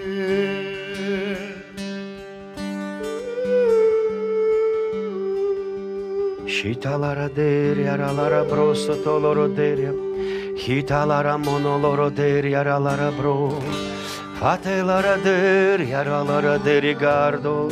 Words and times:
Shitalara 6.47 7.29
deria 7.29 7.97
ralara 7.97 8.45
broso 8.45 8.95
toloro 9.03 9.49
deria. 9.49 9.93
Hitalara 10.55 11.37
monoloro 11.37 12.09
deria 12.09 12.63
ralara 12.63 13.11
bro. 13.11 13.59
Fatelara 14.39 15.17
deria 15.17 16.05
ralara 16.05 16.57
derigardo. 16.59 17.69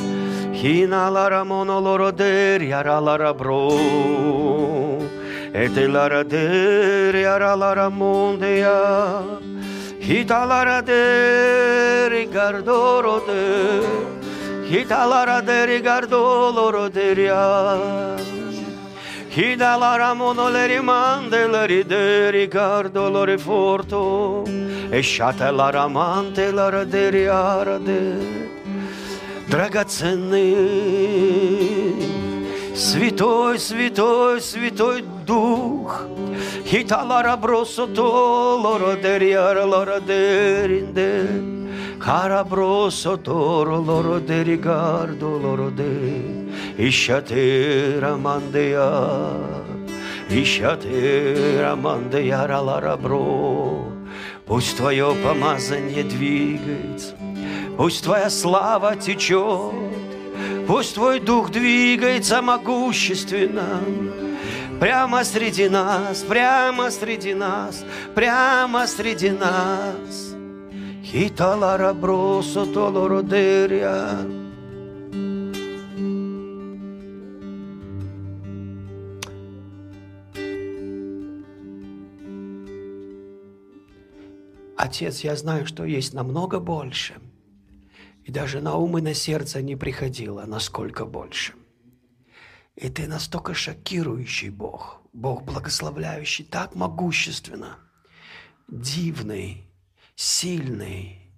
Hinalara 0.52 1.44
monoloro 1.44 2.10
deria 2.10 2.82
ralara 2.82 3.32
bro. 3.32 4.66
Etelara 5.57 6.23
deria 6.23 7.37
ralara 7.39 7.89
mondia. 7.89 9.39
Hitalara 9.99 10.81
derigardoro 10.81 12.25
de. 13.27 13.43
Hitalara 14.69 15.41
derigardolo 15.41 16.89
deria. 16.89 17.43
Hidalara 19.35 20.13
monoleri 20.13 20.79
mandeleri 20.79 21.83
de 21.83 22.31
ricardolore 22.31 23.37
forto 23.39 24.43
e 24.91 25.01
шателара 25.01 25.89
мантелара 25.89 26.85
дериараде 26.85 28.13
драгоценный 29.49 30.53
Святой, 32.75 33.59
святой, 33.59 34.41
святой 34.41 35.03
Дух, 35.28 35.90
Хиталара 36.64 37.36
бросо 37.36 37.86
толоро 37.86 38.94
дериара 38.96 39.64
лора 39.72 40.00
деринде, 40.00 41.12
Carabroso 42.00 43.18
toro 43.18 43.80
loro 43.80 44.20
de 44.20 44.44
rigardo 44.44 45.28
loro 45.36 45.70
de 45.70 46.48
Ishatera 46.78 48.16
mandea 48.16 48.88
Ishatера 50.30 51.74
мандея 51.74 52.46
ралара 52.46 52.96
бро. 52.96 53.88
Пусть 54.46 54.76
твое 54.76 55.14
помазание 55.24 56.04
двигается 56.04 57.14
Пусть 57.76 58.04
твоя 58.04 58.30
слава 58.30 58.96
течет 58.96 59.74
Пусть 60.66 60.94
твой 60.94 61.20
дух 61.20 61.50
двигается 61.50 62.40
могущественно 62.40 63.80
Прямо 64.80 65.24
среди 65.24 65.68
нас, 65.68 66.22
прямо 66.22 66.90
среди 66.90 67.34
нас, 67.34 67.84
прямо 68.14 68.86
среди 68.86 69.30
нас 69.30 70.34
Хиталара 71.10 71.94
бросо 71.94 72.66
толородерия. 72.66 74.10
Отец, 84.76 85.20
я 85.24 85.34
знаю, 85.34 85.66
что 85.66 85.84
есть 85.84 86.12
намного 86.12 86.60
больше. 86.60 87.14
И 88.24 88.30
даже 88.30 88.60
на 88.60 88.76
ум 88.76 88.98
и 88.98 89.00
на 89.00 89.14
сердце 89.14 89.62
не 89.62 89.76
приходило, 89.76 90.44
насколько 90.46 91.06
больше. 91.06 91.54
И 92.78 92.88
ты 92.90 93.08
настолько 93.08 93.54
шокирующий 93.54 94.50
Бог, 94.50 95.02
Бог 95.12 95.42
благословляющий, 95.42 96.44
так 96.44 96.76
могущественно, 96.76 97.76
дивный, 98.68 99.68
сильный, 100.14 101.28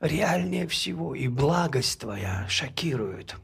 реальнее 0.00 0.66
всего, 0.66 1.14
и 1.14 1.28
благость 1.28 2.00
Твоя 2.00 2.48
шокирует. 2.48 3.36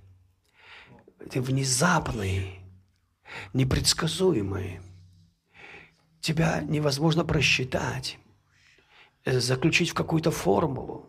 Ты 1.31 1.41
внезапный, 1.41 2.59
непредсказуемый. 3.53 4.81
Тебя 6.21 6.61
невозможно 6.63 7.25
просчитать, 7.25 8.19
заключить 9.25 9.91
в 9.91 9.95
какую-то 9.95 10.33
формулу. 10.33 11.09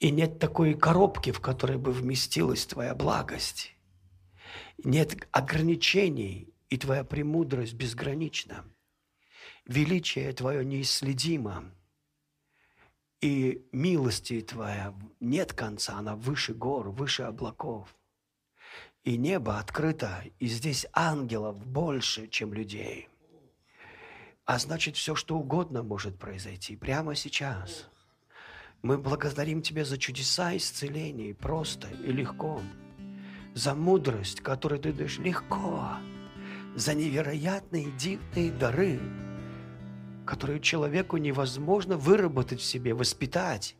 И 0.00 0.10
нет 0.10 0.38
такой 0.38 0.74
коробки, 0.74 1.32
в 1.32 1.40
которой 1.40 1.78
бы 1.78 1.92
вместилась 1.92 2.66
Твоя 2.66 2.94
благость. 2.94 3.74
Нет 4.84 5.28
ограничений, 5.32 6.52
и 6.68 6.76
Твоя 6.76 7.04
премудрость 7.04 7.74
безгранична. 7.74 8.64
Величие 9.66 10.32
Твое 10.32 10.64
неисследимо– 10.64 11.72
и 13.20 13.66
милости 13.72 14.40
Твоя 14.40 14.94
нет 15.20 15.52
конца, 15.52 15.98
она 15.98 16.16
выше 16.16 16.54
гор, 16.54 16.88
выше 16.88 17.24
облаков. 17.24 17.94
И 19.04 19.16
небо 19.18 19.58
открыто, 19.58 20.24
и 20.38 20.46
здесь 20.46 20.86
ангелов 20.92 21.66
больше, 21.66 22.28
чем 22.28 22.54
людей. 22.54 23.08
А 24.46 24.58
значит, 24.58 24.96
все, 24.96 25.14
что 25.14 25.36
угодно 25.36 25.82
может 25.82 26.18
произойти 26.18 26.76
прямо 26.76 27.14
сейчас. 27.14 27.88
Мы 28.82 28.96
благодарим 28.96 29.60
Тебя 29.60 29.84
за 29.84 29.98
чудеса 29.98 30.56
исцелений, 30.56 31.34
просто 31.34 31.88
и 31.88 32.12
легко. 32.12 32.62
За 33.54 33.74
мудрость, 33.74 34.40
которую 34.40 34.80
Ты 34.80 34.92
даешь 34.92 35.18
легко. 35.18 35.88
За 36.76 36.94
невероятные 36.94 37.90
дивные 37.98 38.52
дары, 38.52 39.00
которую 40.24 40.60
человеку 40.60 41.16
невозможно 41.16 41.96
выработать 41.96 42.60
в 42.60 42.64
себе, 42.64 42.94
воспитать. 42.94 43.76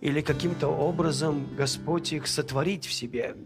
Или 0.00 0.20
каким-то 0.20 0.68
образом 0.68 1.54
Господь 1.56 2.12
их 2.12 2.26
сотворить 2.26 2.86
в 2.86 2.92
себе 2.92 3.36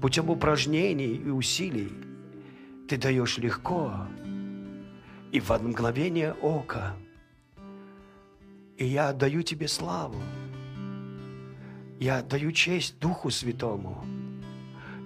путем 0.00 0.30
упражнений 0.30 1.14
и 1.14 1.28
усилий. 1.28 1.92
Ты 2.88 2.96
даешь 2.96 3.38
легко 3.38 4.06
и 5.32 5.40
в 5.40 5.50
мгновение 5.50 6.32
ока. 6.34 6.96
И 8.76 8.86
я 8.86 9.08
отдаю 9.08 9.42
Тебе 9.42 9.68
славу. 9.68 10.20
Я 11.98 12.18
отдаю 12.18 12.52
честь 12.52 12.98
Духу 12.98 13.30
Святому. 13.30 14.04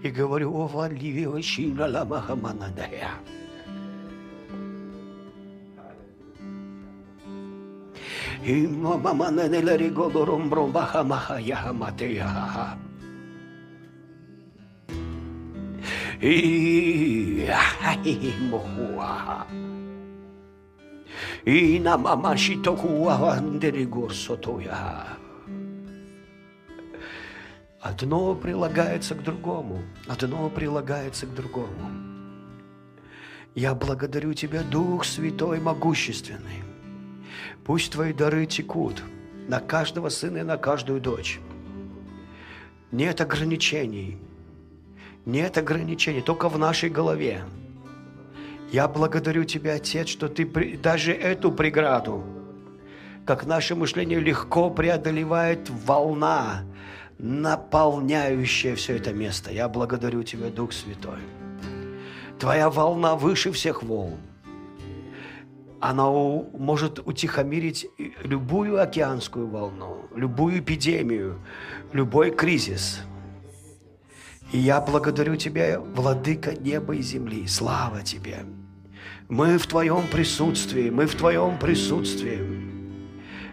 И 0.03 0.09
говорю, 0.09 0.53
о, 0.53 0.67
валивио, 0.67 1.41
щина 1.41 1.87
ламахаманадая. 1.87 3.09
И 8.45 8.67
мама 8.67 9.31
ненелери 9.31 9.89
годором 9.89 10.49
бромбаха 10.49 11.03
маха 11.03 11.37
яха 11.39 11.73
матея. 11.73 12.77
И 16.21 17.49
мохуа. 18.51 19.47
И 21.45 21.79
на 21.79 21.97
мама 21.97 22.37
шитокуа 22.37 23.37
андери 23.37 23.85
горсотоя. 23.85 25.17
Одно 27.80 28.34
прилагается 28.34 29.14
к 29.14 29.22
другому, 29.22 29.80
одно 30.06 30.50
прилагается 30.50 31.26
к 31.26 31.34
другому. 31.34 31.90
Я 33.54 33.74
благодарю 33.74 34.34
Тебя, 34.34 34.62
Дух 34.62 35.06
Святой 35.06 35.60
Могущественный, 35.60 36.62
Пусть 37.64 37.92
Твои 37.92 38.12
дары 38.12 38.44
текут 38.44 39.02
на 39.48 39.60
каждого 39.60 40.10
сына 40.10 40.38
и 40.38 40.42
на 40.42 40.58
каждую 40.58 41.00
дочь. 41.00 41.40
Нет 42.92 43.22
ограничений. 43.22 44.18
Нет 45.24 45.56
ограничений, 45.56 46.20
только 46.20 46.50
в 46.50 46.58
нашей 46.58 46.90
голове. 46.90 47.44
Я 48.72 48.88
благодарю 48.88 49.44
Тебя, 49.44 49.74
Отец, 49.74 50.08
что 50.08 50.28
Ты 50.28 50.44
даже 50.76 51.12
эту 51.12 51.50
преграду, 51.50 52.24
как 53.24 53.46
наше 53.46 53.74
мышление 53.74 54.20
легко 54.20 54.68
преодолевает 54.70 55.70
волна, 55.70 56.64
наполняющая 57.22 58.74
все 58.74 58.96
это 58.96 59.12
место. 59.12 59.52
Я 59.52 59.68
благодарю 59.68 60.22
Тебя, 60.22 60.48
Дух 60.50 60.72
Святой. 60.72 61.20
Твоя 62.38 62.70
волна 62.70 63.16
выше 63.16 63.52
всех 63.52 63.82
волн 63.82 64.18
она 65.80 66.10
может 66.10 67.00
утихомирить 67.04 67.86
любую 68.22 68.80
океанскую 68.80 69.48
волну, 69.48 70.04
любую 70.14 70.60
эпидемию, 70.60 71.40
любой 71.92 72.30
кризис. 72.30 73.00
И 74.52 74.58
я 74.58 74.80
благодарю 74.80 75.36
Тебя, 75.36 75.80
Владыка 75.80 76.52
неба 76.52 76.94
и 76.94 77.02
земли. 77.02 77.46
Слава 77.46 78.02
Тебе! 78.02 78.44
Мы 79.28 79.58
в 79.58 79.66
Твоем 79.66 80.06
присутствии, 80.08 80.90
мы 80.90 81.06
в 81.06 81.14
Твоем 81.14 81.58
присутствии. 81.58 82.69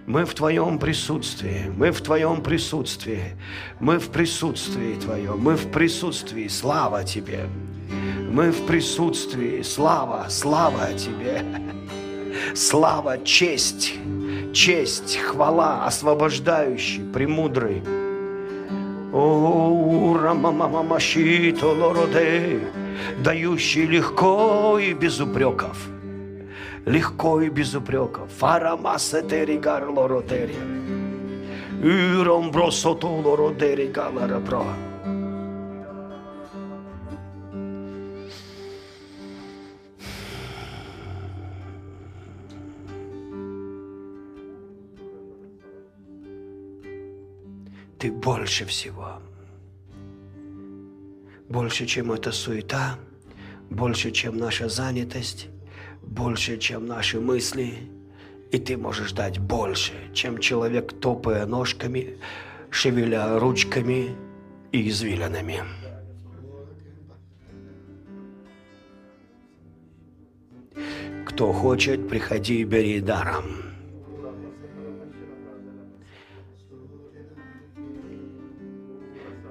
Мы 0.07 0.23
в 0.23 0.33
Твоем 0.33 0.79
присутствии, 0.79 1.69
мы 1.75 1.91
в 1.91 1.99
Твоем 1.99 2.41
присутствии, 2.41 3.35
мы 3.81 3.99
в 3.99 4.07
присутствии 4.07 4.95
Твоем, 4.95 5.37
мы 5.37 5.57
в 5.57 5.69
присутствии. 5.69 6.47
Слава 6.47 7.03
Тебе! 7.03 7.49
Мы 8.31 8.51
в 8.51 8.65
присутствии. 8.65 9.61
Слава, 9.63 10.27
слава 10.29 10.93
Тебе. 10.93 11.43
Слава, 12.55 13.17
честь, 13.25 13.95
честь, 14.53 15.17
хвала, 15.17 15.85
освобождающий, 15.85 17.03
премудрый. 17.11 17.83
О, 19.11 20.17
рамамамашито 20.21 21.67
лороде, 21.67 22.61
дающий 23.19 23.85
легко 23.85 24.79
и 24.79 24.93
без 24.93 25.19
упреков. 25.19 25.77
Легко 26.87 27.41
и 27.41 27.49
без 27.49 27.75
упреков. 27.75 28.31
Фарамасетери 28.31 29.57
гарлоротери. 29.57 30.55
Юром 31.83 32.49
бросоту 32.49 33.09
лородери 33.09 33.87
галарабро. 33.87 34.63
Ты 47.99 48.13
больше 48.13 48.63
всего. 48.63 49.21
Больше, 51.49 51.85
чем 51.85 52.13
эта 52.13 52.31
суета, 52.31 52.95
больше, 53.69 54.11
чем 54.11 54.37
наша 54.37 54.69
занятость, 54.69 55.49
больше, 56.07 56.57
чем 56.57 56.85
наши 56.85 57.19
мысли. 57.19 57.73
И 58.51 58.57
ты 58.57 58.77
можешь 58.77 59.11
дать 59.11 59.39
больше, 59.39 59.93
чем 60.13 60.37
человек, 60.37 60.93
топая 60.99 61.45
ножками, 61.45 62.17
шевеля 62.69 63.37
ручками 63.39 64.15
и 64.71 64.89
извилинами. 64.89 65.63
Кто 71.25 71.51
хочет, 71.51 72.07
приходи 72.07 72.61
и 72.61 72.63
бери 72.63 72.99
даром. 73.01 73.45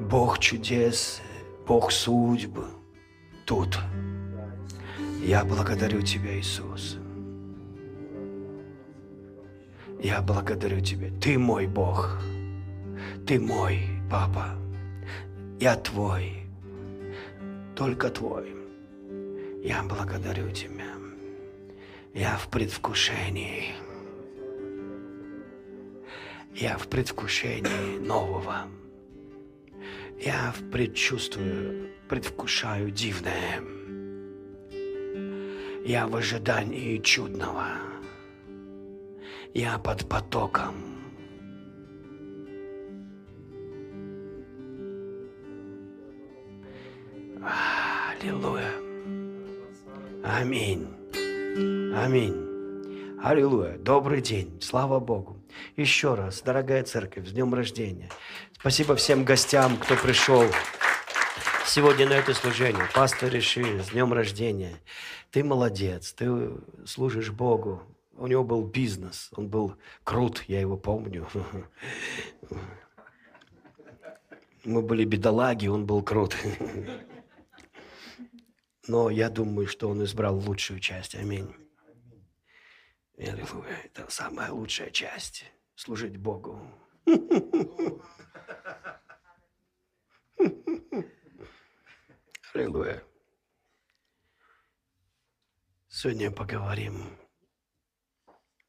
Бог 0.00 0.38
чудес, 0.38 1.20
Бог 1.66 1.90
судьбы 1.90 2.64
тут. 3.44 3.78
Я 5.26 5.44
благодарю 5.44 6.02
Тебя, 6.02 6.38
Иисус. 6.38 6.98
Я 10.00 10.22
благодарю 10.22 10.80
Тебя. 10.80 11.08
Ты 11.20 11.36
мой 11.36 11.66
Бог. 11.66 12.20
Ты 13.26 13.40
мой 13.40 13.80
Папа. 14.08 14.56
Я 15.58 15.74
Твой. 15.74 16.46
Только 17.74 18.08
Твой. 18.10 18.54
Я 19.64 19.82
благодарю 19.82 20.48
Тебя. 20.52 20.94
Я 22.14 22.36
в 22.36 22.46
предвкушении. 22.46 23.74
Я 26.54 26.78
в 26.78 26.86
предвкушении 26.86 27.98
нового. 27.98 28.68
Я 30.20 30.54
предчувствую, 30.70 31.88
предвкушаю 32.08 32.92
дивное. 32.92 33.60
Я 35.86 36.08
в 36.08 36.16
ожидании 36.16 36.98
чудного. 36.98 37.68
Я 39.54 39.78
под 39.78 40.08
потоком. 40.08 40.74
Аллилуйя. 48.20 48.72
Аминь. 50.24 50.88
Аминь. 51.94 52.34
Аллилуйя. 53.22 53.78
Добрый 53.78 54.20
день. 54.20 54.60
Слава 54.60 54.98
Богу. 54.98 55.36
Еще 55.76 56.14
раз, 56.14 56.42
дорогая 56.42 56.82
церковь, 56.82 57.28
с 57.28 57.30
днем 57.30 57.54
рождения. 57.54 58.10
Спасибо 58.58 58.96
всем 58.96 59.22
гостям, 59.22 59.76
кто 59.76 59.94
пришел 59.94 60.42
сегодня 61.76 62.08
на 62.08 62.14
это 62.14 62.32
служение. 62.32 62.88
Пастор 62.94 63.30
Реши, 63.30 63.82
с 63.82 63.90
днем 63.90 64.14
рождения. 64.14 64.80
Ты 65.30 65.44
молодец, 65.44 66.14
ты 66.14 66.52
служишь 66.86 67.30
Богу. 67.30 67.82
У 68.14 68.26
него 68.26 68.44
был 68.44 68.64
бизнес, 68.64 69.28
он 69.36 69.50
был 69.50 69.76
крут, 70.02 70.42
я 70.48 70.58
его 70.58 70.78
помню. 70.78 71.28
Мы 74.64 74.80
были 74.80 75.04
бедолаги, 75.04 75.66
он 75.66 75.84
был 75.84 76.02
крут. 76.02 76.34
Но 78.88 79.10
я 79.10 79.28
думаю, 79.28 79.66
что 79.66 79.90
он 79.90 80.02
избрал 80.02 80.38
лучшую 80.38 80.80
часть. 80.80 81.14
Аминь. 81.14 81.54
Аллилуйя. 83.18 83.82
Это 83.84 84.06
самая 84.08 84.50
лучшая 84.50 84.88
часть. 84.88 85.44
Служить 85.74 86.16
Богу. 86.16 86.58
Аллилуйя. 92.56 93.04
Сегодня 95.88 96.30
поговорим 96.30 97.14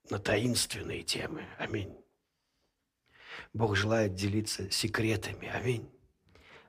на 0.10 0.19
таинственные 0.19 1.04
темы. 1.04 1.45
Аминь. 1.57 1.98
Бог 3.54 3.78
желает 3.78 4.13
делиться 4.13 4.69
секретами. 4.72 5.48
Аминь. 5.48 5.89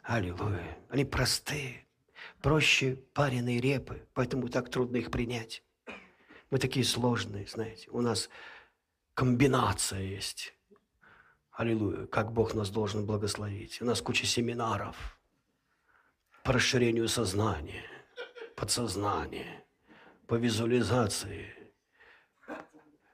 Аллилуйя. 0.05 0.79
Они 0.91 1.05
простые, 1.05 1.89
проще 2.41 2.95
пареной 3.15 3.59
репы, 3.59 4.07
поэтому 4.15 4.49
так 4.49 4.71
трудно 4.71 4.99
их 4.99 5.11
принять. 5.11 5.65
Мы 6.51 6.61
такие 6.61 6.85
сложные, 6.85 7.49
знаете. 7.49 7.91
У 7.91 8.01
нас 8.01 8.31
комбинация 9.15 10.03
есть. 10.03 10.55
Аллилуйя. 11.51 12.07
Как 12.07 12.31
Бог 12.31 12.55
нас 12.55 12.71
должен 12.71 13.05
благословить. 13.07 13.83
У 13.83 13.85
нас 13.85 14.01
куча 14.01 14.25
семинаров 14.25 15.18
по 16.49 16.55
расширению 16.55 17.09
сознания, 17.09 17.85
подсознания, 18.57 19.67
по 20.27 20.37
визуализации 20.37 21.45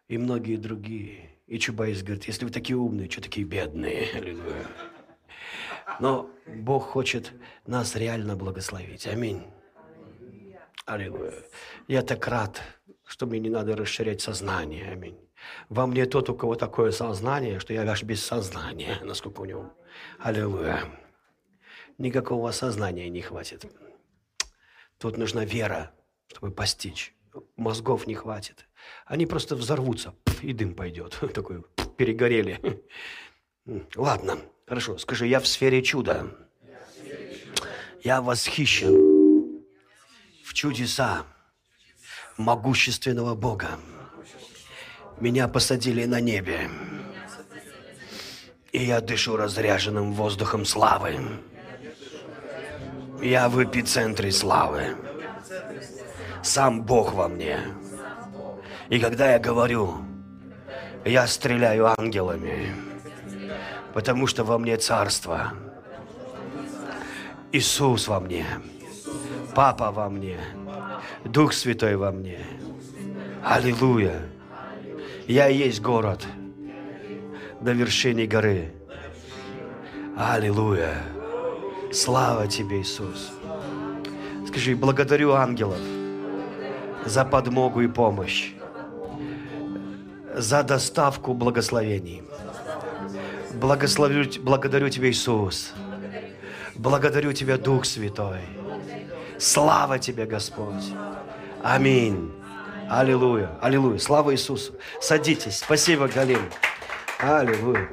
и 0.07 0.19
многие 0.19 0.57
другие. 0.57 1.31
И 1.49 1.59
Чубайс 1.59 2.05
говорит, 2.05 2.27
если 2.27 2.45
вы 2.45 2.53
такие 2.53 2.77
умные, 2.77 3.11
что 3.11 3.21
такие 3.21 3.45
бедные? 3.45 4.07
Но 5.99 6.31
Бог 6.47 6.85
хочет 6.85 7.33
нас 7.67 7.97
реально 7.97 8.37
благословить. 8.37 9.09
Аминь. 9.09 9.43
Аллилуйя. 10.87 11.35
Я 11.89 12.03
так 12.03 12.29
рад, 12.29 12.63
что 13.05 13.27
мне 13.27 13.41
не 13.41 13.51
надо 13.51 13.75
расширять 13.75 14.21
сознание. 14.21 14.93
Аминь. 14.93 15.19
Во 15.69 15.89
мне 15.89 16.07
тот, 16.07 16.31
у 16.31 16.37
кого 16.37 16.55
такое 16.55 16.93
сознание, 16.93 17.59
что 17.59 17.73
я 17.73 17.83
аж 17.83 18.05
без 18.05 18.25
сознания, 18.25 18.97
насколько 19.03 19.41
у 19.41 19.45
него. 19.45 19.73
Аллилуйя. 20.21 20.85
Никакого 21.99 22.51
сознания 22.51 23.09
не 23.09 23.21
хватит. 23.21 23.67
Тут 24.99 25.17
нужна 25.17 25.45
вера, 25.45 25.93
чтобы 26.29 26.53
постичь. 26.53 27.15
Мозгов 27.57 28.07
не 28.07 28.15
хватит. 28.15 28.67
Они 29.07 29.27
просто 29.27 29.57
взорвутся, 29.57 30.15
и 30.43 30.53
дым 30.53 30.75
пойдет. 30.75 31.19
Такой, 31.35 31.65
перегорели. 31.97 32.83
Ладно, 33.97 34.39
хорошо. 34.67 34.99
Скажи, 34.99 35.27
я 35.27 35.41
в 35.41 35.47
сфере 35.47 35.83
чуда. 35.83 36.27
Я 38.03 38.21
восхищен 38.21 39.65
в 40.45 40.53
чудеса 40.53 41.27
могущественного 42.37 43.35
Бога. 43.35 43.79
Меня 45.21 45.49
посадили 45.49 46.05
на 46.05 46.21
небе. 46.21 46.69
И 48.73 48.85
я 48.85 49.01
дышу 49.01 49.37
разряженным 49.37 50.13
воздухом 50.13 50.65
славы. 50.65 51.21
Я 53.23 53.49
в 53.49 53.63
эпицентре 53.63 54.31
славы. 54.31 54.97
Сам 56.43 56.83
Бог 56.83 57.15
во 57.15 57.29
мне. 57.29 57.59
И 58.89 58.99
когда 58.99 59.33
я 59.33 59.39
говорю, 59.39 59.95
я 61.05 61.27
стреляю 61.27 61.93
ангелами, 61.99 62.75
потому 63.95 64.27
что 64.27 64.45
во 64.45 64.59
мне 64.59 64.77
царство. 64.77 65.53
Иисус 67.53 68.09
во 68.09 68.21
мне. 68.21 68.47
Папа 69.55 69.91
во 69.91 70.11
мне. 70.11 70.39
Дух 71.25 71.53
Святой 71.53 71.97
во 71.97 72.11
мне. 72.11 72.39
Аллилуйя. 73.43 74.23
Я 75.27 75.47
есть 75.47 75.81
город 75.81 76.27
на 77.61 77.71
вершине 77.71 78.27
горы. 78.27 78.75
Аллилуйя. 80.17 81.03
Слава 81.95 82.49
Тебе, 82.49 82.81
Иисус. 82.81 83.31
Скажи, 84.49 84.75
благодарю 84.75 85.33
ангелов 85.33 85.79
за 87.07 87.25
подмогу 87.25 87.83
и 87.83 87.87
помощь, 87.87 88.53
за 90.35 90.65
доставку 90.65 91.35
благословений. 91.35 92.23
Благословлю, 93.55 94.29
благодарю 94.41 94.89
Тебя, 94.89 95.09
Иисус. 95.09 95.73
Благодарю 96.75 97.33
Тебя, 97.33 97.59
Дух 97.59 97.85
Святой. 97.85 98.41
Слава 99.39 100.01
Тебе, 100.01 100.27
Господь. 100.27 100.85
Аминь. 101.63 102.33
Аллилуйя. 102.91 103.57
Аллилуйя. 103.63 104.01
Слава 104.01 104.33
Иисусу. 104.33 104.75
Садитесь. 105.01 105.59
Спасибо, 105.59 106.09
Галин. 106.09 106.43
Аллилуйя. 107.21 107.89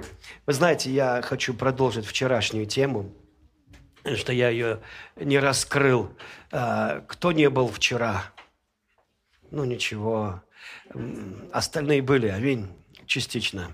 Вы 0.48 0.54
знаете, 0.54 0.90
я 0.90 1.22
хочу 1.22 1.54
продолжить 1.54 2.08
вчерашнюю 2.08 2.66
тему, 2.66 3.12
что 4.16 4.34
я 4.34 4.50
ее 4.50 4.80
не 5.16 5.40
раскрыл. 5.40 6.12
А, 6.52 7.04
кто 7.08 7.32
не 7.32 7.50
был 7.50 7.68
вчера? 7.68 8.26
Ну, 9.52 9.64
ничего. 9.64 10.42
Остальные 11.52 12.02
были, 12.02 12.28
аминь, 12.28 12.68
частично. 13.06 13.72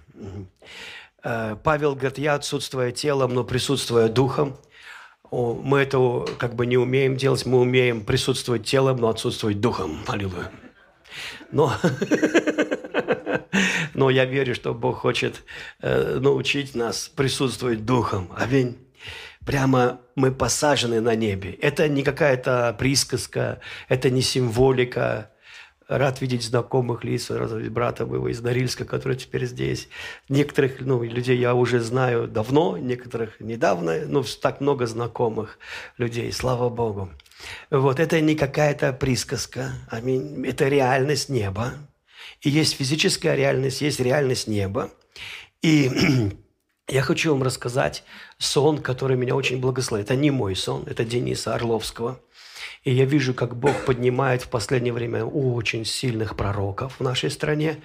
А, 1.23 1.55
Павел 1.57 1.95
говорит, 1.95 2.17
я 2.17 2.35
отсутствую 2.35 2.91
телом, 2.91 3.33
но 3.33 3.43
присутствую 3.43 4.09
духом. 4.09 4.57
Мы 5.29 5.79
это 5.79 6.25
как 6.37 6.55
бы 6.55 6.65
не 6.65 6.77
умеем 6.77 7.17
делать, 7.17 7.45
мы 7.45 7.59
умеем 7.59 8.05
присутствовать 8.05 8.65
телом, 8.65 8.97
но 8.97 9.09
отсутствовать 9.09 9.59
духом. 9.59 9.99
Аллилуйя. 10.07 10.51
Но, 11.51 11.73
но 13.93 14.09
я 14.09 14.25
верю, 14.25 14.55
что 14.55 14.73
Бог 14.73 14.99
хочет 14.99 15.43
э, 15.81 16.19
научить 16.19 16.75
нас 16.75 17.09
присутствовать 17.09 17.85
духом. 17.85 18.31
Аминь. 18.37 18.86
Прямо 19.47 20.01
мы 20.15 20.31
посажены 20.31 20.99
на 20.99 21.15
небе. 21.15 21.53
Это 21.53 21.87
не 21.87 22.03
какая-то 22.03 22.75
присказка, 22.77 23.61
это 23.87 24.09
не 24.09 24.21
символика, 24.21 25.31
Рад 25.87 26.19
видеть 26.19 26.43
знакомых 26.43 27.05
лиц, 27.05 27.31
брата 27.69 28.05
моего 28.05 28.27
из 28.27 28.41
Норильска, 28.41 28.83
который 28.83 29.15
теперь 29.15 29.45
здесь. 29.45 29.87
Некоторых 30.27 30.81
ну, 30.81 31.01
людей 31.01 31.37
я 31.37 31.55
уже 31.55 31.79
знаю 31.79 32.27
давно, 32.27 32.77
некоторых 32.77 33.39
недавно, 33.39 34.05
но 34.05 34.21
так 34.41 34.59
много 34.59 34.85
знакомых 34.85 35.57
людей, 35.97 36.29
слава 36.33 36.67
Богу. 36.67 37.09
Вот, 37.71 38.01
это 38.01 38.19
не 38.19 38.35
какая-то 38.35 38.91
присказка, 38.91 39.71
аминь. 39.89 40.45
это 40.45 40.67
реальность 40.67 41.29
неба. 41.29 41.71
И 42.41 42.49
есть 42.49 42.75
физическая 42.75 43.35
реальность, 43.35 43.79
есть 43.79 44.01
реальность 44.01 44.47
неба. 44.47 44.91
И 45.61 45.89
я 46.87 47.01
хочу 47.01 47.31
вам 47.31 47.43
рассказать 47.43 48.03
сон, 48.37 48.79
который 48.79 49.17
меня 49.17 49.35
очень 49.35 49.59
благословит. 49.59 50.05
Это 50.05 50.15
не 50.15 50.31
мой 50.31 50.55
сон, 50.55 50.83
это 50.87 51.03
Дениса 51.03 51.53
Орловского– 51.55 52.19
и 52.87 52.91
я 52.91 53.03
вижу, 53.03 53.33
как 53.33 53.57
Бог 53.57 53.83
поднимает 53.83 54.43
в 54.43 54.47
последнее 54.47 54.93
время 54.93 55.25
очень 55.25 55.83
сильных 55.83 56.37
пророков 56.37 56.95
в 56.99 57.03
нашей 57.03 57.29
стране. 57.29 57.79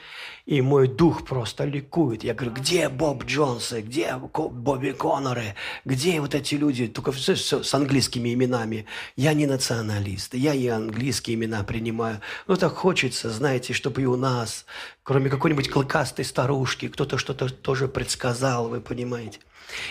И 0.47 0.61
мой 0.62 0.87
дух 0.87 1.25
просто 1.25 1.64
ликует. 1.64 2.23
Я 2.23 2.35
говорю, 2.35 2.54
где 2.54 2.88
Боб 2.88 3.25
Джонсы, 3.25 3.80
где 3.80 4.14
Бобби 4.14 4.92
Конноры, 4.92 5.56
где 5.85 6.21
вот 6.21 6.37
эти 6.37 6.54
люди, 6.54 6.87
только 6.87 7.11
все, 7.11 7.35
все 7.35 7.64
с 7.64 7.75
английскими 7.75 8.32
именами. 8.32 8.87
Я 9.16 9.35
не 9.35 9.47
националист, 9.47 10.35
я 10.35 10.54
и 10.54 10.68
английские 10.68 11.35
имена 11.35 11.64
принимаю. 11.64 12.21
Но 12.47 12.54
так 12.54 12.73
хочется, 12.73 13.28
знаете, 13.28 13.73
чтобы 13.73 14.02
и 14.02 14.06
у 14.06 14.14
нас, 14.14 14.66
кроме 15.02 15.30
какой-нибудь 15.30 15.68
клыкастой 15.68 16.25
старушки, 16.25 16.87
кто-то 16.87 17.18
что-то 17.18 17.49
тоже 17.49 17.88
предсказал, 17.88 18.68
вы 18.68 18.80
понимаете. 18.80 19.40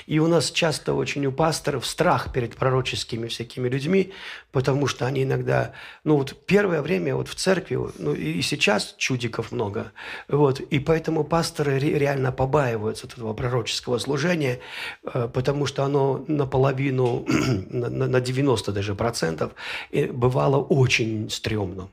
И 0.07 0.19
у 0.19 0.27
нас 0.27 0.51
часто 0.51 0.93
очень 0.93 1.25
у 1.25 1.31
пасторов 1.31 1.85
страх 1.85 2.31
перед 2.33 2.55
пророческими 2.55 3.27
всякими 3.27 3.69
людьми, 3.69 4.11
потому 4.51 4.87
что 4.87 5.05
они 5.05 5.23
иногда, 5.23 5.73
ну 6.03 6.17
вот 6.17 6.35
первое 6.45 6.81
время 6.81 7.15
вот 7.15 7.27
в 7.27 7.35
церкви, 7.35 7.79
ну 7.97 8.13
и 8.13 8.41
сейчас 8.41 8.95
чудиков 8.97 9.51
много, 9.51 9.91
вот, 10.27 10.59
и 10.59 10.79
поэтому 10.79 11.23
пасторы 11.23 11.79
реально 11.79 12.31
побаиваются 12.31 13.07
этого 13.07 13.33
пророческого 13.33 13.97
служения, 13.97 14.59
э, 15.03 15.29
потому 15.33 15.65
что 15.65 15.83
оно 15.83 16.23
наполовину, 16.27 17.25
на 17.69 18.21
90 18.21 18.71
даже 18.71 18.95
процентов, 18.95 19.51
бывало 19.91 20.57
очень 20.57 21.29
стрёмным. 21.29 21.89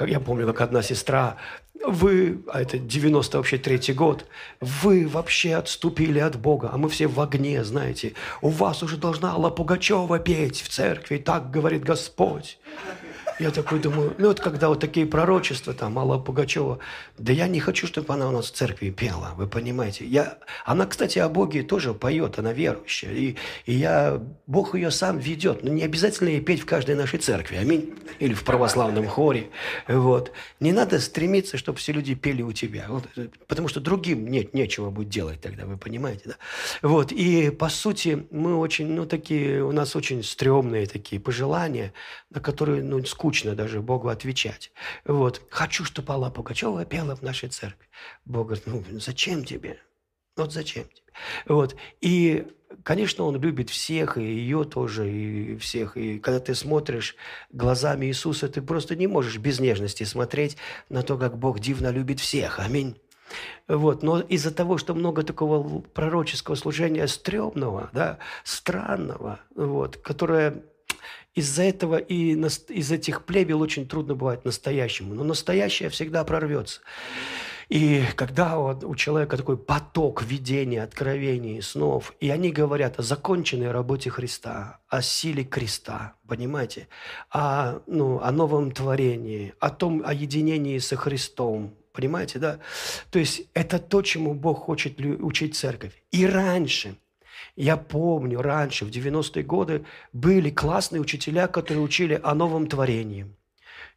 Как 0.00 0.08
я 0.08 0.18
помню, 0.18 0.46
как 0.46 0.62
одна 0.62 0.80
сестра 0.80 1.36
вы, 1.86 2.42
а 2.50 2.62
это 2.62 2.78
90 2.78 3.36
вообще 3.36 3.58
третий 3.58 3.92
год, 3.92 4.24
вы 4.58 5.06
вообще 5.06 5.56
отступили 5.56 6.18
от 6.18 6.36
Бога, 6.36 6.70
а 6.72 6.78
мы 6.78 6.88
все 6.88 7.06
в 7.06 7.20
огне, 7.20 7.62
знаете. 7.64 8.14
У 8.40 8.48
вас 8.48 8.82
уже 8.82 8.96
должна 8.96 9.32
Алла 9.32 9.50
Пугачева 9.50 10.18
петь 10.18 10.62
в 10.62 10.70
церкви, 10.70 11.18
так 11.18 11.50
говорит 11.50 11.84
Господь. 11.84 12.58
Я 13.40 13.50
такой 13.50 13.78
думаю, 13.78 14.14
ну 14.18 14.28
вот 14.28 14.38
когда 14.38 14.68
вот 14.68 14.80
такие 14.80 15.06
пророчества, 15.06 15.72
там, 15.72 15.98
Алла 15.98 16.18
Пугачева, 16.18 16.78
да 17.16 17.32
я 17.32 17.48
не 17.48 17.58
хочу, 17.58 17.86
чтобы 17.86 18.12
она 18.12 18.28
у 18.28 18.32
нас 18.32 18.50
в 18.50 18.54
церкви 18.54 18.90
пела, 18.90 19.32
вы 19.38 19.46
понимаете. 19.46 20.04
Я, 20.04 20.36
она, 20.66 20.84
кстати, 20.84 21.18
о 21.18 21.30
Боге 21.30 21.62
тоже 21.62 21.94
поет, 21.94 22.38
она 22.38 22.52
верующая. 22.52 23.12
И, 23.12 23.36
и 23.64 23.72
я, 23.72 24.20
Бог 24.46 24.74
ее 24.74 24.90
сам 24.90 25.16
ведет. 25.16 25.64
Но 25.64 25.70
не 25.70 25.82
обязательно 25.82 26.28
ей 26.28 26.42
петь 26.42 26.60
в 26.60 26.66
каждой 26.66 26.96
нашей 26.96 27.18
церкви, 27.18 27.56
аминь. 27.56 27.94
Или 28.18 28.34
в 28.34 28.44
православном 28.44 29.06
хоре. 29.06 29.48
Вот. 29.88 30.32
Не 30.60 30.72
надо 30.72 31.00
стремиться, 31.00 31.56
чтобы 31.56 31.78
все 31.78 31.92
люди 31.92 32.14
пели 32.14 32.42
у 32.42 32.52
тебя. 32.52 32.84
Вот, 32.88 33.08
потому 33.48 33.68
что 33.68 33.80
другим 33.80 34.28
нет, 34.30 34.52
нечего 34.52 34.90
будет 34.90 35.08
делать 35.08 35.40
тогда, 35.40 35.64
вы 35.64 35.78
понимаете, 35.78 36.22
да? 36.26 36.34
Вот. 36.82 37.10
И, 37.10 37.48
по 37.48 37.70
сути, 37.70 38.26
мы 38.30 38.58
очень, 38.58 38.88
ну, 38.88 39.06
такие, 39.06 39.64
у 39.64 39.72
нас 39.72 39.96
очень 39.96 40.22
стрёмные 40.22 40.84
такие 40.84 41.18
пожелания, 41.18 41.94
на 42.28 42.40
которые, 42.40 42.82
ну, 42.82 43.02
скучно 43.06 43.29
скучно 43.30 43.54
даже 43.54 43.80
Богу 43.80 44.08
отвечать. 44.08 44.72
Вот. 45.04 45.40
Хочу, 45.50 45.84
чтобы 45.84 46.12
Алла 46.12 46.30
Пугачева 46.30 46.84
пела 46.84 47.14
в 47.14 47.22
нашей 47.22 47.48
церкви. 47.48 47.86
Бог 48.24 48.46
говорит, 48.46 48.66
ну 48.66 48.82
зачем 48.98 49.44
тебе? 49.44 49.78
Вот 50.36 50.52
зачем 50.52 50.84
тебе? 50.84 51.12
Вот. 51.46 51.76
И, 52.00 52.48
конечно, 52.82 53.24
он 53.24 53.40
любит 53.40 53.70
всех, 53.70 54.18
и 54.18 54.22
ее 54.22 54.64
тоже, 54.64 55.08
и 55.08 55.56
всех. 55.58 55.96
И 55.96 56.18
когда 56.18 56.40
ты 56.40 56.56
смотришь 56.56 57.14
глазами 57.52 58.06
Иисуса, 58.06 58.48
ты 58.48 58.62
просто 58.62 58.96
не 58.96 59.06
можешь 59.06 59.38
без 59.38 59.60
нежности 59.60 60.02
смотреть 60.02 60.56
на 60.88 61.02
то, 61.02 61.16
как 61.16 61.38
Бог 61.38 61.60
дивно 61.60 61.90
любит 61.92 62.18
всех. 62.18 62.58
Аминь. 62.58 62.96
Вот. 63.68 64.02
Но 64.02 64.18
из-за 64.18 64.50
того, 64.50 64.76
что 64.76 64.94
много 64.94 65.22
такого 65.22 65.80
пророческого 65.80 66.56
служения 66.56 67.06
стрёмного, 67.06 67.90
да, 67.92 68.18
странного, 68.42 69.38
вот, 69.54 69.98
которое 69.98 70.64
из-за 71.34 71.62
этого 71.62 71.96
и 71.96 72.32
из 72.34 72.92
этих 72.92 73.24
плевел 73.24 73.60
очень 73.60 73.86
трудно 73.86 74.14
бывает 74.14 74.44
настоящему. 74.44 75.14
Но 75.14 75.24
настоящее 75.24 75.88
всегда 75.88 76.24
прорвется. 76.24 76.80
И 77.68 78.02
когда 78.16 78.58
у 78.58 78.96
человека 78.96 79.36
такой 79.36 79.56
поток 79.56 80.24
видения, 80.24 80.82
откровений, 80.82 81.62
снов, 81.62 82.12
и 82.18 82.28
они 82.28 82.50
говорят 82.50 82.98
о 82.98 83.02
законченной 83.02 83.70
работе 83.70 84.10
Христа, 84.10 84.80
о 84.88 85.02
силе 85.02 85.44
креста, 85.44 86.14
понимаете, 86.26 86.88
о, 87.30 87.78
ну, 87.86 88.18
о 88.20 88.32
новом 88.32 88.72
творении, 88.72 89.54
о 89.60 89.70
том, 89.70 90.02
о 90.04 90.12
единении 90.12 90.78
со 90.78 90.96
Христом, 90.96 91.76
понимаете, 91.92 92.40
да? 92.40 92.58
То 93.12 93.20
есть 93.20 93.42
это 93.54 93.78
то, 93.78 94.02
чему 94.02 94.34
Бог 94.34 94.64
хочет 94.64 94.98
учить 94.98 95.54
церковь. 95.54 95.92
И 96.10 96.26
раньше– 96.26 96.96
я 97.56 97.76
помню, 97.76 98.42
раньше, 98.42 98.84
в 98.84 98.88
90-е 98.88 99.42
годы, 99.42 99.84
были 100.12 100.50
классные 100.50 101.00
учителя, 101.00 101.46
которые 101.46 101.82
учили 101.82 102.20
о 102.22 102.34
новом 102.34 102.66
творении. 102.66 103.26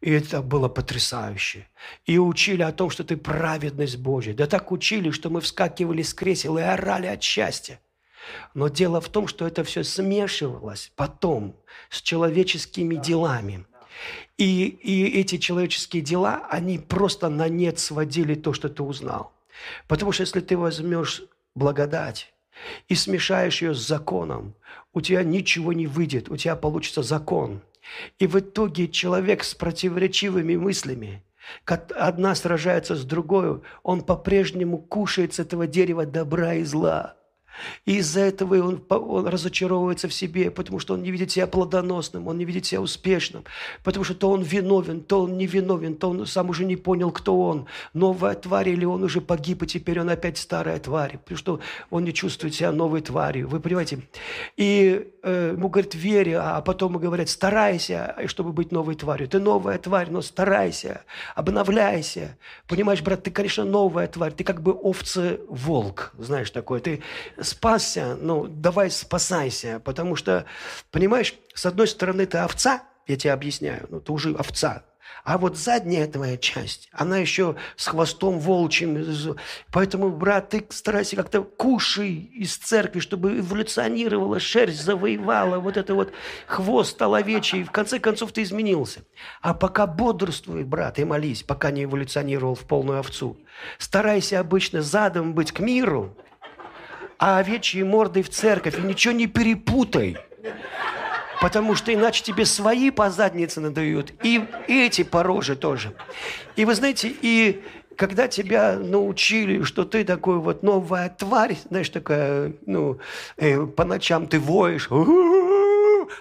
И 0.01 0.11
это 0.11 0.41
было 0.41 0.67
потрясающе. 0.67 1.67
И 2.05 2.17
учили 2.17 2.61
о 2.61 2.73
том, 2.73 2.89
что 2.89 3.03
ты 3.05 3.15
праведность 3.15 3.97
Божья. 3.97 4.33
Да 4.33 4.47
так 4.47 4.71
учили, 4.71 5.11
что 5.11 5.29
мы 5.29 5.39
вскакивали 5.39 6.01
с 6.01 6.13
кресел 6.13 6.57
и 6.57 6.61
орали 6.61 7.07
от 7.07 7.23
счастья. 7.23 7.79
Но 8.53 8.67
дело 8.67 8.99
в 8.99 9.09
том, 9.09 9.27
что 9.27 9.47
это 9.47 9.63
все 9.63 9.83
смешивалось 9.83 10.91
потом 10.95 11.55
с 11.89 12.01
человеческими 12.01 12.95
делами. 12.95 13.65
И, 14.37 14.65
и 14.65 15.19
эти 15.19 15.37
человеческие 15.37 16.01
дела, 16.01 16.47
они 16.49 16.79
просто 16.79 17.29
на 17.29 17.47
нет 17.47 17.79
сводили 17.79 18.35
то, 18.35 18.51
что 18.51 18.67
ты 18.67 18.83
узнал. 18.83 19.31
Потому 19.87 20.11
что 20.11 20.23
если 20.23 20.41
ты 20.41 20.57
возьмешь 20.57 21.23
благодать, 21.55 22.32
и 22.87 22.95
смешаешь 22.95 23.61
ее 23.61 23.73
с 23.73 23.79
законом, 23.79 24.55
у 24.93 25.01
тебя 25.01 25.23
ничего 25.23 25.73
не 25.73 25.87
выйдет, 25.87 26.29
у 26.29 26.37
тебя 26.37 26.55
получится 26.55 27.03
закон. 27.03 27.61
И 28.19 28.27
в 28.27 28.39
итоге 28.39 28.87
человек 28.87 29.43
с 29.43 29.53
противоречивыми 29.53 30.55
мыслями, 30.55 31.23
как 31.65 31.91
одна 31.95 32.35
сражается 32.35 32.95
с 32.95 33.03
другой, 33.03 33.61
он 33.83 34.01
по-прежнему 34.01 34.77
кушает 34.77 35.33
с 35.33 35.39
этого 35.39 35.67
дерева 35.67 36.05
добра 36.05 36.55
и 36.55 36.63
зла– 36.63 37.15
и 37.85 37.97
из-за 37.97 38.21
этого 38.21 38.55
он, 38.65 38.83
он 38.89 39.27
разочаровывается 39.27 40.07
в 40.07 40.13
себе, 40.13 40.51
потому 40.51 40.79
что 40.79 40.93
он 40.93 41.03
не 41.03 41.11
видит 41.11 41.31
себя 41.31 41.47
плодоносным, 41.47 42.27
он 42.27 42.37
не 42.37 42.45
видит 42.45 42.65
себя 42.65 42.81
успешным, 42.81 43.43
потому 43.83 44.03
что 44.03 44.15
то 44.15 44.31
он 44.31 44.41
виновен, 44.41 45.01
то 45.01 45.23
он 45.23 45.37
не 45.37 45.47
виновен, 45.47 45.95
то 45.95 46.09
он 46.09 46.25
сам 46.25 46.49
уже 46.49 46.65
не 46.65 46.75
понял, 46.75 47.11
кто 47.11 47.39
он, 47.39 47.67
новая 47.93 48.35
тварь 48.35 48.69
или 48.69 48.85
он 48.85 49.03
уже 49.03 49.21
погиб, 49.21 49.63
и 49.63 49.67
теперь 49.67 49.99
он 49.99 50.09
опять 50.09 50.37
старая 50.37 50.79
тварь, 50.79 51.17
потому 51.17 51.37
что 51.37 51.59
он 51.89 52.03
не 52.03 52.13
чувствует 52.13 52.55
себя 52.55 52.71
новой 52.71 53.01
тварью. 53.01 53.47
Вы 53.47 53.59
понимаете? 53.59 53.99
И 54.57 55.11
э, 55.23 55.53
ему 55.53 55.69
говорят, 55.69 55.95
вере, 55.95 56.39
а 56.39 56.61
потом 56.61 56.91
ему 56.91 56.99
говорят, 56.99 57.29
старайся, 57.29 58.15
чтобы 58.27 58.51
быть 58.51 58.71
новой 58.71 58.95
тварью. 58.95 59.27
Ты 59.27 59.39
новая 59.39 59.77
тварь, 59.77 60.09
но 60.09 60.21
старайся, 60.21 61.01
обновляйся. 61.35 62.37
Понимаешь, 62.67 63.01
брат, 63.01 63.23
ты, 63.23 63.31
конечно, 63.31 63.63
новая 63.63 64.07
тварь, 64.07 64.33
ты 64.33 64.43
как 64.43 64.61
бы 64.61 64.73
овцы-волк, 64.73 66.13
знаешь 66.17 66.51
такое, 66.51 66.79
ты 66.79 67.01
спасся, 67.43 68.17
ну, 68.19 68.47
давай 68.47 68.91
спасайся, 68.91 69.81
потому 69.83 70.15
что, 70.15 70.45
понимаешь, 70.91 71.35
с 71.53 71.65
одной 71.65 71.87
стороны, 71.87 72.25
ты 72.25 72.39
овца, 72.39 72.83
я 73.07 73.15
тебе 73.15 73.33
объясняю, 73.33 73.87
ну, 73.89 73.99
ты 73.99 74.11
уже 74.11 74.33
овца, 74.33 74.83
а 75.23 75.37
вот 75.37 75.57
задняя 75.57 76.05
твоя 76.07 76.37
часть, 76.37 76.89
она 76.91 77.17
еще 77.17 77.55
с 77.77 77.87
хвостом 77.87 78.39
волчьим. 78.39 79.37
Поэтому, 79.71 80.09
брат, 80.09 80.49
ты 80.49 80.65
старайся 80.69 81.15
как-то 81.15 81.43
кушай 81.43 82.13
из 82.13 82.57
церкви, 82.57 82.99
чтобы 82.99 83.39
эволюционировала, 83.39 84.39
шерсть 84.41 84.83
завоевала, 84.83 85.59
вот 85.59 85.77
это 85.77 85.95
вот 85.95 86.11
хвост 86.45 86.91
стал 86.91 87.13
и 87.15 87.63
в 87.63 87.71
конце 87.71 87.99
концов 87.99 88.33
ты 88.33 88.41
изменился. 88.41 89.01
А 89.41 89.53
пока 89.53 89.87
бодрствуй, 89.87 90.63
брат, 90.63 90.99
и 90.99 91.05
молись, 91.05 91.43
пока 91.43 91.71
не 91.71 91.85
эволюционировал 91.85 92.55
в 92.55 92.65
полную 92.65 92.99
овцу. 92.99 93.37
Старайся 93.77 94.39
обычно 94.39 94.81
задом 94.81 95.33
быть 95.33 95.51
к 95.51 95.59
миру, 95.59 96.17
а 97.25 97.37
овечьей 97.37 97.83
мордой 97.83 98.21
в 98.21 98.29
церковь, 98.29 98.77
и 98.77 98.81
ничего 98.81 99.13
не 99.13 99.27
перепутай. 99.27 100.17
Потому 101.41 101.73
что 101.73 101.93
иначе 101.93 102.21
тебе 102.21 102.45
свои 102.45 102.91
по 102.91 103.09
заднице 103.09 103.61
надают, 103.61 104.11
и 104.23 104.43
эти 104.67 105.03
по 105.03 105.23
роже 105.23 105.55
тоже. 105.55 105.93
И 106.57 106.65
вы 106.65 106.75
знаете, 106.75 107.09
и 107.21 107.63
когда 107.95 108.27
тебя 108.27 108.77
научили, 108.77 109.63
что 109.63 109.85
ты 109.85 110.03
такой 110.03 110.39
вот 110.39 110.63
новая 110.63 111.07
тварь, 111.07 111.55
знаешь, 111.69 111.87
такая, 111.87 112.55
ну, 112.65 112.99
э, 113.37 113.67
по 113.67 113.85
ночам 113.85 114.27
ты 114.27 114.37
воешь, 114.37 114.89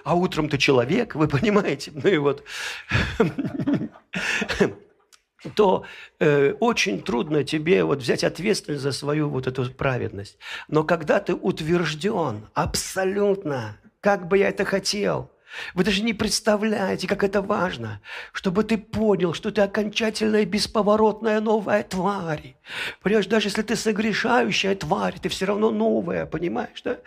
а 0.05 0.15
утром 0.15 0.47
ты 0.47 0.57
человек, 0.57 1.15
вы 1.15 1.27
понимаете? 1.27 1.91
Ну 1.93 2.09
и 2.09 2.17
вот 2.17 2.45
то 5.55 5.83
э, 6.19 6.53
очень 6.59 7.01
трудно 7.01 7.43
тебе 7.43 7.83
вот 7.83 7.99
взять 7.99 8.23
ответственность 8.23 8.83
за 8.83 8.91
свою 8.91 9.29
вот 9.29 9.47
эту 9.47 9.69
праведность. 9.71 10.37
Но 10.67 10.83
когда 10.83 11.19
ты 11.19 11.33
утвержден 11.33 12.47
абсолютно 12.53 13.77
как 14.03 14.27
бы 14.27 14.37
я 14.37 14.49
это 14.49 14.65
хотел. 14.65 15.31
Вы 15.73 15.83
даже 15.83 16.03
не 16.03 16.13
представляете, 16.13 17.07
как 17.07 17.23
это 17.23 17.41
важно, 17.41 18.01
чтобы 18.31 18.63
ты 18.63 18.77
понял, 18.77 19.33
что 19.33 19.51
ты 19.51 19.61
окончательная 19.61 20.45
бесповоротная 20.45 21.41
новая 21.41 21.83
тварь. 21.83 22.55
Понимаешь, 23.01 23.27
даже 23.27 23.47
если 23.47 23.61
ты 23.61 23.75
согрешающая 23.75 24.75
тварь, 24.75 25.19
ты 25.21 25.29
все 25.29 25.45
равно 25.45 25.69
новая, 25.69 26.25
понимаешь, 26.25 26.81
да? 26.83 26.97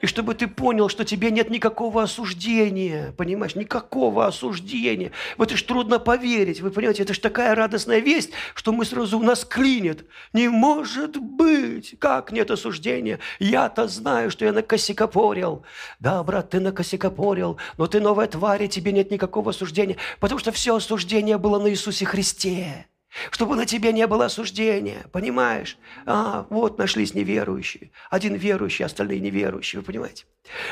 И 0.00 0.06
чтобы 0.06 0.34
ты 0.34 0.46
понял, 0.46 0.88
что 0.88 1.04
тебе 1.04 1.30
нет 1.30 1.50
никакого 1.50 2.02
осуждения, 2.02 3.12
понимаешь, 3.12 3.54
никакого 3.54 4.26
осуждения. 4.26 5.12
В 5.38 5.42
это 5.42 5.56
ж 5.56 5.62
трудно 5.62 5.98
поверить, 5.98 6.60
вы 6.60 6.70
понимаете, 6.70 7.02
это 7.02 7.14
ж 7.14 7.18
такая 7.18 7.54
радостная 7.54 7.98
весть, 7.98 8.30
что 8.54 8.72
мы 8.72 8.84
сразу 8.84 9.18
у 9.18 9.22
нас 9.22 9.44
клинит. 9.44 10.04
Не 10.32 10.48
может 10.48 11.16
быть! 11.16 11.96
Как 11.98 12.32
нет 12.32 12.50
осуждения? 12.50 13.18
Я-то 13.38 13.88
знаю, 13.88 14.30
что 14.30 14.44
я 14.44 14.52
накосикопорил. 14.52 15.64
Да, 15.98 16.22
брат, 16.22 16.50
ты 16.50 16.60
накосикопорил, 16.60 17.58
но 17.78 17.86
ты 17.86 17.95
новая 18.00 18.26
тварь, 18.26 18.64
и 18.64 18.68
тебе 18.68 18.92
нет 18.92 19.10
никакого 19.10 19.50
осуждения, 19.50 19.96
потому 20.20 20.38
что 20.38 20.52
все 20.52 20.76
осуждение 20.76 21.38
было 21.38 21.58
на 21.58 21.68
Иисусе 21.68 22.04
Христе 22.04 22.86
чтобы 23.30 23.56
на 23.56 23.66
тебе 23.66 23.92
не 23.92 24.06
было 24.06 24.26
осуждения, 24.26 25.06
понимаешь? 25.12 25.78
А, 26.04 26.46
вот 26.50 26.78
нашлись 26.78 27.14
неверующие. 27.14 27.90
Один 28.10 28.34
верующий, 28.34 28.84
остальные 28.84 29.20
неверующие, 29.20 29.80
вы 29.80 29.86
понимаете? 29.86 30.26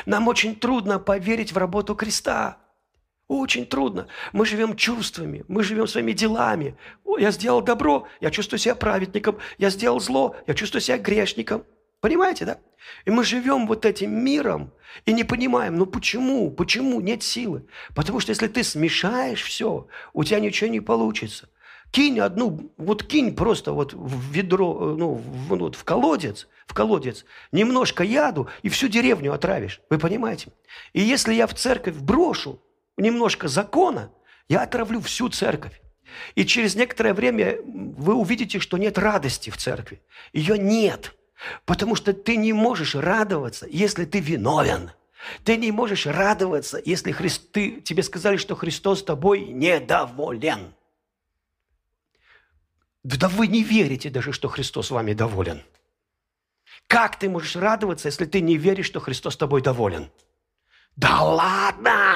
Нам 0.05 0.27
очень 0.27 0.55
трудно 0.55 0.99
поверить 0.99 1.51
в 1.51 1.57
работу 1.57 1.95
креста. 1.95 2.57
Очень 3.27 3.65
трудно. 3.65 4.07
Мы 4.33 4.45
живем 4.45 4.75
чувствами, 4.75 5.43
мы 5.47 5.63
живем 5.63 5.87
своими 5.87 6.11
делами. 6.11 6.77
О, 7.03 7.17
я 7.17 7.31
сделал 7.31 7.61
добро, 7.61 8.07
я 8.21 8.29
чувствую 8.29 8.59
себя 8.59 8.75
праведником. 8.75 9.39
Я 9.57 9.71
сделал 9.71 9.99
зло, 9.99 10.35
я 10.45 10.53
чувствую 10.53 10.81
себя 10.81 10.99
грешником. 10.99 11.63
Понимаете, 12.01 12.45
да? 12.45 12.59
И 13.05 13.11
мы 13.11 13.23
живем 13.23 13.67
вот 13.67 13.85
этим 13.85 14.13
миром 14.23 14.71
и 15.05 15.13
не 15.13 15.23
понимаем, 15.23 15.75
ну 15.77 15.85
почему, 15.85 16.51
почему 16.51 17.01
нет 17.01 17.23
силы? 17.23 17.65
Потому 17.95 18.19
что 18.19 18.31
если 18.31 18.47
ты 18.47 18.63
смешаешь 18.63 19.41
все, 19.41 19.87
у 20.13 20.23
тебя 20.23 20.39
ничего 20.39 20.69
не 20.69 20.81
получится. 20.81 21.49
Кинь 21.91 22.19
одну, 22.19 22.73
вот 22.77 23.03
кинь 23.03 23.35
просто 23.35 23.71
вот 23.71 23.93
в 23.93 24.31
ведро, 24.31 24.77
э, 24.81 24.95
ну, 24.97 25.13
в, 25.13 25.55
вот 25.55 25.75
в 25.75 25.83
колодец, 25.83 26.47
в 26.67 26.73
колодец, 26.73 27.25
немножко 27.51 28.03
яду, 28.03 28.49
и 28.63 28.69
всю 28.69 28.87
деревню 28.87 29.33
отравишь. 29.33 29.81
Вы 29.89 29.97
понимаете? 29.97 30.49
И 30.93 31.01
если 31.01 31.33
я 31.33 31.47
в 31.47 31.53
церковь 31.53 31.95
брошу 31.95 32.61
немножко 32.97 33.47
закона, 33.47 34.11
я 34.49 34.61
отравлю 34.61 34.99
всю 34.99 35.29
церковь. 35.29 35.81
И 36.35 36.45
через 36.45 36.75
некоторое 36.75 37.13
время 37.13 37.57
вы 37.63 38.13
увидите, 38.13 38.59
что 38.59 38.77
нет 38.77 38.97
радости 38.97 39.49
в 39.49 39.57
церкви. 39.57 40.01
Ее 40.33 40.57
нет. 40.57 41.13
Потому 41.65 41.95
что 41.95 42.13
ты 42.13 42.37
не 42.37 42.53
можешь 42.53 42.95
радоваться, 42.95 43.67
если 43.69 44.05
ты 44.05 44.19
виновен. 44.19 44.91
Ты 45.43 45.57
не 45.57 45.71
можешь 45.71 46.05
радоваться, 46.05 46.81
если 46.83 47.11
Христ, 47.11 47.51
ты, 47.51 47.81
тебе 47.81 48.03
сказали, 48.03 48.37
что 48.37 48.55
Христос 48.55 49.03
тобой 49.03 49.41
недоволен. 49.41 50.73
Да 53.03 53.27
вы 53.27 53.47
не 53.47 53.63
верите 53.63 54.09
даже, 54.09 54.31
что 54.31 54.49
Христос 54.49 54.91
вами 54.91 55.13
доволен. 55.13 55.63
Как 56.87 57.17
ты 57.17 57.29
можешь 57.29 57.55
радоваться, 57.55 58.07
если 58.07 58.25
ты 58.25 58.41
не 58.41 58.57
веришь, 58.57 58.87
что 58.87 58.99
Христос 58.99 59.37
тобой 59.37 59.61
доволен? 59.61 60.11
Да 60.95 61.21
ладно! 61.21 62.15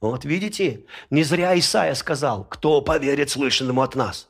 Вот 0.00 0.24
видите, 0.24 0.86
не 1.10 1.24
зря 1.24 1.58
Исаия 1.58 1.94
сказал, 1.94 2.44
кто 2.44 2.80
поверит 2.80 3.30
слышанному 3.30 3.82
от 3.82 3.94
нас. 3.94 4.28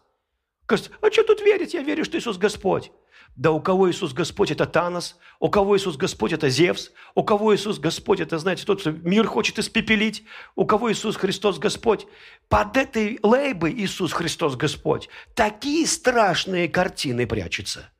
А 0.66 0.76
что 1.10 1.24
тут 1.24 1.40
верить? 1.40 1.74
Я 1.74 1.82
верю, 1.82 2.04
что 2.04 2.18
Иисус 2.18 2.36
Господь. 2.36 2.90
Да 3.38 3.52
у 3.52 3.60
кого 3.60 3.88
Иисус 3.88 4.12
Господь– 4.12 4.50
это 4.52 4.66
Танос, 4.66 5.16
у 5.38 5.48
кого 5.48 5.76
Иисус 5.76 5.96
Господь– 5.96 6.32
это 6.34 6.48
Зевс, 6.48 6.90
у 7.14 7.22
кого 7.22 7.54
Иисус 7.54 7.78
Господь– 7.78 8.18
это, 8.20 8.36
знаете, 8.36 8.64
тот, 8.64 8.80
кто 8.80 8.90
мир 8.90 9.28
хочет 9.28 9.60
испепелить, 9.60 10.24
у 10.56 10.66
кого 10.66 10.90
Иисус 10.90 11.14
Христос 11.14 11.60
Господь. 11.60 12.08
Под 12.48 12.76
этой 12.76 13.20
лейбой 13.22 13.72
Иисус 13.74 14.12
Христос 14.12 14.56
Господь 14.56 15.08
такие 15.34 15.86
страшные 15.86 16.68
картины 16.68 17.28
прячутся. 17.28 17.92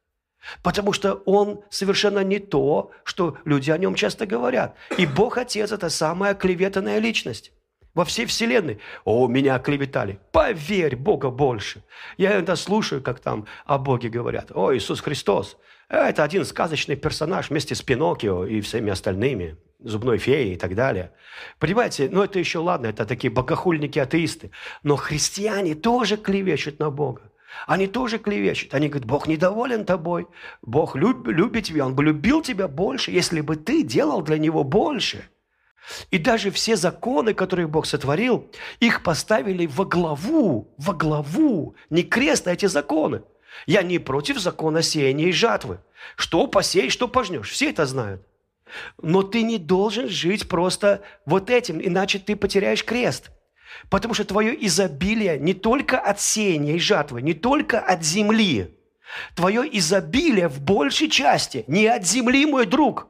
Потому 0.65 0.93
что 0.93 1.15
он 1.25 1.61
совершенно 1.71 2.25
не 2.25 2.41
то, 2.41 2.91
что 3.05 3.39
люди 3.45 3.71
о 3.71 3.79
нем 3.79 3.95
часто 3.95 4.27
говорят. 4.27 4.75
И 4.97 5.07
Бог 5.07 5.39
Отец– 5.39 5.71
это 5.73 5.89
самая 5.89 6.35
клеветанная 6.35 6.99
личность 6.99 7.53
во 7.99 8.05
всей 8.05 8.27
вселенной. 8.27 8.79
О, 9.05 9.27
меня 9.27 9.59
клеветали. 9.59 10.21
Поверь, 10.31 10.95
Бога 10.95 11.31
больше. 11.31 11.83
Я 12.17 12.35
иногда 12.35 12.55
слушаю, 12.55 13.03
как 13.03 13.19
там 13.19 13.47
о 13.67 13.77
Боге 13.77 14.09
говорят. 14.09 14.53
О, 14.55 14.73
Иисус 14.73 15.01
Христос. 15.01 15.57
Это 15.89 16.23
один 16.23 16.45
сказочный 16.45 16.95
персонаж 16.95 17.51
вместе 17.51 17.75
с 17.75 17.83
Пиноккио 17.83 18.47
и 18.47 18.61
всеми 18.61 18.93
остальными. 18.93 19.57
Зубной 19.81 20.19
феей 20.19 20.55
и 20.55 20.57
так 20.57 20.77
далее. 20.77 21.11
Понимаете, 21.59 22.09
ну 22.09 22.23
это 22.23 22.39
еще 22.39 22.61
ладно, 22.61 22.87
это 22.87 23.05
такие 23.05 23.33
богохульники-атеисты. 23.33 24.53
Но 24.85 24.95
христиане 24.95 25.75
тоже 25.75 26.17
клевещут 26.17 26.79
на 26.79 26.91
Бога. 26.91 27.23
Они 27.67 27.89
тоже 27.89 28.19
клевещут. 28.19 28.75
Они 28.75 28.89
говорят, 28.89 29.09
Бог 29.09 29.27
недоволен 29.27 29.85
тобой. 29.85 30.29
Бог 30.63 30.95
люб, 30.95 31.27
любит 31.27 31.65
тебя. 31.65 31.85
Он 31.85 31.97
бы 31.97 32.05
любил 32.05 32.43
тебя 32.43 32.69
больше, 32.69 33.11
если 33.11 33.41
бы 33.41 33.57
ты 33.57 33.83
делал 33.83 34.23
для 34.23 34.39
Него 34.39 34.63
больше– 34.63 35.29
и 36.11 36.19
даже 36.19 36.51
все 36.51 36.77
законы, 36.77 37.35
которые 37.35 37.67
Бог 37.67 37.87
сотворил, 37.87 38.51
их 38.81 39.03
поставили 39.03 39.67
во 39.67 39.85
главу, 39.85 40.75
во 40.77 40.95
главу, 40.95 41.75
не 41.91 42.03
крест, 42.03 42.47
а 42.47 42.53
эти 42.53 42.67
законы. 42.67 43.23
Я 43.67 43.83
не 43.83 43.99
против 43.99 44.39
закона 44.39 44.83
сеяния 44.83 45.29
и 45.29 45.33
жатвы. 45.33 45.81
Что 46.17 46.47
посеешь, 46.47 46.93
что 46.93 47.09
пожнешь. 47.09 47.51
Все 47.51 47.71
это 47.71 47.87
знают. 47.87 48.23
Но 49.01 49.23
ты 49.23 49.43
не 49.43 49.59
должен 49.59 50.09
жить 50.09 50.49
просто 50.49 51.03
вот 51.25 51.51
этим, 51.51 51.81
иначе 51.81 52.19
ты 52.19 52.37
потеряешь 52.37 52.85
крест. 52.85 53.31
Потому 53.91 54.15
что 54.15 54.25
твое 54.25 54.67
изобилие 54.67 55.39
не 55.39 55.55
только 55.55 55.99
от 55.99 56.21
сеяния 56.21 56.75
и 56.75 56.79
жатвы, 56.79 57.23
не 57.23 57.35
только 57.35 57.81
от 57.81 58.05
земли. 58.05 58.75
Твое 59.35 59.63
изобилие 59.79 60.49
в 60.49 60.61
большей 60.61 61.09
части 61.09 61.65
не 61.67 61.87
от 61.87 62.07
земли, 62.07 62.45
мой 62.45 62.67
друг, 62.67 63.09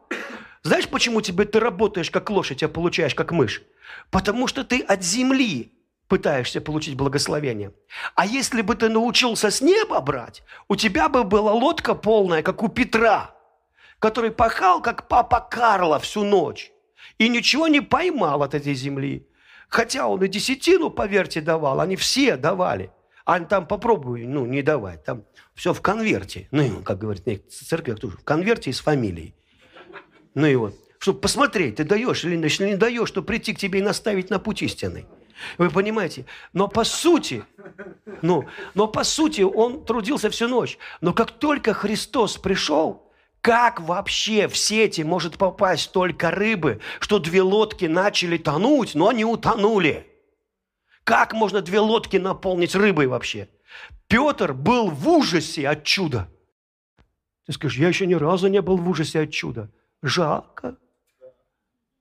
знаешь, 0.63 0.89
почему 0.89 1.21
тебе 1.21 1.45
ты 1.45 1.61
работаешь 1.61 2.11
как 2.11 2.31
лошадь, 2.31 2.63
а 2.63 2.69
получаешь 2.69 3.15
как 3.15 3.33
мышь? 3.33 3.63
Потому 4.11 4.47
что 4.47 4.65
ты 4.65 4.81
от 4.81 5.03
земли 5.03 5.73
пытаешься 6.09 6.61
получить 6.61 6.97
благословение. 6.97 7.73
А 8.15 8.27
если 8.27 8.63
бы 8.63 8.75
ты 8.75 8.89
научился 8.89 9.51
с 9.51 9.61
неба 9.61 10.01
брать, 10.01 10.43
у 10.69 10.77
тебя 10.77 11.09
бы 11.09 11.25
была 11.25 11.53
лодка 11.53 11.95
полная, 11.95 12.43
как 12.43 12.63
у 12.63 12.69
Петра, 12.69 13.35
который 13.99 14.31
пахал, 14.31 14.83
как 14.83 15.09
папа 15.09 15.41
Карла 15.41 15.99
всю 15.99 16.25
ночь, 16.25 16.73
и 17.19 17.29
ничего 17.29 17.69
не 17.69 17.81
поймал 17.81 18.43
от 18.43 18.55
этой 18.55 18.75
земли. 18.75 19.29
Хотя 19.69 20.09
он 20.09 20.23
и 20.25 20.29
десятину, 20.29 20.91
поверьте, 20.91 21.41
давал, 21.41 21.81
они 21.81 21.97
все 21.97 22.37
давали. 22.37 22.91
А 23.27 23.39
там 23.41 23.67
попробуй, 23.67 24.25
ну, 24.25 24.47
не 24.47 24.63
давать. 24.63 25.05
Там 25.05 25.25
все 25.55 25.75
в 25.75 25.83
конверте. 25.83 26.49
Ну, 26.51 26.83
как 26.83 26.99
говорит 26.99 27.53
церковь, 27.53 28.01
в 28.03 28.25
конверте 28.25 28.71
и 28.71 28.73
с. 28.73 28.83
Ну 30.35 30.47
и 30.47 30.55
вот, 30.57 30.75
чтобы 30.99 31.21
посмотреть, 31.21 31.77
ты 31.77 31.85
даешь 31.85 32.25
или 32.25 32.37
не 32.37 32.77
даешь, 32.77 33.09
чтобы 33.09 33.27
прийти 33.27 33.55
к 33.55 33.59
тебе 33.59 33.81
и 33.81 33.83
наставить 33.83 34.31
на 34.31 34.39
путь 34.39 34.63
истинный. 34.63 35.07
Вы 35.57 35.71
понимаете? 35.71 36.27
Но 36.53 36.69
по 36.69 36.85
сути, 36.85 37.45
ну, 38.23 38.47
но 38.75 38.89
по 38.89 39.05
сути 39.05 39.43
он 39.43 39.85
трудился 39.85 40.31
всю 40.31 40.49
ночь. 40.49 40.79
Но 41.01 41.13
как 41.13 41.31
только 41.31 41.75
Христос 41.75 42.37
пришел, 42.37 43.09
как 43.41 43.81
вообще 43.81 44.49
в 44.49 44.57
сети 44.57 45.03
может 45.03 45.39
попасть 45.39 45.85
столько 45.85 46.31
рыбы, 46.31 46.81
что 46.99 47.19
две 47.19 47.43
лодки 47.43 47.85
начали 47.85 48.37
тонуть, 48.37 48.95
но 48.95 49.09
они 49.09 49.25
утонули? 49.25 50.07
Как 51.05 51.33
можно 51.33 51.63
две 51.63 51.79
лодки 51.79 52.17
наполнить 52.17 52.75
рыбой 52.75 53.07
вообще? 53.07 53.49
Петр 54.09 54.53
был 54.53 54.91
в 54.91 55.09
ужасе 55.09 55.69
от 55.69 55.85
чуда. 55.85 56.29
Ты 57.47 57.53
скажешь, 57.53 57.79
я 57.79 57.89
еще 57.89 58.07
ни 58.07 58.15
разу 58.15 58.49
не 58.49 58.61
был 58.61 58.77
в 58.77 58.89
ужасе 58.89 59.21
от 59.21 59.31
чуда. 59.31 59.71
Жалко. 60.03 60.77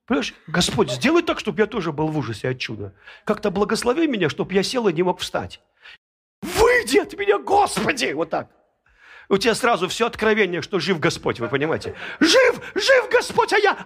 Понимаешь, 0.05 0.33
Господь, 0.47 0.89
сделай 0.89 1.21
так, 1.21 1.39
чтобы 1.39 1.59
я 1.59 1.67
тоже 1.67 1.91
был 1.91 2.07
в 2.07 2.17
ужасе 2.17 2.49
от 2.49 2.59
чуда. 2.59 2.93
Как-то 3.25 3.51
благослови 3.51 4.07
меня, 4.07 4.29
чтобы 4.29 4.53
я 4.53 4.63
сел 4.63 4.87
и 4.87 4.93
не 4.93 5.03
мог 5.03 5.19
встать. 5.19 5.59
Выйди 6.41 6.97
от 6.99 7.13
меня, 7.17 7.39
Господи! 7.39 8.13
Вот 8.13 8.29
так. 8.29 8.49
У 9.29 9.37
тебя 9.37 9.53
сразу 9.55 9.89
все 9.89 10.07
откровение, 10.07 10.61
что 10.61 10.79
жив 10.79 10.99
Господь, 10.99 11.41
вы 11.41 11.49
понимаете? 11.49 11.95
Жив, 12.21 12.61
жив 12.75 13.09
Господь, 13.11 13.51
а 13.51 13.57
я... 13.57 13.77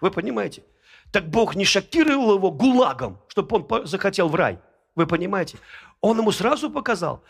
Вы 0.00 0.10
понимаете? 0.10 0.64
Так 1.12 1.28
Бог 1.28 1.54
не 1.54 1.64
шокировал 1.64 2.34
его 2.34 2.50
гулагом, 2.50 3.22
чтобы 3.28 3.56
он 3.56 3.86
захотел 3.86 4.28
в 4.28 4.34
рай. 4.34 4.58
Вы 4.96 5.06
понимаете? 5.06 5.58
Он 6.00 6.18
ему 6.18 6.32
сразу 6.32 6.70
показал. 6.70 7.22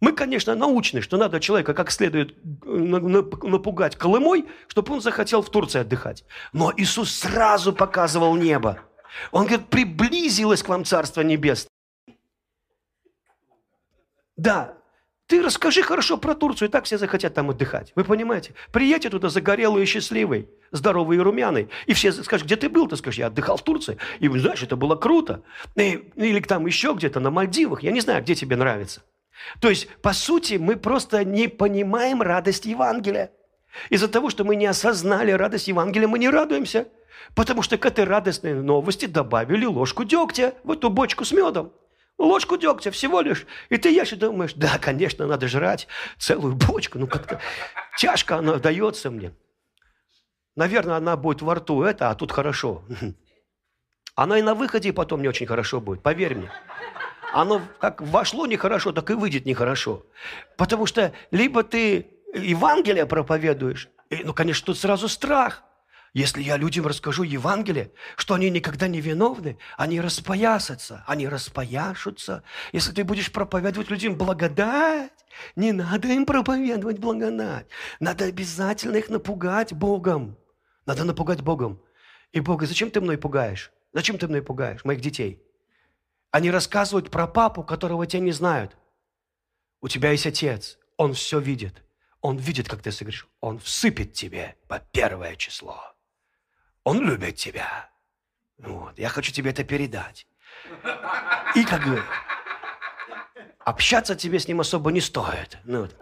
Мы, 0.00 0.12
конечно, 0.12 0.54
научны, 0.54 1.00
что 1.00 1.16
надо 1.16 1.40
человека 1.40 1.74
как 1.74 1.90
следует 1.90 2.32
э, 2.32 2.68
напугать 2.68 3.96
Колымой, 3.96 4.46
чтобы 4.68 4.94
он 4.94 5.00
захотел 5.00 5.42
в 5.42 5.50
Турции 5.50 5.80
отдыхать. 5.80 6.24
Но 6.52 6.72
Иисус 6.76 7.14
сразу 7.14 7.72
показывал 7.72 8.36
небо. 8.36 8.80
Он 9.30 9.46
говорит, 9.46 9.68
приблизилось 9.68 10.62
к 10.62 10.68
вам 10.68 10.84
Царство 10.84 11.20
Небесное. 11.22 11.70
Да, 14.36 14.76
ты 15.26 15.42
расскажи 15.42 15.82
хорошо 15.82 16.18
про 16.18 16.34
Турцию, 16.34 16.68
и 16.68 16.70
так 16.70 16.84
все 16.84 16.98
захотят 16.98 17.32
там 17.32 17.48
отдыхать. 17.50 17.92
Вы 17.94 18.04
понимаете? 18.04 18.54
Приедьте 18.72 19.08
туда 19.08 19.30
загорелый 19.30 19.84
и 19.84 19.86
счастливый, 19.86 20.50
здоровый 20.70 21.16
и 21.16 21.20
румяный. 21.20 21.70
И 21.86 21.94
все 21.94 22.12
скажут, 22.12 22.46
где 22.46 22.56
ты 22.56 22.68
был? 22.68 22.88
Ты 22.88 22.96
скажешь, 22.96 23.18
я 23.18 23.28
отдыхал 23.28 23.56
в 23.56 23.62
Турции. 23.62 23.96
И 24.18 24.28
знаешь, 24.28 24.62
это 24.62 24.76
было 24.76 24.96
круто. 24.96 25.42
И, 25.76 26.10
или 26.16 26.40
там 26.40 26.66
еще 26.66 26.92
где-то 26.92 27.20
на 27.20 27.30
Мальдивах. 27.30 27.82
Я 27.82 27.92
не 27.92 28.00
знаю, 28.00 28.22
где 28.22 28.34
тебе 28.34 28.56
нравится. 28.56 29.02
То 29.60 29.68
есть, 29.68 29.88
по 30.02 30.12
сути, 30.12 30.54
мы 30.54 30.76
просто 30.76 31.24
не 31.24 31.48
понимаем 31.48 32.22
радость 32.22 32.64
Евангелия. 32.64 33.30
Из-за 33.90 34.08
того, 34.08 34.30
что 34.30 34.44
мы 34.44 34.56
не 34.56 34.66
осознали 34.66 35.32
радость 35.32 35.68
Евангелия, 35.68 36.08
мы 36.08 36.18
не 36.18 36.28
радуемся. 36.28 36.88
Потому 37.34 37.62
что 37.62 37.78
к 37.78 37.86
этой 37.86 38.04
радостной 38.04 38.54
новости 38.54 39.06
добавили 39.06 39.64
ложку 39.64 40.04
дегтя 40.04 40.54
в 40.62 40.72
эту 40.72 40.90
бочку 40.90 41.24
с 41.24 41.32
медом. 41.32 41.72
Ложку 42.18 42.56
дегтя 42.56 42.90
всего 42.90 43.20
лишь. 43.20 43.46
И 43.70 43.76
ты 43.76 43.90
ешь 43.90 44.12
и 44.12 44.16
думаешь, 44.16 44.54
да, 44.54 44.78
конечно, 44.78 45.26
надо 45.26 45.48
жрать 45.48 45.88
целую 46.18 46.54
бочку. 46.54 46.98
Ну, 46.98 47.06
как-то 47.06 47.40
тяжко 47.98 48.36
она 48.36 48.56
дается 48.56 49.10
мне. 49.10 49.32
Наверное, 50.54 50.96
она 50.96 51.16
будет 51.16 51.42
во 51.42 51.56
рту 51.56 51.82
это, 51.82 52.10
а 52.10 52.14
тут 52.14 52.30
хорошо. 52.30 52.84
Она 54.14 54.38
и 54.38 54.42
на 54.42 54.54
выходе 54.54 54.92
потом 54.92 55.22
не 55.22 55.28
очень 55.28 55.46
хорошо 55.46 55.80
будет, 55.80 56.02
поверь 56.02 56.36
мне 56.36 56.50
оно 57.34 57.62
как 57.80 58.00
вошло 58.00 58.46
нехорошо, 58.46 58.92
так 58.92 59.10
и 59.10 59.14
выйдет 59.14 59.44
нехорошо. 59.44 60.06
Потому 60.56 60.86
что 60.86 61.12
либо 61.32 61.64
ты 61.64 62.06
Евангелие 62.32 63.06
проповедуешь, 63.06 63.88
и, 64.08 64.22
ну, 64.22 64.32
конечно, 64.32 64.66
тут 64.66 64.78
сразу 64.78 65.08
страх. 65.08 65.64
Если 66.12 66.42
я 66.42 66.56
людям 66.56 66.86
расскажу 66.86 67.24
Евангелие, 67.24 67.90
что 68.16 68.34
они 68.34 68.48
никогда 68.50 68.86
не 68.86 69.00
виновны, 69.00 69.58
они 69.76 70.00
распоясатся, 70.00 71.02
они 71.08 71.26
распояшутся. 71.26 72.44
Если 72.72 72.92
ты 72.92 73.02
будешь 73.02 73.32
проповедовать 73.32 73.90
людям 73.90 74.16
благодать, 74.16 75.10
не 75.56 75.72
надо 75.72 76.06
им 76.06 76.26
проповедовать 76.26 77.00
благодать. 77.00 77.66
Надо 77.98 78.26
обязательно 78.26 78.96
их 78.96 79.08
напугать 79.08 79.72
Богом. 79.72 80.36
Надо 80.86 81.02
напугать 81.02 81.40
Богом. 81.40 81.80
И 82.30 82.38
Бог 82.38 82.62
зачем 82.62 82.92
ты 82.92 83.00
мной 83.00 83.18
пугаешь? 83.18 83.72
Зачем 83.92 84.18
ты 84.18 84.28
мной 84.28 84.42
пугаешь, 84.42 84.84
моих 84.84 85.00
детей? 85.00 85.43
Они 86.34 86.50
рассказывают 86.50 87.12
про 87.12 87.28
папу, 87.28 87.62
которого 87.62 88.08
тебя 88.08 88.18
не 88.18 88.32
знают. 88.32 88.76
У 89.80 89.86
тебя 89.86 90.10
есть 90.10 90.26
отец, 90.26 90.80
он 90.96 91.14
все 91.14 91.38
видит. 91.38 91.84
Он 92.22 92.38
видит, 92.38 92.68
как 92.68 92.82
ты 92.82 92.90
согрешил. 92.90 93.28
Он 93.40 93.60
всыпет 93.60 94.14
тебе 94.14 94.56
по 94.66 94.80
первое 94.80 95.36
число. 95.36 95.80
Он 96.82 97.06
любит 97.08 97.36
тебя. 97.36 97.88
Вот. 98.58 98.98
Я 98.98 99.10
хочу 99.10 99.30
тебе 99.30 99.52
это 99.52 99.62
передать. 99.62 100.26
И 101.54 101.64
как 101.64 101.86
бы 101.86 102.02
общаться 103.60 104.16
тебе 104.16 104.40
с 104.40 104.48
ним 104.48 104.58
особо 104.58 104.90
не 104.90 105.00
стоит. 105.00 105.58
Ну, 105.62 105.82
вот. 105.82 105.96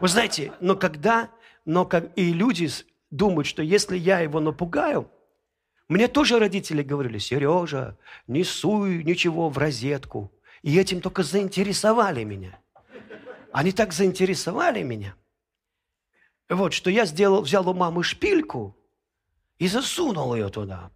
Вы 0.00 0.06
знаете, 0.06 0.52
но 0.60 0.76
когда, 0.76 1.28
но 1.64 1.86
как 1.86 2.16
и 2.16 2.32
люди 2.32 2.70
думают, 3.10 3.48
что 3.48 3.64
если 3.64 3.96
я 3.96 4.20
его 4.20 4.38
напугаю, 4.38 5.10
мне 5.92 6.08
тоже 6.08 6.38
родители 6.38 6.82
говорили, 6.82 7.18
Сережа, 7.18 7.98
не 8.26 8.44
суй 8.44 9.04
ничего 9.04 9.50
в 9.50 9.58
розетку. 9.58 10.32
И 10.62 10.78
этим 10.78 11.02
только 11.02 11.22
заинтересовали 11.22 12.24
меня. 12.24 12.58
Они 13.52 13.72
так 13.72 13.92
заинтересовали 13.92 14.82
меня. 14.82 15.14
Вот, 16.48 16.72
что 16.72 16.88
я 16.88 17.04
сделал, 17.04 17.42
взял 17.42 17.68
у 17.68 17.74
мамы 17.74 18.04
шпильку 18.04 18.74
и 19.58 19.68
засунул 19.68 20.34
ее 20.34 20.48
туда. 20.48 20.90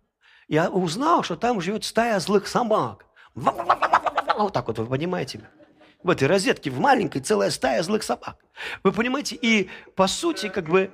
Я 0.48 0.70
узнал, 0.70 1.22
что 1.22 1.36
там 1.36 1.60
живет 1.60 1.84
стая 1.84 2.18
злых 2.18 2.46
собак. 2.46 3.04
Вот 3.34 4.52
так 4.54 4.66
вот, 4.68 4.78
вы 4.78 4.86
понимаете? 4.86 5.42
В 6.02 6.08
этой 6.08 6.26
розетке, 6.26 6.70
в 6.70 6.78
маленькой, 6.78 7.20
целая 7.20 7.50
стая 7.50 7.82
злых 7.82 8.02
собак. 8.02 8.38
Вы 8.82 8.92
понимаете? 8.92 9.36
И, 9.36 9.68
по 9.94 10.06
сути, 10.06 10.48
как 10.48 10.70
бы, 10.70 10.90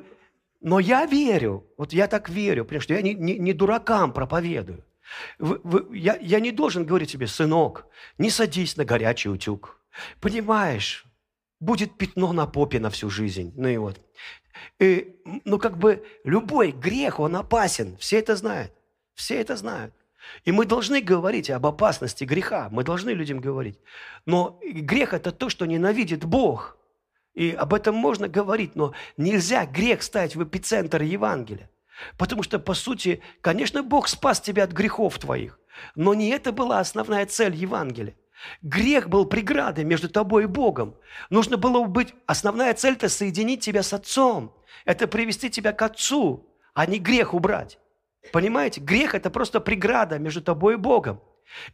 но 0.62 0.78
я 0.78 1.06
верю, 1.06 1.66
вот 1.76 1.92
я 1.92 2.06
так 2.06 2.28
верю, 2.28 2.64
потому 2.64 2.80
что 2.80 2.94
я 2.94 3.02
не, 3.02 3.14
не, 3.14 3.36
не 3.38 3.52
дуракам 3.52 4.12
проповедую. 4.12 4.84
Вы, 5.38 5.60
вы, 5.64 5.98
я, 5.98 6.16
я 6.20 6.40
не 6.40 6.52
должен 6.52 6.86
говорить 6.86 7.10
тебе, 7.10 7.26
сынок, 7.26 7.86
не 8.16 8.30
садись 8.30 8.76
на 8.76 8.84
горячий 8.84 9.28
утюг. 9.28 9.78
Понимаешь, 10.20 11.04
будет 11.60 11.98
пятно 11.98 12.32
на 12.32 12.46
попе 12.46 12.78
на 12.78 12.90
всю 12.90 13.10
жизнь. 13.10 13.52
Ну 13.56 13.68
и 13.68 13.76
вот. 13.76 14.00
И, 14.78 15.16
ну 15.44 15.58
как 15.58 15.78
бы 15.78 16.04
любой 16.24 16.70
грех, 16.70 17.18
он 17.18 17.34
опасен. 17.34 17.96
Все 17.98 18.20
это 18.20 18.36
знают. 18.36 18.72
Все 19.14 19.40
это 19.40 19.56
знают. 19.56 19.92
И 20.44 20.52
мы 20.52 20.64
должны 20.64 21.00
говорить 21.00 21.50
об 21.50 21.66
опасности 21.66 22.22
греха. 22.22 22.68
Мы 22.70 22.84
должны 22.84 23.10
людям 23.10 23.40
говорить. 23.40 23.80
Но 24.26 24.60
грех– 24.62 25.12
это 25.12 25.32
то, 25.32 25.48
что 25.48 25.66
ненавидит 25.66 26.24
Бог– 26.24 26.78
и 27.34 27.50
об 27.52 27.74
этом 27.74 27.94
можно 27.94 28.28
говорить, 28.28 28.74
но 28.74 28.92
нельзя 29.16 29.66
грех 29.66 30.02
ставить 30.02 30.36
в 30.36 30.44
эпицентр 30.44 31.02
Евангелия. 31.02 31.70
Потому 32.18 32.42
что, 32.42 32.58
по 32.58 32.74
сути, 32.74 33.22
конечно, 33.40 33.82
Бог 33.82 34.08
спас 34.08 34.40
тебя 34.40 34.64
от 34.64 34.72
грехов 34.72 35.18
твоих, 35.18 35.58
но 35.94 36.14
не 36.14 36.28
это 36.30 36.52
была 36.52 36.80
основная 36.80 37.26
цель 37.26 37.54
Евангелия. 37.54 38.16
Грех 38.62 39.08
был 39.08 39.24
преградой 39.26 39.84
между 39.84 40.08
тобой 40.08 40.44
и 40.44 40.46
Богом. 40.46 40.96
Нужно 41.30 41.56
было 41.56 41.84
быть, 41.84 42.12
основная 42.26 42.74
цель– 42.74 42.94
это 42.96 43.08
соединить 43.08 43.60
тебя 43.60 43.82
с 43.82 43.92
Отцом. 43.92 44.54
Это 44.84 45.06
привести 45.06 45.48
тебя 45.48 45.72
к 45.72 45.80
Отцу, 45.82 46.48
а 46.74 46.86
не 46.86 46.98
грех 46.98 47.34
убрать. 47.34 47.78
Понимаете? 48.32 48.80
Грех– 48.80 49.14
это 49.14 49.30
просто 49.30 49.60
преграда 49.60 50.18
между 50.18 50.42
тобой 50.42 50.74
и 50.74 50.76
Богом. 50.76 51.20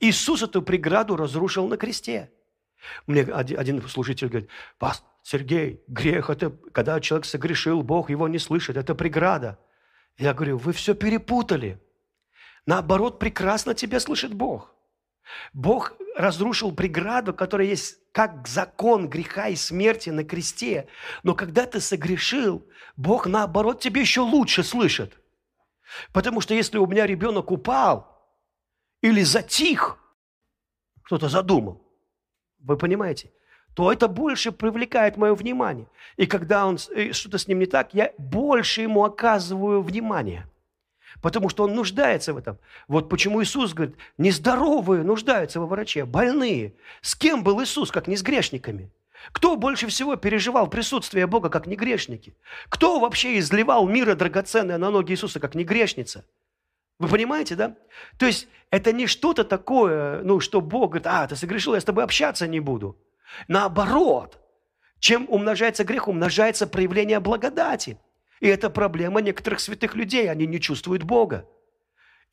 Иисус 0.01 0.42
эту 0.42 0.61
преграду 0.61 1.16
разрушил 1.16 1.66
на 1.68 1.77
кресте. 1.77 2.31
Мне 3.07 3.23
один 3.23 3.87
служитель 3.88 4.29
говорит, 4.29 4.51
пастор, 4.79 5.09
Сергей, 5.31 5.85
грех– 5.88 6.31
это 6.31 6.49
когда 6.73 6.99
человек 7.01 7.27
согрешил, 7.27 7.83
Бог 7.83 8.09
его 8.09 8.29
не 8.29 8.38
слышит, 8.38 8.79
это 8.79 8.95
преграда. 8.95 9.59
Я 10.17 10.33
говорю, 10.33 10.57
вы 10.57 10.73
все 10.73 10.95
перепутали. 10.95 11.79
Наоборот, 12.64 13.19
прекрасно 13.19 13.75
тебя 13.75 14.01
слышит 14.01 14.33
Бог. 14.33 14.75
Бог 15.53 15.93
разрушил 16.17 16.75
преграду, 16.75 17.35
которая 17.35 17.67
есть 17.67 17.99
как 18.12 18.49
закон 18.49 19.11
греха 19.11 19.49
и 19.49 19.57
смерти 19.57 20.09
на 20.09 20.25
кресте. 20.25 20.88
Но 21.23 21.35
когда 21.35 21.67
ты 21.67 21.79
согрешил, 21.81 22.67
Бог, 22.97 23.27
наоборот, 23.27 23.81
тебе 23.81 24.01
еще 24.01 24.23
лучше 24.23 24.62
слышит. 24.62 25.21
Потому 26.14 26.41
что 26.41 26.55
если 26.55 26.79
у 26.79 26.87
меня 26.87 27.07
ребенок 27.07 27.51
упал 27.51 28.33
или 29.03 29.23
затих, 29.25 29.99
кто-то 31.03 31.29
задумал, 31.29 31.87
вы 32.61 32.79
понимаете, 32.79 33.31
то 33.74 33.92
это 33.92 34.09
больше 34.09 34.52
привлекает 34.52 35.16
мое 35.16 35.35
внимание. 35.35 35.87
И 36.16 36.26
когда 36.26 36.66
он, 36.66 36.78
э, 36.94 37.12
что-то 37.12 37.38
с 37.38 37.46
ним 37.48 37.61
не 37.61 37.66
так, 37.66 37.94
я 37.94 38.12
больше 38.18 38.83
ему 38.83 39.04
оказываю 39.04 39.83
внимание. 39.83 40.46
Потому 41.22 41.48
что 41.48 41.64
он 41.64 41.74
нуждается 41.74 42.35
в 42.35 42.37
этом. 42.37 42.59
Вот 42.87 43.09
почему 43.09 43.42
Иисус 43.42 43.74
говорит, 43.74 43.96
нездоровые 44.18 45.02
нуждаются 45.02 45.61
во 45.61 45.66
враче, 45.66 46.04
больные. 46.04 46.74
С 47.00 47.14
кем 47.14 47.42
был 47.42 47.62
Иисус, 47.62 47.90
как 47.90 48.09
не 48.09 48.16
с 48.16 48.22
грешниками? 48.22 48.90
Кто 49.33 49.57
больше 49.57 49.88
всего 49.88 50.16
переживал 50.16 50.68
присутствие 50.68 51.26
Бога, 51.26 51.48
как 51.48 51.66
не 51.66 51.76
грешники? 51.76 52.35
Кто 52.68 53.00
вообще 53.00 53.38
изливал 53.38 53.88
мира 53.88 54.14
драгоценное 54.14 54.78
на 54.78 54.90
ноги 54.90 55.12
Иисуса, 55.12 55.40
как 55.40 55.54
не 55.54 55.64
грешница? 55.64 56.24
Вы 56.98 57.09
понимаете, 57.09 57.54
да? 57.54 57.76
То 58.18 58.26
есть 58.26 58.48
это 58.70 58.92
не 58.92 59.07
что-то 59.07 59.44
такое, 59.44 60.22
ну, 60.22 60.40
что 60.40 60.61
Бог 60.61 60.90
говорит, 60.90 61.07
а, 61.07 61.26
ты 61.26 61.37
согрешил, 61.37 61.74
я 61.74 61.81
с 61.81 61.85
тобой 61.85 62.04
общаться 62.04 62.46
не 62.46 62.61
буду. 62.61 62.96
Наоборот, 63.47 64.38
чем 64.99 65.27
умножается 65.29 65.85
грех, 65.85 66.09
умножается 66.09 66.67
проявление 66.67 67.21
благодати. 67.21 67.99
И 68.41 68.49
это 68.49 68.71
проблема 68.71 69.21
некоторых 69.21 69.61
святых 69.61 69.95
людей, 69.95 70.31
они 70.31 70.47
не 70.47 70.61
чувствуют 70.61 71.03
Бога. 71.03 71.47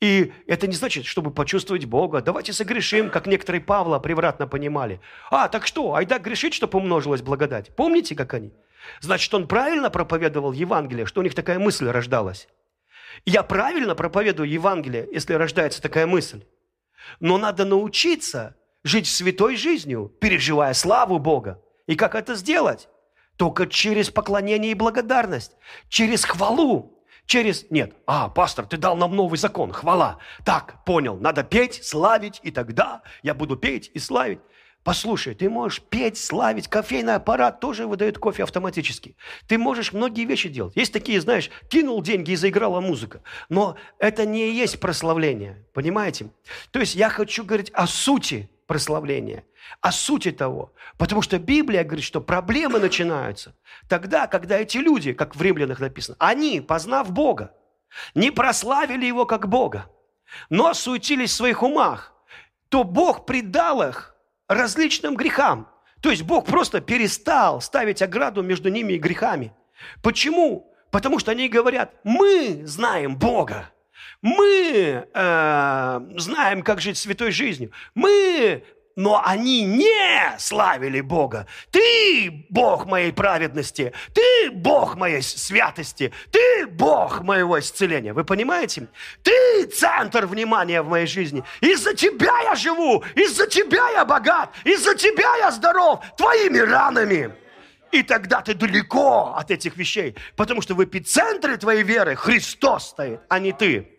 И 0.00 0.32
это 0.46 0.66
не 0.66 0.74
значит, 0.74 1.06
чтобы 1.06 1.30
почувствовать 1.30 1.86
Бога. 1.86 2.20
Давайте 2.20 2.52
согрешим, 2.52 3.10
как 3.10 3.26
некоторые 3.26 3.62
Павла 3.62 3.98
превратно 3.98 4.46
понимали. 4.46 5.00
А, 5.30 5.48
так 5.48 5.66
что, 5.66 5.94
айда 5.94 6.18
грешить, 6.18 6.54
чтобы 6.54 6.78
умножилась 6.78 7.22
благодать. 7.22 7.74
Помните, 7.74 8.14
как 8.14 8.34
они? 8.34 8.52
Значит, 9.00 9.32
он 9.32 9.48
правильно 9.48 9.88
проповедовал 9.88 10.52
Евангелие, 10.52 11.06
что 11.06 11.20
у 11.20 11.24
них 11.24 11.34
такая 11.34 11.58
мысль 11.58 11.88
рождалась. 11.88 12.48
Я 13.24 13.42
правильно 13.42 13.94
проповедую 13.94 14.48
Евангелие, 14.48 15.08
если 15.10 15.32
рождается 15.32 15.80
такая 15.80 16.06
мысль. 16.06 16.44
Но 17.20 17.38
надо 17.38 17.64
научиться 17.64 18.54
жить 18.86 19.08
святой 19.08 19.56
жизнью, 19.56 20.12
переживая 20.20 20.72
славу 20.72 21.18
Бога. 21.18 21.60
И 21.86 21.96
как 21.96 22.14
это 22.14 22.36
сделать? 22.36 22.88
Только 23.36 23.66
через 23.66 24.10
поклонение 24.10 24.70
и 24.70 24.74
благодарность, 24.74 25.52
через 25.88 26.24
хвалу, 26.24 27.04
через... 27.26 27.68
Нет, 27.70 27.94
а, 28.06 28.28
пастор, 28.28 28.64
ты 28.64 28.76
дал 28.76 28.96
нам 28.96 29.14
новый 29.14 29.38
закон, 29.38 29.72
хвала. 29.72 30.18
Так, 30.44 30.84
понял, 30.84 31.18
надо 31.18 31.42
петь, 31.42 31.84
славить, 31.84 32.40
и 32.44 32.50
тогда 32.50 33.02
я 33.22 33.34
буду 33.34 33.56
петь 33.56 33.90
и 33.92 33.98
славить. 33.98 34.38
Послушай, 34.84 35.34
ты 35.34 35.50
можешь 35.50 35.82
петь, 35.82 36.16
славить, 36.16 36.68
кофейный 36.68 37.16
аппарат 37.16 37.58
тоже 37.58 37.88
выдает 37.88 38.18
кофе 38.18 38.44
автоматически. 38.44 39.16
Ты 39.48 39.58
можешь 39.58 39.92
многие 39.92 40.24
вещи 40.24 40.48
делать. 40.48 40.76
Есть 40.76 40.92
такие, 40.92 41.20
знаешь, 41.20 41.50
кинул 41.68 42.00
деньги 42.02 42.30
и 42.30 42.36
заиграла 42.36 42.80
музыка. 42.80 43.20
Но 43.48 43.76
это 43.98 44.24
не 44.24 44.52
есть 44.52 44.78
прославление, 44.78 45.66
понимаете? 45.74 46.30
То 46.70 46.78
есть 46.78 46.94
я 46.94 47.10
хочу 47.10 47.44
говорить 47.44 47.70
о 47.70 47.88
сути 47.88 48.48
прославления, 48.66 49.44
о 49.80 49.92
сути 49.92 50.32
того. 50.32 50.72
Потому 50.98 51.22
что 51.22 51.38
Библия 51.38 51.84
говорит, 51.84 52.04
что 52.04 52.20
проблемы 52.20 52.78
начинаются 52.78 53.54
тогда, 53.88 54.26
когда 54.26 54.58
эти 54.58 54.78
люди, 54.78 55.12
как 55.12 55.36
в 55.36 55.42
римлянах 55.42 55.80
написано, 55.80 56.16
они, 56.18 56.60
познав 56.60 57.10
Бога, 57.12 57.52
не 58.14 58.30
прославили 58.30 59.06
Его 59.06 59.26
как 59.26 59.48
Бога, 59.48 59.90
но 60.50 60.74
суетились 60.74 61.30
в 61.30 61.36
своих 61.36 61.62
умах, 61.62 62.12
то 62.68 62.84
Бог 62.84 63.26
предал 63.26 63.82
их 63.82 64.14
различным 64.48 65.14
грехам. 65.14 65.70
То 66.00 66.10
есть 66.10 66.22
Бог 66.22 66.46
просто 66.46 66.80
перестал 66.80 67.60
ставить 67.60 68.02
ограду 68.02 68.42
между 68.42 68.68
ними 68.68 68.94
и 68.94 68.98
грехами. 68.98 69.52
Почему? 70.02 70.72
Потому 70.90 71.18
что 71.18 71.30
они 71.30 71.48
говорят, 71.48 71.94
мы 72.04 72.62
знаем 72.64 73.16
Бога. 73.16 73.70
Мы 74.22 75.06
э, 75.12 76.00
знаем, 76.16 76.62
как 76.62 76.80
жить 76.80 76.98
святой 76.98 77.30
жизнью. 77.30 77.70
Мы 77.94 78.64
но 78.96 79.22
они 79.22 79.62
не 79.62 80.38
славили 80.38 81.02
Бога. 81.02 81.46
Ты 81.70 82.46
Бог 82.48 82.86
моей 82.86 83.12
праведности, 83.12 83.92
ты 84.14 84.50
Бог 84.50 84.96
моей 84.96 85.22
святости, 85.22 86.12
ты 86.30 86.66
Бог 86.66 87.20
моего 87.20 87.60
исцеления. 87.60 88.14
Вы 88.14 88.24
понимаете? 88.24 88.88
Ты 89.22 89.66
центр 89.66 90.24
внимания 90.24 90.80
в 90.80 90.88
моей 90.88 91.06
жизни. 91.06 91.44
Из-за 91.60 91.92
тебя 91.94 92.40
я 92.40 92.54
живу, 92.54 93.04
из-за 93.14 93.46
тебя 93.46 93.90
я 93.90 94.06
богат, 94.06 94.50
из-за 94.64 94.94
тебя 94.94 95.36
я 95.36 95.50
здоров, 95.50 96.02
твоими 96.16 96.58
ранами. 96.58 97.34
И 97.92 98.02
тогда 98.02 98.40
ты 98.40 98.54
далеко 98.54 99.34
от 99.36 99.50
этих 99.50 99.76
вещей, 99.76 100.16
потому 100.36 100.60
что 100.60 100.74
в 100.74 100.82
эпицентре 100.82 101.56
твоей 101.56 101.82
веры 101.82 102.16
Христос 102.16 102.88
стоит, 102.88 103.20
а 103.28 103.38
не 103.38 103.52
ты. 103.52 103.95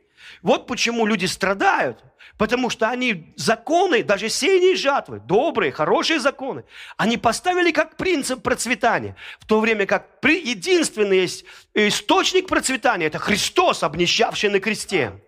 Вот 0.47 0.65
почему 0.65 1.05
люди 1.05 1.25
страдают, 1.25 2.05
потому 2.37 2.69
что 2.69 2.87
они 2.87 3.33
законы, 3.35 4.01
даже 4.01 4.29
сеяние 4.29 4.77
жатвы, 4.77 5.19
добрые, 5.19 5.73
хорошие 5.73 6.21
законы, 6.21 6.63
они 6.95 7.17
поставили 7.17 7.71
как 7.71 7.97
принцип 7.97 8.41
процветания, 8.43 9.17
в 9.41 9.45
то 9.45 9.59
время 9.59 9.85
как 9.85 10.07
единственный 10.23 11.19
есть 11.19 11.43
источник 11.73 12.47
процветания– 12.47 13.05
это 13.07 13.19
Христос, 13.19 13.83
обнищавший 13.83 14.49
на 14.49 14.61
кресте. 14.61 15.21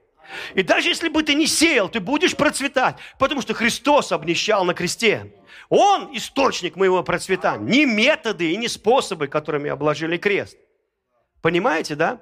И 0.55 0.63
даже 0.63 0.88
если 0.88 1.10
бы 1.10 1.21
ты 1.21 1.34
не 1.34 1.47
сеял, 1.47 1.89
ты 1.89 1.99
будешь 1.99 2.38
процветать, 2.38 2.95
потому 3.19 3.41
что 3.41 3.53
Христос 3.53 4.13
обнищал 4.13 4.63
на 4.63 4.73
кресте. 4.73 5.34
Он 5.67 6.15
источник 6.15 6.77
моего 6.77 7.03
процветания, 7.03 7.69
не 7.69 7.86
методы 7.86 8.53
и 8.53 8.55
не 8.55 8.69
способы, 8.69 9.27
которыми 9.27 9.69
обложили 9.69 10.15
крест. 10.15 10.58
Понимаете, 11.41 11.95
да? 11.95 12.21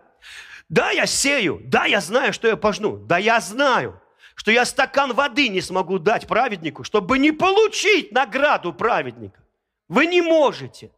Да, 0.70 0.92
я 0.92 1.06
сею, 1.06 1.62
да, 1.64 1.86
я 1.86 2.02
знаю, 2.02 2.34
что 2.34 2.48
я 2.48 2.58
пожну, 2.58 2.98
да, 2.98 3.18
я 3.18 3.40
знаю, 3.40 4.02
что 4.36 4.52
я 4.52 4.66
стакан 4.66 5.14
воды 5.14 5.48
не 5.48 5.62
смогу 5.62 5.98
дать 5.98 6.28
праведнику, 6.28 6.84
чтобы 6.84 7.18
не 7.20 7.32
получить 7.32 8.12
награду 8.12 8.74
праведника. 8.74 9.40
Вы 9.88 10.06
не 10.06 10.22
можете. 10.22 10.92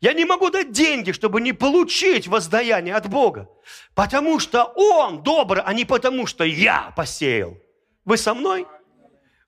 Я 0.00 0.12
не 0.12 0.24
могу 0.24 0.50
дать 0.50 0.70
деньги, 0.70 1.12
чтобы 1.12 1.40
не 1.40 1.52
получить 1.52 2.28
воздаяние 2.28 2.94
от 2.94 3.08
Бога. 3.08 3.48
Потому 3.94 4.38
что 4.38 4.64
Он 4.64 5.22
добр, 5.22 5.62
а 5.64 5.74
не 5.74 5.84
потому 5.84 6.26
что 6.26 6.44
я 6.44 6.92
посеял. 6.96 7.56
Вы 8.04 8.16
со 8.16 8.34
мной? 8.34 8.66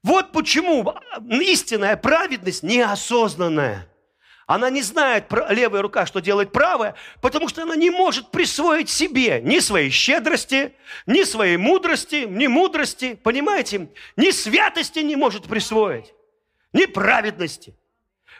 Вот 0.02 0.32
почему 0.32 0.94
истинная 1.28 1.96
праведность 1.96 2.62
неосознанная. 2.62 3.86
Она 4.50 4.68
не 4.68 4.82
знает, 4.82 5.26
левая 5.50 5.80
рука, 5.80 6.06
что 6.06 6.18
делает 6.18 6.50
правая, 6.50 6.96
потому 7.20 7.48
что 7.48 7.62
она 7.62 7.76
не 7.76 7.88
может 7.88 8.32
присвоить 8.32 8.90
себе 8.90 9.40
ни 9.40 9.60
своей 9.60 9.90
щедрости, 9.90 10.74
ни 11.06 11.22
своей 11.22 11.56
мудрости, 11.56 12.26
ни 12.28 12.48
мудрости, 12.48 13.14
понимаете? 13.14 13.90
Ни 14.16 14.32
святости 14.32 14.98
не 14.98 15.14
может 15.14 15.44
присвоить, 15.44 16.12
ни 16.72 16.86
праведности. 16.86 17.76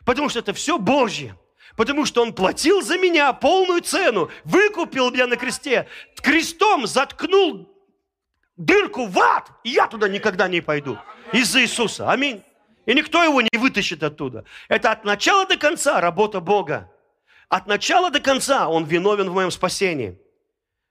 Потому 0.05 0.29
что 0.29 0.41
это 0.41 0.53
все 0.53 0.79
Божье. 0.79 1.39
Потому 1.77 2.05
что 2.05 2.23
Он 2.23 2.33
платил 2.33 2.83
за 2.83 2.99
меня 2.99 3.33
полную 3.33 3.81
цену, 3.81 4.33
выкупил 4.43 5.13
меня 5.13 5.29
на 5.29 5.37
кресте, 5.37 5.87
крестом 6.21 6.89
заткнул 6.89 7.73
дырку 8.57 9.07
в 9.07 9.17
ад, 9.17 9.49
и 9.63 9.71
я 9.71 9.87
туда 9.87 10.09
никогда 10.09 10.49
не 10.49 10.61
пойду. 10.61 10.99
Из-за 11.33 11.63
Иисуса. 11.63 12.11
Аминь. 12.11 12.43
И 12.91 12.95
никто 12.95 13.23
его 13.23 13.41
не 13.41 13.57
вытащит 13.57 14.03
оттуда. 14.03 14.45
Это 14.69 14.91
от 14.91 15.05
начала 15.05 15.47
до 15.47 15.57
конца 15.57 16.01
работа 16.01 16.41
Бога. 16.41 16.91
От 17.49 17.69
начала 17.69 18.11
до 18.11 18.19
конца 18.19 18.69
Он 18.69 18.85
виновен 18.85 19.31
в 19.31 19.35
моем 19.35 19.53
спасении. 19.53 20.19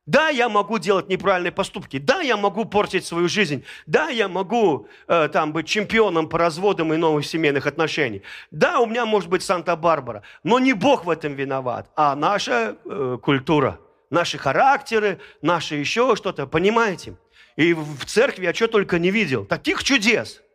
Да, 0.05 0.29
я 0.29 0.47
могу 0.47 0.79
делать 0.79 1.09
неправильные 1.09 1.51
поступки. 1.51 1.99
Да, 1.99 2.21
я 2.21 2.37
могу 2.37 2.63
портить 2.63 3.05
свою 3.05 3.27
жизнь. 3.27 3.65
Да, 3.85 4.07
я 4.07 4.29
могу 4.29 4.87
э, 5.09 5.27
там 5.27 5.51
быть 5.51 5.67
чемпионом 5.67 6.29
по 6.29 6.37
разводам 6.37 6.93
и 6.93 6.95
новых 6.95 7.25
семейных 7.25 7.67
отношений. 7.67 8.21
Да, 8.49 8.79
у 8.79 8.85
меня 8.85 9.05
может 9.05 9.29
быть 9.29 9.43
Санта-Барбара. 9.43 10.23
Но 10.45 10.57
не 10.57 10.71
Бог 10.71 11.03
в 11.03 11.09
этом 11.09 11.33
виноват, 11.33 11.91
а 11.97 12.15
наша 12.15 12.77
э, 12.85 13.17
культура, 13.21 13.77
наши 14.09 14.37
характеры, 14.37 15.19
наши 15.41 15.75
еще 15.75 16.15
что-то. 16.15 16.47
Понимаете? 16.47 17.17
И 17.57 17.73
в 17.73 18.05
церкви 18.05 18.45
я 18.45 18.53
что 18.53 18.69
только 18.69 18.99
не 18.99 19.11
видел. 19.11 19.43
Таких 19.43 19.83
чудес– 19.83 20.41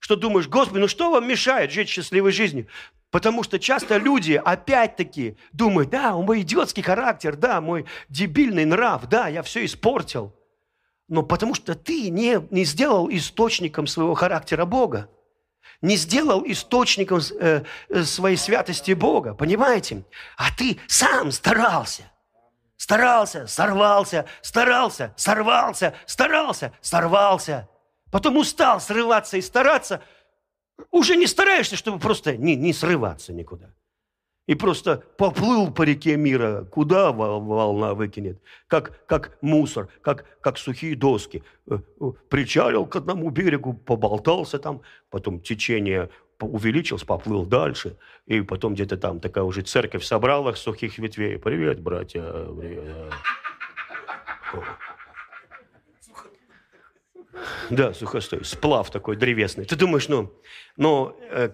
что 0.00 0.16
думаешь, 0.16 0.48
Господи, 0.48 0.80
ну 0.80 0.88
что 0.88 1.10
вам 1.10 1.28
мешает 1.28 1.70
жить 1.70 1.88
счастливой 1.88 2.32
жизнью? 2.32 2.66
Потому 3.10 3.42
что 3.42 3.58
часто 3.58 3.96
люди 3.98 4.32
опять-таки 4.32 5.36
думают, 5.52 5.90
да, 5.90 6.16
мой 6.16 6.40
идиотский 6.40 6.82
характер, 6.82 7.36
да, 7.36 7.60
мой 7.60 7.86
дебильный 8.08 8.64
нрав, 8.64 9.06
да, 9.08 9.28
я 9.28 9.42
все 9.42 9.64
испортил. 9.64 10.34
Но 11.08 11.22
потому 11.22 11.54
что 11.54 11.74
ты 11.74 12.08
не, 12.08 12.40
не 12.50 12.64
сделал 12.64 13.10
источником 13.10 13.86
своего 13.86 14.14
характера 14.14 14.64
Бога. 14.64 15.08
Не 15.82 15.96
сделал 15.96 16.44
источником 16.46 17.20
э, 17.40 17.64
э, 17.88 18.02
своей 18.04 18.36
святости 18.36 18.92
Бога, 18.92 19.34
понимаете? 19.34 20.04
А 20.36 20.52
ты 20.56 20.78
сам 20.86 21.32
старался. 21.32 22.10
Старался, 22.76 23.46
сорвался, 23.46 24.26
старался, 24.40 25.12
сорвался, 25.16 25.94
старался, 26.06 26.72
сорвался. 26.80 27.68
Потом 28.10 28.36
устал 28.36 28.80
срываться 28.80 29.36
и 29.36 29.40
стараться. 29.40 30.02
Уже 30.90 31.16
не 31.16 31.26
стараешься, 31.26 31.76
чтобы 31.76 31.98
просто 31.98 32.36
не, 32.36 32.56
не 32.56 32.72
срываться 32.72 33.32
никуда. 33.32 33.74
И 34.46 34.54
просто 34.56 35.04
поплыл 35.16 35.70
по 35.70 35.82
реке 35.82 36.16
мира, 36.16 36.64
куда 36.64 37.12
волна 37.12 37.94
выкинет, 37.94 38.42
как, 38.66 39.06
как 39.06 39.38
мусор, 39.42 39.88
как, 40.02 40.24
как 40.40 40.58
сухие 40.58 40.96
доски. 40.96 41.44
Э, 41.68 41.78
э, 42.00 42.04
причалил 42.28 42.86
к 42.86 42.96
одному 42.96 43.30
берегу, 43.30 43.74
поболтался 43.74 44.58
там, 44.58 44.82
потом 45.08 45.40
течение 45.40 46.10
увеличилось, 46.40 47.04
поплыл 47.04 47.44
дальше, 47.44 47.96
и 48.26 48.40
потом 48.40 48.74
где-то 48.74 48.96
там 48.96 49.20
такая 49.20 49.44
уже 49.44 49.62
церковь 49.62 50.04
собрала 50.04 50.54
сухих 50.54 50.98
ветвей. 50.98 51.38
Привет, 51.38 51.80
братья, 51.80 52.22
привет. 52.58 53.12
Да, 57.70 57.94
сухостой. 57.94 58.44
Сплав 58.44 58.90
такой 58.90 59.16
древесный. 59.16 59.64
Ты 59.64 59.76
думаешь, 59.76 60.08
ну, 60.08 60.32
но 60.76 61.16
э, 61.30 61.50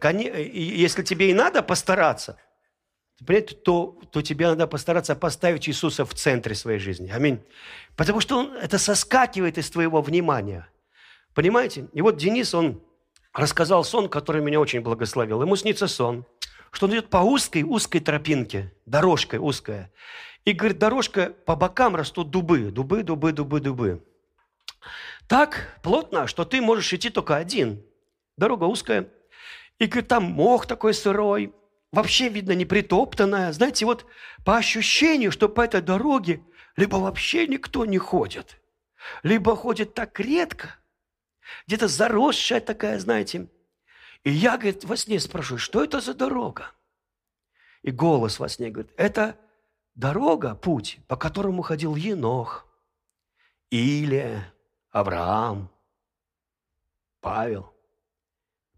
если 0.52 1.02
тебе 1.02 1.30
и 1.30 1.34
надо 1.34 1.62
постараться, 1.62 2.38
то, 3.64 3.98
то 4.10 4.22
тебе 4.22 4.48
надо 4.48 4.66
постараться 4.66 5.14
поставить 5.14 5.68
Иисуса 5.68 6.04
в 6.04 6.14
центре 6.14 6.54
своей 6.54 6.78
жизни. 6.78 7.10
Аминь. 7.10 7.40
Потому 7.96 8.20
что 8.20 8.38
он, 8.38 8.56
это 8.56 8.78
соскакивает 8.78 9.58
из 9.58 9.70
твоего 9.70 10.02
внимания. 10.02 10.68
Понимаете? 11.34 11.88
И 11.92 12.02
вот 12.02 12.16
Денис, 12.16 12.54
он 12.54 12.82
рассказал 13.32 13.84
сон, 13.84 14.08
который 14.08 14.42
меня 14.42 14.60
очень 14.60 14.80
благословил. 14.80 15.42
Ему 15.42 15.56
снится 15.56 15.86
сон, 15.86 16.24
что 16.70 16.86
он 16.86 16.92
идет 16.92 17.08
по 17.08 17.18
узкой, 17.18 17.62
узкой 17.62 18.00
тропинке, 18.00 18.72
дорожкой 18.84 19.38
узкая. 19.38 19.90
И, 20.44 20.52
говорит, 20.52 20.78
дорожка, 20.78 21.32
по 21.44 21.56
бокам 21.56 21.96
растут 21.96 22.30
дубы, 22.30 22.70
дубы, 22.70 23.02
дубы, 23.02 23.32
дубы, 23.32 23.60
дубы. 23.60 24.04
Так 25.28 25.78
плотно, 25.82 26.26
что 26.26 26.44
ты 26.44 26.60
можешь 26.60 26.92
идти 26.92 27.10
только 27.10 27.36
один. 27.36 27.84
Дорога 28.36 28.64
узкая. 28.64 29.08
И 29.78 29.86
говорит, 29.86 30.08
там 30.08 30.24
мох 30.24 30.66
такой 30.66 30.94
сырой, 30.94 31.52
вообще, 31.92 32.28
видно, 32.28 32.52
не 32.52 32.64
притоптанная. 32.64 33.52
Знаете, 33.52 33.84
вот 33.84 34.06
по 34.44 34.56
ощущению, 34.56 35.32
что 35.32 35.48
по 35.48 35.62
этой 35.62 35.82
дороге 35.82 36.42
либо 36.76 36.96
вообще 36.96 37.46
никто 37.46 37.84
не 37.84 37.98
ходит, 37.98 38.60
либо 39.22 39.56
ходит 39.56 39.94
так 39.94 40.18
редко, 40.20 40.76
где-то 41.66 41.88
заросшая 41.88 42.60
такая, 42.60 42.98
знаете. 42.98 43.48
И 44.24 44.30
я, 44.30 44.56
говорит, 44.56 44.84
во 44.84 44.96
сне 44.96 45.20
спрашиваю, 45.20 45.58
что 45.58 45.84
это 45.84 46.00
за 46.00 46.14
дорога? 46.14 46.72
И 47.82 47.90
голос 47.90 48.38
во 48.38 48.48
сне 48.48 48.70
говорит, 48.70 48.92
это 48.96 49.38
дорога, 49.94 50.54
путь, 50.54 50.98
по 51.06 51.16
которому 51.16 51.62
ходил 51.62 51.94
Енох, 51.94 52.66
Илия, 53.70 54.52
Авраам, 54.96 55.68
Павел. 57.20 57.70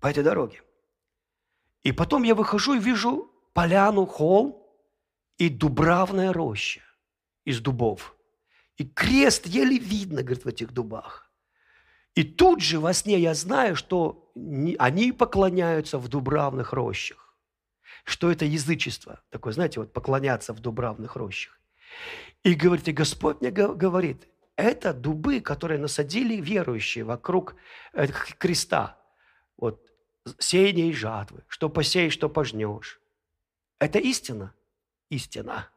По 0.01 0.09
этой 0.09 0.25
дороге. 0.25 0.63
И 1.85 1.93
потом 1.93 2.25
я 2.25 2.35
выхожу 2.35 2.75
и 2.75 2.81
вижу 2.81 3.31
поляну, 3.53 4.05
холм 4.05 4.61
и 5.37 5.49
дубравная 5.49 6.33
роща 6.33 6.81
из 7.45 7.61
дубов. 7.61 8.17
И 8.79 8.85
крест 8.85 9.47
еле 9.47 9.79
видно, 9.79 10.25
говорит, 10.25 10.45
в 10.45 10.49
этих 10.49 10.73
дубах. 10.73 11.31
И 12.17 12.25
тут 12.25 12.63
же 12.63 12.81
во 12.81 12.93
сне 12.93 13.21
я 13.21 13.35
знаю, 13.35 13.77
что 13.77 14.33
они 14.79 15.13
поклоняются 15.13 15.99
в 15.99 16.09
дубравных 16.09 16.73
рощах. 16.73 17.37
Что 18.03 18.33
это 18.33 18.45
язычество. 18.45 19.21
Такое, 19.31 19.53
знаете, 19.53 19.79
вот 19.79 19.93
поклоняться 19.93 20.53
в 20.53 20.59
дубравных 20.59 21.15
рощах. 21.15 21.61
И 22.43 22.55
говорит, 22.55 22.89
и 22.89 22.93
Господь 22.93 23.41
мне 23.41 23.53
говорит, 23.53 24.27
это 24.59 24.93
дубы, 24.93 25.41
которые 25.41 25.79
насадили 25.79 26.35
верующие 26.35 27.05
вокруг 27.05 27.55
э, 27.93 28.09
креста. 28.39 28.99
Вот 29.57 29.81
сеяние 30.39 30.91
и 30.91 30.93
жатвы, 30.93 31.45
что 31.47 31.69
посеешь, 31.69 32.13
что 32.13 32.29
пожнешь. 32.29 33.01
Это 33.79 34.01
истина? 34.01 34.53
Истина. 35.11 35.71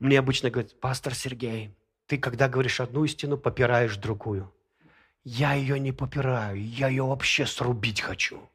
Мне 0.00 0.18
обычно 0.18 0.50
говорят, 0.50 0.78
пастор 0.80 1.14
Сергей, 1.14 1.72
ты 2.06 2.18
когда 2.18 2.48
говоришь 2.48 2.80
одну 2.80 3.04
истину, 3.04 3.38
попираешь 3.38 3.96
другую. 3.96 4.52
Я 5.22 5.52
ее 5.52 5.78
не 5.78 5.92
попираю, 5.92 6.60
я 6.60 6.88
ее 6.88 7.04
вообще 7.04 7.46
срубить 7.46 8.00
хочу. 8.00 8.50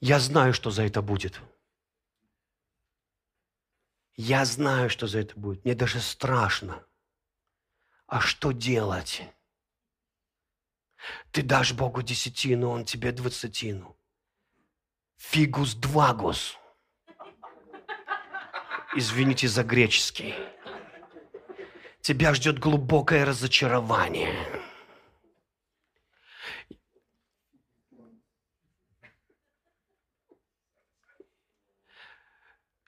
Я 0.00 0.18
знаю, 0.18 0.52
что 0.52 0.70
за 0.70 0.82
это 0.82 1.00
будет. 1.00 1.40
Я 4.24 4.44
знаю, 4.44 4.88
что 4.88 5.08
за 5.08 5.18
это 5.18 5.36
будет. 5.36 5.64
Мне 5.64 5.74
даже 5.74 6.00
страшно. 6.00 6.86
А 8.06 8.20
что 8.20 8.52
делать? 8.52 9.20
Ты 11.32 11.42
дашь 11.42 11.72
Богу 11.72 12.02
десятину, 12.02 12.70
Он 12.70 12.84
тебе 12.84 13.10
двадцатину. 13.10 13.98
Фигус 15.16 15.74
двагус. 15.74 16.56
Извините 18.94 19.48
за 19.48 19.64
греческий. 19.64 20.36
Тебя 22.00 22.32
ждет 22.32 22.60
глубокое 22.60 23.24
разочарование. 23.24 24.36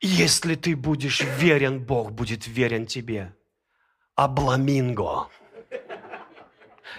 Если 0.06 0.54
ты 0.54 0.76
будешь 0.76 1.22
верен, 1.22 1.82
Бог 1.82 2.12
будет 2.12 2.46
верен 2.46 2.86
тебе. 2.86 3.34
Абламинго 4.14 5.30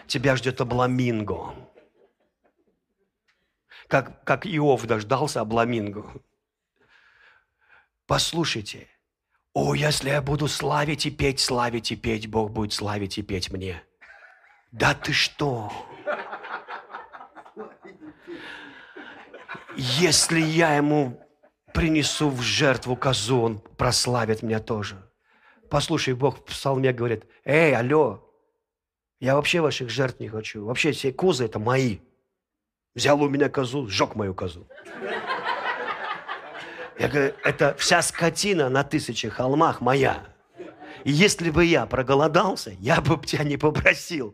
тебя 0.08 0.36
ждет 0.36 0.62
обламинго. 0.62 1.54
Как, 3.88 4.24
как 4.24 4.48
Иов 4.48 4.86
дождался 4.86 5.42
обламинго. 5.42 6.14
Послушайте, 8.08 8.88
о, 9.54 9.76
если 9.76 10.10
я 10.10 10.22
буду 10.22 10.48
славить 10.48 11.06
и 11.06 11.12
петь, 11.12 11.40
славить 11.40 11.92
и 11.92 11.96
петь, 11.96 12.28
Бог 12.28 12.52
будет 12.52 12.74
славить 12.74 13.20
и 13.20 13.22
петь 13.22 13.52
мне. 13.52 13.84
Да 14.72 14.96
ты 14.96 15.14
что? 15.14 15.72
Если 19.76 20.40
я 20.40 20.76
ему 20.76 21.25
принесу 21.76 22.30
в 22.30 22.42
жертву 22.42 22.96
козу, 22.96 23.42
он 23.42 23.60
прославит 23.60 24.42
меня 24.42 24.60
тоже. 24.60 24.96
Послушай, 25.70 26.14
Бог 26.14 26.40
в 26.40 26.44
псалме 26.44 26.94
говорит, 26.94 27.26
эй, 27.44 27.76
алло, 27.76 28.24
я 29.20 29.36
вообще 29.36 29.60
ваших 29.60 29.90
жертв 29.90 30.20
не 30.22 30.30
хочу. 30.30 30.66
Вообще 30.66 30.94
все 30.94 31.12
козы 31.12 31.46
это 31.46 31.60
мои. 31.60 32.00
Взял 32.96 33.22
у 33.22 33.28
меня 33.28 33.50
козу, 33.50 33.88
сжег 33.88 34.16
мою 34.16 34.34
козу. 34.34 34.68
Я 36.98 37.10
говорю, 37.10 37.34
это 37.44 37.76
вся 37.78 38.02
скотина 38.02 38.70
на 38.70 38.86
тысячи 38.86 39.28
холмах 39.28 39.82
моя. 39.82 40.26
И 41.04 41.12
если 41.12 41.50
бы 41.50 41.66
я 41.66 41.86
проголодался, 41.86 42.72
я 42.80 43.02
бы 43.02 43.18
тебя 43.26 43.44
не 43.44 43.58
попросил. 43.58 44.34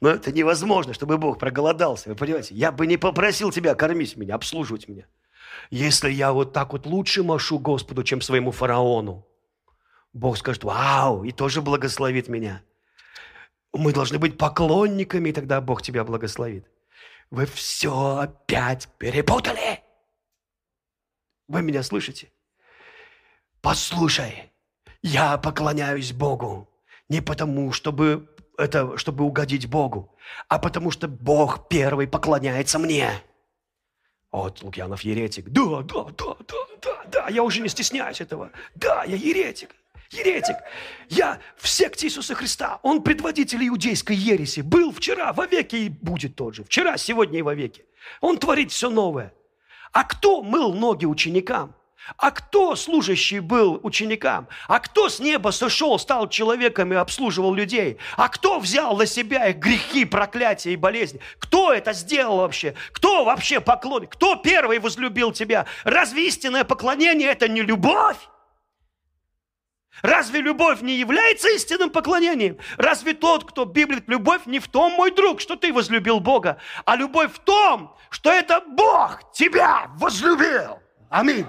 Но 0.00 0.10
это 0.10 0.30
невозможно, 0.30 0.94
чтобы 0.94 1.18
Бог 1.18 1.40
проголодался. 1.40 2.10
Вы 2.10 2.14
понимаете? 2.14 2.54
Я 2.54 2.70
бы 2.70 2.86
не 2.86 2.96
попросил 2.96 3.50
тебя 3.50 3.74
кормить 3.74 4.16
меня, 4.16 4.36
обслуживать 4.36 4.86
меня. 4.86 5.06
Если 5.70 6.10
я 6.10 6.32
вот 6.32 6.52
так 6.52 6.72
вот 6.72 6.86
лучше 6.86 7.22
машу 7.22 7.58
Господу, 7.58 8.02
чем 8.04 8.20
своему 8.20 8.50
фараону, 8.50 9.26
Бог 10.12 10.38
скажет, 10.38 10.64
вау, 10.64 11.24
и 11.24 11.32
тоже 11.32 11.62
благословит 11.62 12.28
меня. 12.28 12.62
Мы 13.72 13.92
должны 13.92 14.18
быть 14.18 14.38
поклонниками, 14.38 15.28
и 15.28 15.32
тогда 15.32 15.60
Бог 15.60 15.82
тебя 15.82 16.04
благословит. 16.04 16.66
Вы 17.30 17.44
все 17.46 18.16
опять 18.16 18.88
перепутали. 18.98 19.82
Вы 21.46 21.62
меня 21.62 21.82
слышите? 21.82 22.32
Послушай, 23.60 24.50
я 25.02 25.36
поклоняюсь 25.36 26.12
Богу 26.12 26.68
не 27.08 27.20
потому, 27.20 27.72
чтобы 27.72 28.28
это, 28.56 28.96
чтобы 28.96 29.24
угодить 29.24 29.68
Богу, 29.68 30.16
а 30.48 30.58
потому 30.58 30.90
что 30.90 31.08
Бог 31.08 31.68
первый 31.68 32.08
поклоняется 32.08 32.78
мне. 32.78 33.10
Вот 34.30 34.62
Лукьянов 34.62 35.02
еретик. 35.02 35.48
Да, 35.48 35.82
да, 35.82 36.04
да, 36.16 36.36
да, 36.46 36.56
да, 36.82 37.04
да, 37.10 37.28
я 37.28 37.42
уже 37.42 37.60
не 37.60 37.68
стесняюсь 37.68 38.20
этого. 38.20 38.50
Да, 38.74 39.04
я 39.04 39.16
еретик 39.16 39.74
еретик. 40.10 40.56
Я 41.08 41.40
в 41.56 41.68
секте 41.68 42.06
Иисуса 42.06 42.34
Христа. 42.34 42.80
Он 42.82 43.02
предводитель 43.02 43.66
иудейской 43.66 44.16
ереси. 44.16 44.60
Был 44.60 44.92
вчера, 44.92 45.32
вовеки 45.32 45.76
и 45.76 45.88
будет 45.88 46.36
тот 46.36 46.54
же. 46.54 46.64
Вчера, 46.64 46.96
сегодня 46.96 47.38
и 47.38 47.42
вовеки. 47.42 47.84
Он 48.20 48.38
творит 48.38 48.72
все 48.72 48.90
новое. 48.90 49.32
А 49.92 50.04
кто 50.04 50.42
мыл 50.42 50.74
ноги 50.74 51.06
ученикам? 51.06 51.74
А 52.16 52.30
кто 52.30 52.74
служащий 52.74 53.40
был 53.40 53.80
ученикам? 53.82 54.48
А 54.66 54.80
кто 54.80 55.08
с 55.08 55.20
неба 55.20 55.50
сошел, 55.50 55.98
стал 55.98 56.28
человеком 56.28 56.92
и 56.92 56.96
обслуживал 56.96 57.54
людей? 57.54 57.98
А 58.16 58.28
кто 58.28 58.58
взял 58.58 58.96
на 58.96 59.06
себя 59.06 59.48
их 59.48 59.56
грехи, 59.56 60.04
проклятия 60.04 60.72
и 60.72 60.76
болезни? 60.76 61.20
Кто 61.38 61.72
это 61.72 61.92
сделал 61.92 62.38
вообще? 62.38 62.74
Кто 62.92 63.24
вообще 63.24 63.60
поклонник? 63.60 64.10
Кто 64.10 64.36
первый 64.36 64.78
возлюбил 64.78 65.32
тебя? 65.32 65.66
Разве 65.84 66.28
истинное 66.28 66.64
поклонение– 66.64 67.28
это 67.30 67.48
не 67.48 67.62
любовь? 67.62 68.16
Разве 70.00 70.40
любовь 70.40 70.80
не 70.80 70.94
является 70.94 71.48
истинным 71.50 71.90
поклонением? 71.90 72.58
Разве 72.76 73.14
тот, 73.14 73.44
кто 73.44 73.64
библит 73.64 74.04
любовь, 74.08 74.42
не 74.46 74.60
в 74.60 74.68
том, 74.68 74.92
мой 74.92 75.10
друг, 75.10 75.40
что 75.40 75.56
ты 75.56 75.72
возлюбил 75.72 76.20
Бога, 76.20 76.58
а 76.84 76.94
любовь 76.94 77.32
в 77.34 77.40
том, 77.40 77.96
что 78.10 78.30
это 78.30 78.60
Бог 78.60 79.32
тебя 79.32 79.90
возлюбил. 79.96 80.78
Аминь. 81.10 81.46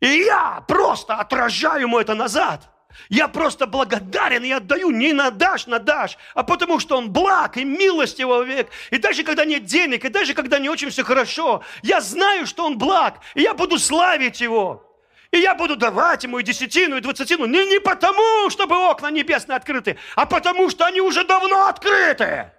И 0.00 0.06
я 0.06 0.64
просто 0.66 1.14
отражаю 1.14 1.82
ему 1.82 1.98
это 1.98 2.14
назад. 2.14 2.68
Я 3.08 3.28
просто 3.28 3.66
благодарен 3.66 4.42
и 4.44 4.50
отдаю 4.50 4.90
не 4.90 5.12
на 5.12 5.30
дашь, 5.30 5.66
на 5.66 5.78
дашь, 5.78 6.18
а 6.34 6.42
потому 6.42 6.80
что 6.80 6.96
он 6.96 7.10
благ 7.10 7.56
и 7.56 7.64
милость 7.64 8.18
его 8.18 8.42
век. 8.42 8.68
И 8.90 8.98
даже 8.98 9.22
когда 9.22 9.44
нет 9.44 9.64
денег, 9.64 10.04
и 10.04 10.08
даже 10.08 10.34
когда 10.34 10.58
не 10.58 10.68
очень 10.68 10.90
все 10.90 11.04
хорошо, 11.04 11.62
я 11.82 12.00
знаю, 12.00 12.46
что 12.46 12.64
он 12.64 12.78
благ, 12.78 13.20
и 13.34 13.42
я 13.42 13.54
буду 13.54 13.78
славить 13.78 14.40
его. 14.40 14.86
И 15.30 15.38
я 15.38 15.54
буду 15.54 15.76
давать 15.76 16.24
ему 16.24 16.40
и 16.40 16.42
десятину, 16.42 16.96
и 16.96 17.00
двадцатину 17.00 17.46
не, 17.46 17.64
не 17.66 17.80
потому, 17.80 18.50
чтобы 18.50 18.76
окна 18.76 19.10
небесные 19.10 19.56
открыты, 19.56 19.96
а 20.16 20.26
потому, 20.26 20.68
что 20.70 20.84
они 20.84 21.00
уже 21.00 21.24
давно 21.24 21.66
открыты. 21.68 22.50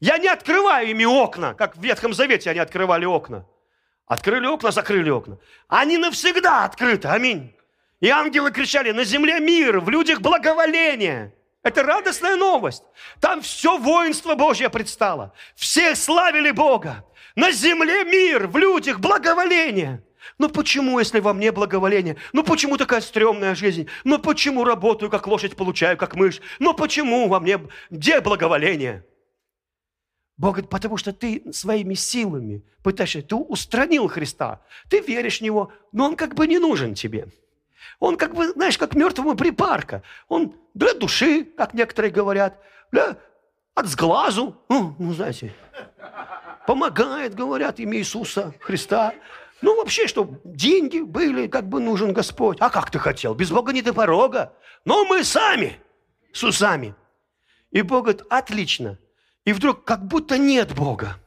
Я 0.00 0.18
не 0.18 0.26
открываю 0.26 0.88
ими 0.88 1.04
окна, 1.04 1.54
как 1.54 1.76
в 1.76 1.82
Ветхом 1.82 2.12
Завете 2.12 2.50
они 2.50 2.58
открывали 2.58 3.04
окна. 3.04 3.46
Открыли 4.06 4.46
окна, 4.46 4.70
закрыли 4.70 5.10
окна. 5.10 5.38
Они 5.68 5.96
навсегда 5.96 6.64
открыты. 6.64 7.08
Аминь. 7.08 7.54
И 8.00 8.08
ангелы 8.08 8.50
кричали, 8.50 8.90
на 8.90 9.04
земле 9.04 9.40
мир, 9.40 9.80
в 9.80 9.88
людях 9.88 10.20
благоволение. 10.20 11.32
Это 11.62 11.82
радостная 11.82 12.36
новость. 12.36 12.82
Там 13.20 13.40
все 13.40 13.78
воинство 13.78 14.34
Божье 14.34 14.68
предстало. 14.68 15.32
Все 15.54 15.94
славили 15.94 16.50
Бога. 16.50 17.04
На 17.34 17.50
земле 17.50 18.04
мир, 18.04 18.46
в 18.46 18.58
людях 18.58 19.00
благоволение. 19.00 20.04
Ну 20.38 20.50
почему, 20.50 20.98
если 20.98 21.20
во 21.20 21.32
мне 21.32 21.52
благоволение? 21.52 22.16
Ну 22.34 22.42
почему 22.42 22.76
такая 22.76 23.00
стрёмная 23.00 23.54
жизнь? 23.54 23.88
Ну 24.04 24.18
почему 24.18 24.64
работаю, 24.64 25.10
как 25.10 25.26
лошадь, 25.26 25.56
получаю, 25.56 25.96
как 25.96 26.14
мышь? 26.14 26.40
Ну 26.58 26.74
почему 26.74 27.28
во 27.28 27.40
мне... 27.40 27.58
Где 27.90 28.20
благоволение? 28.20 29.04
Бог 30.36 30.54
говорит, 30.54 30.70
потому 30.70 30.96
что 30.96 31.12
ты 31.12 31.44
своими 31.52 31.94
силами 31.94 32.62
пытаешься, 32.82 33.22
ты 33.22 33.36
устранил 33.36 34.08
Христа, 34.08 34.60
ты 34.88 35.00
веришь 35.00 35.38
в 35.38 35.42
Него, 35.42 35.72
но 35.92 36.06
Он 36.06 36.16
как 36.16 36.34
бы 36.34 36.46
не 36.46 36.58
нужен 36.58 36.94
тебе. 36.94 37.28
Он 38.00 38.16
как 38.16 38.34
бы, 38.34 38.48
знаешь, 38.48 38.76
как 38.76 38.94
мертвому 38.94 39.36
припарка. 39.36 40.02
Он 40.28 40.54
для 40.74 40.94
души, 40.94 41.44
как 41.44 41.74
некоторые 41.74 42.10
говорят, 42.10 42.58
для, 42.90 43.16
от 43.74 43.86
сглазу, 43.86 44.56
ну, 44.68 44.96
ну, 44.98 45.12
знаете, 45.12 45.54
помогает, 46.66 47.34
говорят, 47.34 47.78
имя 47.78 47.98
Иисуса 47.98 48.54
Христа. 48.60 49.14
Ну, 49.62 49.76
вообще, 49.76 50.06
чтобы 50.06 50.40
деньги 50.44 51.00
были, 51.00 51.46
как 51.46 51.68
бы 51.68 51.80
нужен 51.80 52.12
Господь. 52.12 52.58
А 52.60 52.70
как 52.70 52.90
ты 52.90 52.98
хотел? 52.98 53.34
Без 53.34 53.50
Бога 53.50 53.72
не 53.72 53.82
до 53.82 53.94
порога. 53.94 54.52
Но 54.84 55.04
мы 55.04 55.24
сами 55.24 55.78
с 56.32 56.42
усами. 56.42 56.94
И 57.70 57.82
Бог 57.82 58.04
говорит, 58.04 58.22
отлично. 58.28 58.98
И 59.44 59.52
вдруг 59.52 59.84
как 59.84 60.06
будто 60.06 60.38
нет 60.38 60.74
Бога. 60.74 61.18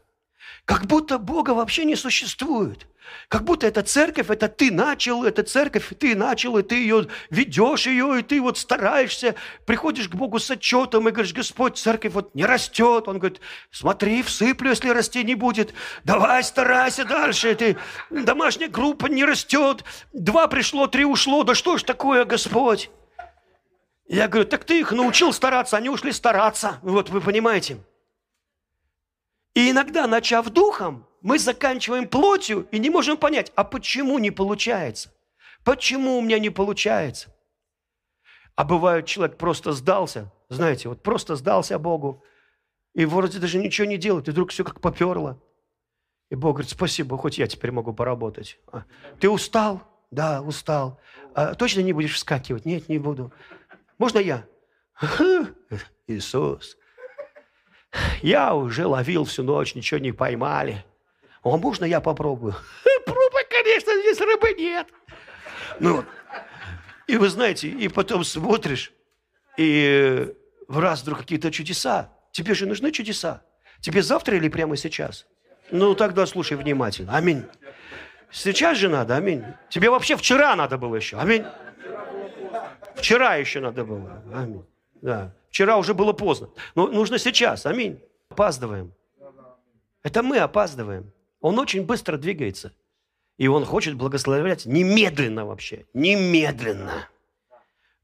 Как 0.66 0.86
будто 0.86 1.18
Бога 1.18 1.52
вообще 1.52 1.86
не 1.86 1.96
существует. 1.96 2.88
Как 3.30 3.44
будто 3.44 3.66
эта 3.68 3.84
церковь, 3.84 4.30
это 4.30 4.50
ты 4.50 4.70
начал, 4.72 5.24
эта 5.24 5.44
церковь, 5.44 5.94
ты 5.98 6.14
начал, 6.16 6.58
и 6.58 6.64
ты 6.64 6.76
ее 6.76 7.08
ведешь 7.30 7.88
ее, 7.88 8.20
и 8.20 8.24
ты 8.24 8.42
вот 8.42 8.58
стараешься, 8.58 9.36
приходишь 9.66 10.10
к 10.10 10.16
Богу 10.16 10.40
с 10.40 10.52
отчетом 10.52 11.08
и 11.08 11.12
говоришь, 11.12 11.34
Господь, 11.34 11.78
церковь 11.78 12.14
вот 12.14 12.36
не 12.36 12.46
растет. 12.46 13.08
Он 13.08 13.20
говорит, 13.20 13.40
смотри, 13.72 14.24
всыплю, 14.24 14.72
если 14.72 14.90
расти 14.90 15.24
не 15.24 15.36
будет. 15.36 15.74
Давай, 16.04 16.44
старайся 16.44 17.06
дальше. 17.06 17.56
Ты, 17.56 17.78
домашняя 18.10 18.68
группа 18.68 19.08
не 19.08 19.24
растет. 19.24 19.84
Два 20.12 20.48
пришло, 20.48 20.88
три 20.88 21.06
ушло. 21.06 21.44
Да 21.44 21.56
что 21.56 21.78
ж 21.78 21.84
такое, 21.84 22.26
Господь? 22.26 22.90
Я 24.08 24.28
говорю, 24.28 24.48
так 24.48 24.64
ты 24.64 24.80
их 24.80 24.92
научил 24.92 25.34
стараться, 25.34 25.78
они 25.78 25.90
ушли 25.90 26.12
стараться. 26.12 26.80
Вот 26.82 27.10
вы 27.10 27.22
понимаете. 27.22 27.78
И 29.58 29.72
иногда, 29.72 30.06
начав 30.06 30.52
духом, 30.52 31.08
мы 31.24 31.40
заканчиваем 31.40 32.08
плотью 32.08 32.68
и 32.70 32.78
не 32.78 32.92
можем 32.92 33.18
понять, 33.18 33.52
а 33.56 33.64
почему 33.64 34.20
не 34.20 34.30
получается? 34.30 35.12
Почему 35.64 36.20
у 36.20 36.22
меня 36.22 36.38
не 36.38 36.52
получается? 36.52 37.36
А 38.56 38.64
бывает, 38.64 39.08
человек 39.08 39.36
просто 39.40 39.72
сдался, 39.72 40.32
знаете, 40.50 40.90
вот 40.90 41.02
просто 41.02 41.36
сдался 41.36 41.80
Богу, 41.80 42.24
и 42.94 43.06
вроде 43.06 43.40
даже 43.40 43.58
ничего 43.58 43.88
не 43.88 43.98
делает, 43.98 44.28
и 44.28 44.32
вдруг 44.32 44.52
все 44.52 44.64
как 44.64 44.80
поперло. 44.80 45.42
И 46.30 46.36
Бог 46.36 46.58
говорит, 46.58 46.70
спасибо, 46.70 47.18
хоть 47.18 47.40
я 47.40 47.48
теперь 47.48 47.72
могу 47.72 47.94
поработать. 47.94 48.60
А, 48.72 48.84
ты 49.20 49.28
устал? 49.28 49.82
Да, 50.12 50.44
устал. 50.44 51.00
А, 51.34 51.56
точно 51.56 51.80
не 51.80 51.94
будешь 51.94 52.14
вскакивать? 52.14 52.66
Нет, 52.66 52.90
не 52.90 53.00
буду. 53.00 53.34
Можно 53.98 54.20
я? 54.20 54.46
Иисус, 56.06 56.78
я 58.22 58.54
уже 58.56 58.86
ловил 58.86 59.26
всю 59.26 59.44
ночь, 59.44 59.76
ничего 59.76 60.00
не 60.00 60.12
поймали. 60.12 60.86
А 61.44 61.50
можно 61.58 61.86
я 61.86 62.02
попробую? 62.02 62.56
Пробуй, 63.06 63.44
конечно, 63.50 63.94
здесь 64.02 64.20
рыбы 64.20 64.54
нет. 64.58 64.88
Ну, 65.80 66.04
и 67.08 67.18
вы 67.18 67.30
знаете, 67.30 67.70
и 67.70 67.88
потом 67.88 68.24
смотришь, 68.24 68.92
и 69.58 70.34
в 70.68 70.80
раз 70.80 71.02
вдруг 71.02 71.20
какие-то 71.20 71.52
чудеса. 71.52 72.12
Тебе 72.32 72.54
же 72.54 72.66
нужны 72.66 72.92
чудеса. 72.92 73.42
Тебе 73.80 74.02
завтра 74.02 74.38
или 74.38 74.50
прямо 74.50 74.76
сейчас? 74.76 75.26
Ну, 75.72 75.96
тогда 75.96 76.26
слушай 76.26 76.58
внимательно. 76.58 77.16
Аминь. 77.16 77.46
Сейчас 78.32 78.78
же 78.78 78.90
надо, 78.90 79.16
аминь. 79.16 79.44
Тебе 79.70 79.90
вообще 79.90 80.18
вчера 80.18 80.56
надо 80.56 80.78
было 80.78 80.96
еще, 80.96 81.18
аминь. 81.18 81.46
Вчера 82.96 83.36
еще 83.36 83.60
надо 83.60 83.86
было, 83.86 84.22
аминь. 84.34 84.66
Да. 85.02 85.34
Вчера 85.50 85.78
уже 85.78 85.94
было 85.94 86.14
поздно. 86.14 86.50
Но 86.76 86.88
нужно 86.88 87.18
сейчас. 87.18 87.66
Аминь. 87.66 88.00
Опаздываем. 88.30 88.94
Это 90.04 90.24
мы 90.24 90.38
опаздываем. 90.38 91.12
Он 91.42 91.60
очень 91.60 91.86
быстро 91.86 92.18
двигается. 92.18 92.74
И 93.38 93.48
он 93.48 93.66
хочет 93.66 93.96
благословлять 93.96 94.66
немедленно 94.66 95.46
вообще. 95.46 95.86
Немедленно. 95.94 97.08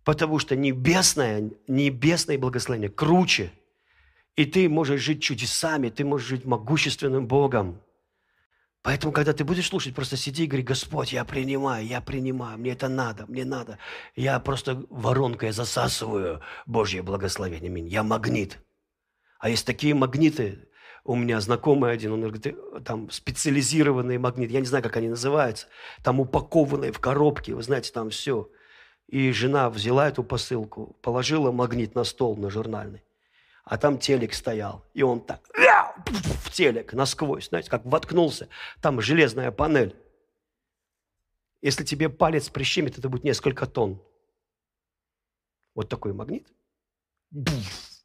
Потому 0.04 0.40
что 0.40 0.56
небесное, 0.56 1.52
небесное 1.68 2.38
благословение 2.38 2.90
круче. 2.90 3.52
И 4.36 4.46
ты 4.46 4.68
можешь 4.68 5.02
жить 5.02 5.22
чудесами, 5.22 5.90
ты 5.90 6.04
можешь 6.04 6.28
жить 6.28 6.46
могущественным 6.46 7.28
Богом. 7.28 7.80
Поэтому, 8.84 9.14
когда 9.14 9.32
ты 9.32 9.46
будешь 9.46 9.70
слушать, 9.70 9.96
просто 9.96 10.18
сиди 10.18 10.44
и 10.44 10.48
говори, 10.48 10.62
Господь, 10.62 11.14
я 11.14 11.24
принимаю, 11.24 11.88
я 11.88 12.02
принимаю, 12.02 12.58
мне 12.60 12.74
это 12.74 12.90
надо, 12.90 13.26
мне 13.28 13.46
надо. 13.46 13.80
Я 14.14 14.38
просто 14.40 14.86
воронкой 14.90 15.52
засасываю 15.52 16.42
Божье 16.66 17.02
благословение. 17.02 17.88
Я 17.88 18.04
магнит. 18.04 18.60
А 19.40 19.50
есть 19.50 19.66
такие 19.66 19.94
магниты, 19.94 20.68
у 21.06 21.16
меня 21.16 21.40
знакомый 21.40 21.94
один, 21.94 22.12
он 22.12 22.22
говорит, 22.22 22.56
там 22.86 23.10
специализированный 23.10 24.18
магнит, 24.18 24.52
я 24.52 24.60
не 24.60 24.66
знаю, 24.66 24.84
как 24.84 24.98
они 24.98 25.08
называются, 25.10 25.68
там 26.02 26.20
упакованные 26.20 26.92
в 26.92 27.00
коробке, 27.00 27.54
вы 27.54 27.64
знаете, 27.64 27.92
там 27.92 28.10
все. 28.10 28.50
И 29.08 29.32
жена 29.32 29.70
взяла 29.70 30.10
эту 30.10 30.24
посылку, 30.24 30.98
положила 31.02 31.52
магнит 31.52 31.96
на 31.96 32.04
стол, 32.04 32.36
на 32.36 32.50
журнальный, 32.50 33.04
а 33.64 33.78
там 33.78 33.98
телек 33.98 34.34
стоял, 34.34 34.86
и 34.94 35.04
он 35.04 35.22
так 35.22 35.42
в 36.06 36.52
телек 36.52 36.94
насквозь, 36.94 37.50
знаете, 37.50 37.70
как 37.70 37.86
воткнулся. 37.86 38.50
Там 38.82 39.02
железная 39.02 39.52
панель. 39.52 39.96
Если 41.62 41.84
тебе 41.84 42.10
палец 42.10 42.50
прищемит, 42.50 42.98
это 42.98 43.10
будет 43.10 43.24
несколько 43.24 43.66
тонн. 43.66 44.02
Вот 45.76 45.90
такой 45.90 46.14
магнит. 46.14 46.48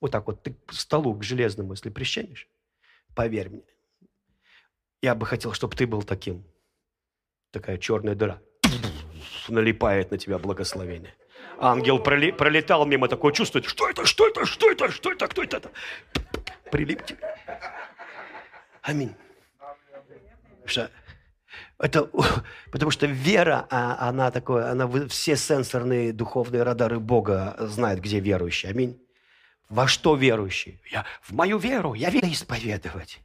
Вот 0.01 0.13
так 0.13 0.27
вот 0.27 0.43
ты 0.43 0.55
к 0.67 0.73
столу, 0.73 1.15
к 1.15 1.25
железному, 1.25 1.73
если 1.73 1.91
прищемишь, 1.91 2.49
поверь 3.15 3.51
мне. 3.51 3.65
Я 5.03 5.15
бы 5.15 5.27
хотел, 5.27 5.53
чтобы 5.53 5.77
ты 5.77 5.87
был 5.87 6.03
таким. 6.03 6.45
Такая 7.51 7.79
черная 7.79 8.15
дыра. 8.15 8.41
Налипает 9.49 10.11
на 10.11 10.19
тебя 10.19 10.39
благословение. 10.39 11.15
Ангел 11.59 11.99
проли, 11.99 12.31
пролетал 12.31 12.87
мимо, 12.87 13.09
такое 13.09 13.33
чувствует, 13.33 13.65
что 13.65 13.89
это, 13.89 14.07
что 14.07 14.29
это, 14.29 14.47
что 14.47 14.71
это, 14.71 14.91
что 14.91 15.11
это, 15.11 15.27
кто 15.27 15.43
это? 15.43 15.71
Прилип 16.71 17.05
тебе. 17.05 17.19
Аминь. 18.89 19.15
Что 20.65 20.91
это, 21.79 22.11
потому 22.73 22.91
что 22.91 23.07
вера, 23.07 23.67
а, 23.71 24.09
она 24.09 24.31
такое, 24.31 24.71
она 24.71 24.89
все 25.09 25.37
сенсорные 25.37 26.13
духовные 26.15 26.63
радары 26.63 26.99
Бога 26.99 27.55
знает, 27.59 28.01
где 28.01 28.19
верующий. 28.19 28.71
Аминь. 28.71 28.99
Во 29.69 29.87
что 29.87 30.15
верующий? 30.17 30.81
Я, 30.91 31.05
в 31.21 31.33
мою 31.33 31.59
веру. 31.59 31.93
Я 31.93 32.09
верю 32.09 32.33
исповедовать. 32.33 33.21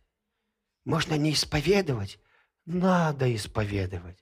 Можно 0.83 1.15
не 1.15 1.31
исповедовать. 1.31 2.19
Надо 2.65 3.33
исповедовать. 3.33 4.17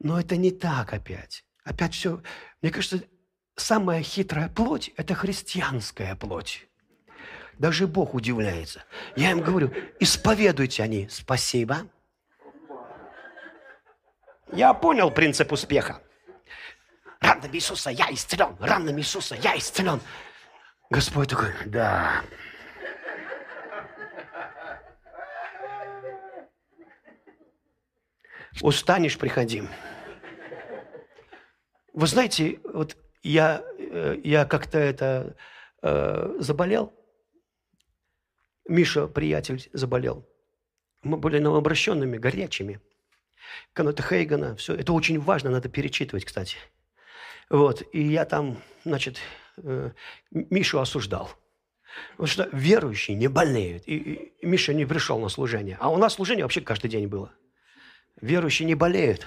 Но 0.00 0.18
это 0.18 0.36
не 0.36 0.50
так 0.50 0.92
опять. 0.92 1.44
Опять 1.62 1.94
все. 1.94 2.20
Мне 2.60 2.72
кажется, 2.72 3.04
самая 3.54 4.02
хитрая 4.02 4.48
плоть– 4.48 4.90
это 4.96 5.14
христианская 5.14 6.16
плоть. 6.16 6.66
Даже 7.58 7.86
Бог 7.86 8.14
удивляется. 8.14 8.84
Я 9.16 9.30
им 9.30 9.40
говорю, 9.40 9.72
исповедуйте 10.00 10.82
они. 10.82 11.08
Спасибо. 11.10 11.88
Я 14.52 14.74
понял 14.74 15.10
принцип 15.10 15.52
успеха. 15.52 16.02
Ранами 17.20 17.56
Иисуса 17.56 17.90
я 17.90 18.12
исцелен. 18.12 18.56
Ранами 18.58 19.00
Иисуса 19.00 19.36
я 19.36 19.56
исцелен. 19.56 20.00
Господь 20.90 21.30
такой, 21.30 21.52
да. 21.66 22.22
Устанешь, 28.60 29.16
приходи. 29.16 29.62
Вы 31.94 32.06
знаете, 32.06 32.60
вот 32.64 32.96
я, 33.22 33.62
э, 33.78 34.16
я 34.22 34.44
как-то 34.44 34.78
это 34.78 35.36
э, 35.82 36.36
заболел, 36.38 36.92
Миша, 38.68 39.06
приятель, 39.06 39.68
заболел. 39.72 40.26
Мы 41.02 41.16
были 41.16 41.38
новообращенными, 41.38 42.16
горячими. 42.16 42.80
Канота 43.72 44.02
Хейгана, 44.02 44.56
все. 44.56 44.74
Это 44.74 44.92
очень 44.92 45.18
важно, 45.20 45.50
надо 45.50 45.68
перечитывать, 45.68 46.24
кстати. 46.24 46.56
Вот. 47.50 47.82
И 47.92 48.02
я 48.02 48.24
там, 48.24 48.58
значит, 48.84 49.18
э, 49.58 49.90
Мишу 50.30 50.78
осуждал. 50.78 51.30
Потому 52.12 52.26
что 52.26 52.48
верующие 52.52 53.16
не 53.16 53.28
болеют. 53.28 53.82
И, 53.86 54.32
и 54.40 54.46
Миша 54.46 54.72
не 54.72 54.86
пришел 54.86 55.18
на 55.18 55.28
служение. 55.28 55.76
А 55.80 55.90
у 55.90 55.96
нас 55.98 56.14
служение 56.14 56.44
вообще 56.44 56.60
каждый 56.60 56.88
день 56.88 57.08
было. 57.08 57.32
Верующие 58.20 58.66
не 58.66 58.74
болеют. 58.74 59.26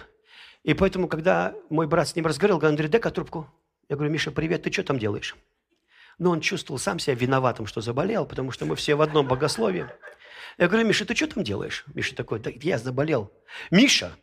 И 0.63 0.73
поэтому, 0.73 1.07
когда 1.07 1.53
мой 1.69 1.87
брат 1.87 2.07
с 2.07 2.15
ним 2.15 2.25
разговаривал, 2.25 2.59
говорит, 2.59 2.73
Андрей, 2.73 2.89
дай-ка 2.89 3.11
трубку. 3.11 3.51
Я 3.89 3.97
говорю, 3.97 4.11
Миша, 4.11 4.31
привет, 4.31 4.63
ты 4.63 4.71
что 4.71 4.83
там 4.83 4.97
делаешь? 4.97 5.35
Но 6.17 6.31
он 6.31 6.41
чувствовал 6.41 6.79
сам 6.79 6.99
себя 6.99 7.15
виноватым, 7.15 7.67
что 7.67 7.81
заболел, 7.81 8.25
потому 8.25 8.51
что 8.51 8.65
мы 8.65 8.75
все 8.75 8.95
в 8.95 9.01
одном 9.01 9.27
богословии. 9.27 9.87
Я 10.57 10.67
говорю, 10.67 10.87
Миша, 10.87 11.05
ты 11.05 11.15
что 11.15 11.27
там 11.27 11.43
делаешь? 11.43 11.83
Миша 11.93 12.15
такой, 12.15 12.39
да 12.39 12.51
я 12.53 12.77
заболел. 12.77 13.31
Миша, 13.71 14.15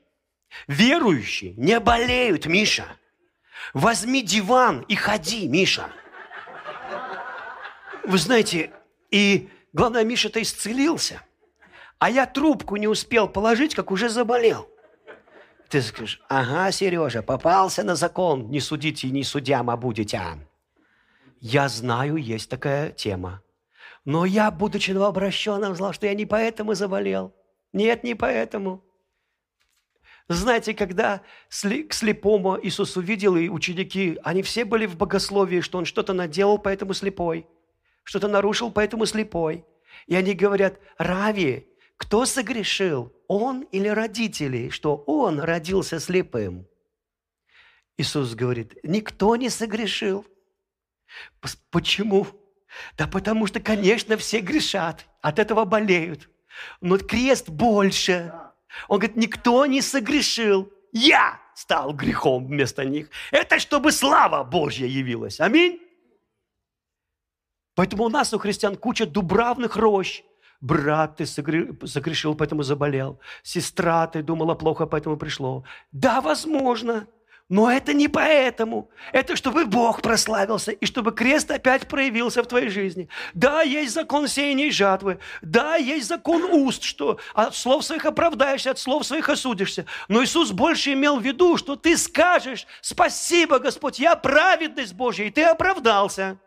Верующие 0.67 1.55
не 1.57 1.79
болеют, 1.81 2.47
Миша. 2.47 2.87
Возьми 3.75 4.23
диван 4.23 4.81
и 4.89 4.95
ходи, 4.95 5.49
Миша. 5.49 5.87
Вы 8.05 8.19
знаете, 8.19 8.73
и 9.11 9.49
главное, 9.73 10.05
Миша-то 10.05 10.43
исцелился. 10.43 11.23
А 11.99 12.11
я 12.11 12.27
трубку 12.27 12.77
не 12.77 12.89
успел 12.89 13.29
положить, 13.29 13.75
как 13.75 13.91
уже 13.91 14.09
заболел. 14.09 14.69
Ты 15.69 15.81
скажешь, 15.81 16.21
ага, 16.29 16.71
Сережа, 16.73 17.23
попался 17.23 17.83
на 17.83 17.95
закон, 17.95 18.51
не 18.51 18.61
судите, 18.61 19.09
не 19.09 19.25
судям, 19.25 19.71
а 19.71 19.77
будете. 19.77 20.21
Я 21.45 21.69
знаю, 21.69 22.19
есть 22.19 22.49
такая 22.49 22.93
тема. 22.93 23.43
Но 24.05 24.25
я, 24.25 24.53
будучи 24.53 24.93
новообращенным, 24.93 25.75
знал, 25.75 25.93
что 25.93 26.07
я 26.07 26.15
не 26.15 26.25
поэтому 26.25 26.75
заболел. 26.75 27.35
Нет, 27.73 28.05
не 28.05 28.15
поэтому. 28.15 28.85
Знаете, 30.29 30.73
когда 30.73 31.21
к 31.49 31.93
слепому 31.93 32.61
Иисус 32.63 32.97
увидел, 32.97 33.35
и 33.35 33.49
ученики, 33.49 34.21
они 34.23 34.43
все 34.43 34.65
были 34.65 34.87
в 34.87 34.97
богословии, 34.97 35.63
что 35.63 35.79
он 35.79 35.85
что-то 35.85 36.13
наделал, 36.13 36.59
поэтому 36.59 36.95
слепой, 36.95 37.45
что-то 38.05 38.29
нарушил, 38.29 38.71
поэтому 38.71 39.05
слепой. 39.05 39.65
И 40.07 40.15
они 40.15 40.35
говорят, 40.35 40.79
Рави, 40.97 41.67
кто 41.97 42.25
согрешил, 42.25 43.13
он 43.27 43.63
или 43.73 43.89
родители, 43.89 44.69
что 44.69 44.95
он 45.09 45.41
родился 45.41 45.99
слепым? 45.99 46.69
Иисус 47.99 48.37
говорит, 48.37 48.77
никто 48.85 49.35
не 49.35 49.51
согрешил. 49.51 50.25
Почему? 51.71 52.27
Да 52.97 53.07
потому 53.07 53.47
что, 53.47 53.61
конечно, 53.61 54.17
все 54.17 54.41
грешат, 54.41 55.07
от 55.21 55.39
этого 55.39 55.65
болеют. 55.65 56.29
Но 56.81 56.99
крест 56.99 57.49
больше. 57.49 58.33
Он 58.89 58.99
говорит, 58.99 59.17
никто 59.17 59.67
не 59.67 59.83
согрешил. 59.83 60.73
Я 60.93 61.41
стал 61.55 61.93
грехом 61.93 62.47
вместо 62.47 62.85
них. 62.85 63.09
Это 63.31 63.59
чтобы 63.59 63.93
слава 63.93 64.45
Божья 64.45 64.87
явилась. 64.87 65.41
Аминь. 65.41 65.81
Поэтому 67.75 68.05
у 68.05 68.09
нас, 68.09 68.35
у 68.35 68.39
христиан, 68.39 68.77
куча 68.77 69.07
дубравных 69.07 69.77
рощ. 69.77 70.23
Брат, 70.61 71.17
ты 71.17 71.27
согрешил, 71.27 72.35
поэтому 72.35 72.63
заболел. 72.63 73.19
Сестра, 73.43 74.07
ты 74.07 74.23
думала 74.23 74.55
плохо, 74.55 74.87
поэтому 74.87 75.17
пришло. 75.17 75.65
Да, 75.91 76.21
возможно. 76.21 77.07
Но 77.53 77.71
это 77.71 77.93
не 77.93 78.09
поэтому. 78.09 78.89
Это 79.13 79.37
чтобы 79.37 79.67
Бог 79.67 80.01
прославился 80.01 80.73
и 80.73 80.87
чтобы 80.87 81.13
крест 81.13 81.51
опять 81.51 81.87
проявился 81.87 82.43
в 82.43 82.47
твоей 82.47 82.71
жизни. 82.71 83.11
Да, 83.35 83.61
есть 83.61 83.93
закон 83.93 84.27
сеяния 84.27 84.69
и 84.69 84.71
жатвы. 84.71 85.19
Да, 85.43 85.77
есть 85.77 86.09
закон 86.09 86.45
уст, 86.45 86.83
что 86.83 87.21
от 87.35 87.55
слов 87.55 87.85
своих 87.85 88.07
оправдаешься, 88.07 88.71
от 88.71 88.79
слов 88.79 89.05
своих 89.05 89.29
осудишься. 89.29 89.85
Но 90.09 90.25
Иисус 90.25 90.51
больше 90.51 90.95
имел 90.95 91.19
в 91.19 91.23
виду, 91.23 91.59
что 91.59 91.77
ты 91.77 91.99
скажешь, 91.99 92.67
спасибо, 92.81 93.59
Господь, 93.59 93.99
я 93.99 94.17
праведность 94.17 94.95
Божья, 94.95 95.27
и 95.27 95.31
ты 95.31 95.43
оправдался. 95.43 96.39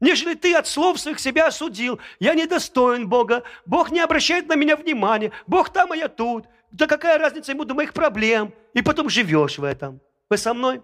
Нежели 0.00 0.34
ты 0.34 0.56
от 0.56 0.66
слов 0.66 0.98
своих 0.98 1.20
себя 1.20 1.46
осудил, 1.46 2.00
я 2.18 2.34
недостоин 2.34 3.08
Бога, 3.08 3.44
Бог 3.66 3.92
не 3.92 4.00
обращает 4.00 4.48
на 4.48 4.56
меня 4.56 4.74
внимания, 4.74 5.30
Бог 5.46 5.72
там, 5.72 5.92
а 5.92 5.96
я 5.96 6.08
тут– 6.08 6.46
да 6.70 6.86
какая 6.86 7.18
разница 7.18 7.52
ему 7.52 7.64
до 7.64 7.74
моих 7.74 7.92
проблем? 7.92 8.52
И 8.74 8.82
потом 8.82 9.08
живешь 9.08 9.58
в 9.58 9.64
этом. 9.64 10.00
Вы 10.30 10.36
со 10.36 10.54
мной? 10.54 10.82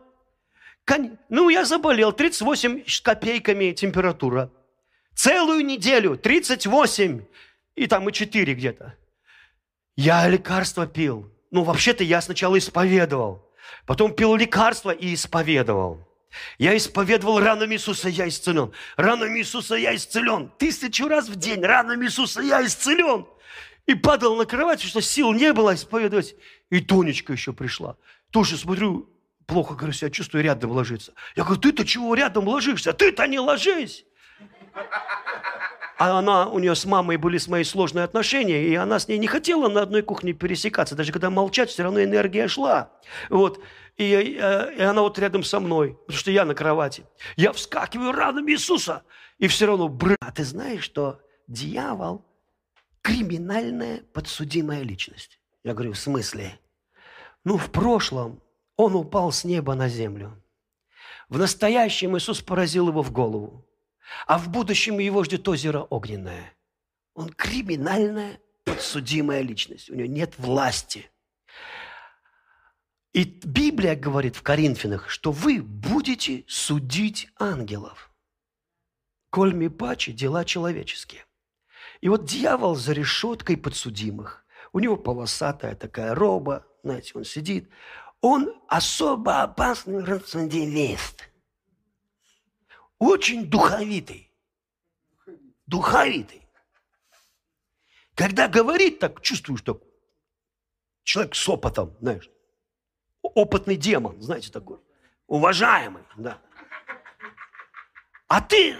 Ну, 1.28 1.48
я 1.48 1.64
заболел, 1.64 2.12
38 2.12 2.84
с 2.86 3.00
копейками 3.00 3.72
температура. 3.72 4.50
Целую 5.14 5.64
неделю, 5.64 6.16
38, 6.16 7.24
и 7.76 7.86
там 7.86 8.08
и 8.08 8.12
4 8.12 8.54
где-то. 8.54 8.94
Я 9.96 10.28
лекарства 10.28 10.86
пил. 10.86 11.30
Ну, 11.50 11.62
вообще-то 11.62 12.02
я 12.04 12.20
сначала 12.20 12.58
исповедовал. 12.58 13.48
Потом 13.86 14.12
пил 14.14 14.34
лекарства 14.34 14.90
и 14.90 15.14
исповедовал. 15.14 16.06
Я 16.58 16.76
исповедовал 16.76 17.38
ранами 17.38 17.76
Иисуса, 17.76 18.08
я 18.08 18.26
исцелен. 18.28 18.72
Ранами 18.96 19.38
Иисуса 19.38 19.76
я 19.76 19.94
исцелен. 19.94 20.50
Тысячу 20.58 21.06
раз 21.06 21.28
в 21.28 21.36
день 21.36 21.62
ранами 21.62 22.06
Иисуса 22.06 22.42
я 22.42 22.64
исцелен. 22.66 23.26
И 23.86 23.94
падал 23.94 24.36
на 24.36 24.46
кровать, 24.46 24.80
что 24.80 25.00
сил 25.00 25.32
не 25.32 25.52
было 25.52 25.74
исповедовать. 25.74 26.34
И 26.70 26.80
Тонечка 26.80 27.32
еще 27.32 27.52
пришла. 27.52 27.96
Тоже 28.30 28.56
смотрю, 28.56 29.10
плохо, 29.46 29.74
говорю, 29.74 29.92
себя 29.92 30.10
чувствую, 30.10 30.42
рядом 30.42 30.70
ложиться. 30.70 31.12
Я 31.36 31.44
говорю, 31.44 31.60
ты-то 31.60 31.84
чего 31.84 32.14
рядом 32.14 32.48
ложишься? 32.48 32.92
Ты-то 32.92 33.26
не 33.26 33.38
ложись! 33.38 34.04
А 35.96 36.18
она, 36.18 36.48
у 36.48 36.58
нее 36.58 36.74
с 36.74 36.84
мамой 36.86 37.16
были 37.16 37.38
с 37.38 37.46
моей 37.46 37.64
сложные 37.64 38.04
отношения, 38.04 38.66
и 38.66 38.74
она 38.74 38.98
с 38.98 39.06
ней 39.06 39.16
не 39.18 39.28
хотела 39.28 39.68
на 39.68 39.82
одной 39.82 40.02
кухне 40.02 40.32
пересекаться. 40.32 40.96
Даже 40.96 41.12
когда 41.12 41.30
молчать, 41.30 41.70
все 41.70 41.84
равно 41.84 42.02
энергия 42.02 42.48
шла. 42.48 42.90
Вот. 43.30 43.60
И, 43.96 44.36
э, 44.40 44.74
и 44.76 44.82
она 44.82 45.02
вот 45.02 45.18
рядом 45.20 45.44
со 45.44 45.60
мной, 45.60 45.96
потому 46.06 46.18
что 46.18 46.32
я 46.32 46.44
на 46.44 46.54
кровати. 46.54 47.04
Я 47.36 47.52
вскакиваю 47.52 48.10
ранами 48.10 48.52
Иисуса. 48.52 49.04
И 49.38 49.46
все 49.46 49.66
равно, 49.66 49.88
брат, 49.88 50.34
ты 50.34 50.44
знаешь, 50.44 50.82
что 50.82 51.20
дьявол 51.46 52.24
криминальная 53.04 54.02
подсудимая 54.14 54.82
личность. 54.82 55.38
Я 55.62 55.74
говорю, 55.74 55.92
в 55.92 55.98
смысле? 55.98 56.58
Ну, 57.44 57.58
в 57.58 57.70
прошлом 57.70 58.42
он 58.76 58.96
упал 58.96 59.30
с 59.30 59.44
неба 59.44 59.74
на 59.74 59.88
землю. 59.90 60.42
В 61.28 61.38
настоящем 61.38 62.16
Иисус 62.16 62.40
поразил 62.40 62.88
его 62.88 63.02
в 63.02 63.12
голову. 63.12 63.64
А 64.26 64.38
в 64.38 64.48
будущем 64.48 64.98
его 64.98 65.22
ждет 65.22 65.46
озеро 65.46 65.82
огненное. 65.82 66.54
Он 67.14 67.28
криминальная 67.28 68.40
подсудимая 68.64 69.42
личность. 69.42 69.90
У 69.90 69.94
него 69.94 70.08
нет 70.08 70.38
власти. 70.38 71.10
И 73.12 73.24
Библия 73.24 73.96
говорит 73.96 74.34
в 74.34 74.42
Коринфянах, 74.42 75.10
что 75.10 75.30
вы 75.30 75.62
будете 75.62 76.44
судить 76.48 77.28
ангелов. 77.38 78.10
Коль 79.28 79.52
ми 79.52 79.68
паче 79.68 80.12
дела 80.12 80.44
человеческие. 80.44 81.24
И 82.04 82.08
вот 82.10 82.26
дьявол 82.26 82.74
за 82.74 82.92
решеткой 82.92 83.56
подсудимых. 83.56 84.44
У 84.74 84.78
него 84.78 84.98
полосатая 84.98 85.74
такая 85.74 86.14
роба, 86.14 86.66
знаете, 86.82 87.12
он 87.14 87.24
сидит. 87.24 87.70
Он 88.20 88.52
особо 88.68 89.40
опасный 89.40 90.04
рационалист. 90.04 91.26
Очень 92.98 93.46
духовитый. 93.46 94.30
Духовитый. 95.64 96.46
Когда 98.14 98.48
говорит 98.48 98.98
так, 98.98 99.22
чувствуешь, 99.22 99.60
что 99.60 99.80
человек 101.04 101.34
с 101.34 101.48
опытом, 101.48 101.96
знаешь, 102.00 102.28
опытный 103.22 103.76
демон, 103.76 104.20
знаете, 104.20 104.52
такой, 104.52 104.78
уважаемый, 105.26 106.02
да. 106.18 106.38
А 108.28 108.42
ты 108.42 108.76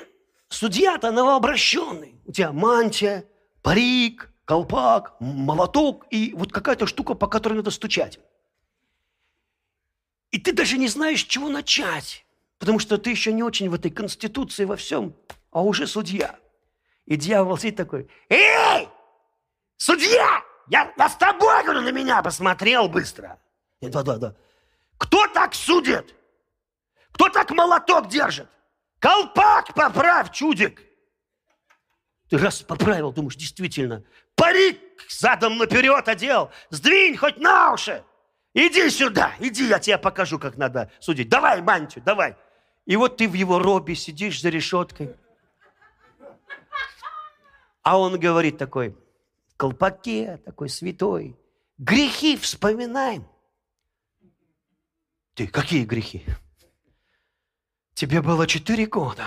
Судья-то 0.55 1.11
новообращенный. 1.11 2.15
У 2.27 2.33
тебя 2.33 2.53
мантия, 2.53 3.25
парик, 3.61 4.31
колпак, 4.45 5.17
молоток 5.19 6.07
и 6.11 6.33
вот 6.33 6.53
какая-то 6.53 6.87
штука, 6.87 7.15
по 7.15 7.27
которой 7.27 7.55
надо 7.55 7.73
стучать. 7.73 8.21
И 10.31 10.39
ты 10.39 10.53
даже 10.53 10.79
не 10.79 10.87
знаешь, 10.87 11.25
чего 11.25 11.49
начать, 11.49 12.25
потому 12.61 12.79
что 12.79 12.99
ты 12.99 13.11
еще 13.11 13.33
не 13.33 13.43
очень 13.43 13.69
в 13.69 13.75
этой 13.75 13.91
конституции 13.91 14.65
во 14.65 14.77
всем, 14.77 15.17
а 15.51 15.61
уже 15.61 15.89
судья. 15.89 16.39
И 17.05 17.17
дьявол 17.17 17.59
сидит 17.59 17.75
такой, 17.75 18.09
эй, 18.29 18.89
судья, 19.77 20.41
я, 20.69 20.95
я 20.97 21.09
с 21.09 21.17
тобой, 21.17 21.65
говорю, 21.65 21.81
на 21.81 21.91
меня 21.91 22.23
посмотрел 22.23 22.89
быстро. 22.89 23.41
Да, 23.81 24.05
да, 24.05 24.19
да. 24.19 24.37
Кто 24.99 25.27
так 25.27 25.53
судит? 25.53 26.15
Кто 27.11 27.29
так 27.29 27.51
молоток 27.51 28.09
держит? 28.09 28.49
Колпак 29.05 29.75
поправь, 29.75 30.33
чудик. 30.33 30.83
Ты 32.31 32.39
раз 32.39 32.63
поправил, 32.63 33.13
думаешь, 33.13 33.37
действительно, 33.37 34.03
парик 34.35 34.81
задом 35.11 35.59
наперед 35.59 36.09
одел, 36.09 36.51
сдвинь 36.71 37.15
хоть 37.15 37.37
на 37.37 37.75
уши. 37.75 38.03
Иди 38.55 38.89
сюда, 38.89 39.35
иди, 39.41 39.69
я 39.69 39.79
тебе 39.79 39.99
покажу, 39.99 40.39
как 40.39 40.57
надо 40.57 40.91
судить. 41.01 41.29
Давай 41.29 41.61
мантию, 41.61 42.03
давай. 42.03 42.35
И 42.87 42.97
вот 42.97 43.19
ты 43.19 43.29
в 43.29 43.35
его 43.35 43.59
робе 43.59 43.95
сидишь 43.95 44.41
за 44.41 44.49
решеткой. 44.49 45.15
А 47.83 47.99
он 47.99 48.19
говорит 48.19 48.57
такой, 48.57 48.97
в 49.49 49.57
колпаке, 49.59 50.39
такой 50.47 50.71
святой, 50.71 51.39
грехи 51.77 52.39
вспоминаем. 52.39 53.29
Ты, 55.35 55.47
какие 55.47 55.85
грехи? 55.85 56.25
Тебе 57.95 58.23
было 58.23 58.47
четыре 58.47 58.87
года, 58.87 59.25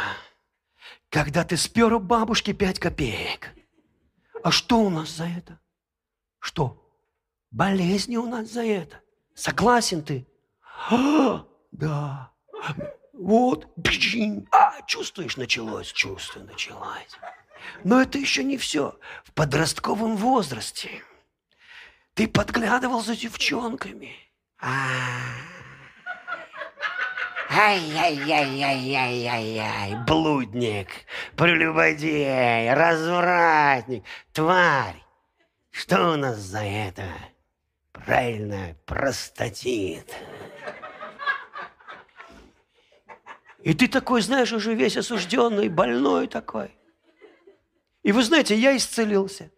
когда 1.09 1.45
ты 1.45 1.55
спер 1.55 1.93
у 1.93 1.99
бабушки 1.99 2.51
пять 2.51 2.79
копеек. 2.79 3.53
А 4.43 4.51
что 4.51 4.79
у 4.79 4.89
нас 4.89 5.09
за 5.09 5.25
это? 5.25 5.59
Что? 6.39 6.83
Болезни 7.49 8.17
у 8.17 8.25
нас 8.27 8.49
за 8.49 8.65
это. 8.65 9.01
Согласен 9.33 10.03
ты? 10.03 10.27
А, 10.89 11.45
да. 11.71 12.31
Вот. 13.13 13.67
А, 14.51 14.81
чувствуешь, 14.83 15.37
началось? 15.37 15.87
Чувство 15.87 16.41
началось. 16.41 17.17
Но 17.83 18.01
это 18.01 18.17
еще 18.17 18.43
не 18.43 18.57
все. 18.57 18.99
В 19.23 19.31
подростковом 19.31 20.17
возрасте 20.17 21.03
Ты 22.13 22.27
подглядывал 22.27 23.01
за 23.01 23.15
девчонками. 23.15 24.15
Ай-яй-яй-яй-яй-яй-яй, 27.49 29.95
блудник, 30.05 30.89
прелюбодей, 31.35 32.73
развратник, 32.73 34.03
тварь. 34.33 35.03
Что 35.71 36.13
у 36.13 36.17
нас 36.17 36.37
за 36.37 36.63
это? 36.63 37.03
Правильно, 37.93 38.75
простатит. 38.85 40.13
И 43.63 43.73
ты 43.73 43.87
такой, 43.87 44.21
знаешь, 44.21 44.51
уже 44.51 44.73
весь 44.73 44.97
осужденный, 44.97 45.69
больной 45.69 46.27
такой. 46.27 46.77
И 48.03 48.11
вы 48.11 48.23
знаете, 48.23 48.55
я 48.55 48.75
исцелился. 48.75 49.51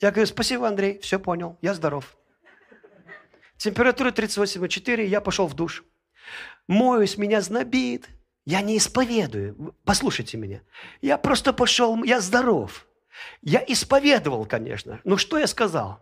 Я 0.00 0.10
говорю, 0.10 0.26
спасибо, 0.26 0.68
Андрей, 0.68 0.98
все 1.00 1.18
понял, 1.18 1.58
я 1.60 1.74
здоров. 1.74 2.16
Температура 3.60 4.10
38,4, 4.10 5.04
я 5.04 5.20
пошел 5.20 5.46
в 5.46 5.52
душ. 5.52 5.84
Моюсь, 6.66 7.18
меня 7.18 7.42
знобит. 7.42 8.08
Я 8.46 8.62
не 8.62 8.78
исповедую. 8.78 9.74
Послушайте 9.84 10.38
меня. 10.38 10.62
Я 11.02 11.18
просто 11.18 11.52
пошел, 11.52 12.02
я 12.02 12.20
здоров. 12.22 12.86
Я 13.42 13.62
исповедовал, 13.68 14.46
конечно. 14.46 15.02
Ну 15.04 15.18
что 15.18 15.38
я 15.38 15.46
сказал? 15.46 16.00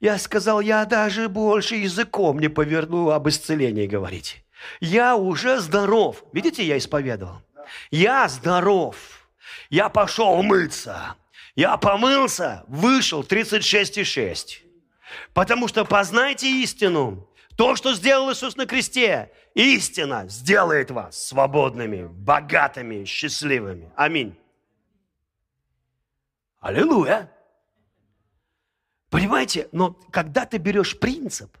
Я 0.00 0.18
сказал, 0.18 0.60
я 0.60 0.84
даже 0.86 1.28
больше 1.28 1.76
языком 1.76 2.40
не 2.40 2.48
поверну 2.48 3.10
об 3.10 3.28
исцелении 3.28 3.86
говорить. 3.86 4.44
Я 4.80 5.14
уже 5.14 5.60
здоров. 5.60 6.24
Видите, 6.32 6.64
я 6.64 6.76
исповедовал. 6.78 7.42
Я 7.92 8.26
здоров. 8.26 8.96
Я 9.70 9.88
пошел 9.88 10.42
мыться. 10.42 11.14
Я 11.54 11.76
помылся, 11.76 12.64
вышел 12.66 13.22
36,6. 13.22 14.67
Потому 15.32 15.68
что 15.68 15.84
познайте 15.84 16.50
истину. 16.62 17.28
То, 17.56 17.76
что 17.76 17.94
сделал 17.94 18.30
Иисус 18.32 18.56
на 18.56 18.66
кресте, 18.66 19.32
истина 19.54 20.26
сделает 20.28 20.90
вас 20.90 21.26
свободными, 21.26 22.06
богатыми, 22.06 23.04
счастливыми. 23.04 23.90
Аминь. 23.96 24.38
Аллилуйя. 26.60 27.30
Понимаете, 29.10 29.68
но 29.72 29.92
когда 30.10 30.44
ты 30.44 30.58
берешь 30.58 30.98
принцип, 30.98 31.56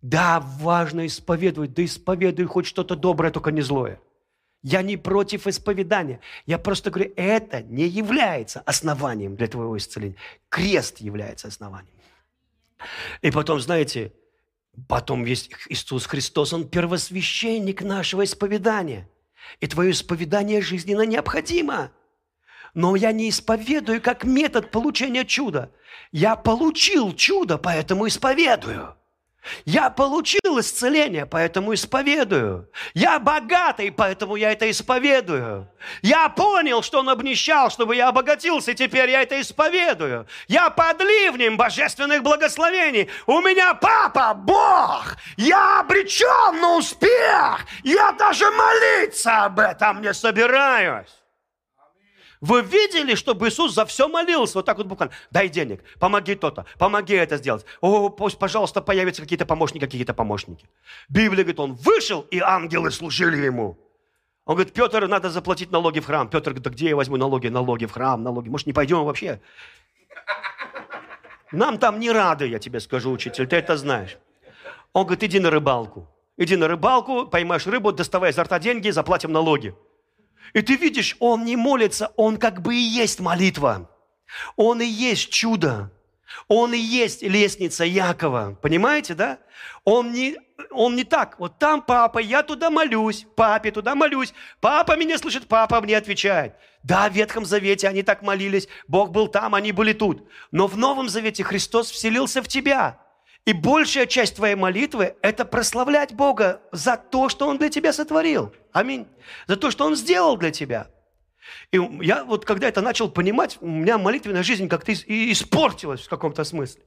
да, 0.00 0.40
важно 0.40 1.06
исповедовать, 1.06 1.74
да 1.74 1.84
исповедуй 1.84 2.46
хоть 2.46 2.66
что-то 2.66 2.96
доброе, 2.96 3.30
только 3.30 3.50
не 3.50 3.62
злое– 3.62 4.00
я 4.62 4.82
не 4.82 4.96
против 4.96 5.46
исповедания. 5.46 6.20
Я 6.46 6.58
просто 6.58 6.90
говорю, 6.90 7.12
это 7.16 7.62
не 7.62 7.86
является 7.86 8.60
основанием 8.60 9.34
для 9.34 9.48
твоего 9.48 9.76
исцеления. 9.76 10.16
Крест 10.48 10.98
является 10.98 11.48
основанием. 11.48 11.92
И 13.20 13.30
потом, 13.30 13.60
знаете, 13.60 14.12
потом 14.88 15.24
есть 15.24 15.50
Иисус 15.68 16.06
Христос, 16.06 16.52
Он 16.52 16.68
первосвященник 16.68 17.82
нашего 17.82 18.24
исповедания. 18.24 19.08
И 19.60 19.66
твое 19.66 19.90
исповедание 19.90 20.60
жизненно 20.60 21.02
необходимо. 21.02 21.92
Но 22.74 22.96
я 22.96 23.12
не 23.12 23.28
исповедую 23.28 24.00
как 24.00 24.24
метод 24.24 24.70
получения 24.70 25.24
чуда. 25.24 25.72
Я 26.10 26.36
получил 26.36 27.12
чудо, 27.14 27.58
поэтому 27.58 28.06
исповедую. 28.06 28.96
Я 29.64 29.90
получил 29.90 30.60
исцеление, 30.60 31.26
поэтому 31.26 31.74
исповедую. 31.74 32.68
Я 32.94 33.18
богатый, 33.18 33.90
поэтому 33.90 34.36
я 34.36 34.52
это 34.52 34.70
исповедую. 34.70 35.68
Я 36.02 36.28
понял, 36.28 36.82
что 36.82 37.00
он 37.00 37.08
обнищал, 37.08 37.70
чтобы 37.70 37.96
я 37.96 38.08
обогатился, 38.08 38.74
теперь 38.74 39.10
я 39.10 39.22
это 39.22 39.40
исповедую. 39.40 40.26
Я 40.46 40.70
под 40.70 41.00
ливнем 41.00 41.56
божественных 41.56 42.22
благословений. 42.22 43.08
У 43.26 43.40
меня 43.40 43.74
папа, 43.74 44.34
Бог. 44.34 45.16
Я 45.36 45.80
обречен 45.80 46.60
на 46.60 46.76
успех. 46.76 47.66
Я 47.82 48.12
даже 48.12 48.48
молиться 48.50 49.44
об 49.44 49.58
этом 49.58 50.02
не 50.02 50.14
собираюсь. 50.14 51.21
Вы 52.42 52.62
видели, 52.62 53.14
чтобы 53.14 53.48
Иисус 53.48 53.72
за 53.72 53.86
все 53.86 54.08
молился? 54.08 54.58
Вот 54.58 54.66
так 54.66 54.76
вот 54.76 54.88
буквально. 54.88 55.14
Дай 55.30 55.48
денег, 55.48 55.84
помоги 56.00 56.34
то-то, 56.34 56.66
помоги 56.76 57.14
это 57.14 57.36
сделать. 57.36 57.64
О, 57.80 58.08
пусть, 58.08 58.36
пожалуйста, 58.36 58.82
появятся 58.82 59.22
какие-то 59.22 59.46
помощники, 59.46 59.84
какие-то 59.84 60.12
помощники. 60.12 60.68
Библия 61.08 61.44
говорит, 61.44 61.60
он 61.60 61.74
вышел, 61.74 62.22
и 62.32 62.40
ангелы 62.40 62.90
служили 62.90 63.46
ему. 63.46 63.78
Он 64.44 64.56
говорит, 64.56 64.74
Петр, 64.74 65.06
надо 65.06 65.30
заплатить 65.30 65.70
налоги 65.70 66.00
в 66.00 66.06
храм. 66.06 66.28
Петр 66.28 66.50
говорит, 66.50 66.64
да 66.64 66.70
где 66.70 66.88
я 66.88 66.96
возьму 66.96 67.16
налоги? 67.16 67.46
Налоги 67.46 67.86
в 67.86 67.92
храм, 67.92 68.20
налоги. 68.20 68.48
Может, 68.48 68.66
не 68.66 68.72
пойдем 68.72 69.04
вообще? 69.04 69.40
Нам 71.52 71.78
там 71.78 72.00
не 72.00 72.10
рады, 72.10 72.48
я 72.48 72.58
тебе 72.58 72.80
скажу, 72.80 73.12
учитель, 73.12 73.46
ты 73.46 73.54
это 73.54 73.76
знаешь. 73.76 74.18
Он 74.92 75.04
говорит, 75.04 75.22
иди 75.22 75.38
на 75.38 75.50
рыбалку. 75.50 76.08
Иди 76.36 76.56
на 76.56 76.66
рыбалку, 76.66 77.26
поймаешь 77.26 77.68
рыбу, 77.68 77.92
доставай 77.92 78.30
изо 78.30 78.42
рта 78.42 78.58
деньги, 78.58 78.90
заплатим 78.90 79.30
налоги. 79.30 79.76
И 80.52 80.62
ты 80.62 80.76
видишь, 80.76 81.16
он 81.18 81.44
не 81.44 81.56
молится, 81.56 82.12
он 82.16 82.36
как 82.36 82.62
бы 82.62 82.74
и 82.74 82.80
есть 82.80 83.20
молитва. 83.20 83.90
Он 84.56 84.80
и 84.80 84.86
есть 84.86 85.30
чудо. 85.30 85.90
Он 86.48 86.72
и 86.74 86.78
есть 86.78 87.22
лестница 87.22 87.84
Якова. 87.84 88.58
Понимаете, 88.60 89.14
да? 89.14 89.38
Он 89.84 90.12
не, 90.12 90.36
он 90.70 90.96
не 90.96 91.04
так. 91.04 91.38
Вот 91.38 91.58
там 91.58 91.82
папа, 91.82 92.18
я 92.18 92.42
туда 92.42 92.70
молюсь, 92.70 93.26
папе 93.36 93.70
туда 93.70 93.94
молюсь. 93.94 94.32
Папа 94.60 94.96
меня 94.96 95.18
слышит, 95.18 95.48
папа 95.48 95.80
мне 95.80 95.96
отвечает. 95.96 96.54
Да, 96.82 97.08
в 97.08 97.12
Ветхом 97.12 97.44
Завете 97.44 97.88
они 97.88 98.02
так 98.02 98.22
молились. 98.22 98.68
Бог 98.88 99.10
был 99.10 99.28
там, 99.28 99.54
они 99.54 99.72
были 99.72 99.92
тут. 99.92 100.28
Но 100.50 100.66
в 100.66 100.76
Новом 100.76 101.08
Завете 101.08 101.44
Христос 101.44 101.90
вселился 101.90 102.42
в 102.42 102.48
тебя. 102.48 102.98
И 103.44 103.52
большая 103.52 104.06
часть 104.06 104.36
твоей 104.36 104.54
молитвы– 104.54 105.16
это 105.22 105.44
прославлять 105.44 106.14
Бога 106.14 106.60
за 106.70 106.96
то, 106.96 107.28
что 107.28 107.48
Он 107.48 107.58
для 107.58 107.70
тебя 107.70 107.92
сотворил. 107.92 108.52
Аминь. 108.72 109.06
За 109.48 109.56
то, 109.56 109.70
что 109.70 109.84
Он 109.84 109.96
сделал 109.96 110.36
для 110.36 110.52
тебя. 110.52 110.86
И 111.72 111.80
я 112.02 112.24
вот 112.24 112.44
когда 112.44 112.68
это 112.68 112.80
начал 112.80 113.10
понимать, 113.10 113.58
у 113.60 113.66
меня 113.66 113.98
молитвенная 113.98 114.44
жизнь 114.44 114.68
как-то 114.68 114.92
испортилась 114.92 116.02
в 116.02 116.08
каком-то 116.08 116.44
смысле. 116.44 116.82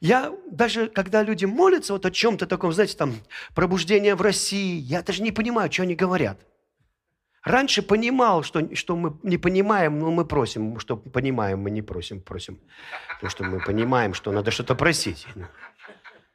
Я 0.00 0.32
даже, 0.50 0.88
когда 0.88 1.22
люди 1.22 1.44
молятся 1.44 1.92
вот 1.92 2.04
о 2.04 2.10
чем-то 2.10 2.46
таком, 2.46 2.72
знаете, 2.72 2.96
там, 2.96 3.14
пробуждение 3.54 4.16
в 4.16 4.22
России, 4.22 4.78
я 4.80 5.02
даже 5.02 5.22
не 5.22 5.30
понимаю, 5.30 5.70
что 5.70 5.82
они 5.82 5.94
говорят. 5.94 6.40
Раньше 7.44 7.82
понимал, 7.82 8.42
что, 8.42 8.74
что 8.74 8.96
мы 8.96 9.16
не 9.22 9.38
понимаем, 9.38 9.98
но 9.98 10.10
мы 10.10 10.26
просим, 10.26 10.78
что 10.78 10.96
понимаем, 10.96 11.60
мы 11.60 11.70
не 11.70 11.80
просим, 11.80 12.20
просим. 12.20 12.58
Потому 13.14 13.30
что 13.30 13.44
мы 13.44 13.60
понимаем, 13.60 14.12
что 14.12 14.32
надо 14.32 14.50
что-то 14.50 14.74
просить. 14.74 15.26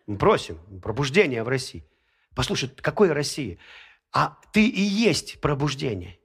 Просим 0.05 0.59
пробуждения 0.81 1.43
в 1.43 1.47
России. 1.47 1.83
Послушай, 2.35 2.69
какой 2.69 3.11
России? 3.11 3.57
А 4.11 4.37
ты 4.53 4.67
и 4.67 4.81
есть 4.81 5.41
пробуждение. 5.41 6.19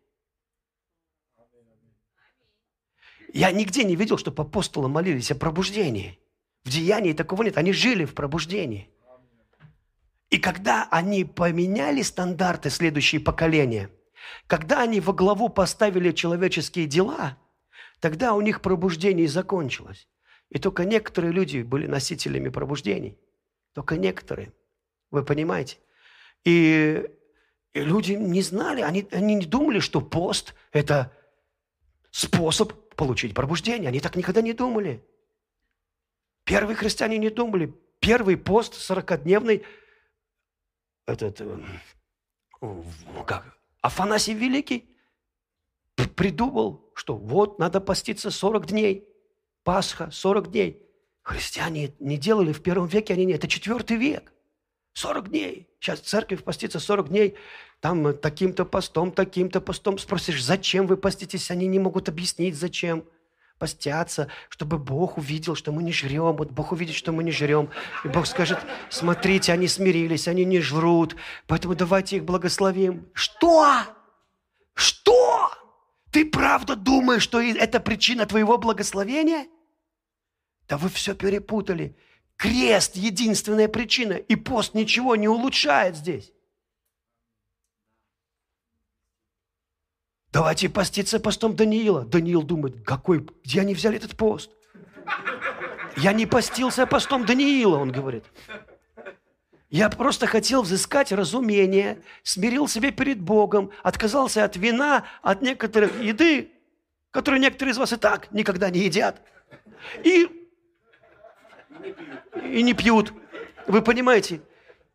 Я 3.33 3.53
нигде 3.53 3.85
не 3.85 3.97
видел, 3.97 4.19
чтобы 4.19 4.43
апостолы 4.43 4.89
молились 4.89 5.31
о 5.31 5.35
пробуждении. 5.35 6.19
В 6.65 6.69
деянии 6.69 7.15
такого 7.15 7.43
нет. 7.43 7.57
Они 7.57 7.73
жили 7.73 8.05
в 8.05 8.15
пробуждении. 8.15 8.91
И 10.29 10.39
когда 10.39 10.87
они 10.91 11.25
поменяли 11.25 12.03
стандарты 12.03 12.71
следующие 12.71 13.21
поколения, 13.21 13.91
когда 14.47 14.83
они 14.83 15.01
во 15.01 15.13
главу 15.13 15.49
поставили 15.49 16.13
человеческие 16.13 16.87
дела, 16.87 17.39
тогда 17.99 18.35
у 18.35 18.41
них 18.43 18.61
пробуждение 18.61 19.27
закончилось. 19.27 20.07
И 20.51 20.59
только 20.59 20.85
некоторые 20.85 21.33
люди 21.33 21.63
были 21.63 21.87
носителями 21.87 22.51
пробуждений– 22.51 23.19
только 23.73 23.97
некоторые. 23.97 24.53
Вы 25.11 25.25
понимаете? 25.25 25.79
И, 26.45 27.05
и 27.73 27.81
люди 27.81 28.13
не 28.13 28.43
знали, 28.43 28.81
они, 28.81 29.07
они 29.11 29.35
не 29.35 29.47
думали, 29.47 29.81
что 29.81 30.01
пост– 30.01 30.55
это 30.73 31.13
способ 32.11 32.73
получить 32.95 33.35
пробуждение. 33.35 33.89
Они 33.89 34.01
так 34.01 34.17
никогда 34.17 34.41
не 34.41 34.53
думали. 34.53 35.05
Первые 36.45 36.77
христиане 36.77 37.19
не 37.19 37.31
думали. 37.31 37.75
Первый 38.01 38.37
пост 38.37 38.75
40-дневный, 38.75 39.65
этот, 41.07 41.41
э, 41.41 41.59
как, 43.27 43.59
Афанасий 43.83 44.35
Великий 44.35 44.91
придумал, 46.17 46.91
что 46.95 47.17
вот 47.17 47.59
надо 47.59 47.81
поститься 47.81 48.31
40 48.31 48.67
дней. 48.67 49.07
Пасха, 49.65 50.11
40 50.11 50.51
дней. 50.51 50.83
Христиане 51.23 51.95
не 52.01 52.17
делали 52.17 52.53
в 52.53 52.63
первом 52.63 52.87
веке, 52.87 53.15
они 53.15 53.25
не, 53.25 53.35
это 53.35 53.49
четвертый 53.49 53.97
век. 53.97 54.33
40 54.95 55.31
дней. 55.31 55.69
Сейчас 55.81 56.01
церковь 56.01 56.43
постится 56.43 56.81
40 56.81 57.09
дней, 57.09 57.37
там 57.81 58.17
таким-то 58.17 58.65
постом, 58.65 59.13
таким-то 59.13 59.61
постом. 59.61 59.99
Спросишь, 59.99 60.45
зачем 60.45 60.87
вы 60.87 60.97
поститесь? 60.97 61.51
Они 61.51 61.67
не 61.67 61.79
могут 61.79 62.09
объяснить, 62.09 62.57
зачем 62.57 63.05
постятся, 63.59 64.29
чтобы 64.49 64.79
Бог 64.79 65.19
увидел, 65.19 65.55
что 65.55 65.71
мы 65.71 65.83
не 65.83 65.93
жрем. 65.93 66.35
Вот 66.37 66.51
Бог 66.51 66.73
увидит, 66.73 66.97
что 66.97 67.13
мы 67.13 67.23
не 67.23 67.31
жрем. 67.31 67.69
И 68.05 68.09
Бог 68.09 68.27
скажет, 68.27 68.59
смотрите, 68.89 69.53
они 69.53 69.69
смирились, 69.69 70.27
они 70.27 70.45
не 70.45 70.61
жрут, 70.61 71.15
поэтому 71.47 71.75
давайте 71.75 72.17
их 72.17 72.25
благословим. 72.25 73.07
Что? 73.13 73.83
Что? 74.75 75.51
Ты 76.11 76.25
правда 76.25 76.75
думаешь, 76.75 77.23
что 77.23 77.41
это 77.41 77.81
причина 77.81 78.27
твоего 78.27 78.57
благословения? 78.57 79.47
Да 80.71 80.79
вы 80.79 80.89
все 80.89 81.17
перепутали. 81.17 81.97
Крест– 82.37 82.95
единственная 82.95 83.67
причина, 83.67 84.13
и 84.13 84.37
пост 84.37 84.73
ничего 84.73 85.17
не 85.17 85.27
улучшает 85.27 85.97
здесь. 85.97 86.33
Давайте 90.31 90.69
поститься 90.69 91.19
постом 91.19 91.57
Даниила. 91.57 92.05
Даниил 92.05 92.45
думает, 92.45 92.85
какой, 92.85 93.27
где 93.45 93.61
они 93.61 93.75
взяли 93.75 93.97
этот 93.97 94.17
пост? 94.17 94.53
Я 95.97 96.13
не 96.13 96.25
постился 96.25 96.87
постом 96.87 97.27
Даниила, 97.27 97.77
он 97.77 97.91
говорит. 97.91 98.25
Я 99.71 99.89
просто 99.91 100.29
хотел 100.29 100.63
взыскать 100.63 101.11
разумение, 101.11 102.01
смирил 102.23 102.69
себя 102.69 102.93
перед 102.93 103.21
Богом, 103.21 103.73
отказался 103.83 104.45
от 104.45 104.57
вина, 104.57 105.05
от 105.23 105.43
некоторых 105.43 106.01
еды, 106.01 106.53
которые 107.11 107.41
некоторые 107.41 107.73
из 107.73 107.79
вас 107.79 107.93
и 107.93 107.97
так 107.97 108.31
никогда 108.31 108.71
не 108.71 108.81
едят. 108.81 109.21
И, 110.05 110.40
и 112.35 112.63
не 112.63 112.75
пьют. 112.75 113.13
Вы 113.67 113.83
понимаете? 113.83 114.41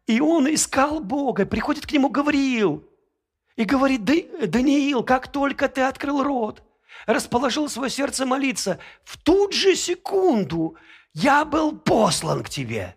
И 0.08 0.20
он 0.20 0.54
искал 0.54 1.00
Бога, 1.00 1.46
приходит 1.46 1.86
к 1.86 1.92
нему 1.92 2.10
Гавриил 2.10 2.88
и 3.56 3.64
говорит, 3.64 4.04
Даниил, 4.04 5.04
как 5.04 5.32
только 5.32 5.68
ты 5.68 5.82
открыл 5.82 6.24
рот, 6.24 6.62
расположил 7.08 7.70
свое 7.70 7.90
сердце 7.90 8.26
молиться, 8.26 8.80
в 9.04 9.18
ту 9.18 9.52
же 9.52 9.76
секунду 9.76 10.78
я 11.14 11.46
был 11.46 11.78
послан 11.78 12.44
к 12.44 12.50
тебе. 12.50 12.96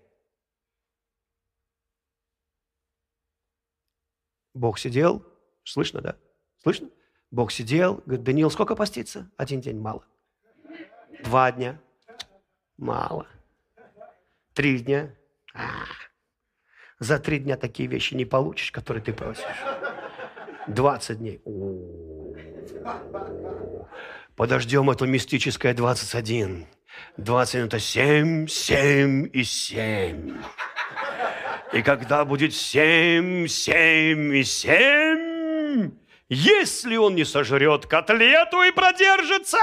Бог 4.55 4.79
сидел, 4.79 5.25
слышно, 5.63 6.01
да? 6.01 6.17
Слышно? 6.63 6.91
Бог 7.31 7.53
сидел, 7.53 8.03
говорит, 8.07 8.25
Даниил, 8.25 8.51
сколько 8.51 8.75
поститься? 8.75 9.31
Один 9.37 9.61
день 9.61 9.79
мало. 9.79 10.05
Два 11.23 11.53
дня? 11.53 11.81
Мало. 12.77 13.27
Три 14.59 14.81
дня? 14.81 15.15
А, 15.55 15.85
за 16.99 17.21
три 17.21 17.39
дня 17.39 17.57
такие 17.57 17.89
вещи 17.89 18.15
не 18.15 18.25
получишь, 18.25 18.73
которые 18.73 19.01
ты 19.01 19.13
просишь. 19.13 19.45
20 20.67 21.19
дней. 21.19 21.41
Подождем 24.35 24.91
это 24.91 25.07
мистическое 25.07 25.75
21. 25.75 26.67
20 27.19 27.55
это 27.55 27.79
7, 27.79 28.49
7 28.49 29.31
и 29.33 29.45
7. 29.45 30.43
И 31.73 31.83
когда 31.83 32.25
будет 32.25 32.53
7, 32.53 33.47
7 33.47 34.35
и 34.35 34.43
7, 34.43 35.91
если 36.29 36.97
он 36.97 37.15
не 37.15 37.25
сожрет 37.25 37.87
котлету 37.87 38.63
и 38.63 38.73
продержится, 38.73 39.59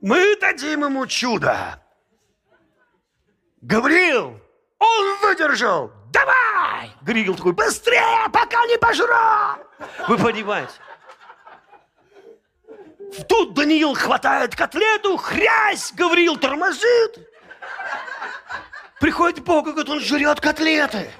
мы 0.00 0.36
дадим 0.36 0.84
ему 0.84 1.06
чудо. 1.06 1.82
Гавриил, 3.62 4.40
он 4.78 5.18
выдержал. 5.22 5.90
Давай! 6.12 6.92
Гавриил 7.02 7.34
такой, 7.34 7.52
быстрее, 7.52 8.28
пока 8.32 8.64
не 8.66 8.78
пожру. 8.78 9.14
Вы 10.08 10.18
понимаете? 10.18 10.72
Тут 13.28 13.54
Даниил 13.54 13.94
хватает 13.94 14.54
котлету, 14.54 15.16
хрясь, 15.16 15.92
Гавриил 15.92 16.36
тормозит. 16.36 17.28
Приходит 19.00 19.44
Бог 19.44 19.66
и 19.66 19.70
говорит, 19.70 19.88
он 19.90 20.00
жрет 20.00 20.40
котлеты. 20.40 21.10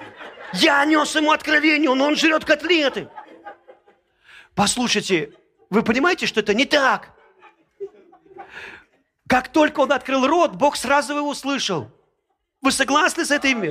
Я 0.53 0.83
нес 0.85 1.15
ему 1.15 1.31
откровение, 1.31 1.93
но 1.93 2.05
он 2.05 2.15
жрет 2.15 2.45
котлеты. 2.45 3.09
Послушайте, 4.55 5.33
вы 5.69 5.83
понимаете, 5.83 6.25
что 6.25 6.39
это 6.39 6.53
не 6.53 6.65
так? 6.65 7.11
Как 9.27 9.49
только 9.51 9.81
он 9.81 9.91
открыл 9.91 10.25
рот, 10.25 10.55
Бог 10.55 10.75
сразу 10.75 11.17
его 11.17 11.29
услышал. 11.29 11.91
Вы 12.61 12.71
согласны 12.71 13.25
с 13.25 13.31
этим? 13.31 13.63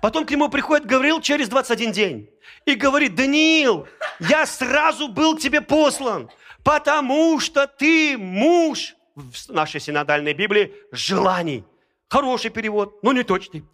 Потом 0.00 0.26
к 0.26 0.30
нему 0.30 0.48
приходит 0.48 0.86
Гавриил 0.86 1.20
через 1.20 1.48
21 1.48 1.92
день 1.92 2.30
и 2.66 2.74
говорит, 2.74 3.14
Даниил, 3.14 3.86
я 4.18 4.46
сразу 4.46 5.08
был 5.08 5.36
к 5.36 5.40
тебе 5.40 5.60
послан, 5.60 6.30
потому 6.62 7.40
что 7.40 7.66
ты 7.66 8.18
муж, 8.18 8.94
в 9.14 9.50
нашей 9.50 9.80
синодальной 9.80 10.34
Библии, 10.34 10.74
желаний. 10.92 11.64
Хороший 12.08 12.50
перевод, 12.50 13.02
но 13.02 13.12
не 13.12 13.22
точный. 13.22 13.64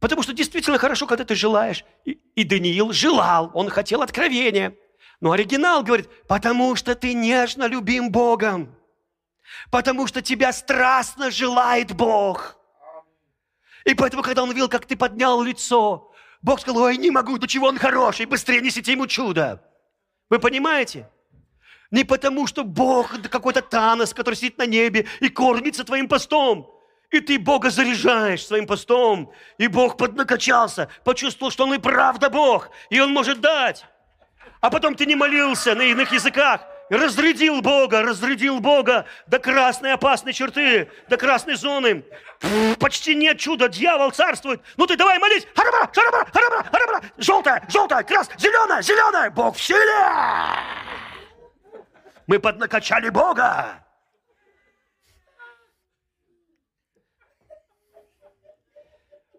Потому 0.00 0.22
что 0.22 0.32
действительно 0.32 0.78
хорошо, 0.78 1.06
когда 1.06 1.24
ты 1.24 1.34
желаешь. 1.34 1.84
И, 2.04 2.18
и 2.34 2.44
Даниил 2.44 2.92
желал, 2.92 3.50
он 3.54 3.68
хотел 3.68 4.02
откровения. 4.02 4.74
Но 5.20 5.32
оригинал 5.32 5.82
говорит, 5.82 6.08
потому 6.26 6.76
что 6.76 6.94
ты 6.94 7.14
нежно 7.14 7.66
любим 7.66 8.10
Богом. 8.10 8.75
Потому 9.70 10.06
что 10.06 10.22
тебя 10.22 10.52
страстно 10.52 11.30
желает 11.30 11.92
Бог. 11.94 12.56
И 13.84 13.94
поэтому, 13.94 14.22
когда 14.22 14.42
он 14.42 14.50
видел, 14.50 14.68
как 14.68 14.86
ты 14.86 14.96
поднял 14.96 15.42
лицо, 15.42 16.12
Бог 16.42 16.60
сказал, 16.60 16.82
ой, 16.82 16.96
не 16.96 17.10
могу, 17.10 17.38
до 17.38 17.46
чего 17.46 17.68
он 17.68 17.78
хороший, 17.78 18.26
быстрее 18.26 18.60
несите 18.60 18.92
ему 18.92 19.06
чудо. 19.06 19.62
Вы 20.28 20.38
понимаете? 20.38 21.08
Не 21.90 22.04
потому, 22.04 22.46
что 22.46 22.64
Бог 22.64 23.20
какой-то 23.30 23.62
Танос, 23.62 24.12
который 24.12 24.34
сидит 24.34 24.58
на 24.58 24.66
небе 24.66 25.06
и 25.20 25.28
кормится 25.28 25.84
твоим 25.84 26.08
постом. 26.08 26.72
И 27.10 27.20
ты 27.20 27.38
Бога 27.38 27.70
заряжаешь 27.70 28.44
своим 28.44 28.66
постом. 28.66 29.32
И 29.58 29.68
Бог 29.68 29.96
поднакачался, 29.96 30.88
почувствовал, 31.04 31.52
что 31.52 31.64
Он 31.64 31.74
и 31.74 31.78
правда 31.78 32.28
Бог, 32.28 32.70
и 32.90 33.00
Он 33.00 33.12
может 33.12 33.40
дать. 33.40 33.84
А 34.60 34.70
потом 34.70 34.96
ты 34.96 35.06
не 35.06 35.14
молился 35.14 35.74
на 35.74 35.82
иных 35.82 36.12
языках, 36.12 36.66
разрядил 36.90 37.60
Бога, 37.62 38.02
разрядил 38.02 38.60
Бога 38.60 39.06
до 39.26 39.38
красной 39.38 39.92
опасной 39.92 40.32
черты, 40.32 40.90
до 41.08 41.16
красной 41.16 41.54
зоны. 41.54 42.04
Пфф, 42.40 42.78
почти 42.78 43.14
нет 43.14 43.38
чуда, 43.38 43.68
дьявол 43.68 44.10
царствует. 44.10 44.60
Ну 44.76 44.86
ты 44.86 44.96
давай 44.96 45.18
молись. 45.18 45.46
Харабра, 45.54 45.90
харабра, 45.92 46.26
харабра, 46.32 46.66
харабра. 46.70 47.02
Желтая, 47.18 47.64
желтая, 47.68 48.02
красная, 48.02 48.38
зеленая, 48.38 48.82
зеленая. 48.82 49.30
Бог 49.30 49.56
в 49.56 49.62
силе. 49.62 49.80
Мы 52.26 52.38
поднакачали 52.38 53.08
Бога. 53.08 53.85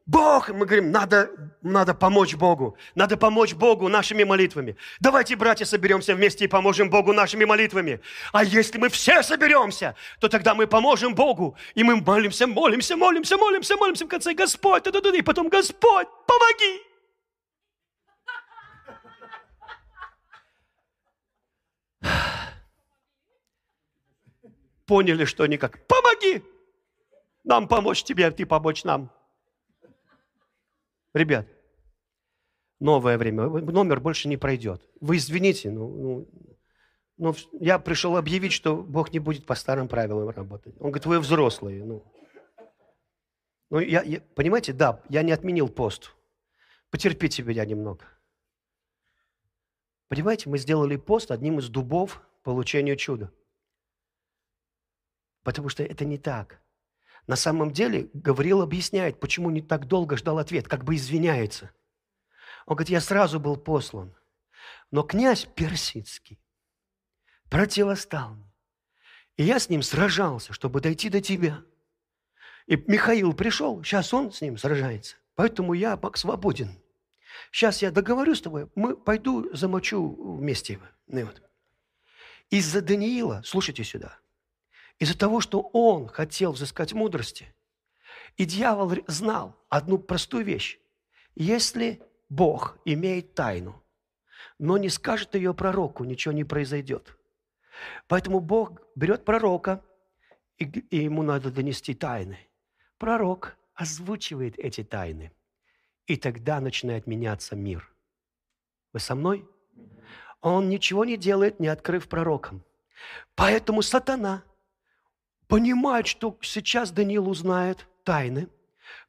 Бог, 0.08 0.48
мы 0.48 0.66
говорим, 0.66 0.90
надо, 0.90 1.30
надо 1.62 1.94
помочь 1.94 2.34
Богу. 2.34 2.78
Надо 2.96 3.18
помочь 3.18 3.54
Богу 3.54 3.90
нашими 3.90 4.24
молитвами. 4.24 4.78
Давайте, 5.02 5.36
братья, 5.36 5.66
соберемся 5.66 6.16
вместе 6.16 6.46
и 6.46 6.48
поможем 6.48 6.90
Богу 6.90 7.12
нашими 7.12 7.44
молитвами. 7.44 8.00
А 8.32 8.46
если 8.46 8.78
мы 8.78 8.88
все 8.88 9.22
соберемся, 9.22 9.96
то 10.22 10.30
тогда 10.30 10.56
мы 10.56 10.66
поможем 10.66 11.14
Богу. 11.14 11.58
И 11.76 11.84
мы 11.84 11.98
молимся, 11.98 12.48
молимся, 12.48 12.96
молимся, 12.96 13.38
молимся, 13.38 13.76
молимся 13.76 14.06
в 14.06 14.08
конце, 14.08 14.34
Господь, 14.34 14.88
и 14.88 15.22
потом, 15.22 15.50
Господь, 15.50 16.08
помоги. 16.26 16.82
Поняли, 24.86 25.26
что 25.26 25.46
никак. 25.48 25.86
Помоги! 25.86 26.42
Нам 27.44 27.68
помочь 27.68 28.04
тебе, 28.04 28.28
а 28.28 28.32
ты 28.32 28.46
помочь 28.46 28.86
нам. 28.86 29.12
Ребят, 31.18 31.48
новое 32.80 33.18
время, 33.18 33.48
номер 33.48 34.00
больше 34.00 34.28
не 34.28 34.38
пройдет. 34.38 34.88
Вы 35.02 35.18
извините, 35.18 35.72
ну, 35.72 35.90
ну, 35.90 36.30
ну, 37.18 37.36
я 37.60 37.80
пришел 37.80 38.18
объявить, 38.18 38.54
что 38.54 38.78
Бог 38.78 39.12
не 39.12 39.18
будет 39.18 39.48
по 39.48 39.56
старым 39.56 39.88
правилам 39.88 40.30
работать. 40.30 40.76
Он 40.80 40.92
говорит, 40.92 41.08
вы 41.08 41.20
взрослые. 41.20 41.84
Ну, 41.84 42.06
ну 43.72 43.80
я, 43.80 44.04
я, 44.04 44.22
понимаете, 44.36 44.74
да, 44.74 45.02
я 45.10 45.24
не 45.24 45.32
отменил 45.32 45.70
пост. 45.70 46.14
Потерпите 46.92 47.42
меня 47.42 47.66
немного. 47.66 48.06
Понимаете, 50.08 50.50
мы 50.50 50.60
сделали 50.60 50.98
пост 50.98 51.32
одним 51.32 51.58
из 51.58 51.68
дубов 51.70 52.22
получения 52.44 52.96
чуда. 52.96 53.34
Потому 55.42 55.70
что 55.70 55.84
это 55.84 56.06
не 56.06 56.20
так. 56.20 56.62
На 57.28 57.36
самом 57.36 57.72
деле 57.72 58.10
Гавриил 58.14 58.62
объясняет, 58.62 59.20
почему 59.20 59.50
не 59.50 59.62
так 59.62 59.86
долго 59.86 60.16
ждал 60.16 60.40
ответ, 60.40 60.68
как 60.68 60.86
бы 60.86 60.96
извиняется. 60.96 61.72
Он 62.66 62.76
говорит, 62.76 62.90
я 62.90 63.02
сразу 63.02 63.40
был 63.40 63.58
послан, 63.58 64.16
но 64.92 65.04
князь 65.04 65.46
персидский 65.46 66.40
противостал 67.50 68.36
мне. 68.36 68.54
И 69.36 69.44
я 69.44 69.60
с 69.60 69.70
ним 69.70 69.84
сражался, 69.84 70.54
чтобы 70.54 70.82
дойти 70.82 71.10
до 71.10 71.22
тебя. 71.22 71.62
И 72.66 72.76
Михаил 72.76 73.34
пришел, 73.34 73.84
сейчас 73.84 74.14
он 74.14 74.32
с 74.32 74.42
ним 74.42 74.58
сражается. 74.58 75.18
Поэтому 75.36 75.74
я 75.74 76.00
свободен. 76.16 76.82
Сейчас 77.52 77.82
я 77.82 77.92
договорюсь 77.92 78.40
с 78.40 78.42
тобой, 78.42 78.70
мы 78.76 78.98
пойду 78.98 79.54
замочу 79.56 80.38
вместе. 80.38 80.80
Ну, 81.08 81.26
вот. 81.26 81.42
Из-за 82.50 82.82
Даниила, 82.82 83.42
слушайте 83.46 83.84
сюда, 83.84 84.18
из-за 85.00 85.18
того, 85.18 85.42
что 85.42 85.62
он 85.74 86.08
хотел 86.08 86.52
взыскать 86.52 86.94
мудрости, 86.94 87.54
и 88.36 88.46
дьявол 88.46 88.94
знал 89.08 89.56
одну 89.70 89.98
простую 89.98 90.46
вещь. 90.46 90.80
Если 91.36 92.02
Бог 92.30 92.78
имеет 92.86 93.34
тайну, 93.34 93.84
но 94.60 94.78
не 94.78 94.90
скажет 94.90 95.36
ее 95.36 95.54
пророку, 95.54 96.04
ничего 96.04 96.34
не 96.34 96.44
произойдет. 96.44 97.18
Поэтому 98.08 98.40
Бог 98.40 98.82
берет 98.96 99.24
пророка 99.24 99.84
и, 100.58 100.66
и 100.66 100.98
ему 100.98 101.22
надо 101.22 101.52
донести 101.52 101.94
тайны. 101.94 102.40
Пророк 102.98 103.56
озвучивает 103.76 104.58
эти 104.58 104.84
тайны, 104.84 105.32
и 106.08 106.18
тогда 106.18 106.60
начинает 106.60 107.06
меняться 107.06 107.56
мир. 107.56 107.92
Вы 108.94 109.00
со 109.00 109.14
мной? 109.14 109.48
Он 110.42 110.70
ничего 110.70 111.06
не 111.06 111.18
делает, 111.18 111.60
не 111.60 111.68
открыв 111.68 112.08
пророкам. 112.08 112.64
Поэтому 113.36 113.84
сатана 113.84 114.44
понимает, 115.48 116.08
что 116.08 116.38
сейчас 116.42 116.92
Даниил 116.92 117.30
узнает 117.30 117.88
тайны, 118.04 118.50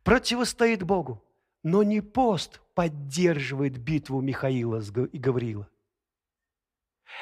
противостоит 0.03 0.82
Богу. 0.82 1.22
Но 1.62 1.82
не 1.82 2.01
пост 2.01 2.61
поддерживает 2.74 3.78
битву 3.78 4.20
Михаила 4.20 4.80
и 4.80 5.18
Гавриила. 5.18 5.68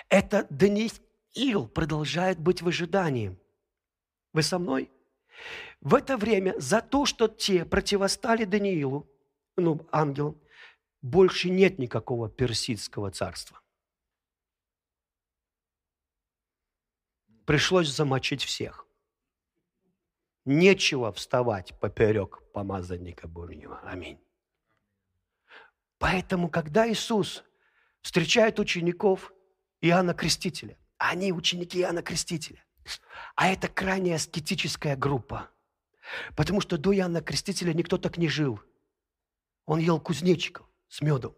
Это 0.09 0.47
Даниил 0.51 1.69
продолжает 1.69 2.39
быть 2.39 2.62
в 2.62 2.69
ожидании. 2.69 3.37
Вы 4.33 4.43
со 4.43 4.59
мной? 4.59 4.91
В 5.81 5.95
это 5.95 6.17
время 6.17 6.55
за 6.59 6.81
то, 6.83 7.07
что 7.07 7.29
те 7.29 7.64
противостали 7.64 8.45
Даниилу, 8.45 9.09
ну, 9.57 9.87
ангелам, 9.91 10.41
больше 11.03 11.51
нет 11.51 11.79
никакого 11.79 12.29
персидского 12.29 13.11
царства. 13.11 13.61
Пришлось 17.45 17.89
замочить 17.89 18.43
всех. 18.43 18.86
Нечего 20.47 21.13
вставать 21.13 21.79
поперек 21.81 22.41
помазанника 22.53 23.27
Божьего. 23.27 23.81
Аминь. 23.81 24.21
Поэтому, 25.99 26.49
когда 26.49 26.89
Иисус 26.89 27.43
встречает 28.01 28.61
учеников 28.61 29.33
Иоанна 29.81 30.15
Крестителя, 30.15 30.79
они 30.99 31.33
ученики 31.33 31.81
Иоанна 31.81 32.03
Крестителя, 32.03 32.65
а 33.35 33.49
это 33.49 33.67
крайне 33.67 34.15
аскетическая 34.15 34.97
группа, 34.97 35.51
потому 36.37 36.61
что 36.61 36.79
до 36.79 36.95
Иоанна 36.95 37.23
Крестителя 37.23 37.73
никто 37.73 37.99
так 37.99 38.17
не 38.17 38.29
жил. 38.29 38.61
Он 39.65 39.81
ел 39.81 40.01
кузнечиков 40.01 40.71
с 40.89 41.01
медом. 41.01 41.35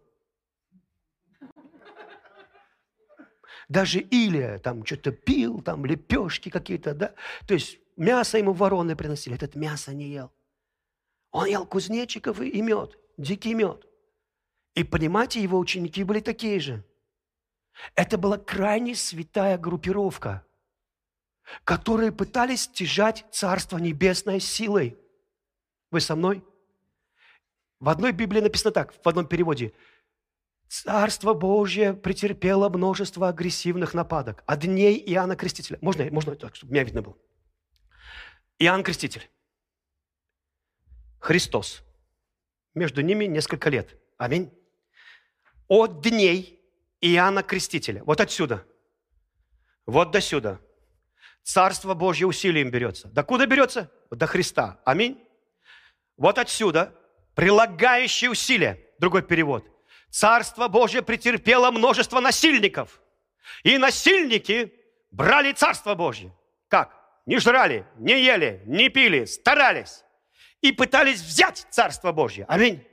Даже 3.69 4.01
Илия 4.01 4.59
там 4.59 4.85
что-то 4.85 5.11
пил, 5.11 5.61
там 5.61 5.83
лепешки 5.83 6.49
какие-то, 6.49 6.93
да. 6.93 7.15
То 7.47 7.55
есть 7.55 7.79
мясо 7.99 8.37
ему 8.37 8.53
вороны 8.53 8.95
приносили, 8.95 9.35
этот 9.35 9.55
мясо 9.55 9.93
не 9.93 10.07
ел. 10.07 10.31
Он 11.31 11.45
ел 11.45 11.65
кузнечиков 11.65 12.41
и 12.41 12.61
мед, 12.61 12.97
дикий 13.17 13.53
мед. 13.53 13.85
И 14.73 14.83
понимаете, 14.83 15.41
его 15.41 15.59
ученики 15.59 16.03
были 16.03 16.19
такие 16.19 16.59
же. 16.59 16.83
Это 17.95 18.17
была 18.17 18.37
крайне 18.37 18.95
святая 18.95 19.57
группировка, 19.57 20.45
которые 21.63 22.11
пытались 22.11 22.63
стяжать 22.63 23.25
Царство 23.31 23.77
Небесное 23.77 24.39
силой. 24.39 24.97
Вы 25.91 26.01
со 26.01 26.15
мной? 26.15 26.43
В 27.79 27.89
одной 27.89 28.11
Библии 28.11 28.41
написано 28.41 28.71
так, 28.71 28.93
в 28.93 29.07
одном 29.07 29.25
переводе. 29.25 29.73
Царство 30.67 31.33
Божье 31.33 31.93
претерпело 31.93 32.69
множество 32.69 33.29
агрессивных 33.29 33.93
нападок. 33.93 34.43
От 34.45 34.59
дней 34.59 35.01
Иоанна 35.13 35.35
Крестителя. 35.35 35.79
Можно, 35.81 36.05
можно 36.11 36.35
так, 36.35 36.55
чтобы 36.55 36.73
меня 36.73 36.83
видно 36.83 37.01
было? 37.01 37.17
Иоанн 38.59 38.83
Креститель. 38.83 39.29
Христос. 41.19 41.81
Между 42.75 43.01
ними 43.01 43.25
несколько 43.25 43.69
лет. 43.69 43.97
Аминь 44.17 44.51
от 45.69 46.01
дней 46.01 46.59
Иоанна 46.99 47.43
Крестителя. 47.43 48.03
Вот 48.03 48.19
отсюда. 48.19 48.65
Вот 49.85 50.11
до 50.11 50.19
сюда. 50.19 50.59
Царство 51.43 51.93
Божье 51.93 52.27
усилием 52.27 52.69
берется. 52.69 53.07
До 53.07 53.23
куда 53.23 53.45
берется? 53.45 53.89
До 54.11 54.27
Христа. 54.27 54.81
Аминь. 54.83 55.23
Вот 56.17 56.37
отсюда 56.37 56.93
прилагающие 57.35 58.29
усилия. 58.29 58.85
Другой 58.99 59.21
перевод. 59.21 59.65
Царство 60.09 60.67
Божье 60.67 61.01
претерпело 61.01 61.71
множество 61.71 62.19
насильников. 62.19 62.99
И 63.63 63.77
насильники 63.77 64.73
брали 65.11 65.53
Царство 65.53 65.95
Божье. 65.95 66.35
Как? 66.67 66.98
Не 67.29 67.37
жрали, 67.37 67.85
не 67.99 68.23
ели, 68.23 68.63
не 68.65 68.89
пили, 68.89 69.25
старались. 69.25 70.03
И 70.61 70.71
пытались 70.71 71.21
взять 71.21 71.67
Царство 71.69 72.11
Божье. 72.11 72.43
Аминь. 72.49 72.83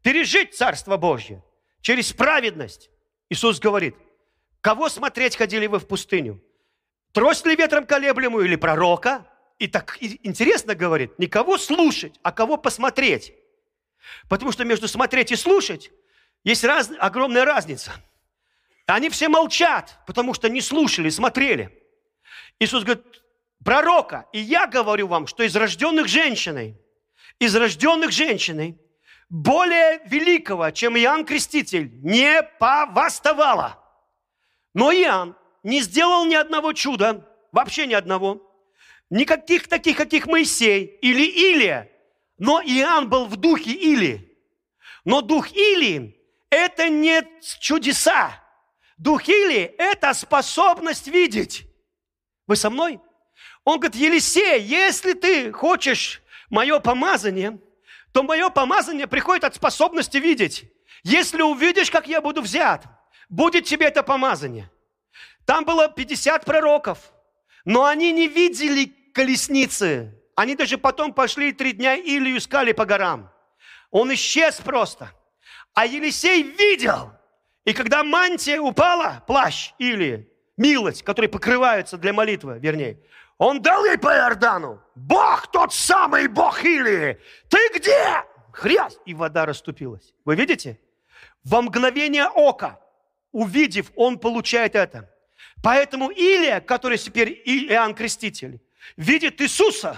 Пережить 0.00 0.54
Царство 0.54 0.96
Божье 0.96 1.42
через 1.80 2.12
праведность. 2.12 2.88
Иисус 3.30 3.58
говорит, 3.58 3.96
кого 4.60 4.88
смотреть 4.88 5.34
ходили 5.34 5.66
вы 5.66 5.80
в 5.80 5.88
пустыню? 5.88 6.40
Трость 7.10 7.44
ли 7.46 7.56
ветром 7.56 7.84
колеблемую 7.84 8.44
или 8.44 8.54
пророка? 8.54 9.26
И 9.58 9.66
так 9.66 9.98
интересно 10.00 10.76
говорит, 10.76 11.18
не 11.18 11.26
кого 11.26 11.58
слушать, 11.58 12.20
а 12.22 12.30
кого 12.30 12.58
посмотреть. 12.58 13.34
Потому 14.28 14.52
что 14.52 14.64
между 14.64 14.86
смотреть 14.86 15.32
и 15.32 15.36
слушать 15.36 15.90
есть 16.44 16.62
раз, 16.62 16.92
огромная 17.00 17.44
разница. 17.44 17.90
Они 18.86 19.10
все 19.10 19.28
молчат, 19.28 19.98
потому 20.06 20.32
что 20.32 20.48
не 20.48 20.60
слушали, 20.60 21.08
смотрели. 21.08 21.76
Иисус 22.60 22.84
говорит, 22.84 23.19
пророка, 23.64 24.26
и 24.32 24.40
я 24.40 24.66
говорю 24.66 25.06
вам, 25.06 25.26
что 25.26 25.42
из 25.42 25.54
рожденных 25.56 26.08
женщиной, 26.08 26.76
из 27.38 27.54
рожденных 27.56 28.12
женщиной 28.12 28.78
более 29.28 30.00
великого, 30.06 30.70
чем 30.70 30.96
Иоанн 30.96 31.24
Креститель, 31.24 31.90
не 32.02 32.42
повоставало. 32.58 33.78
Но 34.74 34.92
Иоанн 34.92 35.36
не 35.62 35.80
сделал 35.82 36.24
ни 36.24 36.34
одного 36.34 36.72
чуда, 36.72 37.28
вообще 37.52 37.86
ни 37.86 37.94
одного. 37.94 38.46
Никаких 39.08 39.68
таких, 39.68 39.96
каких 39.96 40.26
Моисей 40.26 40.84
или 40.84 41.24
Илия. 41.24 41.90
Но 42.38 42.60
Иоанн 42.60 43.08
был 43.08 43.26
в 43.26 43.36
духе 43.36 43.72
Или. 43.72 44.38
Но 45.04 45.20
дух 45.20 45.52
Или– 45.52 46.16
это 46.50 46.88
не 46.88 47.22
чудеса. 47.58 48.32
Дух 48.96 49.28
Или– 49.28 49.62
это 49.78 50.14
способность 50.14 51.08
видеть. 51.08 51.66
Вы 52.46 52.56
со 52.56 52.70
мной? 52.70 53.00
Он 53.64 53.78
говорит, 53.78 53.96
Елисей, 53.96 54.60
если 54.62 55.12
ты 55.12 55.52
хочешь 55.52 56.22
мое 56.48 56.78
помазание– 56.80 57.58
то 58.12 58.22
мое 58.22 58.48
помазание 58.50 59.06
приходит 59.06 59.44
от 59.44 59.54
способности 59.54 60.16
видеть. 60.16 60.64
Если 61.02 61.42
увидишь, 61.42 61.90
как 61.90 62.08
я 62.08 62.20
буду 62.20 62.42
взят, 62.42 62.84
будет 63.28 63.64
тебе 63.64 63.86
это 63.86 64.02
помазание. 64.02 64.70
Там 65.44 65.64
было 65.64 65.88
50 65.88 66.44
пророков, 66.44 67.12
но 67.64 67.84
они 67.84 68.12
не 68.12 68.28
видели 68.28 68.92
колесницы. 69.14 70.16
Они 70.34 70.54
даже 70.56 70.78
потом 70.78 71.12
пошли 71.12 71.52
три 71.52 71.72
дня 71.72 71.96
Илью 71.96 72.38
искали 72.38 72.72
по 72.72 72.84
горам. 72.84 73.30
Он 73.90 74.12
исчез 74.14 74.56
просто. 74.56 75.10
А 75.74 75.86
Елисей 75.86 76.42
видел. 76.42 77.12
И 77.64 77.72
когда 77.72 78.02
мантия 78.02 78.60
упала, 78.60 79.22
плащ 79.26 79.72
или 79.78 80.32
милость, 80.56 81.02
которые 81.02 81.28
покрываются 81.28 81.96
для 81.98 82.12
молитвы, 82.12 82.58
вернее, 82.58 82.98
он 83.40 83.62
дал 83.62 83.86
ей 83.86 83.96
по 83.96 84.08
Иордану. 84.08 84.82
Бог 84.94 85.50
тот 85.50 85.72
самый 85.72 86.28
Бог 86.28 86.62
Илии. 86.62 87.18
Ты 87.48 87.58
где? 87.74 88.22
Хряс! 88.52 88.98
И 89.06 89.14
вода 89.14 89.46
расступилась. 89.46 90.12
Вы 90.26 90.34
видите? 90.34 90.78
Во 91.42 91.62
мгновение 91.62 92.26
ока, 92.26 92.78
увидев, 93.32 93.92
он 93.96 94.18
получает 94.18 94.74
это. 94.74 95.10
Поэтому 95.62 96.10
Илия, 96.10 96.60
который 96.60 96.98
теперь 96.98 97.30
Иоанн 97.46 97.94
Креститель, 97.94 98.60
видит 98.98 99.40
Иисуса, 99.40 99.96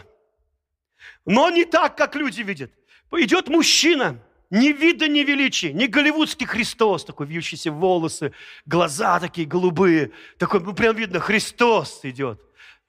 но 1.26 1.50
не 1.50 1.64
так, 1.64 1.96
как 1.96 2.14
люди 2.14 2.42
видят. 2.42 2.70
Идет 3.10 3.48
мужчина, 3.48 4.22
ни 4.50 4.68
вида, 4.68 5.08
ни 5.08 5.24
величия, 5.24 5.72
не 5.72 5.88
голливудский 5.88 6.46
Христос, 6.46 7.04
такой 7.04 7.26
вьющиеся 7.26 7.72
волосы, 7.72 8.32
глаза 8.66 9.18
такие 9.18 9.48
голубые, 9.48 10.12
такой, 10.38 10.60
ну 10.60 10.74
прям 10.74 10.94
видно, 10.94 11.18
Христос 11.18 12.04
идет 12.04 12.40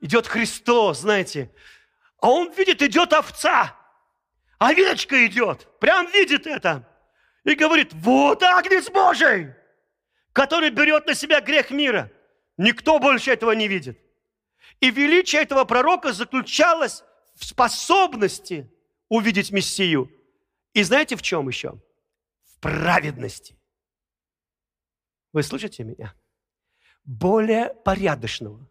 идет 0.03 0.27
Христос, 0.27 0.99
знаете. 0.99 1.49
А 2.21 2.29
он 2.29 2.51
видит, 2.51 2.81
идет 2.81 3.13
овца. 3.13 3.75
Овечка 4.59 5.25
идет. 5.25 5.67
Прям 5.79 6.07
видит 6.11 6.45
это. 6.45 6.87
И 7.45 7.55
говорит, 7.55 7.93
вот 7.93 8.43
Агнец 8.43 8.89
Божий, 8.89 9.53
который 10.33 10.69
берет 10.69 11.07
на 11.07 11.15
себя 11.15 11.41
грех 11.41 11.71
мира. 11.71 12.11
Никто 12.57 12.99
больше 12.99 13.31
этого 13.31 13.51
не 13.53 13.67
видит. 13.67 13.99
И 14.79 14.91
величие 14.91 15.41
этого 15.41 15.63
пророка 15.63 16.13
заключалось 16.13 17.03
в 17.35 17.45
способности 17.45 18.71
увидеть 19.09 19.51
Мессию. 19.51 20.11
И 20.73 20.83
знаете 20.83 21.15
в 21.15 21.21
чем 21.21 21.47
еще? 21.47 21.81
В 22.43 22.59
праведности. 22.59 23.57
Вы 25.31 25.43
слышите 25.43 25.83
меня? 25.83 26.13
Более 27.05 27.73
порядочного, 27.73 28.69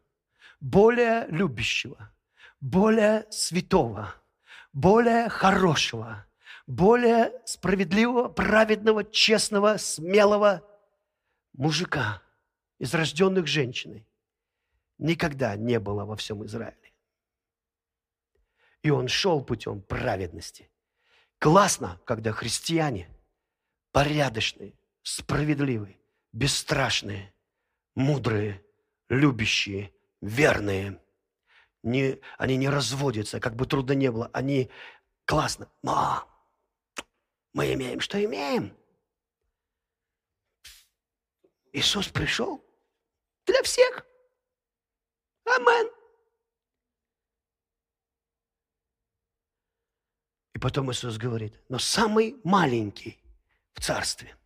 более 0.63 1.27
любящего, 1.27 2.15
более 2.61 3.27
святого, 3.31 4.15
более 4.73 5.29
хорошего, 5.29 6.25
более 6.69 7.33
справедливого, 7.45 8.29
праведного, 8.29 9.03
честного, 9.03 9.77
смелого 9.77 10.63
мужика 11.53 12.23
из 12.79 12.95
рожденных 12.95 13.49
женщиной 13.49 14.07
никогда 14.99 15.57
не 15.57 15.81
было 15.81 16.05
во 16.05 16.15
всем 16.15 16.45
Израиле. 16.47 16.93
И 18.83 18.91
он 18.91 19.09
шел 19.09 19.45
путем 19.45 19.83
праведности. 19.83 20.71
Классно, 21.39 22.01
когда 22.05 22.31
христиане 22.31 23.11
порядочные, 23.91 24.75
справедливые, 25.03 25.99
бесстрашные, 26.33 27.35
мудрые, 27.97 28.65
любящие, 29.09 29.93
верные. 30.23 31.03
Не, 31.83 32.21
они 32.39 32.57
не 32.57 32.69
разводятся, 32.71 33.41
как 33.41 33.57
бы 33.57 33.67
трудно 33.67 33.93
не 33.93 34.11
было. 34.11 34.31
Они 34.33 34.71
классно. 35.27 35.71
Но 35.83 36.27
мы 37.53 37.75
имеем, 37.75 38.01
что 38.01 38.25
имеем. 38.25 38.75
Иисус 41.73 42.09
пришел 42.09 42.65
для 43.47 43.63
всех. 43.63 44.07
Амен. 45.45 45.91
И 50.55 50.59
потом 50.59 50.93
Иисус 50.93 51.19
говорит, 51.19 51.59
но 51.69 51.79
самый 51.79 52.41
маленький 52.45 53.21
в 53.75 53.81
царстве 53.81 54.37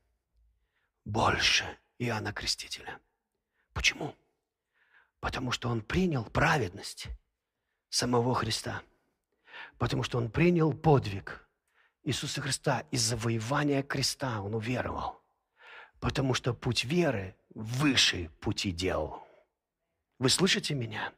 больше 1.05 1.79
Иоанна 1.99 2.33
Крестителя. 2.33 2.99
Почему? 3.75 4.17
Потому 5.27 5.51
что 5.51 5.71
он 5.71 5.81
принял 5.83 6.25
праведность 6.25 7.09
самого 7.89 8.33
Христа. 8.33 8.83
Потому 9.77 10.05
что 10.05 10.19
он 10.19 10.31
принял 10.31 10.73
подвиг 10.73 11.49
Иисуса 12.05 12.41
Христа 12.41 12.85
из 12.93 13.01
завоевания 13.01 13.83
креста. 13.83 14.41
Он 14.41 14.55
уверовал. 14.55 15.21
Потому 15.99 16.33
что 16.33 16.55
путь 16.55 16.85
веры 16.85 17.35
выше 17.57 18.31
пути 18.41 18.71
дел. 18.71 19.27
Вы 20.21 20.31
слышите 20.31 20.75
меня? 20.75 21.13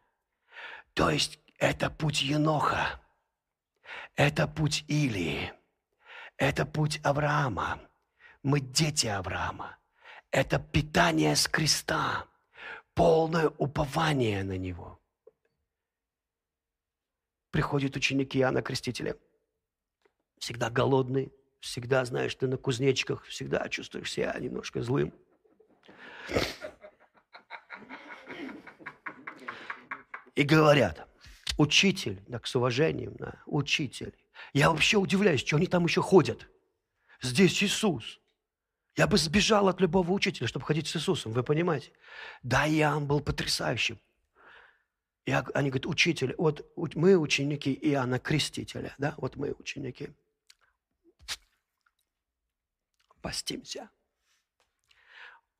То 0.94 1.10
есть 1.10 1.38
это 1.58 1.90
путь 1.90 2.22
Еноха, 2.22 3.02
это 4.16 4.48
путь 4.48 4.86
Илии, 4.88 5.52
это 6.38 6.64
путь 6.64 6.98
Авраама. 7.04 7.78
Мы 8.42 8.60
дети 8.60 9.06
Авраама. 9.06 9.76
Это 10.30 10.58
питание 10.58 11.36
с 11.36 11.46
креста, 11.46 12.26
полное 12.98 13.52
упование 13.58 14.42
на 14.42 14.58
Него. 14.58 15.00
Приходят 17.52 17.94
ученики 17.94 18.40
Иоанна 18.40 18.60
Крестителя, 18.60 19.16
всегда 20.40 20.68
голодные, 20.68 21.30
всегда, 21.60 22.04
знаешь, 22.04 22.34
ты 22.34 22.48
на 22.48 22.56
кузнечиках, 22.56 23.24
всегда 23.26 23.68
чувствуешь 23.68 24.10
себя 24.10 24.36
немножко 24.40 24.82
злым. 24.82 25.14
И 30.34 30.42
говорят, 30.42 31.08
учитель, 31.56 32.20
так 32.28 32.48
с 32.48 32.56
уважением, 32.56 33.14
да, 33.14 33.40
учитель. 33.46 34.16
Я 34.52 34.70
вообще 34.70 34.96
удивляюсь, 34.96 35.46
что 35.46 35.56
они 35.56 35.68
там 35.68 35.84
еще 35.84 36.02
ходят. 36.02 36.48
Здесь 37.22 37.62
Иисус. 37.62 38.20
Я 38.98 39.06
бы 39.06 39.16
сбежал 39.16 39.68
от 39.68 39.80
любого 39.80 40.10
учителя, 40.10 40.48
чтобы 40.48 40.66
ходить 40.66 40.88
с 40.88 40.96
Иисусом, 40.96 41.30
вы 41.32 41.44
понимаете? 41.44 41.92
Да, 42.42 42.68
Иоанн 42.68 43.06
был 43.06 43.20
потрясающим. 43.20 44.00
И 45.24 45.30
они 45.30 45.70
говорят, 45.70 45.86
учитель, 45.86 46.34
вот 46.36 46.66
мы 46.96 47.16
ученики 47.16 47.72
Иоанна 47.80 48.18
Крестителя, 48.18 48.96
да, 48.98 49.14
вот 49.18 49.36
мы 49.36 49.52
ученики. 49.52 50.10
Постимся. 53.22 53.88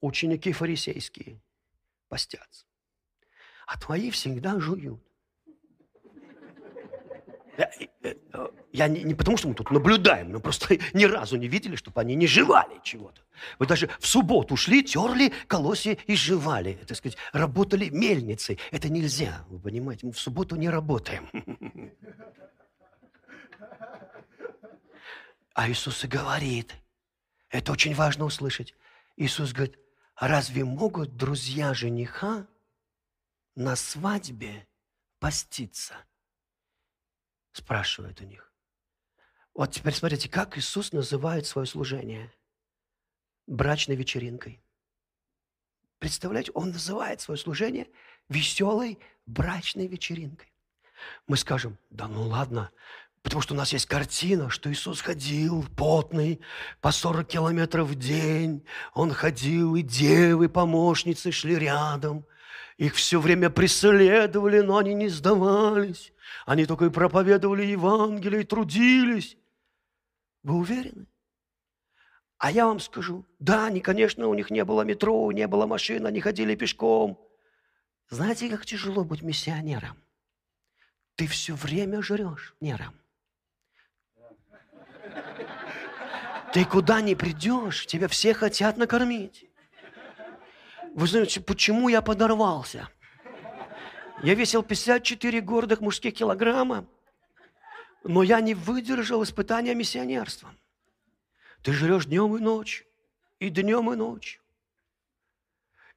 Ученики 0.01 0.53
фарисейские 0.53 1.41
постятся. 2.09 2.66
А 3.68 3.78
твои 3.78 4.11
всегда 4.11 4.59
жуют. 4.59 5.01
Я, 7.59 7.70
э, 7.80 8.14
э, 8.32 8.48
я 8.72 8.86
не, 8.86 9.02
не 9.02 9.14
потому, 9.14 9.36
что 9.36 9.48
мы 9.48 9.54
тут 9.54 9.72
наблюдаем, 9.72 10.30
но 10.30 10.38
просто 10.38 10.78
ни 10.94 11.04
разу 11.04 11.36
не 11.36 11.48
видели, 11.48 11.74
чтобы 11.74 12.00
они 12.00 12.14
не 12.14 12.28
жевали 12.28 12.80
чего-то. 12.84 13.20
Вы 13.59 13.66
даже 13.66 13.90
в 13.98 14.06
субботу 14.06 14.56
шли, 14.56 14.84
терли 14.84 15.32
колосья 15.48 15.94
и 16.06 16.14
жевали. 16.14 16.78
Так 16.86 16.96
сказать, 16.96 17.18
работали 17.32 17.88
мельницей. 17.88 18.61
Это 18.70 18.88
нельзя, 18.88 19.44
вы 19.48 19.59
понимаете, 19.59 20.06
мы 20.06 20.12
в 20.12 20.20
субботу 20.20 20.54
не 20.54 20.70
работаем. 20.70 21.28
А 25.54 25.68
Иисус 25.68 26.04
и 26.04 26.06
говорит, 26.06 26.76
это 27.50 27.72
очень 27.72 27.92
важно 27.92 28.24
услышать. 28.24 28.76
Иисус 29.16 29.52
говорит, 29.52 29.76
разве 30.14 30.64
могут 30.64 31.16
друзья 31.16 31.74
жениха 31.74 32.46
на 33.56 33.74
свадьбе 33.74 34.68
поститься? 35.18 35.96
Спрашивает 37.53 38.20
у 38.20 38.24
них. 38.24 38.53
Вот 39.55 39.72
теперь 39.72 39.94
смотрите, 39.94 40.28
как 40.28 40.57
Иисус 40.57 40.92
называет 40.92 41.46
свое 41.46 41.66
служение 41.66 42.32
брачной 43.46 43.96
вечеринкой. 43.96 44.62
Представляете, 45.99 46.53
Он 46.55 46.70
называет 46.70 47.20
свое 47.20 47.38
служение 47.38 47.88
веселой 48.28 48.99
брачной 49.26 49.88
вечеринкой. 49.88 50.53
Мы 51.26 51.36
скажем, 51.36 51.76
да 51.90 52.07
ну 52.07 52.22
ладно, 52.22 52.70
потому 53.22 53.42
что 53.42 53.55
у 53.55 53.57
нас 53.57 53.72
есть 53.72 53.86
картина, 53.86 54.49
что 54.49 54.70
Иисус 54.70 55.01
ходил 55.01 55.64
потный 55.76 56.40
по 56.80 56.92
40 56.92 57.26
километров 57.26 57.88
в 57.88 57.94
день. 57.96 58.64
Он 58.94 59.12
ходил, 59.12 59.74
и 59.74 59.82
девы, 59.82 60.49
помощницы 60.49 61.32
шли 61.32 61.57
рядом– 61.57 62.24
их 62.78 62.94
все 62.94 63.20
время 63.20 63.50
преследовали, 63.50 64.60
но 64.60 64.78
они 64.78 64.94
не 64.94 65.08
сдавались. 65.08 66.12
Они 66.46 66.64
только 66.64 66.86
и 66.86 66.90
проповедовали 66.90 67.64
Евангелие, 67.64 68.42
и 68.42 68.44
трудились. 68.44 69.36
Вы 70.44 70.54
уверены? 70.54 71.06
А 72.38 72.52
я 72.52 72.66
вам 72.66 72.78
скажу, 72.78 73.26
да, 73.40 73.66
они, 73.66 73.80
конечно, 73.80 74.28
у 74.28 74.34
них 74.34 74.50
не 74.50 74.64
было 74.64 74.82
метро, 74.82 75.30
не 75.32 75.48
было 75.48 75.66
машин, 75.66 76.06
они 76.06 76.20
ходили 76.20 76.54
пешком. 76.54 77.20
Знаете, 78.10 78.48
как 78.48 78.64
тяжело 78.64 79.02
быть 79.04 79.22
миссионером? 79.22 79.96
Ты 81.16 81.26
все 81.26 81.54
время 81.54 82.00
жрешь 82.00 82.54
нером. 82.60 82.94
Ты 86.52 86.64
куда 86.64 87.00
не 87.00 87.16
придешь, 87.16 87.86
тебя 87.86 88.06
все 88.06 88.34
хотят 88.34 88.76
накормить. 88.76 89.47
Вы 90.99 91.07
знаете, 91.07 91.40
почему 91.40 91.88
я 91.88 92.03
подорвался? 92.03 92.88
Я 94.24 94.34
весил 94.34 94.64
54 94.64 95.40
гордых 95.42 95.80
мужских 95.80 96.12
килограмма, 96.14 96.88
но 98.03 98.24
я 98.24 98.40
не 98.40 98.55
выдержал 98.55 99.22
испытания 99.22 99.76
миссионерством. 99.76 100.59
Ты 101.62 101.72
жрешь 101.72 102.07
днем 102.07 102.36
и 102.36 102.40
ночью, 102.40 102.84
и 103.38 103.49
днем 103.49 103.92
и 103.92 103.94
ночью. 103.94 104.42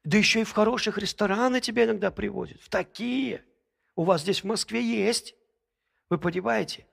Да 0.04 0.18
еще 0.18 0.42
и 0.42 0.44
в 0.44 0.52
хороших 0.52 0.98
рестораны 0.98 1.60
тебя 1.60 1.86
иногда 1.86 2.12
приводят. 2.12 2.60
В 2.60 2.68
такие. 2.68 3.44
У 3.96 4.04
вас 4.04 4.20
здесь 4.20 4.42
в 4.42 4.46
Москве 4.46 4.80
есть. 4.80 5.34
Вы 6.10 6.18
понимаете? 6.18 6.86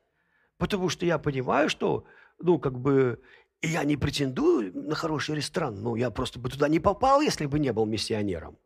Потому 0.58 0.90
что 0.90 1.06
я 1.06 1.20
понимаю, 1.20 1.70
что, 1.70 2.08
ну, 2.40 2.58
как 2.58 2.74
бы, 2.80 3.22
и 3.62 3.68
я 3.68 3.84
не 3.84 3.98
претендую 3.98 4.72
на 4.74 4.96
хороший 4.96 5.36
ресторан, 5.36 5.82
но 5.82 5.96
я 5.96 6.12
просто 6.12 6.40
бы 6.40 6.50
туда 6.50 6.68
не 6.68 6.80
попал, 6.80 7.22
если 7.22 7.46
бы 7.46 7.60
не 7.60 7.74
был 7.74 7.86
миссионером. 7.86 8.58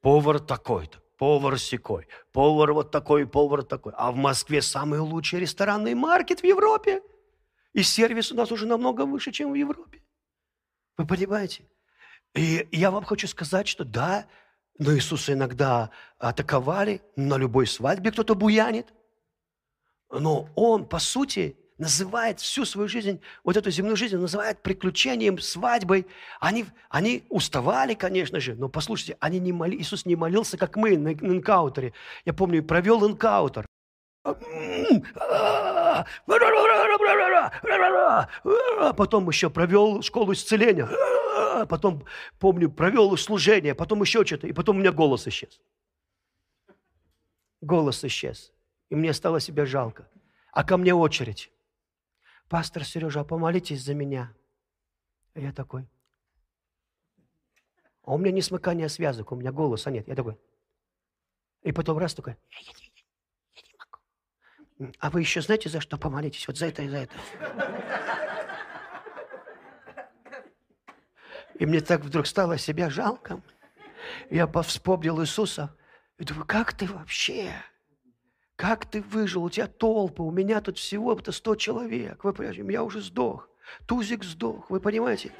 Повар 0.00 0.38
такой-то, 0.40 1.02
повар 1.18 1.58
секой, 1.58 2.06
повар 2.32 2.72
вот 2.72 2.90
такой, 2.90 3.26
повар 3.26 3.62
такой. 3.62 3.92
А 3.96 4.10
в 4.12 4.16
Москве 4.16 4.62
самый 4.62 5.00
лучший 5.00 5.40
ресторанный 5.40 5.94
маркет 5.94 6.40
в 6.40 6.44
Европе. 6.44 7.02
И 7.74 7.82
сервис 7.82 8.32
у 8.32 8.34
нас 8.34 8.50
уже 8.50 8.66
намного 8.66 9.04
выше, 9.04 9.32
чем 9.32 9.52
в 9.52 9.54
Европе. 9.54 10.02
Вы 10.96 11.06
понимаете? 11.06 11.68
И 12.34 12.66
я 12.72 12.90
вам 12.90 13.04
хочу 13.04 13.26
сказать, 13.26 13.68
что 13.68 13.84
да, 13.84 14.26
но 14.78 14.94
Иисуса 14.94 15.32
иногда 15.32 15.90
атаковали, 16.18 17.02
на 17.16 17.36
любой 17.36 17.66
свадьбе 17.66 18.12
кто-то 18.12 18.34
буянит. 18.34 18.86
Но 20.10 20.48
Он, 20.54 20.86
по 20.86 20.98
сути, 20.98 21.56
называет 21.78 22.40
всю 22.40 22.64
свою 22.64 22.88
жизнь, 22.88 23.20
вот 23.44 23.56
эту 23.56 23.70
земную 23.70 23.96
жизнь, 23.96 24.16
называет 24.16 24.62
приключением, 24.62 25.38
свадьбой. 25.38 26.06
Они, 26.40 26.66
они 26.88 27.24
уставали, 27.28 27.94
конечно 27.94 28.40
же, 28.40 28.54
но 28.54 28.68
послушайте, 28.68 29.16
они 29.20 29.38
не 29.38 29.52
моли, 29.52 29.76
Иисус 29.76 30.06
не 30.06 30.16
молился, 30.16 30.56
как 30.56 30.76
мы 30.76 30.96
на, 30.96 31.10
на 31.10 31.32
энкаутере. 31.32 31.92
Я 32.24 32.32
помню, 32.32 32.62
провел 32.62 33.06
энкаутер. 33.06 33.66
Потом 38.96 39.28
еще 39.28 39.50
провел 39.50 40.02
школу 40.02 40.32
исцеления 40.32 40.88
потом, 41.66 42.04
помню, 42.38 42.70
провел 42.70 43.16
служение, 43.16 43.74
потом 43.74 44.02
еще 44.02 44.24
что-то, 44.24 44.46
и 44.46 44.52
потом 44.52 44.76
у 44.76 44.80
меня 44.80 44.92
голос 44.92 45.26
исчез. 45.26 45.60
Голос 47.60 48.04
исчез. 48.04 48.52
И 48.90 48.94
мне 48.94 49.12
стало 49.12 49.40
себя 49.40 49.66
жалко. 49.66 50.08
А 50.52 50.64
ко 50.64 50.76
мне 50.76 50.94
очередь. 50.94 51.50
Пастор 52.48 52.84
Сережа, 52.84 53.24
помолитесь 53.24 53.82
за 53.82 53.94
меня. 53.94 54.34
А 55.34 55.40
я 55.40 55.52
такой. 55.52 55.86
А 58.02 58.14
у 58.14 58.18
меня 58.18 58.32
не 58.32 58.40
смыкание 58.40 58.88
связок, 58.88 59.32
у 59.32 59.36
меня 59.36 59.52
голоса 59.52 59.90
нет. 59.90 60.08
Я 60.08 60.14
такой. 60.14 60.38
И 61.62 61.72
потом 61.72 61.98
раз 61.98 62.14
такой, 62.14 62.36
я, 62.50 62.58
я, 62.60 62.72
я, 62.72 62.90
я 63.54 63.62
не 63.62 63.74
могу. 63.78 64.94
А 64.98 65.10
вы 65.10 65.20
еще 65.20 65.42
знаете, 65.42 65.68
за 65.68 65.80
что 65.80 65.98
помолитесь? 65.98 66.46
Вот 66.46 66.56
за 66.56 66.66
это 66.66 66.82
и 66.82 66.88
за 66.88 66.98
это. 66.98 68.27
И 71.58 71.66
мне 71.66 71.80
так 71.80 72.02
вдруг 72.02 72.26
стало 72.26 72.58
себя 72.58 72.88
жалко. 72.88 73.40
Я 74.30 74.46
вспомнил 74.46 75.20
Иисуса. 75.20 75.74
И 76.18 76.24
думаю, 76.24 76.46
как 76.46 76.72
ты 76.72 76.86
вообще? 76.86 77.52
Как 78.56 78.86
ты 78.86 79.02
выжил? 79.02 79.44
У 79.44 79.50
тебя 79.50 79.66
толпы, 79.66 80.22
у 80.22 80.30
меня 80.30 80.60
тут 80.60 80.78
всего-то 80.78 81.30
100 81.30 81.56
человек. 81.56 82.24
Вы 82.24 82.32
понимаете, 82.32 82.64
я 82.68 82.82
уже 82.82 83.00
сдох. 83.00 83.48
Тузик 83.86 84.24
сдох, 84.24 84.70
вы 84.70 84.80
понимаете? 84.80 85.32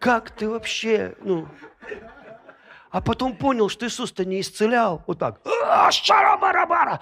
Как 0.00 0.30
ты 0.30 0.48
вообще, 0.48 1.14
ну... 1.20 1.48
А 2.90 3.00
потом 3.00 3.36
понял, 3.36 3.68
что 3.68 3.86
Иисус-то 3.86 4.24
не 4.24 4.40
исцелял. 4.40 5.02
Вот 5.06 5.18
так. 5.18 5.40
«А, 5.64 5.90
Шарабарабара! 5.90 7.00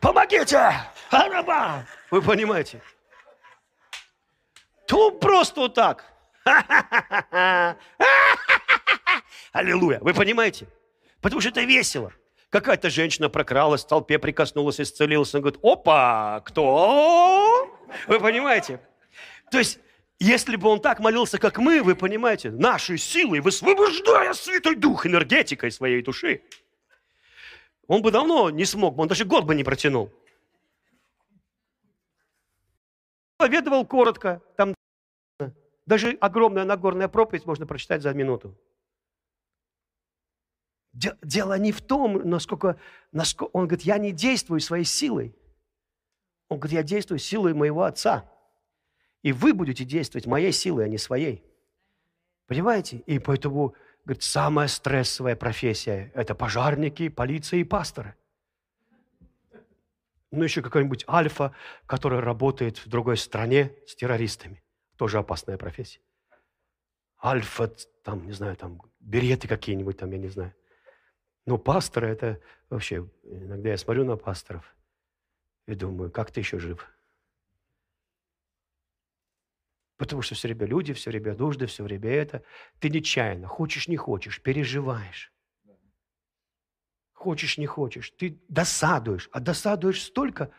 Помогите! 0.00 0.72
Араба! 1.10 1.84
Вы 2.10 2.22
понимаете? 2.22 2.80
То 4.86 5.10
просто 5.10 5.60
вот 5.62 5.74
так. 5.74 6.04
Аллилуйя. 9.52 9.98
Вы 10.00 10.14
понимаете? 10.14 10.66
Потому 11.20 11.40
что 11.40 11.50
это 11.50 11.62
весело. 11.62 12.12
Какая-то 12.50 12.88
женщина 12.90 13.28
прокралась, 13.28 13.84
в 13.84 13.88
толпе 13.88 14.18
прикоснулась, 14.18 14.80
исцелилась. 14.80 15.34
Он 15.34 15.42
говорит, 15.42 15.60
опа, 15.62 16.40
кто? 16.46 17.70
Вы 18.06 18.20
понимаете? 18.20 18.80
То 19.50 19.58
есть, 19.58 19.80
если 20.18 20.56
бы 20.56 20.68
он 20.68 20.80
так 20.80 21.00
молился, 21.00 21.38
как 21.38 21.58
мы, 21.58 21.82
вы 21.82 21.94
понимаете, 21.94 22.50
нашей 22.50 22.98
силой, 22.98 23.40
высвобождая 23.40 24.32
Святой 24.32 24.76
Дух 24.76 25.06
энергетикой 25.06 25.70
своей 25.70 26.02
души, 26.02 26.42
он 27.86 28.02
бы 28.02 28.10
давно 28.10 28.50
не 28.50 28.64
смог, 28.64 28.98
он 28.98 29.08
даже 29.08 29.24
год 29.24 29.44
бы 29.44 29.54
не 29.54 29.64
протянул. 29.64 30.12
Поведовал 33.36 33.86
коротко, 33.86 34.42
там 34.56 34.74
даже 35.88 36.10
огромная 36.20 36.66
Нагорная 36.66 37.08
проповедь 37.08 37.46
можно 37.46 37.64
прочитать 37.64 38.02
за 38.02 38.12
минуту. 38.12 38.54
Дело 40.92 41.58
не 41.58 41.72
в 41.72 41.80
том, 41.80 42.28
насколько, 42.28 42.78
насколько... 43.10 43.56
Он 43.56 43.66
говорит, 43.66 43.86
я 43.86 43.96
не 43.96 44.12
действую 44.12 44.60
своей 44.60 44.84
силой. 44.84 45.34
Он 46.50 46.58
говорит, 46.58 46.76
я 46.76 46.82
действую 46.82 47.18
силой 47.18 47.54
моего 47.54 47.84
Отца. 47.84 48.30
И 49.22 49.32
вы 49.32 49.54
будете 49.54 49.86
действовать 49.86 50.26
моей 50.26 50.52
силой, 50.52 50.84
а 50.84 50.88
не 50.88 50.98
своей. 50.98 51.42
Понимаете? 52.46 52.98
И 53.06 53.18
поэтому, 53.18 53.74
говорит, 54.04 54.22
самая 54.22 54.68
стрессовая 54.68 55.36
профессия– 55.36 56.12
это 56.14 56.34
пожарники, 56.34 57.08
полиция 57.08 57.60
и 57.60 57.64
пасторы. 57.64 58.14
Ну, 60.32 60.44
еще 60.44 60.60
какая-нибудь 60.60 61.06
альфа, 61.08 61.54
которая 61.86 62.20
работает 62.20 62.76
в 62.76 62.88
другой 62.88 63.16
стране 63.16 63.72
с 63.86 63.96
террористами. 63.96 64.62
Тоже 64.98 65.18
опасная 65.18 65.56
профессия. 65.56 66.00
Альфа, 67.22 67.68
там, 68.02 68.26
не 68.26 68.32
знаю, 68.32 68.56
там, 68.56 68.82
береты 68.98 69.46
какие-нибудь 69.46 69.96
там, 69.96 70.10
я 70.10 70.18
не 70.18 70.28
знаю. 70.28 70.54
Но 71.46 71.56
пасторы– 71.56 72.08
это 72.08 72.40
вообще, 72.68 73.08
иногда 73.22 73.70
я 73.70 73.76
смотрю 73.76 74.04
на 74.04 74.16
пасторов 74.16 74.76
и 75.66 75.74
думаю, 75.74 76.10
как 76.10 76.32
ты 76.32 76.40
еще 76.40 76.58
жив? 76.58 76.84
Потому 79.98 80.22
что 80.22 80.34
все 80.34 80.48
время 80.48 80.66
люди, 80.66 80.92
все 80.92 81.10
время 81.10 81.34
нужды, 81.34 81.66
все 81.66 81.84
время 81.84 82.10
это. 82.10 82.42
Ты 82.80 82.90
нечаянно, 82.90 83.46
хочешь, 83.46 83.86
не 83.86 83.96
хочешь, 83.96 84.42
переживаешь. 84.42 85.32
Хочешь, 87.12 87.56
не 87.56 87.66
хочешь. 87.66 88.10
Ты 88.10 88.40
досадуешь. 88.48 89.28
А 89.32 89.40
досадуешь 89.40 90.02
столько 90.02 90.50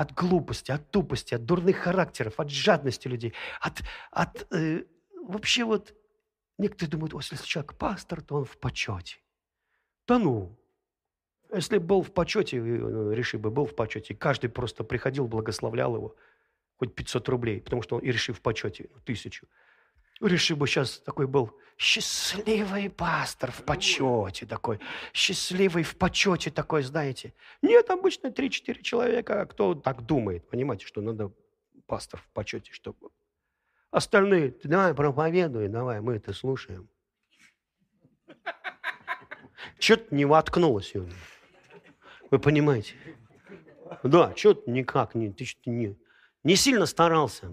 от 0.00 0.12
глупости, 0.14 0.70
от 0.70 0.90
тупости, 0.90 1.34
от 1.34 1.44
дурных 1.44 1.76
характеров, 1.76 2.40
от 2.40 2.50
жадности 2.50 3.08
людей, 3.08 3.34
от, 3.60 3.82
от 4.10 4.46
э, 4.52 4.84
вообще 5.22 5.64
вот 5.64 5.94
некоторые 6.58 6.90
думают, 6.90 7.14
если 7.14 7.46
человек 7.46 7.74
пастор, 7.74 8.22
то 8.22 8.36
он 8.36 8.44
в 8.44 8.58
почете. 8.58 9.16
Да 10.06 10.18
ну, 10.18 10.58
если 11.54 11.78
был 11.78 12.02
в 12.02 12.12
почете, 12.12 12.60
ну, 12.60 13.12
реши 13.12 13.38
бы, 13.38 13.50
был 13.50 13.66
в 13.66 13.74
почете, 13.74 14.14
каждый 14.14 14.50
просто 14.50 14.84
приходил, 14.84 15.26
благословлял 15.26 15.96
его– 15.96 16.16
хоть 16.78 16.94
500 16.94 17.28
рублей, 17.28 17.60
потому 17.60 17.82
что 17.82 17.96
он 17.96 18.02
и 18.02 18.10
решил 18.10 18.34
в 18.34 18.40
почете, 18.40 18.88
ну, 18.94 19.00
тысячу. 19.00 19.46
Решил 20.20 20.56
бы 20.56 20.66
сейчас 20.66 20.98
такой 21.00 21.26
был 21.26 21.52
счастливый 21.76 22.90
пастор 22.90 23.52
в 23.52 23.62
почете 23.62 24.46
такой, 24.46 24.80
счастливый 25.12 25.84
в 25.84 25.96
почете 25.96 26.50
такой, 26.50 26.82
знаете. 26.82 27.34
Нет, 27.62 27.88
обычно 27.90 28.28
3-4 28.28 28.82
человека, 28.82 29.46
кто 29.46 29.74
так 29.74 30.04
думает, 30.04 30.48
понимаете, 30.48 30.86
что 30.86 31.00
надо 31.00 31.32
пастор 31.86 32.20
в 32.20 32.28
почете, 32.32 32.72
чтобы... 32.72 33.10
Остальные, 33.90 34.54
давай 34.64 34.92
проповедуй, 34.92 35.68
давай, 35.68 36.00
мы 36.00 36.16
это 36.16 36.32
слушаем. 36.32 36.88
Что-то 39.78 40.14
не 40.14 40.24
воткнулось 40.24 40.88
сегодня. 40.88 41.14
Вы 42.30 42.38
понимаете? 42.40 42.94
Да, 44.02 44.34
что-то 44.36 44.70
никак 44.70 45.14
не, 45.14 45.32
ты 45.32 45.44
что-то 45.44 45.70
не... 45.70 45.96
Не 46.44 46.56
сильно 46.56 46.86
старался. 46.86 47.46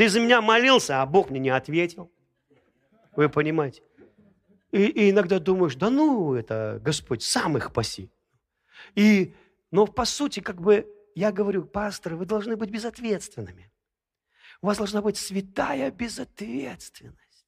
Ты 0.00 0.08
за 0.08 0.18
меня 0.18 0.40
молился, 0.40 1.02
а 1.02 1.04
Бог 1.04 1.28
мне 1.28 1.40
не 1.40 1.50
ответил. 1.50 2.10
Вы 3.16 3.28
понимаете? 3.28 3.82
И, 4.72 4.86
и 4.86 5.10
иногда 5.10 5.38
думаешь, 5.38 5.74
да 5.74 5.90
ну, 5.90 6.32
это 6.32 6.80
Господь, 6.82 7.22
сам 7.22 7.58
их 7.58 7.70
паси. 7.70 8.10
И, 8.94 9.34
но 9.70 9.86
по 9.86 10.06
сути, 10.06 10.40
как 10.40 10.58
бы, 10.58 10.88
я 11.14 11.30
говорю, 11.32 11.66
пасторы, 11.66 12.16
вы 12.16 12.24
должны 12.24 12.56
быть 12.56 12.70
безответственными. 12.70 13.70
У 14.62 14.68
вас 14.68 14.78
должна 14.78 15.02
быть 15.02 15.18
святая 15.18 15.90
безответственность. 15.90 17.46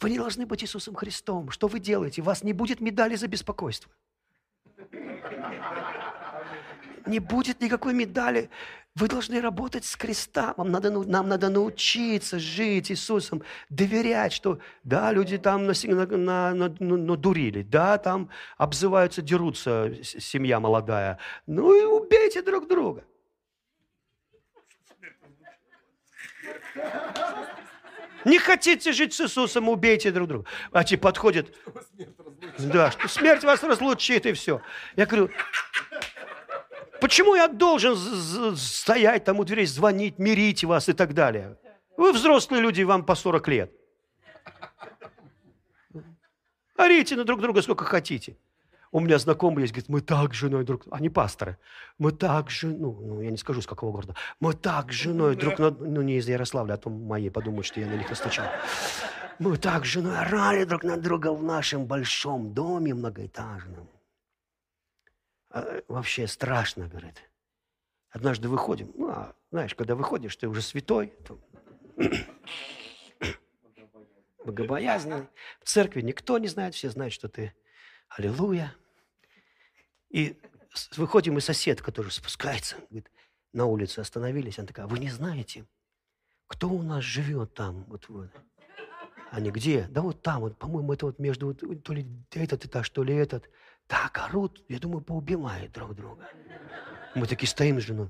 Вы 0.00 0.10
не 0.10 0.18
должны 0.18 0.46
быть 0.46 0.64
Иисусом 0.64 0.96
Христом. 0.96 1.50
Что 1.50 1.68
вы 1.68 1.78
делаете? 1.78 2.22
У 2.22 2.24
вас 2.24 2.42
не 2.42 2.52
будет 2.52 2.80
медали 2.80 3.14
за 3.14 3.28
беспокойство 3.28 3.92
не 7.10 7.18
будет 7.18 7.60
никакой 7.60 7.92
медали. 7.92 8.48
Вы 8.96 9.06
должны 9.06 9.40
работать 9.40 9.84
с 9.84 9.96
креста. 9.96 10.52
Вам 10.56 10.72
надо, 10.72 10.90
нам 10.90 11.28
надо 11.28 11.48
научиться 11.48 12.40
жить 12.40 12.90
Иисусом, 12.90 13.42
доверять, 13.68 14.32
что 14.32 14.58
да, 14.82 15.12
люди 15.12 15.38
там 15.38 15.66
на, 15.66 15.74
на, 15.84 16.06
на, 16.06 16.54
на, 16.54 16.96
надурили, 16.96 17.62
да, 17.62 17.98
там 17.98 18.30
обзываются, 18.58 19.22
дерутся, 19.22 19.92
семья 20.02 20.58
молодая. 20.58 21.18
Ну 21.46 21.72
и 21.74 21.84
убейте 21.84 22.42
друг 22.42 22.66
друга. 22.66 23.04
Не 28.24 28.38
хотите 28.38 28.92
жить 28.92 29.14
с 29.14 29.20
Иисусом, 29.20 29.68
убейте 29.68 30.10
друг 30.10 30.28
друга. 30.28 30.46
А 30.72 30.84
те 30.84 30.98
подходят. 30.98 31.54
Да, 32.58 32.90
что 32.90 33.08
смерть 33.08 33.44
вас 33.44 33.62
разлучит 33.62 34.26
и 34.26 34.32
все. 34.32 34.60
Я 34.96 35.06
говорю, 35.06 35.30
Почему 37.00 37.34
я 37.34 37.48
должен 37.48 37.96
стоять 38.56 39.24
там 39.24 39.38
у 39.40 39.44
дверей, 39.44 39.66
звонить, 39.66 40.18
мирить 40.18 40.64
вас 40.64 40.88
и 40.88 40.92
так 40.92 41.14
далее? 41.14 41.56
Вы 41.96 42.12
взрослые 42.12 42.62
люди, 42.62 42.82
вам 42.82 43.04
по 43.04 43.14
40 43.14 43.48
лет. 43.48 43.72
Орите 46.76 47.16
на 47.16 47.24
друг 47.24 47.40
друга 47.40 47.62
сколько 47.62 47.84
хотите. 47.84 48.36
У 48.92 49.00
меня 49.00 49.18
знакомый 49.18 49.62
есть, 49.62 49.72
говорит, 49.72 49.88
мы 49.88 50.00
так 50.00 50.34
женой 50.34 50.64
друг... 50.64 50.82
Они 50.90 51.08
пасторы. 51.08 51.58
Мы 51.98 52.10
так 52.10 52.50
с 52.50 52.54
женой... 52.54 52.76
Ну, 52.78 53.20
я 53.20 53.30
не 53.30 53.36
скажу, 53.36 53.60
с 53.60 53.66
какого 53.66 53.92
города. 53.92 54.14
Мы 54.40 54.52
так 54.54 54.92
женой 54.92 55.36
друг. 55.36 55.58
Ну, 55.58 56.02
не 56.02 56.16
из 56.16 56.28
Ярославля, 56.28 56.74
а 56.74 56.76
то 56.76 56.90
мои 56.90 57.30
подумают, 57.30 57.66
что 57.66 57.80
я 57.80 57.86
на 57.86 57.94
них 57.94 58.10
расточал. 58.10 58.46
Мы 59.38 59.56
так 59.58 59.84
женой 59.84 60.18
орали 60.18 60.64
друг 60.64 60.82
на 60.82 60.96
друга 60.96 61.32
в 61.32 61.42
нашем 61.42 61.86
большом 61.86 62.52
доме 62.52 62.92
многоэтажном. 62.94 63.88
А, 65.50 65.82
вообще 65.88 66.26
страшно, 66.26 66.88
говорит. 66.88 67.22
Однажды 68.10 68.48
выходим, 68.48 68.92
ну, 68.96 69.08
а, 69.10 69.36
знаешь, 69.50 69.74
когда 69.74 69.94
выходишь, 69.94 70.36
ты 70.36 70.48
уже 70.48 70.62
святой, 70.62 71.12
то... 71.26 71.38
богобоязненный. 74.44 75.28
В 75.60 75.68
церкви 75.68 76.00
никто 76.00 76.38
не 76.38 76.48
знает, 76.48 76.74
все 76.74 76.90
знают, 76.90 77.12
что 77.12 77.28
ты 77.28 77.54
аллилуйя. 78.08 78.74
И 80.08 80.36
выходим, 80.96 81.38
и 81.38 81.40
соседка 81.40 81.92
тоже 81.92 82.10
спускается, 82.10 82.76
говорит, 82.88 83.10
на 83.52 83.66
улице 83.66 84.00
остановились. 84.00 84.58
Она 84.58 84.66
такая, 84.68 84.86
вы 84.86 84.98
не 84.98 85.10
знаете, 85.10 85.66
кто 86.46 86.68
у 86.68 86.82
нас 86.82 87.04
живет 87.04 87.54
там? 87.54 87.84
Вот, 87.84 88.08
вот. 88.08 88.30
Они 89.30 89.50
где? 89.50 89.86
Да 89.88 90.02
вот 90.02 90.22
там, 90.22 90.40
вот, 90.40 90.58
по-моему, 90.58 90.92
это 90.92 91.06
вот 91.06 91.18
между, 91.20 91.46
вот, 91.46 91.82
то 91.84 91.92
ли 91.92 92.06
этот 92.32 92.64
этаж, 92.64 92.88
то 92.90 93.04
ли 93.04 93.14
этот 93.14 93.48
так 93.90 94.18
орут, 94.18 94.62
я 94.68 94.78
думаю, 94.78 95.02
поубивают 95.02 95.72
друг 95.72 95.94
друга. 95.96 96.28
Мы 97.16 97.26
такие 97.26 97.48
стоим 97.48 97.80
с 97.80 97.84
женой. 97.84 98.08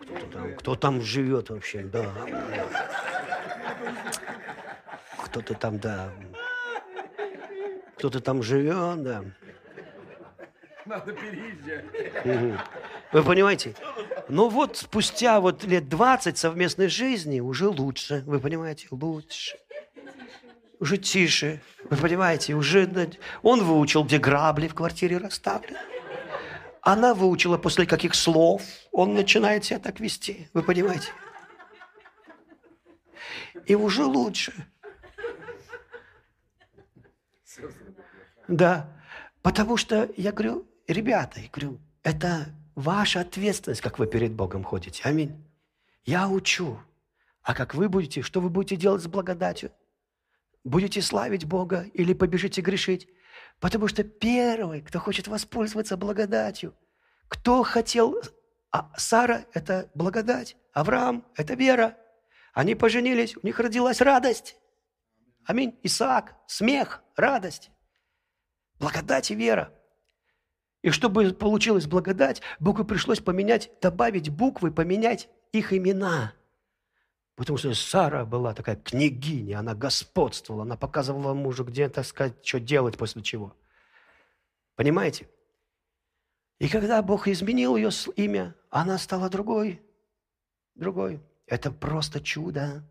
Кто 0.00 0.16
там, 0.32 0.56
кто 0.56 0.74
там 0.74 1.02
живет 1.02 1.50
вообще, 1.50 1.82
да. 1.82 2.10
Кто-то 5.24 5.54
там, 5.54 5.78
да. 5.78 6.10
Кто-то 7.98 8.20
там 8.20 8.42
живет, 8.42 9.02
да. 9.02 9.24
Надо 10.86 11.12
переезжать. 11.12 11.84
Вы 13.12 13.22
понимаете? 13.22 13.74
Ну 14.28 14.48
вот 14.48 14.78
спустя 14.78 15.38
вот 15.40 15.64
лет 15.64 15.90
20 15.90 16.38
совместной 16.38 16.88
жизни 16.88 17.40
уже 17.40 17.68
лучше. 17.68 18.22
Вы 18.26 18.40
понимаете? 18.40 18.88
Лучше. 18.90 19.58
Уже 20.82 20.98
тише. 20.98 21.62
Вы 21.90 21.96
понимаете? 21.96 22.54
Уже 22.54 22.90
он 23.42 23.62
выучил, 23.62 24.02
где 24.02 24.18
грабли 24.18 24.66
в 24.66 24.74
квартире 24.74 25.18
расставлены. 25.18 25.78
Она 26.80 27.14
выучила, 27.14 27.56
после 27.56 27.86
каких 27.86 28.16
слов 28.16 28.62
он 28.90 29.14
начинает 29.14 29.64
себя 29.64 29.78
так 29.78 30.00
вести. 30.00 30.48
Вы 30.52 30.64
понимаете? 30.64 31.06
И 33.64 33.76
уже 33.76 34.04
лучше. 34.04 34.52
Да. 38.48 38.88
Потому 39.40 39.76
что 39.76 40.10
я 40.16 40.32
говорю, 40.32 40.66
ребята, 40.88 41.38
я 41.38 41.48
говорю, 41.48 41.78
это 42.02 42.46
ваша 42.74 43.20
ответственность, 43.20 43.82
как 43.82 44.00
вы 44.00 44.08
перед 44.08 44.32
Богом 44.32 44.64
ходите. 44.64 45.00
Аминь. 45.04 45.44
Я 46.04 46.28
учу. 46.28 46.80
А 47.44 47.54
как 47.54 47.76
вы 47.76 47.88
будете, 47.88 48.22
что 48.22 48.40
вы 48.40 48.50
будете 48.50 48.74
делать 48.74 49.04
с 49.04 49.06
благодатью? 49.06 49.70
Будете 50.64 51.02
славить 51.02 51.44
Бога 51.44 51.86
или 51.92 52.14
побежите 52.14 52.60
грешить? 52.60 53.08
Потому 53.60 53.88
что 53.88 54.04
первый, 54.04 54.82
кто 54.82 54.98
хочет 54.98 55.28
воспользоваться 55.28 55.96
благодатью, 55.96 56.74
кто 57.28 57.62
хотел... 57.62 58.20
А 58.74 58.90
Сара– 58.96 59.44
это 59.52 59.90
благодать, 59.94 60.56
Авраам– 60.72 61.26
это 61.36 61.52
вера. 61.54 61.98
Они 62.54 62.74
поженились, 62.74 63.36
у 63.36 63.46
них 63.46 63.60
родилась 63.60 64.00
радость. 64.00 64.56
Аминь. 65.44 65.78
Исаак– 65.82 66.36
смех, 66.46 67.02
радость. 67.16 67.70
Благодать 68.78 69.30
и 69.30 69.34
вера. 69.34 69.74
И 70.82 70.90
чтобы 70.90 71.32
получилась 71.34 71.86
благодать, 71.86 72.42
Богу 72.58 72.84
пришлось 72.84 73.20
поменять, 73.20 73.70
добавить 73.80 74.30
буквы, 74.30 74.72
поменять 74.72 75.28
их 75.52 75.72
имена. 75.72 76.32
Потому 77.34 77.56
что 77.56 77.74
Сара 77.74 78.24
была 78.24 78.52
такая 78.54 78.76
княгиня, 78.76 79.60
она 79.60 79.74
господствовала, 79.74 80.62
она 80.62 80.76
показывала 80.76 81.32
мужу, 81.32 81.64
где, 81.64 81.88
так 81.88 82.04
сказать, 82.04 82.44
что 82.44 82.60
делать 82.60 82.98
после 82.98 83.22
чего. 83.22 83.56
Понимаете? 84.76 85.28
И 86.58 86.68
когда 86.68 87.02
Бог 87.02 87.28
изменил 87.28 87.76
ее 87.76 87.90
имя, 88.16 88.54
она 88.70 88.98
стала 88.98 89.28
другой. 89.28 89.82
Другой. 90.74 91.20
Это 91.46 91.70
просто 91.70 92.20
чудо. 92.20 92.88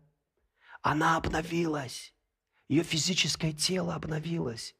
Она 0.82 1.16
обновилась. 1.16 2.12
Ее 2.68 2.82
физическое 2.82 3.52
тело 3.52 3.94
обновилось. 3.94 4.74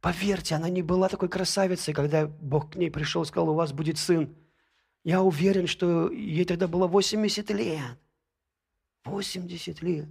Поверьте, 0.00 0.54
она 0.54 0.68
не 0.70 0.82
была 0.82 1.08
такой 1.08 1.28
красавицей, 1.28 1.92
когда 1.92 2.26
Бог 2.26 2.72
к 2.72 2.76
ней 2.76 2.90
пришел 2.90 3.22
и 3.22 3.26
сказал, 3.26 3.50
у 3.50 3.54
вас 3.54 3.72
будет 3.72 3.98
сын. 3.98 4.34
Я 5.04 5.22
уверен, 5.22 5.66
что 5.66 6.10
ей 6.10 6.44
тогда 6.44 6.68
было 6.68 6.86
80 6.86 7.50
лет. 7.50 7.98
80 9.04 9.82
лет. 9.82 10.08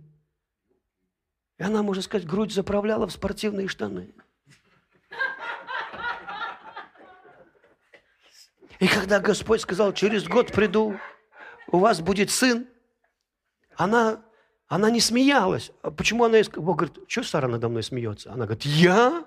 И 1.58 1.64
она, 1.64 1.84
можно 1.84 2.02
сказать, 2.02 2.28
грудь 2.28 2.54
заправляла 2.54 3.08
в 3.08 3.12
спортивные 3.12 3.68
штаны. 3.68 4.14
И 8.80 8.88
когда 8.88 9.20
Господь 9.20 9.62
сказал, 9.62 9.92
через 9.94 10.26
год 10.26 10.54
приду, 10.54 10.98
у 11.68 11.80
вас 11.80 12.00
будет 12.00 12.32
сын, 12.32 12.66
она, 13.76 14.24
она 14.68 14.90
не 14.90 15.02
смеялась. 15.02 15.72
А 15.82 15.92
Почему 15.92 16.24
она... 16.24 16.40
Бог 16.56 16.78
говорит, 16.78 16.98
что 17.08 17.24
Сара 17.24 17.50
надо 17.50 17.68
мной 17.68 17.84
смеется? 17.84 18.32
Она 18.32 18.46
говорит, 18.46 18.66
я? 18.66 19.26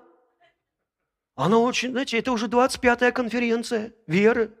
Она 1.35 1.59
очень, 1.59 1.91
знаете, 1.91 2.17
это 2.17 2.31
уже 2.31 2.47
25-я 2.47 3.11
конференция 3.11 3.93
веры, 4.07 4.51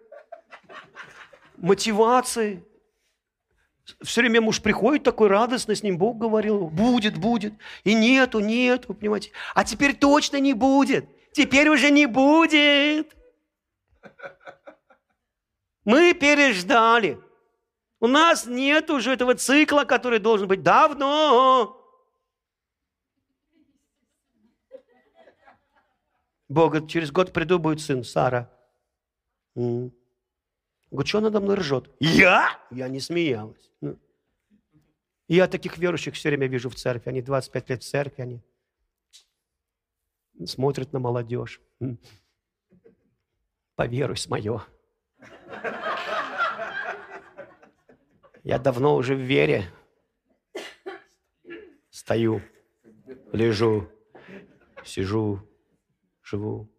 мотивации. 1.57 2.63
Все 4.01 4.21
время 4.21 4.41
муж 4.41 4.61
приходит 4.61 5.03
такой 5.03 5.27
радостный, 5.27 5.75
с 5.75 5.83
ним 5.83 5.97
Бог 5.97 6.17
говорил, 6.17 6.67
будет, 6.67 7.17
будет. 7.17 7.53
И 7.83 7.93
нету, 7.93 8.39
нету, 8.39 8.93
понимаете. 8.93 9.31
А 9.53 9.65
теперь 9.65 9.95
точно 9.95 10.39
не 10.39 10.53
будет. 10.53 11.05
Теперь 11.33 11.67
уже 11.67 11.89
не 11.89 12.05
будет. 12.05 13.15
Мы 15.83 16.13
переждали. 16.13 17.19
У 17.99 18.07
нас 18.07 18.45
нет 18.45 18.89
уже 18.89 19.13
этого 19.13 19.35
цикла, 19.35 19.83
который 19.83 20.19
должен 20.19 20.47
быть 20.47 20.63
давно. 20.63 21.79
Бог 26.47 26.71
говорит, 26.71 26.89
через 26.89 27.11
год 27.11 27.33
приду, 27.33 27.59
будет 27.59 27.81
сын, 27.81 28.03
Сара. 28.03 28.49
Говорит, 30.93 31.09
что 31.09 31.21
надо 31.21 31.39
мной 31.41 31.55
ржет? 31.55 31.89
Я? 31.99 32.59
Я 32.69 32.87
не 32.87 32.99
смеялась. 32.99 33.71
Ну. 33.81 33.97
Я 35.27 35.47
таких 35.47 35.79
верующих 35.79 36.13
все 36.13 36.29
время 36.29 36.45
вижу 36.45 36.69
в 36.69 36.75
церкви. 36.75 37.09
Они 37.09 37.23
25 37.23 37.69
лет 37.71 37.81
в 37.81 37.89
церкви, 37.89 38.21
они 38.21 38.41
смотрят 40.45 40.93
на 40.93 40.99
молодежь. 40.99 41.59
С 43.75 44.27
мое. 44.27 44.63
Я 48.43 48.59
давно 48.59 48.95
уже 48.95 49.15
в 49.15 49.19
вере. 49.21 49.65
Стою, 51.89 52.39
лежу, 53.31 53.89
сижу, 54.85 55.39
живу. 56.21 56.69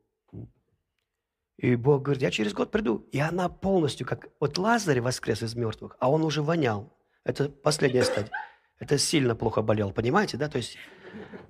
И 1.64 1.76
Бог 1.76 2.02
говорит, 2.02 2.22
я 2.22 2.30
через 2.30 2.52
год 2.52 2.70
приду. 2.70 3.08
И 3.10 3.18
она 3.18 3.48
полностью, 3.48 4.06
как 4.06 4.28
вот 4.38 4.58
Лазарь 4.58 5.00
воскрес 5.00 5.42
из 5.42 5.54
мертвых, 5.54 5.96
а 5.98 6.10
он 6.10 6.22
уже 6.22 6.42
вонял. 6.42 6.92
Это 7.24 7.48
последняя 7.48 8.02
стадия. 8.02 8.30
Это 8.78 8.98
сильно 8.98 9.34
плохо 9.34 9.62
болел, 9.62 9.90
понимаете, 9.90 10.36
да? 10.36 10.50
То 10.50 10.58
есть, 10.58 10.76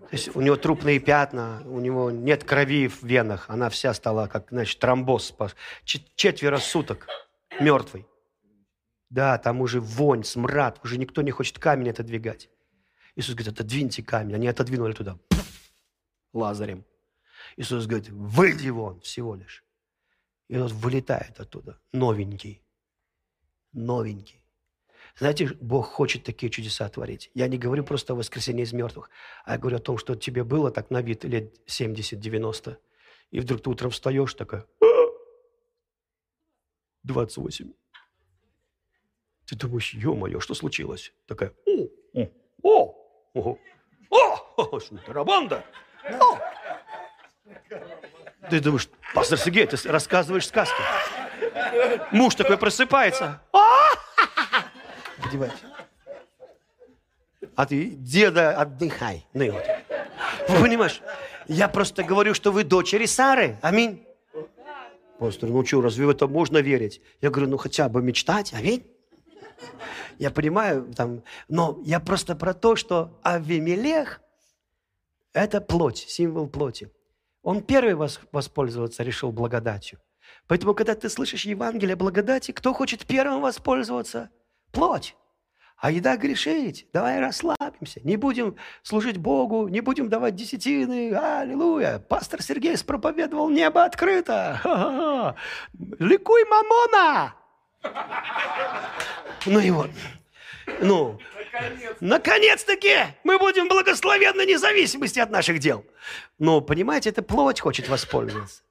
то 0.02 0.08
есть 0.12 0.36
у 0.36 0.40
него 0.40 0.54
трупные 0.54 1.00
пятна, 1.00 1.62
у 1.66 1.80
него 1.80 2.12
нет 2.12 2.44
крови 2.44 2.86
в 2.86 3.02
венах, 3.02 3.46
она 3.50 3.70
вся 3.70 3.92
стала 3.92 4.28
как, 4.28 4.50
значит, 4.50 4.78
тромбоз. 4.78 5.34
Четверо 5.84 6.58
суток 6.58 7.08
мертвый. 7.58 8.06
Да, 9.10 9.36
там 9.38 9.62
уже 9.62 9.80
вонь, 9.80 10.22
смрад, 10.22 10.78
уже 10.84 10.96
никто 10.96 11.22
не 11.22 11.32
хочет 11.32 11.58
камень 11.58 11.90
отодвигать. 11.90 12.50
Иисус 13.16 13.34
говорит, 13.34 13.52
отодвиньте 13.54 14.04
камень. 14.04 14.36
Они 14.36 14.46
отодвинули 14.46 14.92
туда, 14.92 15.18
лазарем. 16.32 16.84
Иисус 17.56 17.86
говорит, 17.86 18.10
выйди 18.10 18.68
вон 18.68 19.00
всего 19.00 19.34
лишь. 19.34 19.63
И 20.48 20.56
он 20.58 20.68
вылетает 20.68 21.40
оттуда, 21.40 21.80
новенький, 21.92 22.62
новенький. 23.72 24.44
Знаете, 25.16 25.46
Бог 25.60 25.86
хочет 25.86 26.24
такие 26.24 26.50
чудеса 26.50 26.88
творить. 26.88 27.30
Я 27.34 27.46
не 27.48 27.56
говорю 27.56 27.84
просто 27.84 28.12
о 28.12 28.16
воскресении 28.16 28.64
из 28.64 28.72
мертвых, 28.72 29.10
а 29.44 29.52
я 29.52 29.58
говорю 29.58 29.76
о 29.76 29.80
том, 29.80 29.96
что 29.98 30.14
тебе 30.16 30.44
было 30.44 30.70
так 30.70 30.90
на 30.90 31.02
вид 31.02 31.24
лет 31.24 31.56
70-90, 31.68 32.76
и 33.30 33.40
вдруг 33.40 33.62
ты 33.62 33.70
утром 33.70 33.90
встаешь 33.90 34.34
такая, 34.34 34.66
«А, 34.80 34.86
28. 37.04 37.72
Ты 39.46 39.56
думаешь, 39.56 39.94
ё-моё, 39.94 40.40
что 40.40 40.54
случилось? 40.54 41.12
Такая, 41.26 41.52
о, 41.66 41.88
о, 42.14 42.28
о, 43.34 43.34
о, 43.34 43.58
о, 44.10 44.62
о, 44.62 44.80
тарабанда. 45.06 45.64
О. 46.04 46.38
Ты 48.50 48.60
думаешь, 48.60 48.88
пастор 49.14 49.38
Сергей, 49.38 49.66
ты 49.66 49.76
рассказываешь 49.88 50.46
сказки. 50.46 50.80
Муж 52.12 52.34
такой 52.34 52.58
просыпается. 52.58 53.40
«А!» 53.52 53.60
Одевайся. 55.24 55.56
А 57.56 57.66
ты, 57.66 57.86
деда, 57.86 58.56
отдыхай. 58.56 59.26
Ну 59.32 59.44
и 59.44 59.50
вот. 59.50 59.64
Вы 60.48 60.60
понимаешь, 60.60 61.00
я 61.46 61.68
просто 61.68 62.02
говорю, 62.02 62.34
что 62.34 62.52
вы 62.52 62.64
дочери 62.64 63.06
Сары. 63.06 63.58
Аминь. 63.62 64.06
Пастор, 65.18 65.48
ну 65.48 65.64
что, 65.64 65.80
разве 65.80 66.06
в 66.06 66.10
это 66.10 66.26
можно 66.26 66.58
верить? 66.58 67.00
Я 67.20 67.30
говорю, 67.30 67.50
ну 67.50 67.56
хотя 67.56 67.88
бы 67.88 68.02
мечтать, 68.02 68.52
аминь. 68.52 68.84
Я 70.18 70.30
понимаю, 70.30 70.92
там, 70.94 71.22
но 71.48 71.80
я 71.84 72.00
просто 72.00 72.34
про 72.34 72.54
то, 72.54 72.76
что 72.76 73.18
Авимелех– 73.22 74.20
это 75.32 75.60
плоть, 75.60 75.98
символ 76.08 76.48
плоти. 76.48 76.90
Он 77.44 77.62
первый 77.62 77.92
вос- 77.94 78.20
воспользоваться 78.32 79.02
решил 79.02 79.30
благодатью. 79.30 80.00
Поэтому, 80.48 80.74
когда 80.74 80.94
ты 80.94 81.08
слышишь 81.10 81.44
Евангелие 81.44 81.94
благодати, 81.94 82.50
кто 82.52 82.72
хочет 82.72 83.06
первым 83.06 83.42
воспользоваться? 83.42 84.30
Плоть. 84.72 85.14
А 85.76 85.90
еда 85.90 86.16
грешить. 86.16 86.86
Давай 86.94 87.20
расслабимся. 87.20 88.00
Не 88.02 88.16
будем 88.16 88.56
служить 88.82 89.18
Богу, 89.18 89.68
не 89.68 89.82
будем 89.82 90.08
давать 90.08 90.34
десятины. 90.34 91.14
Аллилуйя. 91.14 91.98
Пастор 91.98 92.42
Сергей 92.42 92.76
проповедовал, 92.82 93.50
небо 93.50 93.84
открыто. 93.84 95.36
Ликуй, 95.98 96.44
мамона! 96.46 97.34
Ну 99.44 99.60
и 99.60 99.70
вот. 99.70 99.90
Ну, 100.80 101.18
наконец-таки 102.00 102.96
мы 103.22 103.38
будем 103.38 103.68
благословенны 103.68 104.46
независимости 104.46 105.20
от 105.20 105.30
наших 105.30 105.58
дел. 105.58 105.84
Но, 106.38 106.60
понимаете, 106.60 107.10
это 107.10 107.22
плоть 107.22 107.60
хочет 107.60 107.88
воспользоваться. 107.88 108.62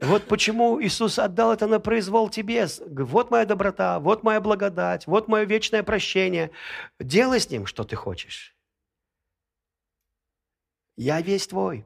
Вот 0.00 0.26
почему 0.26 0.82
Иисус 0.82 1.18
отдал 1.18 1.52
это 1.52 1.66
на 1.66 1.78
произвол 1.78 2.30
тебе. 2.30 2.66
Вот 2.86 3.30
моя 3.30 3.44
доброта, 3.44 4.00
вот 4.00 4.22
моя 4.22 4.40
благодать, 4.40 5.06
вот 5.06 5.28
мое 5.28 5.44
вечное 5.44 5.82
прощение. 5.82 6.50
Делай 6.98 7.38
с 7.38 7.50
ним, 7.50 7.66
что 7.66 7.84
ты 7.84 7.96
хочешь. 7.96 8.56
Я 10.96 11.20
весь 11.20 11.46
твой. 11.46 11.84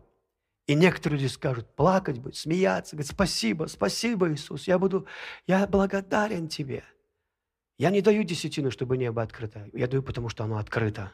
И 0.67 0.75
некоторые 0.75 1.21
люди 1.21 1.31
скажут, 1.31 1.75
плакать 1.75 2.19
будет, 2.19 2.37
смеяться, 2.37 2.97
говорят, 2.97 3.13
спасибо, 3.13 3.67
спасибо, 3.67 4.33
Иисус, 4.33 4.67
я 4.67 4.79
буду, 4.79 5.07
я 5.47 5.67
благодарен 5.67 6.49
Тебе. 6.49 6.85
Я 7.77 7.91
не 7.91 8.01
даю 8.01 8.23
десятину, 8.23 8.71
чтобы 8.71 8.97
небо 8.97 9.23
открыто. 9.23 9.69
Я 9.73 9.87
даю, 9.89 10.03
потому 10.03 10.29
что 10.29 10.45
оно 10.45 10.59
открыто. 10.59 11.13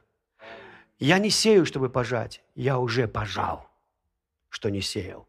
Я 0.99 1.19
не 1.19 1.31
сею, 1.31 1.65
чтобы 1.65 1.89
пожать. 1.89 2.43
Я 2.55 2.79
уже 2.79 3.09
пожал, 3.09 3.71
что 4.51 4.69
не 4.69 4.83
сеял. 4.83 5.27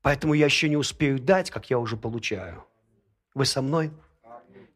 Поэтому 0.00 0.32
я 0.32 0.46
еще 0.46 0.68
не 0.68 0.76
успею 0.76 1.18
дать, 1.18 1.50
как 1.50 1.68
я 1.68 1.78
уже 1.78 1.96
получаю. 1.96 2.64
Вы 3.34 3.44
со 3.44 3.60
мной? 3.60 3.90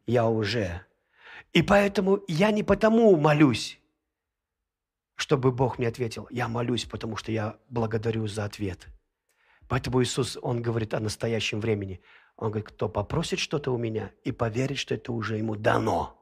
Я 0.05 0.27
уже. 0.27 0.85
И 1.53 1.63
поэтому 1.63 2.19
я 2.27 2.51
не 2.51 2.61
потому 2.61 3.15
молюсь, 3.15 3.79
чтобы 5.15 5.51
Бог 5.51 5.79
мне 5.79 5.87
ответил. 5.87 6.27
Я 6.29 6.47
молюсь, 6.47 6.85
потому 6.85 7.15
что 7.15 7.31
я 7.31 7.57
благодарю 7.69 8.27
за 8.27 8.45
ответ. 8.45 8.87
Поэтому 9.67 10.03
Иисус, 10.03 10.37
Он 10.41 10.61
говорит 10.61 10.93
о 10.93 10.99
настоящем 10.99 11.59
времени. 11.59 12.01
Он 12.35 12.49
говорит, 12.49 12.69
кто 12.69 12.89
попросит 12.89 13.39
что-то 13.39 13.71
у 13.71 13.77
меня 13.77 14.11
и 14.23 14.31
поверит, 14.31 14.77
что 14.77 14.95
это 14.95 15.11
уже 15.11 15.37
ему 15.37 15.55
дано, 15.55 16.19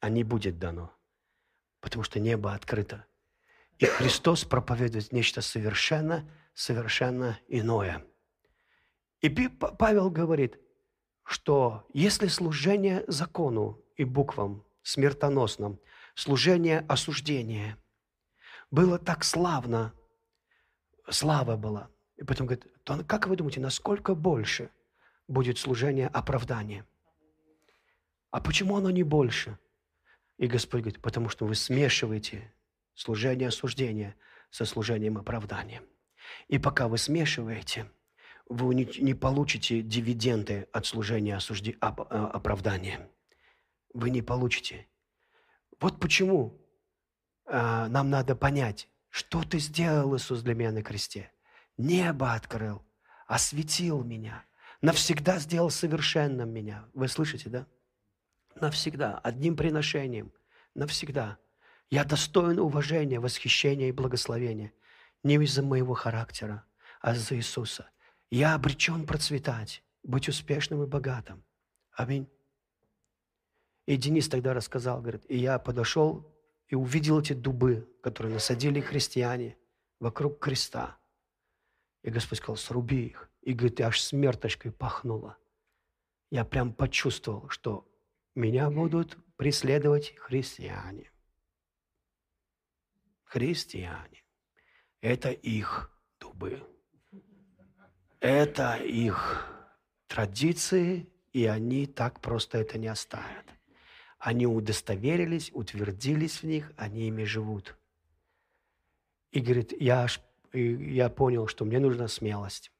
а 0.00 0.08
не 0.08 0.24
будет 0.24 0.58
дано, 0.58 0.92
потому 1.80 2.02
что 2.02 2.18
небо 2.18 2.54
открыто. 2.54 3.06
И 3.78 3.84
Христос 3.84 4.44
проповедует 4.44 5.12
нечто 5.12 5.42
совершенно, 5.42 6.28
совершенно 6.54 7.38
иное. 7.48 8.06
И 9.20 9.28
Павел 9.28 10.10
говорит, 10.10 10.58
что 11.24 11.86
если 11.92 12.28
служение 12.28 13.04
закону 13.08 13.82
и 13.96 14.04
буквам 14.04 14.64
смертоносным, 14.82 15.78
служение 16.14 16.80
осуждения 16.88 17.76
было 18.70 18.98
так 18.98 19.24
славно, 19.24 19.92
слава 21.10 21.56
была– 21.56 21.90
и 22.16 22.24
потом 22.24 22.46
говорит, 22.46 22.66
то 22.86 23.02
как 23.02 23.26
вы 23.26 23.34
думаете, 23.34 23.58
насколько 23.58 24.14
больше 24.14 24.70
будет 25.26 25.58
служение 25.58 26.06
оправдания? 26.06 26.86
А 28.30 28.40
почему 28.40 28.76
оно 28.76 28.90
не 28.90 29.02
больше? 29.02 29.58
И 30.38 30.46
Господь 30.46 30.82
говорит, 30.82 31.02
потому 31.02 31.28
что 31.28 31.46
вы 31.46 31.56
смешиваете 31.56 32.52
служение 32.94 33.48
осуждения 33.48 34.14
со 34.50 34.64
служением 34.64 35.18
оправдания. 35.18 35.82
И 36.46 36.58
пока 36.58 36.86
вы 36.86 36.98
смешиваете, 36.98 37.90
вы 38.48 38.72
не, 38.76 39.14
получите 39.14 39.82
дивиденды 39.82 40.68
от 40.72 40.86
служения 40.86 41.34
осужди, 41.34 41.72
э, 41.72 41.76
оправдания. 41.80 43.10
Вы 43.94 44.10
не 44.10 44.22
получите. 44.22 44.86
Вот 45.80 45.98
почему 45.98 46.56
э, 47.46 47.86
нам 47.88 48.10
надо 48.10 48.36
понять, 48.36 48.88
что 49.08 49.42
ты 49.42 49.58
сделал, 49.58 50.16
Иисус, 50.16 50.42
для 50.42 50.54
меня 50.54 50.70
на 50.70 50.84
кресте– 50.84 51.32
Небо 51.76 52.32
открыл, 52.32 52.82
осветил 53.26 54.02
меня, 54.02 54.44
навсегда 54.80 55.38
сделал 55.38 55.70
совершенным 55.70 56.50
меня. 56.50 56.88
Вы 56.94 57.08
слышите, 57.08 57.50
да? 57.50 57.66
Навсегда, 58.54 59.18
одним 59.18 59.56
приношением, 59.56 60.32
навсегда. 60.74 61.38
Я 61.90 62.04
достоин 62.04 62.58
уважения, 62.58 63.20
восхищения 63.20 63.88
и 63.88 63.92
благословения. 63.92 64.72
Не 65.22 65.34
из-за 65.36 65.62
моего 65.62 65.94
характера, 65.94 66.64
а 67.00 67.14
из-за 67.14 67.36
Иисуса. 67.36 67.90
Я 68.30 68.54
обречен 68.54 69.06
процветать, 69.06 69.82
быть 70.02 70.28
успешным 70.28 70.82
и 70.82 70.86
богатым. 70.86 71.44
Аминь. 71.92 72.28
И 73.86 73.96
Денис 73.96 74.28
тогда 74.28 74.52
рассказал, 74.54 75.00
говорит, 75.00 75.24
и 75.28 75.36
я 75.36 75.58
подошел 75.58 76.34
и 76.68 76.74
увидел 76.74 77.20
эти 77.20 77.34
дубы, 77.34 77.88
которые 78.02 78.34
насадили 78.34 78.80
христиане 78.80 79.56
вокруг 80.00 80.40
креста. 80.40 80.98
И 82.06 82.10
Господь 82.10 82.38
сказал, 82.38 82.56
сруби 82.56 83.06
их. 83.06 83.28
И 83.42 83.52
говорит, 83.52 83.80
аж 83.80 84.00
смерточкой 84.00 84.70
пахнуло. 84.70 85.36
Я 86.30 86.44
прям 86.44 86.72
почувствовал, 86.72 87.48
что 87.48 87.84
меня 88.36 88.70
будут 88.70 89.18
преследовать 89.36 90.14
христиане. 90.16 91.10
Христиане. 93.24 94.22
Это 95.00 95.30
их 95.30 95.90
дубы. 96.20 96.62
Это 98.20 98.76
их 98.76 99.44
традиции, 100.06 101.08
и 101.32 101.44
они 101.46 101.86
так 101.86 102.20
просто 102.20 102.58
это 102.58 102.78
не 102.78 102.86
оставят. 102.86 103.46
Они 104.20 104.46
удостоверились, 104.46 105.50
утвердились 105.52 106.42
в 106.42 106.46
них, 106.46 106.72
они 106.76 107.08
ими 107.08 107.24
живут. 107.24 107.76
И 109.32 109.40
говорит, 109.40 109.72
я 109.80 110.04
аж 110.04 110.20
и 110.52 110.94
я 110.94 111.08
понял, 111.08 111.46
что 111.46 111.64
мне 111.64 111.78
нужна 111.78 112.08
смелость. 112.08 112.72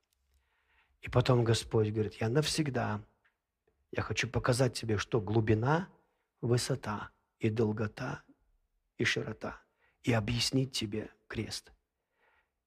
И 1.01 1.09
потом 1.09 1.45
Господь 1.45 1.91
говорит, 1.91 2.15
я 2.21 2.29
навсегда, 2.29 3.01
я 3.93 4.03
хочу 4.03 4.29
показать 4.29 4.75
тебе, 4.75 4.99
что 4.99 5.21
глубина, 5.21 5.89
высота 6.41 7.11
и 7.39 7.51
долгота 7.51 8.23
и 8.99 9.05
широта. 9.05 9.61
И 10.03 10.13
объяснить 10.13 10.73
тебе 10.73 11.11
крест. 11.27 11.73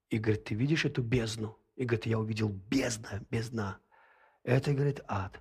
И 0.09 0.17
говорит, 0.17 0.45
ты 0.45 0.55
видишь 0.55 0.85
эту 0.85 1.01
бездну? 1.01 1.57
И 1.75 1.85
говорит, 1.85 2.05
я 2.05 2.19
увидел 2.19 2.49
бездна, 2.49 3.25
бездна. 3.29 3.79
Это, 4.43 4.73
говорит, 4.73 5.01
ад. 5.07 5.39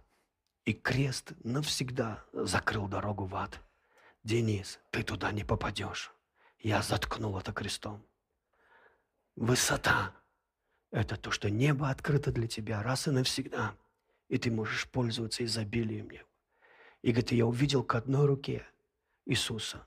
И 0.64 0.72
крест 0.72 1.32
навсегда 1.42 2.24
закрыл 2.32 2.86
дорогу 2.86 3.24
в 3.24 3.34
ад. 3.34 3.60
Денис, 4.22 4.78
ты 4.90 5.02
туда 5.02 5.32
не 5.32 5.44
попадешь. 5.44 6.12
Я 6.58 6.82
заткнул 6.82 7.38
это 7.38 7.52
крестом. 7.52 8.04
Высота– 9.38 10.12
это 10.90 11.16
то, 11.16 11.30
что 11.30 11.48
небо 11.48 11.90
открыто 11.90 12.32
для 12.32 12.48
тебя 12.48 12.82
раз 12.82 13.06
и 13.06 13.12
навсегда, 13.12 13.76
и 14.28 14.36
ты 14.36 14.50
можешь 14.50 14.88
пользоваться 14.88 15.44
изобилием 15.44 16.10
неба. 16.10 16.26
И 17.02 17.12
говорит, 17.12 17.30
я 17.30 17.46
увидел 17.46 17.84
к 17.84 17.94
одной 17.94 18.26
руке 18.26 18.66
Иисуса 19.26 19.86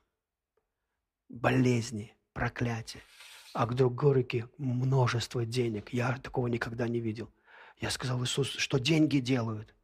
болезни, 1.28 2.16
проклятия, 2.32 3.02
а 3.54 3.66
к 3.66 3.76
другой 3.76 4.14
руке 4.14 4.48
множество 4.58 5.46
денег. 5.46 5.92
Я 5.92 6.18
такого 6.20 6.48
никогда 6.48 6.88
не 6.88 7.02
видел. 7.02 7.30
Я 7.76 7.90
сказал, 7.90 8.24
Иисус, 8.24 8.48
что 8.52 8.78
деньги 8.78 9.18
делают? 9.18 9.76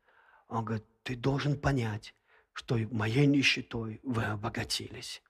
Он 0.47 0.63
говорит, 0.63 0.85
ты 1.03 1.17
должен 1.17 1.59
понять, 1.59 2.15
что 2.53 2.77
моей 2.89 3.25
нищетой 3.25 3.99
вы 4.03 4.23
обогатились. 4.23 5.21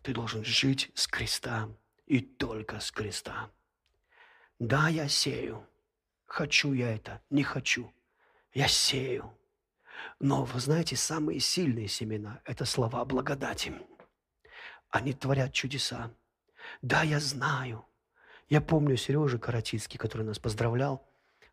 Ты 0.00 0.14
должен 0.14 0.46
жить 0.46 0.90
с 0.94 1.06
креста 1.06 1.68
и 2.10 2.20
только 2.20 2.80
с 2.80 2.90
креста. 2.90 3.50
Да, 4.58 4.88
я 4.88 5.06
сею. 5.06 5.64
Хочу 6.26 6.72
я 6.72 6.92
это, 6.92 7.22
не 7.30 7.44
хочу. 7.44 7.92
Я 8.52 8.66
сею. 8.66 9.32
Но, 10.18 10.42
вы 10.42 10.58
знаете, 10.58 10.96
самые 10.96 11.38
сильные 11.38 11.86
семена– 11.86 12.40
это 12.44 12.64
слова 12.64 13.04
благодати. 13.04 13.72
Они 14.88 15.12
творят 15.12 15.52
чудеса. 15.52 16.10
Да, 16.82 17.04
я 17.04 17.20
знаю. 17.20 17.86
Я 18.48 18.60
помню 18.60 18.96
Сережу 18.96 19.38
Каратицкий, 19.38 19.96
который 19.96 20.26
нас 20.26 20.40
поздравлял. 20.40 21.08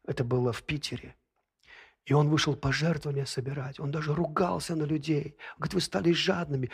Это 0.08 0.24
было 0.24 0.52
в 0.52 0.64
Питере. 0.64 1.16
И 2.08 2.14
он 2.14 2.30
вышел 2.30 2.56
пожертвования 2.56 3.26
собирать. 3.26 3.80
Он 3.80 3.92
даже 3.92 4.16
ругался 4.16 4.76
на 4.76 4.86
людей. 4.86 5.36
Говорит, 5.58 5.74
вы 5.76 5.82
стали 5.82 6.14
жадными. 6.14 6.72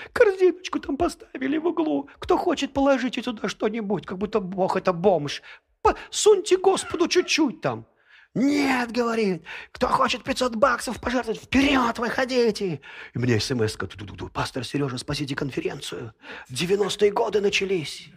Корзиночку 0.73 0.79
там 0.79 0.97
поставили 0.97 1.57
в 1.57 1.67
углу. 1.67 2.09
Кто 2.19 2.37
хочет, 2.37 2.73
положите 2.73 3.21
туда 3.21 3.47
что-нибудь, 3.47 4.05
как 4.05 4.17
будто 4.17 4.39
Бог 4.39 4.75
это 4.75 4.93
бомж. 4.93 5.41
Суньте 6.09 6.57
Господу 6.57 7.07
чуть-чуть 7.07 7.61
там. 7.61 7.85
Нет, 8.35 8.91
говорит, 8.91 9.43
кто 9.71 9.87
хочет 9.87 10.23
500 10.23 10.55
баксов 10.55 10.99
пожертвовать, 10.99 11.41
вперед 11.41 11.99
выходите. 11.99 12.81
И 13.15 13.19
мне 13.19 13.39
смс 13.39 13.77
-ка, 13.77 14.29
пастор 14.29 14.63
Сережа, 14.63 14.97
спасите 14.97 15.35
конференцию. 15.35 16.13
90-е 16.49 17.11
годы 17.11 17.41
начались. 17.41 18.09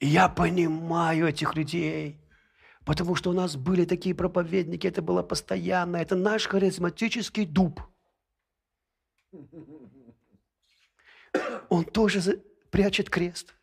Я 0.00 0.28
понимаю 0.28 1.26
этих 1.26 1.56
людей. 1.56 2.16
Потому 2.84 3.16
что 3.16 3.30
у 3.30 3.32
нас 3.34 3.56
были 3.56 3.84
такие 3.84 4.14
проповедники, 4.14 4.88
это 4.88 5.02
было 5.02 5.22
постоянно, 5.22 5.98
это 5.98 6.16
наш 6.16 6.48
харизматический 6.48 7.46
дуб. 7.46 7.80
Он 11.68 11.84
тоже 11.84 12.42
прячет 12.70 13.10
крест. 13.10 13.54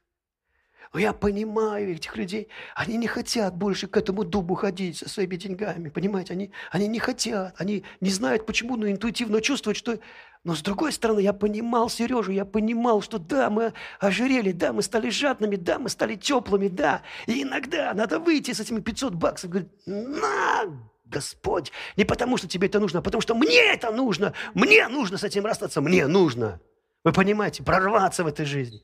Но 0.94 0.99
я 0.99 1.14
понимаю 1.14 1.94
этих 1.94 2.15
людей. 2.15 2.48
Они 2.76 2.98
не 2.98 3.07
хотят 3.07 3.56
больше 3.56 3.88
к 3.88 3.98
этому 3.98 4.23
дубу 4.23 4.56
ходить 4.56 4.98
со 4.98 5.10
своими 5.10 5.35
деньгами. 5.35 5.89
Понимаете, 5.89 6.34
они, 6.34 6.52
они 6.72 6.88
не 6.88 6.99
хотят. 6.99 7.56
Они 7.60 7.84
не 7.99 8.10
знают 8.10 8.45
почему, 8.45 8.77
но 8.77 8.89
интуитивно 8.89 9.41
чувствуют, 9.41 9.77
что... 9.77 9.99
Но 10.44 10.56
с 10.56 10.61
другой 10.61 10.94
стороны, 10.94 11.19
я 11.19 11.34
понимал 11.34 11.89
Сережу, 11.89 12.31
я 12.31 12.45
понимал, 12.45 13.02
что 13.02 13.19
да, 13.19 13.49
мы 13.49 13.73
ожирели, 13.99 14.53
да, 14.53 14.72
мы 14.72 14.81
стали 14.81 15.10
жадными, 15.10 15.57
да, 15.57 15.77
мы 15.77 15.89
стали 15.89 16.15
теплыми, 16.15 16.69
да. 16.69 17.02
И 17.26 17.44
иногда 17.44 17.94
надо 17.94 18.19
выйти 18.19 18.53
с 18.53 18.60
этими 18.61 18.80
500 18.80 19.14
баксов. 19.14 19.49
Говорит, 19.49 19.69
на, 19.85 20.64
Господь, 21.09 21.71
не 21.95 22.05
потому, 22.05 22.38
что 22.38 22.47
тебе 22.47 22.67
это 22.67 22.79
нужно, 22.79 22.99
а 22.99 23.01
потому, 23.01 23.21
что 23.21 23.35
мне 23.35 23.73
это 23.73 23.91
нужно. 23.91 24.34
Мне 24.53 24.88
нужно 24.88 25.17
с 25.17 25.23
этим 25.23 25.45
расстаться, 25.45 25.81
мне 25.81 26.07
нужно. 26.07 26.59
Вы 27.03 27.13
понимаете, 27.13 27.63
прорваться 27.63 28.23
в 28.23 28.27
этой 28.27 28.45
жизни. 28.45 28.84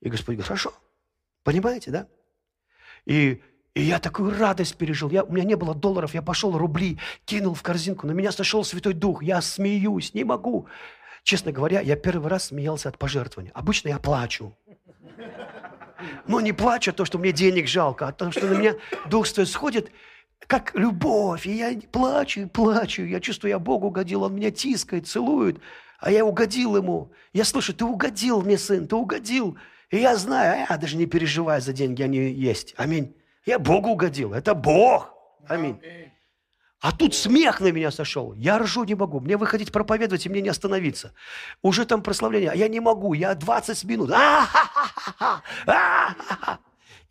И 0.00 0.08
Господь 0.08 0.34
говорит, 0.34 0.46
хорошо, 0.46 0.74
понимаете, 1.42 1.90
да? 1.90 2.08
И, 3.06 3.42
и 3.74 3.82
я 3.82 3.98
такую 3.98 4.38
радость 4.38 4.76
пережил. 4.76 5.10
Я, 5.10 5.24
у 5.24 5.32
меня 5.32 5.44
не 5.44 5.54
было 5.54 5.74
долларов, 5.74 6.12
я 6.14 6.22
пошел 6.22 6.56
рубли, 6.56 6.98
кинул 7.24 7.54
в 7.54 7.62
корзинку. 7.62 8.06
На 8.06 8.12
меня 8.12 8.32
сошел 8.32 8.62
Святой 8.64 8.92
Дух. 8.92 9.22
Я 9.22 9.40
смеюсь, 9.40 10.12
не 10.12 10.24
могу. 10.24 10.66
Честно 11.22 11.50
говоря, 11.50 11.80
я 11.80 11.96
первый 11.96 12.28
раз 12.28 12.46
смеялся 12.46 12.88
от 12.88 12.98
пожертвования. 12.98 13.52
Обычно 13.54 13.88
я 13.88 13.98
плачу. 13.98 14.56
Но 16.26 16.40
не 16.40 16.52
плачу 16.52 16.92
то, 16.92 17.04
что 17.04 17.18
мне 17.18 17.32
денег 17.32 17.68
жалко, 17.68 18.08
а 18.08 18.12
то, 18.12 18.30
что 18.30 18.46
на 18.46 18.54
меня 18.54 18.74
Дух 19.06 19.26
Святой 19.26 19.46
сходит, 19.46 19.90
как 20.46 20.74
любовь. 20.74 21.46
И 21.46 21.52
я 21.52 21.78
плачу 21.90 22.42
и 22.42 22.46
плачу. 22.46 23.02
Я 23.02 23.20
чувствую, 23.20 23.50
я 23.50 23.58
Богу 23.58 23.88
угодил. 23.88 24.22
Он 24.22 24.34
меня 24.34 24.50
тискает, 24.50 25.06
целует. 25.06 25.60
А 25.98 26.10
я 26.10 26.24
угодил 26.24 26.76
ему. 26.76 27.12
Я 27.32 27.44
слышу, 27.44 27.72
ты 27.74 27.84
угодил 27.84 28.42
мне, 28.42 28.58
сын, 28.58 28.86
ты 28.86 28.96
угодил. 28.96 29.58
И 29.90 29.98
я 29.98 30.16
знаю, 30.16 30.66
а 30.68 30.76
даже 30.76 30.96
не 30.96 31.06
переживай 31.06 31.60
за 31.60 31.72
деньги, 31.72 32.02
они 32.02 32.18
есть. 32.18 32.74
Аминь. 32.76 33.14
Я 33.44 33.58
Богу 33.58 33.90
угодил. 33.90 34.34
Это 34.34 34.54
Бог. 34.54 35.12
Аминь. 35.48 35.80
А 36.80 36.92
тут 36.92 37.14
смех 37.14 37.60
на 37.60 37.72
меня 37.72 37.90
сошел. 37.90 38.34
Я 38.34 38.58
ржу 38.58 38.84
не 38.84 38.94
могу. 38.94 39.20
Мне 39.20 39.36
выходить 39.36 39.72
проповедовать, 39.72 40.26
и 40.26 40.28
мне 40.28 40.40
не 40.42 40.50
остановиться. 40.50 41.14
Уже 41.62 41.86
там 41.86 42.02
прославление. 42.02 42.50
А 42.50 42.54
я 42.54 42.68
не 42.68 42.80
могу. 42.80 43.14
Я 43.14 43.34
20 43.34 43.84
минут. 43.84 44.10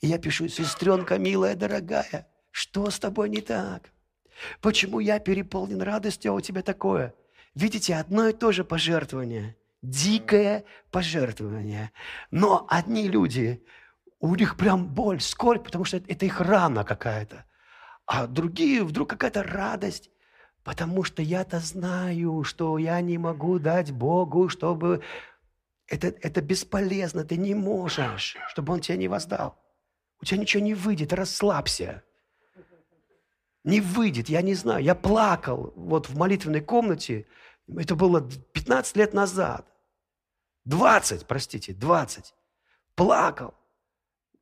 И 0.02 0.08
я 0.08 0.18
пишу, 0.20 0.48
сестренка 0.50 1.18
милая, 1.18 1.56
дорогая, 1.56 2.28
что 2.56 2.90
с 2.90 3.00
тобой 3.00 3.28
не 3.28 3.42
так? 3.42 3.92
Почему 4.62 5.02
я 5.02 5.20
переполнен 5.20 5.82
радостью, 5.82 6.32
а 6.32 6.36
у 6.36 6.40
тебя 6.40 6.62
такое? 6.62 7.14
Видите, 7.54 7.96
одно 7.96 8.30
и 8.30 8.34
то 8.34 8.54
же 8.54 8.64
пожертвование. 8.64 9.58
Дикое 9.82 10.64
пожертвование. 10.90 11.92
Но 12.32 12.66
одни 12.70 13.10
люди, 13.10 13.62
у 14.22 14.34
них 14.36 14.56
прям 14.56 14.88
боль, 14.88 15.20
скорбь, 15.20 15.66
потому 15.66 15.84
что 15.84 15.98
это 15.98 16.26
их 16.26 16.40
рана 16.40 16.86
какая-то. 16.86 17.44
А 18.06 18.26
другие 18.26 18.86
вдруг 18.86 19.10
какая-то 19.10 19.44
радость, 19.44 20.10
потому 20.64 21.04
что 21.04 21.22
я-то 21.22 21.60
знаю, 21.60 22.46
что 22.46 22.78
я 22.78 23.02
не 23.02 23.18
могу 23.18 23.60
дать 23.60 23.92
Богу, 23.92 24.48
чтобы... 24.48 25.04
Это, 25.88 26.08
это 26.08 26.42
бесполезно, 26.42 27.26
ты 27.26 27.36
не 27.36 27.54
можешь, 27.54 28.38
чтобы 28.48 28.72
Он 28.72 28.80
тебя 28.80 28.96
не 28.96 29.10
воздал. 29.10 29.62
У 30.22 30.26
тебя 30.26 30.40
ничего 30.40 30.64
не 30.64 30.74
выйдет, 30.74 31.12
расслабься 31.12 32.05
не 33.66 33.82
выйдет, 33.82 34.30
я 34.30 34.42
не 34.42 34.54
знаю. 34.54 34.84
Я 34.84 34.96
плакал 34.96 35.74
вот 35.76 36.08
в 36.08 36.16
молитвенной 36.18 36.62
комнате, 36.62 37.26
это 37.68 37.96
было 37.96 38.22
15 38.22 38.96
лет 38.96 39.14
назад. 39.14 39.66
20, 40.66 41.26
простите, 41.26 41.74
20. 41.74 42.34
Плакал. 42.96 43.56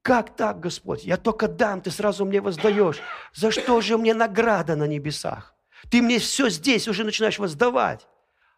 Как 0.01 0.35
так, 0.35 0.59
Господь? 0.59 1.05
Я 1.05 1.15
только 1.15 1.47
дам, 1.47 1.81
ты 1.81 1.89
сразу 1.89 2.25
мне 2.25 2.41
воздаешь. 2.41 2.99
За 3.33 3.51
что 3.51 3.79
же 3.79 3.97
мне 3.97 4.13
награда 4.13 4.75
на 4.75 4.85
небесах? 4.85 5.55
Ты 5.89 6.01
мне 6.01 6.19
все 6.19 6.49
здесь 6.49 6.89
уже 6.89 7.05
начинаешь 7.05 7.39
воздавать. 7.39 8.05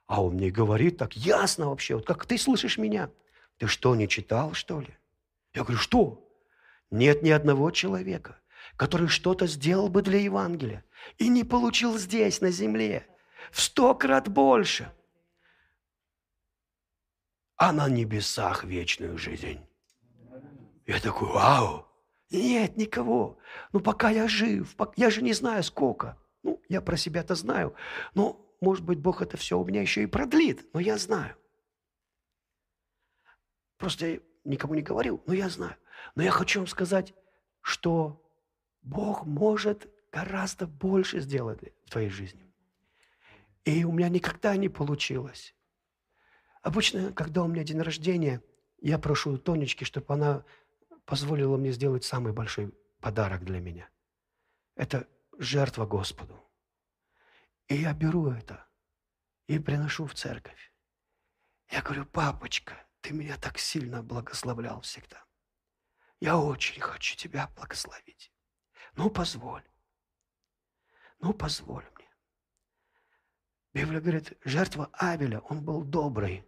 А 0.08 0.24
он 0.24 0.34
мне 0.36 0.50
говорит 0.50 0.98
так 0.98 1.16
ясно 1.16 1.70
вообще, 1.70 1.96
вот 1.96 2.06
как 2.06 2.26
ты 2.26 2.40
слышишь 2.40 2.80
меня. 2.80 3.12
Ты 3.58 3.68
что, 3.68 3.96
не 3.96 4.08
читал, 4.08 4.54
что 4.54 4.82
ли? 4.82 4.98
Я 5.54 5.64
говорю, 5.64 5.78
что? 5.78 6.28
Нет 6.90 7.22
ни 7.22 7.30
одного 7.30 7.72
человека, 7.72 8.40
который 8.78 9.08
что-то 9.08 9.48
сделал 9.48 9.90
бы 9.90 10.02
для 10.02 10.20
Евангелия 10.20 10.84
и 11.18 11.30
не 11.30 11.44
получил 11.44 11.98
здесь, 11.98 12.42
на 12.42 12.52
земле, 12.52 13.08
в 13.52 13.62
сто 13.62 13.96
крат 13.96 14.28
больше, 14.28 14.92
а 17.58 17.72
на 17.72 17.88
небесах 17.88 18.64
вечную 18.64 19.18
жизнь. 19.18 19.62
Я 20.86 21.00
такой, 21.00 21.30
вау, 21.30 21.88
нет 22.30 22.78
никого. 22.78 23.38
Ну, 23.72 23.80
пока 23.80 24.10
я 24.10 24.28
жив, 24.28 24.76
я 24.96 25.10
же 25.10 25.22
не 25.22 25.34
знаю 25.34 25.64
сколько. 25.64 26.18
Ну, 26.44 26.62
я 26.70 26.82
про 26.82 26.98
себя-то 26.98 27.36
знаю. 27.36 27.76
Но, 28.14 28.40
может 28.62 28.84
быть, 28.84 29.00
Бог 29.00 29.22
это 29.22 29.38
все 29.38 29.58
у 29.58 29.66
меня 29.66 29.82
еще 29.82 30.04
и 30.04 30.08
продлит, 30.08 30.68
но 30.74 30.80
я 30.80 30.98
знаю. 30.98 31.36
Просто 33.78 34.08
я 34.08 34.20
никому 34.44 34.76
не 34.76 34.82
говорил, 34.82 35.24
но 35.26 35.34
я 35.34 35.50
знаю. 35.50 35.76
Но 36.16 36.24
я 36.24 36.32
хочу 36.32 36.60
вам 36.60 36.68
сказать, 36.68 37.14
что 37.62 38.25
Бог 38.86 39.26
может 39.26 39.92
гораздо 40.12 40.68
больше 40.68 41.20
сделать 41.20 41.60
в 41.86 41.90
твоей 41.90 42.10
жизни. 42.10 42.46
И 43.66 43.84
у 43.84 43.92
меня 43.92 44.10
никогда 44.10 44.56
не 44.56 44.70
получилось. 44.70 45.56
Обычно, 46.62 47.12
когда 47.12 47.44
у 47.44 47.48
меня 47.48 47.64
день 47.64 47.82
рождения, 47.82 48.44
я 48.80 49.00
прошу 49.00 49.40
Тонечки, 49.40 49.84
чтобы 49.84 50.14
она 50.14 50.46
позволила 51.06 51.58
мне 51.58 51.72
сделать 51.72 52.04
самый 52.04 52.32
большой 52.32 52.74
подарок 53.02 53.44
для 53.44 53.60
меня. 53.60 53.90
Это 54.76 55.08
жертва 55.40 55.88
Господу. 55.88 56.40
И 57.68 57.76
я 57.76 57.94
беру 57.94 58.30
это 58.30 58.68
и 59.48 59.58
приношу 59.58 60.06
в 60.06 60.14
церковь. 60.14 60.72
Я 61.72 61.82
говорю, 61.82 62.06
папочка, 62.06 62.86
ты 63.02 63.14
меня 63.14 63.36
так 63.38 63.58
сильно 63.58 64.04
благословлял 64.04 64.82
всегда. 64.82 65.26
Я 66.20 66.38
очень 66.38 66.80
хочу 66.80 67.16
тебя 67.16 67.50
благословить. 67.56 68.32
Ну, 68.96 69.10
позволь. 69.10 69.64
Ну, 71.20 71.34
позволь 71.34 71.86
мне. 71.96 72.10
Библия 73.74 74.00
говорит, 74.00 74.38
жертва 74.44 74.90
Авеля, 74.94 75.40
он 75.40 75.64
был 75.64 75.84
добрый. 75.84 76.46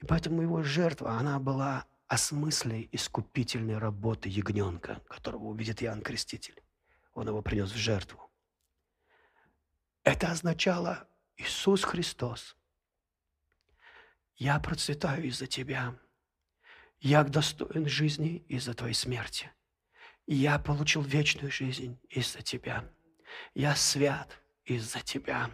И 0.00 0.06
поэтому 0.06 0.42
его 0.42 0.62
жертва, 0.62 1.12
она 1.12 1.38
была 1.38 1.86
о 2.08 2.18
смысле 2.18 2.88
искупительной 2.92 3.78
работы 3.78 4.28
ягненка, 4.28 5.00
которого 5.08 5.44
увидит 5.44 5.82
Иоанн 5.82 6.02
Креститель. 6.02 6.60
Он 7.14 7.28
его 7.28 7.42
принес 7.42 7.70
в 7.70 7.76
жертву. 7.76 8.30
Это 10.02 10.30
означало 10.30 11.08
Иисус 11.36 11.84
Христос. 11.84 12.56
Я 14.36 14.58
процветаю 14.58 15.24
из-за 15.26 15.46
Тебя. 15.46 15.98
Я 16.98 17.24
достоин 17.24 17.86
жизни 17.86 18.38
из-за 18.48 18.74
Твоей 18.74 18.94
смерти. 18.94 19.50
Я 20.32 20.60
получил 20.60 21.02
вечную 21.02 21.50
жизнь 21.50 21.98
из-за 22.08 22.40
Тебя. 22.40 22.88
Я 23.52 23.74
свят 23.74 24.40
из-за 24.64 25.00
Тебя. 25.00 25.50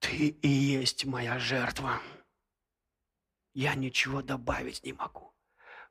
Ты 0.00 0.28
и 0.28 0.48
есть 0.48 1.06
моя 1.06 1.38
жертва. 1.38 2.02
Я 3.54 3.74
ничего 3.74 4.20
добавить 4.20 4.84
не 4.84 4.92
могу. 4.92 5.32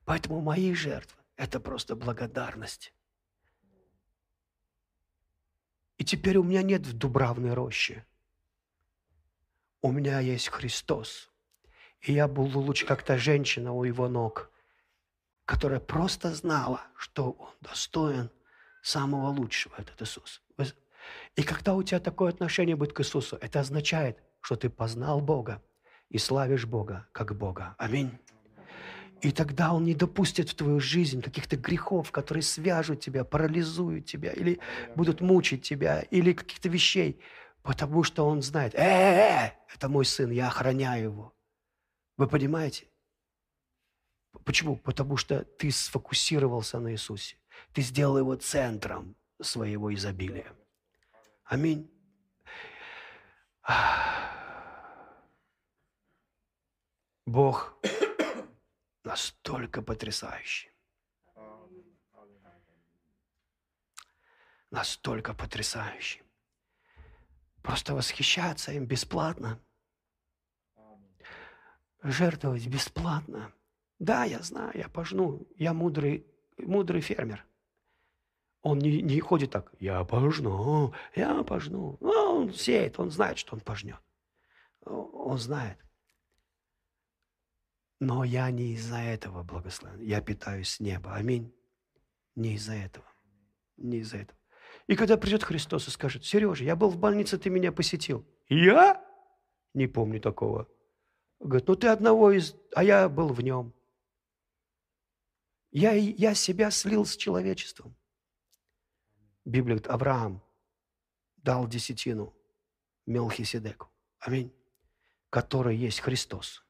Поэтому 0.05 0.39
мои 0.39 0.75
жертвы– 0.75 1.19
это 1.35 1.59
просто 1.59 1.95
благодарность. 1.95 2.93
И 5.97 6.05
теперь 6.05 6.37
у 6.37 6.43
меня 6.43 6.61
нет 6.61 6.85
в 6.85 6.93
Дубравной 6.93 7.55
роще. 7.55 8.05
У 9.81 9.91
меня 9.91 10.19
есть 10.19 10.49
Христос. 10.49 11.31
И 12.01 12.13
я 12.13 12.27
был 12.27 12.55
лучше 12.59 12.85
как 12.85 13.01
та 13.01 13.17
женщина 13.17 13.73
у 13.73 13.83
его 13.83 14.07
ног– 14.07 14.51
которая 15.45 15.79
просто 15.79 16.33
знала, 16.33 16.81
что 16.97 17.31
он 17.31 17.49
достоин 17.61 18.29
самого 18.81 19.29
лучшего, 19.29 19.75
этот 19.77 20.01
Иисус. 20.01 20.41
И 21.35 21.43
когда 21.43 21.75
у 21.75 21.83
тебя 21.83 21.99
такое 21.99 22.29
отношение 22.29 22.75
будет 22.75 22.93
к 22.93 23.01
Иисусу, 23.01 23.37
это 23.39 23.59
означает, 23.59 24.17
что 24.41 24.55
ты 24.55 24.69
познал 24.69 25.21
Бога 25.21 25.61
и 26.09 26.17
славишь 26.17 26.65
Бога 26.65 27.07
как 27.11 27.35
Бога. 27.37 27.75
Аминь. 27.77 28.11
И 29.21 29.31
тогда 29.31 29.73
Он 29.73 29.85
не 29.85 29.93
допустит 29.95 30.49
в 30.49 30.55
твою 30.55 30.79
жизнь 30.79 31.21
каких-то 31.21 31.57
грехов, 31.57 32.11
которые 32.11 32.43
свяжут 32.43 32.99
тебя, 32.99 33.23
парализуют 33.23 34.05
тебя, 34.05 34.31
или 34.31 34.59
будут 34.95 35.21
мучить 35.21 35.63
тебя, 35.63 36.01
или 36.01 36.33
каких-то 36.33 36.69
вещей, 36.69 37.19
потому 37.63 38.03
что 38.03 38.27
Он 38.27 38.41
знает, 38.41 38.73
э, 38.75 38.77
-э, 38.77 39.47
-э 39.47 39.51
это 39.73 39.89
мой 39.89 40.05
сын, 40.05 40.31
я 40.31 40.47
охраняю 40.47 41.03
его. 41.03 41.33
Вы 42.17 42.27
понимаете? 42.27 42.87
Почему? 44.43 44.77
Потому 44.77 45.17
что 45.17 45.43
ты 45.43 45.71
сфокусировался 45.71 46.79
на 46.79 46.91
Иисусе. 46.91 47.37
Ты 47.73 47.81
сделал 47.81 48.17
его 48.17 48.35
центром 48.35 49.15
своего 49.41 49.93
изобилия. 49.93 50.51
Аминь. 51.43 51.91
Бог 57.25 57.77
настолько 59.03 59.81
потрясающий. 59.81 60.71
Настолько 64.71 65.33
потрясающий. 65.33 66.23
Просто 67.63 67.95
восхищаться 67.95 68.71
им 68.71 68.85
бесплатно. 68.85 69.59
Жертвовать 72.03 72.67
бесплатно– 72.67 73.51
да, 74.05 74.23
я 74.23 74.39
знаю, 74.43 74.71
я 74.75 74.87
пожну, 74.87 75.47
я 75.57 75.73
мудрый, 75.73 76.27
мудрый 76.59 77.01
фермер. 77.01 77.43
Он 78.61 78.77
не, 78.77 79.01
не 79.01 79.19
ходит 79.19 79.49
так, 79.49 79.73
я 79.79 80.03
пожну, 80.03 80.93
я 81.15 81.43
пожну. 81.43 81.97
Ну, 82.01 82.11
он 82.11 82.53
сеет, 82.53 82.99
он 82.99 83.09
знает, 83.09 83.39
что 83.39 83.55
он 83.55 83.61
пожнет. 83.61 83.99
Он 84.81 85.39
знает. 85.39 85.79
Но 87.99 88.23
я 88.23 88.51
не 88.51 88.73
из-за 88.73 88.97
этого 88.97 89.41
благословен. 89.41 90.01
Я 90.01 90.21
питаюсь 90.21 90.69
с 90.69 90.79
неба. 90.79 91.15
Аминь. 91.15 91.51
Не 92.35 92.53
из-за 92.53 92.73
этого. 92.73 93.07
Не 93.77 93.97
из-за 94.01 94.17
этого. 94.17 94.37
И 94.85 94.95
когда 94.95 95.17
придет 95.17 95.43
Христос 95.43 95.87
и 95.87 95.91
скажет, 95.91 96.25
Сережа, 96.25 96.63
я 96.63 96.75
был 96.75 96.89
в 96.89 96.99
больнице, 96.99 97.39
ты 97.39 97.49
меня 97.49 97.71
посетил. 97.71 98.23
Я? 98.49 99.03
Не 99.73 99.87
помню 99.87 100.21
такого. 100.21 100.67
Говорит, 101.39 101.67
ну 101.67 101.75
ты 101.75 101.87
одного 101.87 102.31
из... 102.31 102.55
А 102.75 102.83
я 102.83 103.09
был 103.09 103.29
в 103.29 103.41
нем. 103.41 103.74
Я, 105.75 105.91
я 105.91 106.33
себя 106.35 106.71
слил 106.71 107.05
с 107.05 107.17
человечеством. 107.17 107.97
Библия 109.43 109.75
говорит, 109.75 109.87
Авраам 109.89 110.41
дал 111.35 111.67
десятину 111.67 112.33
Мелхиседеку. 113.05 113.91
Аминь. 114.19 114.53
Который 115.29 115.75
есть 115.75 115.99
Христос. 115.99 116.63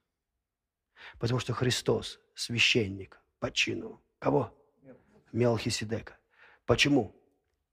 Потому 1.19 1.39
что 1.39 1.53
Христос 1.53 2.19
священник 2.33 3.21
по 3.37 3.51
чину. 3.51 4.03
Кого? 4.17 4.51
Мелхиседека. 5.31 6.17
Почему? 6.65 7.15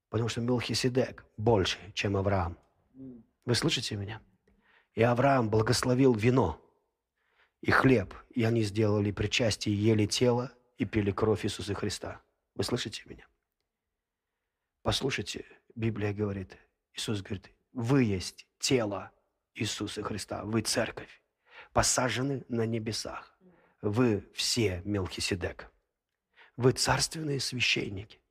Потому 0.09 0.29
что 0.29 0.39
Мелхиседек 0.39 1.25
больше, 1.35 1.79
чем 1.95 2.15
Авраам. 2.15 2.59
Вы 3.45 3.55
слышите 3.55 3.95
меня? 3.95 4.21
И 4.93 5.01
Авраам 5.01 5.49
благословил 5.49 6.13
вино 6.13 6.61
и 7.61 7.71
хлеб, 7.71 8.13
и 8.29 8.43
они 8.43 8.61
сделали 8.61 9.09
причастие, 9.09 9.75
ели 9.75 10.05
тело 10.05 10.51
и 10.77 10.85
пили 10.85 11.11
кровь 11.11 11.45
Иисуса 11.45 11.73
Христа. 11.73 12.21
Вы 12.55 12.63
слышите 12.63 13.03
меня? 13.05 13.27
Послушайте, 14.81 15.45
Библия 15.75 16.13
говорит, 16.13 16.57
Иисус 16.93 17.21
говорит, 17.21 17.49
вы 17.71 18.03
есть 18.03 18.47
тело 18.59 19.11
Иисуса 19.55 20.03
Христа, 20.03 20.43
вы 20.43 20.61
церковь, 20.61 21.21
посажены 21.71 22.45
на 22.49 22.65
небесах. 22.65 23.37
Вы 23.81 24.29
все 24.33 24.81
Мелхиседек. 24.85 25.69
Вы 26.55 26.71
царственные 26.71 27.39
священники, 27.39 28.21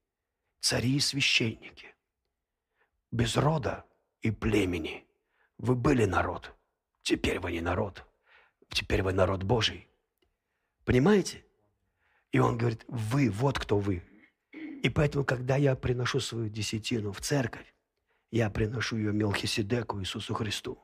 цари 0.61 0.97
и 0.97 1.01
священники. 1.01 1.95
Без 3.11 3.37
рода 3.37 3.85
и 4.21 4.31
племени. 4.31 5.07
Вы 5.59 5.75
были 5.75 6.05
народ. 6.05 6.55
Теперь 7.03 7.41
вы 7.41 7.53
не 7.53 7.61
народ. 7.61 8.07
Теперь 8.69 9.03
вы 9.03 9.13
народ 9.13 9.43
Божий. 9.43 9.89
Понимаете? 10.85 11.45
И 12.33 12.39
он 12.39 12.57
говорит, 12.57 12.85
вы, 12.89 13.31
вот 13.31 13.59
кто 13.59 13.79
вы. 13.79 14.03
И 14.53 14.89
поэтому, 14.89 15.25
когда 15.25 15.57
я 15.57 15.77
приношу 15.77 16.19
свою 16.19 16.49
десятину 16.49 17.13
в 17.13 17.21
церковь, 17.21 17.73
я 18.31 18.49
приношу 18.51 18.97
ее 18.97 19.13
Мелхиседеку 19.13 20.01
Иисусу 20.01 20.35
Христу. 20.35 20.83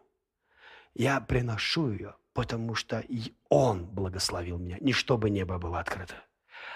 Я 0.94 1.20
приношу 1.20 1.90
ее, 1.90 2.16
потому 2.34 2.74
что 2.74 3.00
и 3.00 3.32
Он 3.48 3.86
благословил 3.86 4.58
меня. 4.58 4.76
Не 4.80 4.92
чтобы 4.92 5.30
небо 5.30 5.58
было 5.58 5.80
открыто, 5.80 6.22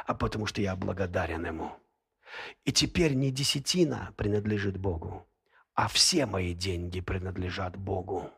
а 0.07 0.15
потому 0.15 0.47
что 0.47 0.63
я 0.63 0.75
благодарен 0.75 1.45
Ему. 1.45 1.77
И 2.65 2.73
теперь 2.73 3.13
не 3.13 3.31
десятина 3.31 4.15
принадлежит 4.17 4.79
Богу, 4.79 5.29
а 5.75 5.87
все 5.89 6.25
мои 6.25 6.55
деньги 6.55 7.01
принадлежат 7.03 7.77
Богу. 7.77 8.31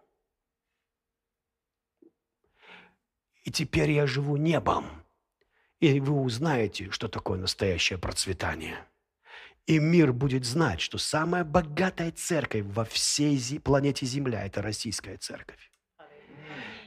И 3.44 3.52
теперь 3.52 3.92
я 3.92 4.08
живу 4.08 4.36
небом– 4.36 4.84
и 5.92 6.00
вы 6.00 6.14
узнаете, 6.20 6.90
что 6.90 7.08
такое 7.08 7.38
настоящее 7.38 7.98
процветание. 7.98 8.86
И 9.66 9.78
мир 9.78 10.12
будет 10.12 10.44
знать, 10.44 10.80
что 10.80 10.98
самая 10.98 11.44
богатая 11.44 12.10
церковь 12.12 12.64
во 12.66 12.84
всей 12.84 13.60
планете 13.60 14.06
Земля– 14.06 14.44
это 14.46 14.62
российская 14.62 15.16
церковь. 15.16 15.70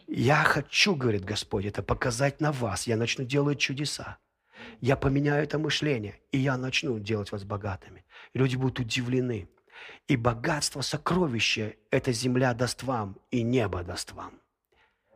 Я 0.07 0.44
хочу, 0.44 0.95
говорит 0.95 1.26
Господь, 1.26 1.65
это 1.65 1.84
показать 1.84 2.40
на 2.40 2.52
вас. 2.52 2.88
Я 2.88 2.98
начну 2.98 3.26
делать 3.26 3.60
чудеса. 3.60 4.19
Я 4.80 4.95
поменяю 4.95 5.44
это 5.44 5.60
мышление, 5.60 6.19
и 6.32 6.38
я 6.38 6.57
начну 6.57 6.99
делать 6.99 7.32
вас 7.32 7.44
богатыми. 7.44 8.06
Люди 8.34 8.56
будут 8.56 8.80
удивлены. 8.80 9.49
И 10.07 10.15
богатство, 10.15 10.82
сокровище 10.82 11.78
эта 11.91 12.11
земля 12.11 12.53
даст 12.53 12.84
вам, 12.84 13.18
и 13.32 13.41
небо 13.41 13.84
даст 13.84 14.14
вам. 14.14 14.41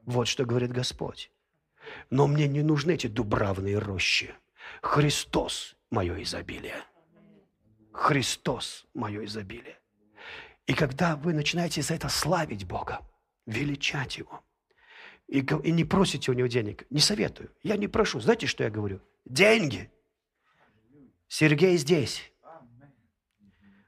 Вот 0.03 0.27
что 0.27 0.45
говорит 0.45 0.71
Господь. 0.71 1.31
Но 2.09 2.27
мне 2.27 2.47
не 2.47 2.61
нужны 2.61 2.91
эти 2.93 3.07
дубравные 3.07 3.77
рощи. 3.77 4.33
Христос– 4.81 5.75
мое 5.91 6.21
изобилие. 6.23 6.83
Христос– 7.91 8.85
мое 8.93 9.25
изобилие. 9.25 9.79
И 10.67 10.73
когда 10.73 11.15
вы 11.15 11.33
начинаете 11.33 11.81
за 11.81 11.95
это 11.95 12.09
славить 12.09 12.65
Бога, 12.65 13.01
величать 13.45 14.17
Его, 14.17 14.43
и, 15.27 15.39
и 15.39 15.71
не 15.71 15.83
просите 15.83 16.31
у 16.31 16.33
Него 16.33 16.47
денег, 16.47 16.85
не 16.89 16.99
советую. 16.99 17.51
Я 17.63 17.77
не 17.77 17.87
прошу. 17.87 18.19
Знаете, 18.19 18.47
что 18.47 18.63
я 18.63 18.69
говорю? 18.69 19.01
Деньги. 19.25 19.91
Сергей 21.27 21.77
здесь. 21.77 22.31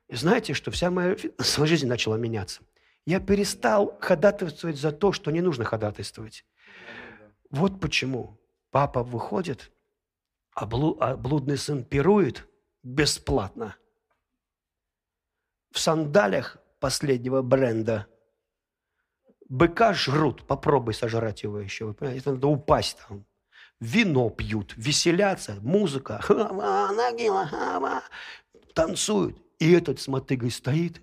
И 0.07 0.15
знаете, 0.15 0.53
что 0.53 0.71
вся 0.71 0.91
моя 0.91 1.17
своя 1.39 1.67
жизнь 1.67 1.87
начала 1.87 2.15
меняться. 2.15 2.61
Я 3.05 3.19
перестал 3.19 3.97
ходатайствовать 3.99 4.77
за 4.77 4.91
то, 4.91 5.11
что 5.11 5.31
не 5.31 5.41
нужно 5.41 5.65
ходатайствовать. 5.65 6.45
Вот 7.53 7.79
почему 7.79 8.41
папа 8.71 9.03
выходит, 9.03 9.71
а, 10.55 10.63
а 10.63 11.15
блудный 11.15 11.57
сын 11.57 11.85
пирует 11.85 12.49
бесплатно. 12.81 13.75
В 15.69 15.79
сандалях 15.79 16.57
последнего 16.79 17.43
бренда. 17.43 18.07
Быка 19.49 19.93
жрут, 19.93 20.47
попробуй 20.47 20.95
сожрать 20.95 21.43
его 21.43 21.59
еще. 21.59 21.85
Вы 21.85 21.93
понимаете, 21.93 22.31
надо 22.31 22.47
упасть 22.47 22.97
там. 23.07 23.23
Вино 23.79 24.31
пьют, 24.31 24.73
веселятся, 24.75 25.59
музыка. 25.61 26.21
Танцуют. 28.73 29.37
И 29.59 29.71
этот 29.71 30.01
с 30.01 30.07
мотыгой 30.07 30.49
стоит. 30.49 30.99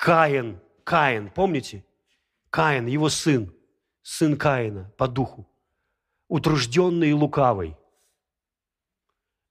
Каин, 0.00 0.62
Каин, 0.84 1.30
помните? 1.30 1.84
Каин, 2.50 2.86
его 2.86 3.08
сын, 3.08 3.54
сын 4.02 4.36
Каина 4.36 4.92
по 4.96 5.08
духу, 5.08 5.48
утружденный 6.28 7.10
и 7.10 7.14
лукавый. 7.14 7.76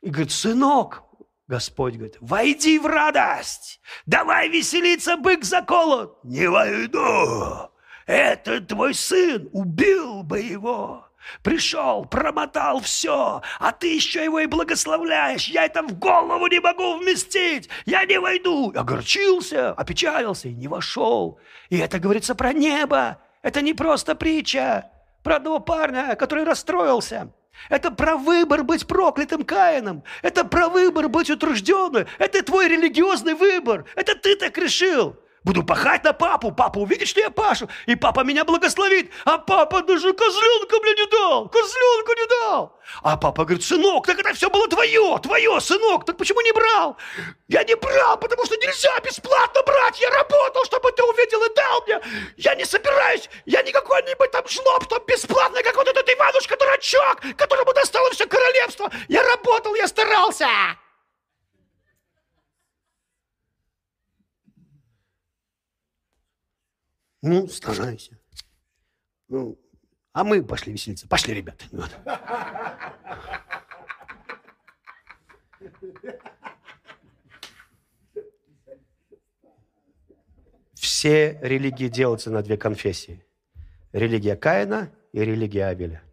И 0.01 0.09
говорит, 0.09 0.31
сынок, 0.31 1.03
Господь 1.47 1.95
говорит, 1.95 2.17
войди 2.19 2.77
в 2.77 2.85
радость, 2.85 3.79
давай 4.05 4.49
веселиться, 4.49 5.17
бык 5.17 5.43
заколот. 5.43 6.23
Не 6.23 6.49
войду, 6.49 7.71
это 8.05 8.61
твой 8.61 8.93
сын, 8.93 9.49
убил 9.53 10.23
бы 10.23 10.39
его. 10.39 11.06
Пришел, 11.43 12.05
промотал 12.05 12.79
все, 12.79 13.41
а 13.59 13.71
ты 13.71 13.95
еще 13.95 14.23
его 14.23 14.39
и 14.39 14.45
благословляешь. 14.45 15.47
Я 15.47 15.65
это 15.65 15.83
в 15.83 15.97
голову 15.97 16.47
не 16.47 16.59
могу 16.59 16.97
вместить. 16.97 17.69
Я 17.85 18.05
не 18.05 18.19
войду. 18.19 18.71
Огорчился, 18.75 19.71
опечалился 19.71 20.47
и 20.47 20.53
не 20.53 20.67
вошел. 20.67 21.39
И 21.69 21.77
это 21.77 21.99
говорится 21.99 22.33
про 22.33 22.53
небо. 22.53 23.19
Это 23.41 23.61
не 23.61 23.73
просто 23.73 24.15
притча 24.15 24.89
про 25.23 25.37
одного 25.37 25.59
парня, 25.59 26.15
который 26.15 26.43
расстроился. 26.43 27.31
Это 27.69 27.91
про 27.91 28.15
выбор 28.15 28.63
быть 28.63 28.87
проклятым 28.87 29.43
Каином. 29.43 30.03
Это 30.21 30.45
про 30.45 30.69
выбор 30.69 31.09
быть 31.09 31.29
утружденным. 31.29 32.07
Это 32.19 32.43
твой 32.43 32.67
религиозный 32.67 33.33
выбор. 33.33 33.85
Это 33.95 34.15
ты 34.15 34.35
так 34.35 34.57
решил. 34.57 35.17
Буду 35.47 35.63
пахать 35.63 36.03
на 36.03 36.11
папу, 36.11 36.51
папа 36.51 36.79
увидит, 36.79 37.07
что 37.07 37.21
я 37.21 37.29
пашу, 37.29 37.69
и 37.85 37.95
папа 37.95 38.19
меня 38.25 38.43
благословит. 38.43 39.13
А 39.23 39.37
папа 39.37 39.81
даже 39.81 40.11
козленка 40.11 40.75
мне 40.81 40.93
не 40.93 41.09
дал, 41.09 41.47
козленка 41.47 42.13
не 42.17 42.27
дал. 42.27 42.77
А 43.01 43.15
папа 43.15 43.45
говорит, 43.45 43.63
сынок, 43.63 44.05
так 44.05 44.19
это 44.19 44.33
все 44.33 44.49
было 44.49 44.67
твое, 44.67 45.17
твое, 45.23 45.61
сынок, 45.61 46.03
так 46.03 46.17
почему 46.17 46.41
не 46.41 46.51
брал? 46.51 46.97
Я 47.47 47.63
не 47.63 47.75
брал, 47.77 48.17
потому 48.17 48.43
что 48.43 48.57
нельзя 48.57 48.99
бесплатно 48.99 49.63
брать. 49.63 50.01
Я 50.01 50.09
работал, 50.09 50.65
чтобы 50.65 50.91
ты 50.91 51.01
увидел 51.03 51.41
и 51.41 51.55
дал 51.55 51.81
мне. 51.87 52.01
Я 52.35 52.53
не 52.55 52.65
собираюсь, 52.65 53.29
я 53.45 53.61
не 53.61 53.71
какой-нибудь 53.71 54.31
там 54.31 54.45
жлоб, 54.49 54.83
что 54.83 54.99
бесплатно, 54.99 55.63
как 55.63 55.77
вот 55.77 55.87
этот 55.87 56.09
Иванушка-дурачок, 56.09 57.21
которому 57.37 57.71
достало 57.71 58.11
все 58.11 58.25
королевство. 58.25 58.91
Я 59.07 59.23
работал, 59.23 59.75
я 59.75 59.87
старался. 59.87 60.49
Ну, 67.21 67.47
старайся. 67.47 68.17
Ну, 69.27 69.59
а 70.13 70.23
мы 70.23 70.43
пошли 70.43 70.73
веселиться. 70.73 71.07
Пошли, 71.07 71.33
ребята. 71.33 71.65
Вот. 71.71 71.91
Все 80.73 81.39
религии 81.41 81.87
делаются 81.87 82.31
на 82.31 82.41
две 82.41 82.57
конфессии. 82.57 83.25
Религия 83.91 84.35
Каина 84.35 84.91
и 85.11 85.19
религия 85.19 85.65
Абеля. 85.65 86.03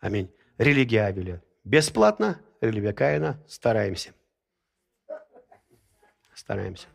Аминь. 0.00 0.32
Религия 0.58 1.04
Абеля 1.04 1.42
бесплатно, 1.64 2.40
религия 2.60 2.92
Каина 2.92 3.42
стараемся. 3.48 4.14
Стараемся. 6.34 6.88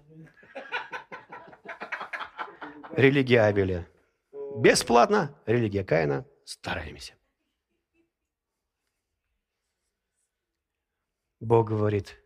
Религия 2.97 3.41
Авеля. 3.43 3.87
Бесплатно, 4.57 5.39
религия 5.45 5.83
Каина. 5.83 6.25
Стараемся. 6.45 7.13
Бог 11.39 11.67
говорит, 11.67 12.19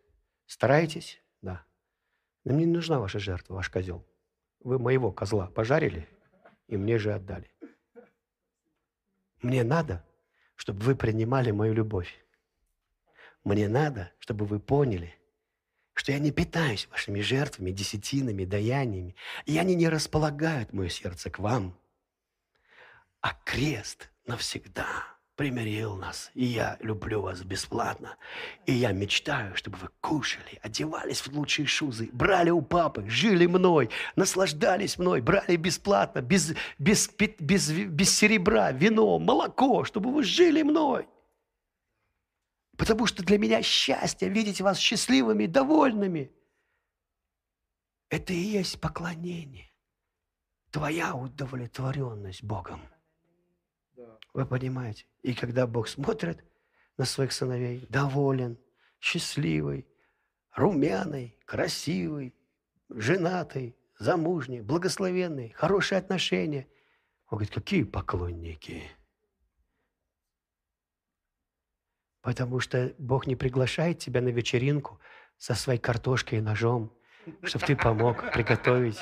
старайтесь, 0.45 1.22
да. 1.41 1.65
Но 2.45 2.53
мне 2.53 2.64
не 2.64 2.72
нужна 2.72 3.02
ваша 3.02 3.19
жертва, 3.19 3.56
ваш 3.56 3.69
козел. 3.69 4.07
Вы 4.61 4.80
моего 4.80 5.11
козла 5.11 5.48
пожарили 5.48 6.07
и 6.68 6.77
мне 6.77 6.98
же 6.98 7.14
отдали. 7.14 7.53
Мне 9.41 9.65
надо, 9.65 10.07
чтобы 10.56 10.80
вы 10.84 10.95
принимали 10.95 11.52
мою 11.52 11.73
любовь. 11.73 12.26
Мне 13.43 13.68
надо, 13.68 14.14
чтобы 14.19 14.45
вы 14.45 14.61
поняли, 14.61 15.20
что 16.02 16.14
я 16.14 16.18
не 16.18 16.32
питаюсь 16.32 16.88
вашими 16.90 17.22
жертвами, 17.22 17.69
десятинами, 17.69 18.44
даяниями, 18.44 19.15
и 19.45 19.60
они 19.60 19.76
не 19.76 19.88
располагают 19.88 20.73
мое 20.73 20.90
сердце 20.90 21.30
к 21.30 21.38
вам. 21.38 21.78
А 23.22 23.36
крест 23.45 24.10
навсегда– 24.26 25.06
примирил 25.36 25.98
нас, 25.98 26.32
и 26.34 26.44
я 26.44 26.78
люблю 26.80 27.22
вас 27.22 27.44
бесплатно. 27.44 28.15
И 28.65 28.73
я 28.73 28.94
мечтаю, 28.94 29.56
чтобы 29.56 29.78
вы 29.78 29.90
кушали, 30.02 30.60
одевались 30.64 31.22
в 31.22 31.28
лучшие 31.38 31.68
шузы, 31.68 32.10
брали 32.11 32.49
у 32.49 32.64
папы, 32.64 33.07
жили 33.07 33.45
мной, 33.45 33.91
наслаждались 34.15 34.98
мной, 34.98 35.22
брали 35.22 35.56
бесплатно, 35.56 36.22
без, 36.22 36.56
без, 36.80 37.11
без, 37.40 37.69
без 37.69 38.10
серебра, 38.10 38.72
вино, 38.72 39.19
молоко, 39.19 39.84
чтобы 39.84 40.11
вы 40.11 40.23
жили 40.23 40.64
мной. 40.64 41.07
Потому 42.82 43.06
что 43.06 43.24
для 43.24 43.38
меня 43.38 43.62
счастье 43.62 44.28
видеть 44.28 44.60
вас 44.60 44.80
счастливыми, 44.80 45.45
довольными. 45.45 46.32
Это 48.10 48.34
и 48.34 48.38
есть 48.38 48.82
поклонение. 48.82 49.72
Твоя 50.72 51.14
удовлетворенность 51.14 52.44
Богом. 52.44 52.82
Вы 54.34 54.48
понимаете? 54.48 55.06
И 55.22 55.36
когда 55.36 55.68
Бог 55.68 55.90
смотрит 55.90 56.44
на 56.98 57.06
своих 57.06 57.34
сыновей, 57.34 57.86
доволен, 57.88 58.58
счастливый, 58.99 59.88
румяный, 60.56 61.38
красивый, 61.45 62.34
женатый, 62.90 63.78
замужний, 63.99 64.62
благословенный, 64.62 65.52
хорошие 65.52 65.99
отношения. 65.99 66.68
Он 67.28 67.38
говорит, 67.38 67.53
какие 67.53 67.84
поклонники? 67.84 68.90
Потому 72.22 72.60
что 72.60 72.93
Бог 72.98 73.27
не 73.27 73.35
приглашает 73.35 73.99
тебя 73.99 74.22
на 74.22 74.30
вечеринку 74.30 74.99
со 75.38 75.56
своей 75.56 75.80
картошкой 75.80 76.39
и 76.39 76.41
ножом, 76.41 76.93
чтобы 77.43 77.65
ты 77.65 77.76
помог 77.76 78.31
приготовить 78.31 78.99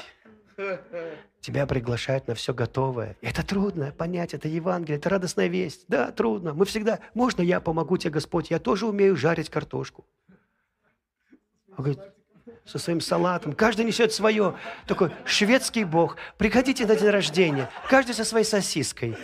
Тебя 1.41 1.65
приглашают 1.65 2.27
на 2.27 2.35
все 2.35 2.53
готовое. 2.53 3.15
Это 3.21 3.45
трудно 3.45 3.91
понять, 3.91 4.33
это 4.33 4.49
Евангелие, 4.49 4.97
это 4.97 5.09
радостная 5.09 5.47
весть. 5.47 5.85
Да, 5.87 6.11
трудно. 6.11 6.53
Мы 6.53 6.65
всегда, 6.65 6.99
можно 7.13 7.41
я 7.41 7.61
помогу 7.61 7.97
тебе, 7.97 8.11
Господь, 8.11 8.51
я 8.51 8.59
тоже 8.59 8.85
умею 8.85 9.15
жарить 9.15 9.49
картошку. 9.49 10.05
Он 11.77 11.85
говорит, 11.85 11.99
со 12.65 12.77
своим 12.77 12.99
салатом. 12.99 13.53
Каждый 13.53 13.85
несет 13.85 14.11
свое. 14.11 14.55
Такой 14.85 15.11
шведский 15.25 15.85
бог. 15.85 16.17
Приходите 16.37 16.85
на 16.85 16.95
день 16.95 17.09
рождения. 17.09 17.69
Каждый 17.89 18.13
со 18.13 18.25
своей 18.25 18.45
сосиской. 18.45 19.17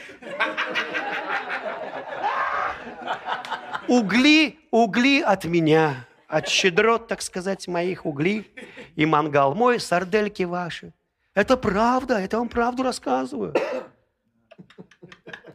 Угли, 3.87 4.59
угли 4.71 5.21
от 5.21 5.45
меня. 5.45 6.07
От 6.27 6.47
щедрот, 6.47 7.07
так 7.07 7.21
сказать, 7.21 7.67
моих 7.67 8.05
угли. 8.05 8.51
И 8.95 9.05
мангал 9.05 9.55
мой, 9.55 9.79
сардельки 9.79 10.43
ваши. 10.43 10.93
Это 11.33 11.57
правда, 11.57 12.19
это 12.19 12.37
вам 12.37 12.49
правду 12.49 12.83
рассказываю. 12.83 13.53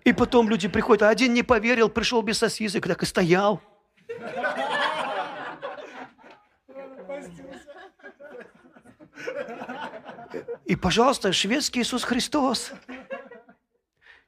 И 0.05 0.13
потом 0.13 0.49
люди 0.49 0.69
приходят, 0.69 1.03
а 1.03 1.09
один 1.09 1.35
не 1.35 1.43
поверил, 1.43 1.89
пришел 1.89 2.23
без 2.23 2.39
сосисок, 2.39 2.87
так 2.87 3.03
и 3.03 3.07
стоял. 3.07 3.61
И, 10.65 10.77
пожалуйста, 10.77 11.33
шведский 11.33 11.81
Иисус 11.81 12.05
Христос. 12.05 12.73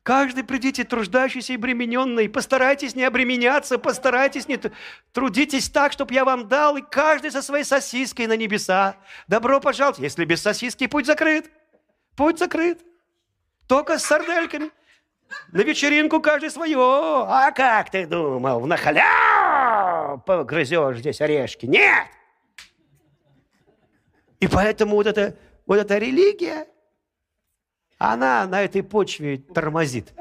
Каждый 0.02 0.42
придите 0.42 0.82
труждающийся 0.82 1.52
и 1.52 1.56
бремененный, 1.56 2.28
постарайтесь 2.28 2.96
не 2.96 3.04
обременяться, 3.04 3.78
постарайтесь 3.78 4.48
не 4.48 4.58
трудитесь 5.12 5.68
так, 5.68 5.92
чтобы 5.92 6.12
я 6.12 6.24
вам 6.24 6.48
дал, 6.48 6.76
и 6.76 6.82
каждый 6.82 7.30
со 7.30 7.40
своей 7.40 7.62
сосиской 7.62 8.26
на 8.26 8.36
небеса. 8.36 8.96
Добро 9.28 9.60
пожаловать. 9.60 10.00
Если 10.00 10.24
без 10.24 10.42
сосиски, 10.42 10.88
путь 10.88 11.06
закрыт. 11.06 11.50
Путь 12.16 12.40
закрыт. 12.40 12.80
Только 13.68 13.98
с 13.98 14.04
сардельками. 14.04 14.70
На 15.52 15.60
вечеринку 15.60 16.20
каждый 16.20 16.50
свое. 16.50 16.78
А 16.78 17.52
как 17.52 17.90
ты 17.90 18.04
думал, 18.04 18.58
в 18.58 18.66
нахаля 18.66 20.16
погрызешь 20.26 20.98
здесь 20.98 21.20
орешки? 21.20 21.66
Нет! 21.66 22.08
И 24.40 24.48
поэтому 24.48 24.96
вот 24.96 25.06
эта, 25.06 25.36
вот 25.64 25.78
эта 25.78 25.98
религия, 25.98 26.66
она 28.10 28.46
на 28.48 28.62
этой 28.62 28.82
почве 28.82 29.38
тормозит. 29.38 30.12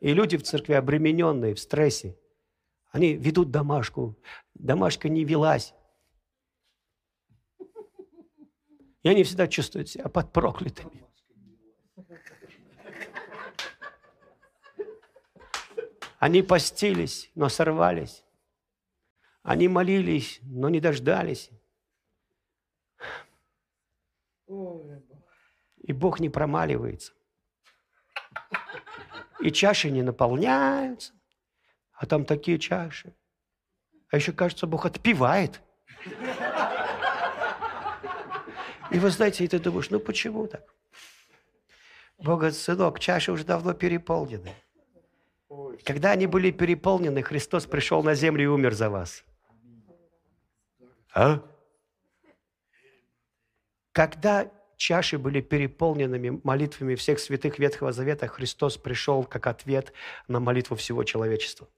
И 0.00 0.14
люди 0.14 0.38
в 0.38 0.42
церкви 0.42 0.72
обремененные, 0.72 1.54
в 1.54 1.60
стрессе, 1.60 2.16
они 2.90 3.12
ведут 3.12 3.50
домашку. 3.50 4.16
Домашка 4.54 5.10
не 5.10 5.22
велась. 5.22 5.74
И 9.02 9.08
они 9.08 9.22
всегда 9.22 9.46
чувствуют 9.48 9.90
себя 9.90 10.08
под 10.08 10.32
проклятыми. 10.32 11.06
Они 16.18 16.40
постились, 16.40 17.30
но 17.34 17.50
сорвались. 17.50 18.24
Они 19.42 19.68
молились, 19.68 20.38
но 20.42 20.70
не 20.70 20.80
дождались. 20.80 21.50
И 25.90 25.92
Бог 25.92 26.20
не 26.20 26.28
промаливается. 26.28 27.12
И 29.40 29.50
чаши 29.50 29.90
не 29.90 30.02
наполняются. 30.02 31.12
А 31.94 32.06
там 32.06 32.24
такие 32.24 32.60
чаши. 32.60 33.12
А 34.12 34.16
еще, 34.16 34.32
кажется, 34.32 34.68
Бог 34.68 34.86
отпивает. 34.86 35.60
И 38.92 39.00
вы 39.00 39.10
знаете, 39.10 39.44
и 39.44 39.48
ты 39.48 39.58
думаешь, 39.58 39.90
ну 39.90 39.98
почему 39.98 40.46
так? 40.46 40.62
Бог 42.18 42.38
говорит, 42.38 42.56
сынок, 42.56 43.00
чаши 43.00 43.32
уже 43.32 43.42
давно 43.42 43.74
переполнены. 43.74 44.54
Когда 45.84 46.12
они 46.12 46.28
были 46.28 46.52
переполнены, 46.52 47.24
Христос 47.24 47.66
пришел 47.66 48.04
на 48.04 48.14
землю 48.14 48.44
и 48.44 48.46
умер 48.46 48.74
за 48.74 48.90
вас. 48.90 49.24
А? 51.12 51.42
Когда 53.90 54.48
чаши 54.80 55.18
были 55.18 55.42
переполненными 55.42 56.40
молитвами 56.42 56.94
всех 56.94 57.20
святых 57.20 57.58
Ветхого 57.58 57.92
Завета, 57.92 58.26
Христос 58.26 58.78
пришел 58.78 59.24
как 59.24 59.46
ответ 59.46 59.92
на 60.26 60.40
молитву 60.40 60.74
всего 60.74 61.04
человечества. 61.04 61.68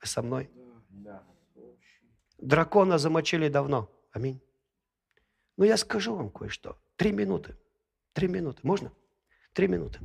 Вы 0.00 0.06
со 0.06 0.22
мной? 0.22 0.48
Дракона 2.38 2.98
замочили 2.98 3.48
давно. 3.48 3.90
Аминь. 4.12 4.40
Но 5.56 5.64
я 5.64 5.76
скажу 5.76 6.14
вам 6.14 6.30
кое-что. 6.30 6.78
Три 6.96 7.10
минуты. 7.12 7.56
Три 8.12 8.28
минуты. 8.28 8.60
Можно? 8.62 8.92
Три 9.52 9.66
минуты. 9.66 9.98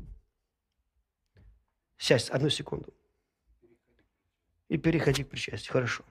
Сядь, 1.98 2.30
одну 2.32 2.50
секунду. 2.50 2.92
И 4.68 4.78
переходи 4.78 5.24
к 5.24 5.30
причастию. 5.30 5.74
Хорошо. 5.74 6.04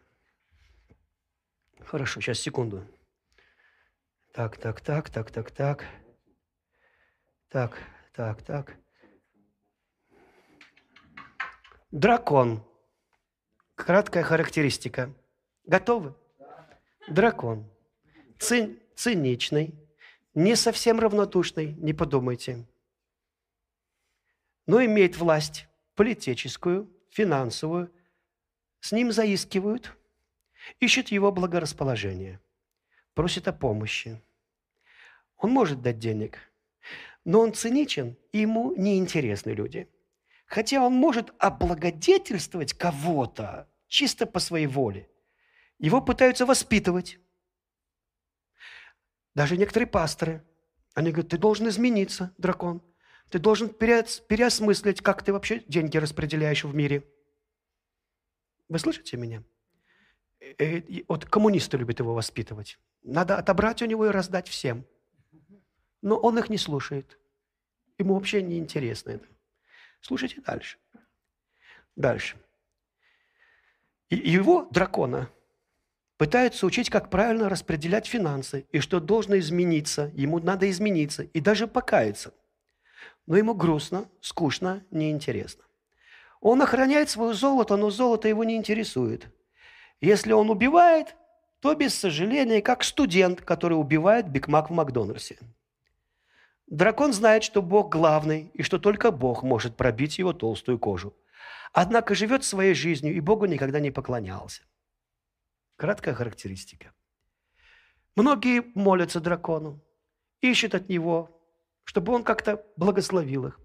Хорошо, 1.80 2.20
сейчас 2.20 2.38
секунду. 2.38 2.86
Так, 4.36 4.58
так, 4.58 4.82
так, 4.82 5.08
так, 5.08 5.30
так, 5.30 5.50
так. 5.50 5.84
Так, 7.48 7.78
так, 8.12 8.42
так. 8.42 8.76
Дракон. 11.90 12.62
Краткая 13.76 14.22
характеристика. 14.22 15.10
Готовы? 15.64 16.14
Дракон. 17.08 17.64
Цин, 18.38 18.78
циничный, 18.94 19.74
не 20.34 20.54
совсем 20.54 21.00
равнодушный, 21.00 21.72
не 21.72 21.94
подумайте. 21.94 22.66
Но 24.66 24.84
имеет 24.84 25.16
власть 25.16 25.66
политическую, 25.94 26.94
финансовую. 27.08 27.90
С 28.80 28.92
ним 28.92 29.12
заискивают, 29.12 29.96
ищут 30.78 31.08
его 31.08 31.32
благорасположение, 31.32 32.38
просят 33.14 33.48
о 33.48 33.54
помощи 33.54 34.20
Он 35.38 35.50
может 35.50 35.82
дать 35.82 35.98
денег, 35.98 36.38
но 37.24 37.40
он 37.40 37.52
циничен, 37.52 38.16
и 38.32 38.38
ему 38.38 38.74
неинтересны 38.76 39.50
люди. 39.50 39.88
Хотя 40.46 40.80
он 40.80 40.94
может 40.94 41.32
облагодетельствовать 41.38 42.72
кого-то 42.72 43.68
чисто 43.88 44.26
по 44.26 44.38
своей 44.38 44.66
воле. 44.66 45.10
Его 45.78 46.00
пытаются 46.00 46.46
воспитывать. 46.46 47.18
Даже 49.34 49.56
некоторые 49.56 49.88
пасторы, 49.88 50.44
они 50.94 51.10
говорят, 51.10 51.30
ты 51.30 51.38
должен 51.38 51.68
измениться, 51.68 52.32
дракон. 52.38 52.82
Ты 53.28 53.38
должен 53.38 53.68
переосмыслить, 53.68 55.02
как 55.02 55.22
ты 55.22 55.32
вообще 55.32 55.62
деньги 55.66 55.98
распределяешь 55.98 56.64
в 56.64 56.74
мире. 56.74 57.04
Вы 58.68 58.78
слышите 58.78 59.16
меня? 59.16 59.42
Э, 60.58 60.80
вот 61.08 61.26
коммунисты 61.26 61.76
любят 61.76 61.98
его 61.98 62.14
воспитывать. 62.14 62.78
Надо 63.02 63.36
отобрать 63.36 63.82
у 63.82 63.86
него 63.86 64.06
и 64.06 64.10
раздать 64.10 64.48
всем. 64.48 64.86
Но 66.02 66.16
он 66.16 66.38
их 66.38 66.50
не 66.50 66.58
слушает. 66.58 67.18
Ему 67.98 68.14
вообще 68.14 68.42
не 68.42 68.58
интересно 68.58 69.10
это. 69.10 69.26
Слушайте 70.00 70.40
дальше. 70.40 70.78
Дальше. 71.96 72.36
Его, 74.10 74.68
дракона, 74.70 75.30
пытаются 76.16 76.66
учить, 76.66 76.90
как 76.90 77.10
правильно 77.10 77.48
распределять 77.48 78.06
финансы, 78.06 78.66
и 78.70 78.78
что 78.80 79.00
должно 79.00 79.38
измениться, 79.38 80.12
ему 80.14 80.38
надо 80.38 80.70
измениться, 80.70 81.24
и 81.24 81.40
даже 81.40 81.66
покаяться. 81.66 82.32
Но 83.26 83.36
ему 83.36 83.54
грустно, 83.54 84.08
скучно, 84.20 84.84
неинтересно. 84.90 85.64
Он 86.40 86.62
охраняет 86.62 87.10
свое 87.10 87.34
золото, 87.34 87.76
но 87.76 87.90
золото 87.90 88.28
его 88.28 88.44
не 88.44 88.56
интересует. 88.56 89.26
Если 90.00 90.32
он 90.32 90.50
убивает, 90.50 91.16
то 91.60 91.74
без 91.74 91.94
сожаления, 91.94 92.62
как 92.62 92.84
студент, 92.84 93.40
который 93.40 93.74
убивает 93.74 94.28
Биг 94.28 94.46
Мак 94.46 94.70
в 94.70 94.72
Макдональдсе. 94.72 95.38
Дракон 96.66 97.12
знает, 97.12 97.44
что 97.44 97.62
Бог 97.62 97.92
главный, 97.92 98.50
и 98.54 98.62
что 98.62 98.78
только 98.78 99.10
Бог 99.10 99.42
может 99.42 99.76
пробить 99.76 100.18
его 100.18 100.32
толстую 100.32 100.78
кожу. 100.78 101.16
Однако 101.72 102.14
живет 102.14 102.44
своей 102.44 102.74
жизнью, 102.74 103.14
и 103.14 103.20
Богу 103.20 103.46
никогда 103.46 103.78
не 103.80 103.90
поклонялся. 103.90 104.62
Краткая 105.76 106.14
характеристика. 106.14 106.92
Многие 108.16 108.62
молятся 108.74 109.20
дракону, 109.20 109.80
ищут 110.40 110.74
от 110.74 110.88
него, 110.88 111.30
чтобы 111.84 112.12
он 112.12 112.24
как-то 112.24 112.64
благословил 112.76 113.46
их. 113.46 113.60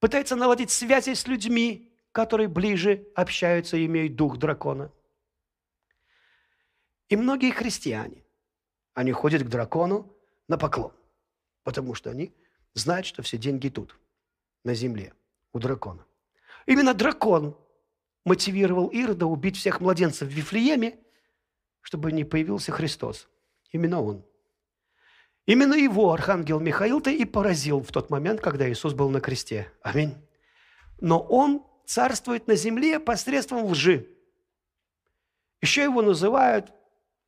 Пытается 0.00 0.36
наладить 0.36 0.70
связи 0.70 1.14
с 1.14 1.26
людьми, 1.26 1.94
которые 2.12 2.48
ближе 2.48 3.06
общаются 3.14 3.76
и 3.76 3.86
имеют 3.86 4.16
дух 4.16 4.38
дракона. 4.38 4.90
И 7.08 7.16
многие 7.16 7.50
христиане, 7.50 8.24
они 8.94 9.12
ходят 9.12 9.42
к 9.42 9.48
дракону 9.48 10.16
на 10.48 10.56
поклон, 10.56 10.92
потому 11.64 11.94
что 11.94 12.10
они 12.10 12.32
знают, 12.74 13.06
что 13.06 13.22
все 13.22 13.38
деньги 13.38 13.68
тут, 13.68 13.96
на 14.62 14.74
земле, 14.74 15.12
у 15.52 15.58
дракона. 15.58 16.06
Именно 16.66 16.94
дракон 16.94 17.56
мотивировал 18.24 18.88
Ирода 18.88 19.26
убить 19.26 19.56
всех 19.56 19.80
младенцев 19.80 20.28
в 20.28 20.32
Вифлееме, 20.32 20.98
чтобы 21.80 22.12
не 22.12 22.24
появился 22.24 22.72
Христос. 22.72 23.28
Именно 23.70 24.00
он. 24.00 24.24
Именно 25.46 25.74
его 25.74 26.12
архангел 26.12 26.58
Михаил-то 26.58 27.10
и 27.10 27.24
поразил 27.24 27.80
в 27.80 27.92
тот 27.92 28.08
момент, 28.08 28.40
когда 28.40 28.70
Иисус 28.70 28.94
был 28.94 29.10
на 29.10 29.20
кресте. 29.20 29.70
Аминь. 29.82 30.14
Но 31.00 31.20
он 31.20 31.66
царствует 31.84 32.46
на 32.46 32.54
земле 32.54 32.98
посредством 32.98 33.64
лжи. 33.66 34.08
Еще 35.60 35.82
его 35.82 36.00
называют 36.00 36.72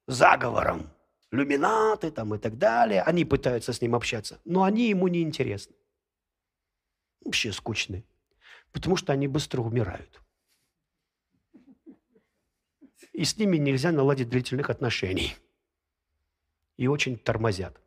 заговором. 0.07 0.91
Люминаты 1.37 2.11
там 2.11 2.35
и 2.35 2.39
так 2.39 2.59
далее. 2.59 3.03
Они 3.03 3.25
пытаются 3.25 3.73
с 3.73 3.81
ним 3.81 3.95
общаться, 3.95 4.41
но 4.45 4.63
они 4.63 4.89
ему 4.89 5.09
не 5.09 5.23
интересны. 5.23 5.75
Вообще 7.25 7.53
скучные. 7.53 8.05
Потому 8.73 8.97
что 8.97 9.13
они 9.13 9.29
быстро 9.29 9.63
умирают. 9.63 10.21
И 13.13 13.25
с 13.25 13.39
ними 13.39 13.57
нельзя 13.57 13.93
наладить 13.93 14.29
длительных 14.29 14.71
отношений. 14.71 15.35
И 16.77 16.87
очень 16.89 17.19
тормозят. 17.19 17.81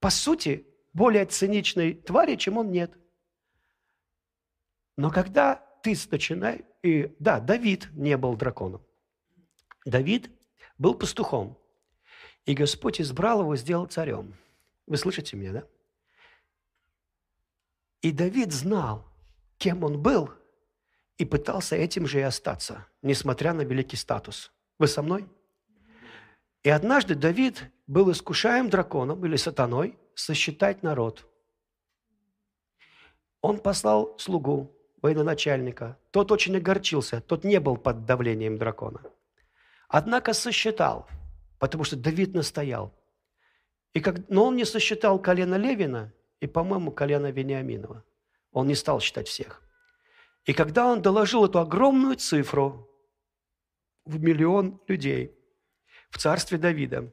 По 0.00 0.10
сути, 0.10 0.66
более 0.92 1.26
циничной 1.26 1.94
твари, 1.94 2.36
чем 2.36 2.58
он, 2.58 2.70
нет– 2.70 2.92
но 4.96 5.10
когда 5.10 5.56
ты 5.82 5.94
начинаешь... 6.10 6.62
И 6.82 7.14
да, 7.18 7.40
Давид 7.40 7.88
не 7.92 8.16
был 8.16 8.36
драконом. 8.36 8.82
Давид 9.84 10.30
был 10.78 10.94
пастухом. 10.94 11.58
И 12.46 12.54
Господь 12.54 13.00
избрал 13.00 13.40
его, 13.40 13.56
сделал 13.56 13.86
царем. 13.86 14.34
Вы 14.86 14.96
слышите 14.96 15.36
меня, 15.36 15.52
да? 15.52 15.64
И 18.02 18.12
Давид 18.12 18.52
знал, 18.52 19.04
кем 19.58 19.82
он 19.82 20.00
был, 20.00 20.30
и 21.18 21.24
пытался 21.24 21.76
этим 21.76 22.06
же 22.06 22.20
и 22.20 22.22
остаться, 22.22 22.86
несмотря 23.02 23.52
на 23.52 23.62
великий 23.62 23.96
статус. 23.96 24.52
Вы 24.78 24.86
со 24.86 25.02
мной? 25.02 25.28
И 26.62 26.70
однажды 26.70 27.14
Давид 27.14 27.64
был 27.86 28.10
искушаем 28.12 28.70
драконом 28.70 29.24
или 29.24 29.36
сатаной 29.36 29.98
сосчитать 30.14 30.82
народ. 30.82 31.26
Он 33.40 33.58
послал 33.58 34.18
слугу, 34.18 34.72
военачальника. 35.02 35.98
Тот 36.10 36.32
очень 36.32 36.56
огорчился, 36.56 37.20
тот 37.20 37.44
не 37.44 37.60
был 37.60 37.76
под 37.76 38.04
давлением 38.04 38.56
дракона. 38.58 39.00
Однако 39.88 40.32
сосчитал, 40.32 41.08
потому 41.58 41.84
что 41.84 41.96
Давид 41.96 42.34
настоял. 42.34 42.94
И 43.92 44.00
как, 44.00 44.28
но 44.28 44.44
он 44.46 44.56
не 44.56 44.64
сосчитал 44.64 45.18
колено 45.18 45.56
Левина 45.56 46.12
и, 46.40 46.46
по-моему, 46.46 46.92
колено 46.92 47.30
Вениаминова. 47.30 48.04
Он 48.52 48.66
не 48.66 48.74
стал 48.74 49.00
считать 49.00 49.28
всех. 49.28 49.62
И 50.44 50.52
когда 50.52 50.86
он 50.86 51.02
доложил 51.02 51.44
эту 51.44 51.58
огромную 51.58 52.16
цифру 52.16 52.88
в 54.04 54.20
миллион 54.20 54.80
людей 54.86 55.36
в 56.10 56.18
царстве 56.18 56.58
Давида, 56.58 57.12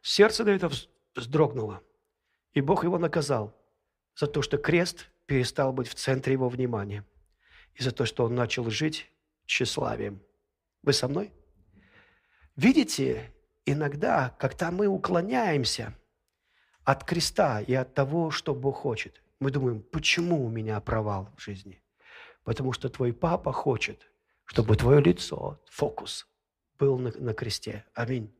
сердце 0.00 0.44
Давида 0.44 0.70
вздрогнуло, 1.14 1.82
и 2.52 2.60
Бог 2.60 2.84
его 2.84 2.98
наказал 2.98 3.54
за 4.14 4.26
то, 4.26 4.42
что 4.42 4.56
крест 4.56 5.10
перестал 5.26 5.72
быть 5.72 5.88
в 5.88 5.94
центре 5.94 6.32
его 6.32 6.48
внимания. 6.48 7.04
И 7.74 7.82
за 7.82 7.90
то, 7.90 8.06
что 8.06 8.24
он 8.24 8.34
начал 8.34 8.70
жить 8.70 9.10
тщеславием. 9.44 10.22
Вы 10.82 10.94
со 10.94 11.08
мной? 11.08 11.32
Видите, 12.56 13.30
иногда, 13.66 14.34
когда 14.38 14.70
мы 14.70 14.86
уклоняемся 14.86 15.94
от 16.84 17.04
креста 17.04 17.60
и 17.60 17.74
от 17.74 17.94
того, 17.94 18.30
что 18.30 18.54
Бог 18.54 18.76
хочет, 18.76 19.22
мы 19.40 19.50
думаем, 19.50 19.82
почему 19.82 20.46
у 20.46 20.48
меня 20.48 20.80
провал 20.80 21.28
в 21.36 21.42
жизни? 21.42 21.82
Потому 22.44 22.72
что 22.72 22.88
твой 22.88 23.12
папа 23.12 23.52
хочет, 23.52 24.08
чтобы 24.44 24.76
твое 24.76 25.02
лицо, 25.02 25.60
фокус, 25.68 26.26
был 26.78 26.98
на, 26.98 27.12
на 27.18 27.34
кресте. 27.34 27.84
Аминь. 27.94 28.32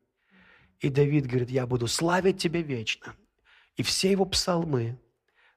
И 0.80 0.88
Давид 0.88 1.26
говорит, 1.26 1.50
я 1.50 1.66
буду 1.66 1.86
славить 1.88 2.38
тебя 2.40 2.62
вечно. 2.62 3.16
И 3.76 3.82
все 3.82 4.10
его 4.10 4.24
псалмы, 4.24 4.98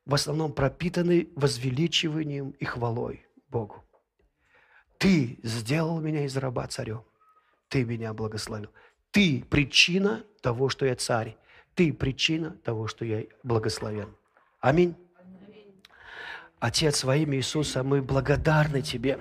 в 0.05 0.13
основном 0.13 0.51
пропитаны 0.51 1.29
возвеличиванием 1.35 2.51
и 2.51 2.65
хвалой 2.65 3.25
Богу. 3.47 3.83
Ты 4.97 5.39
сделал 5.43 6.01
меня 6.01 6.25
из 6.25 6.35
раба 6.35 6.67
царем. 6.67 7.03
Ты 7.67 7.85
меня 7.85 8.13
благословил. 8.13 8.71
Ты 9.11 9.43
причина 9.49 10.23
того, 10.41 10.69
что 10.69 10.85
я 10.85 10.95
царь. 10.95 11.35
Ты 11.75 11.93
причина 11.93 12.51
того, 12.63 12.87
что 12.87 13.05
я 13.05 13.23
благословен. 13.43 14.15
Аминь. 14.59 14.95
Отец, 16.59 17.03
во 17.03 17.15
имя 17.15 17.37
Иисуса, 17.37 17.83
мы 17.83 18.01
благодарны 18.01 18.81
Тебе. 18.81 19.17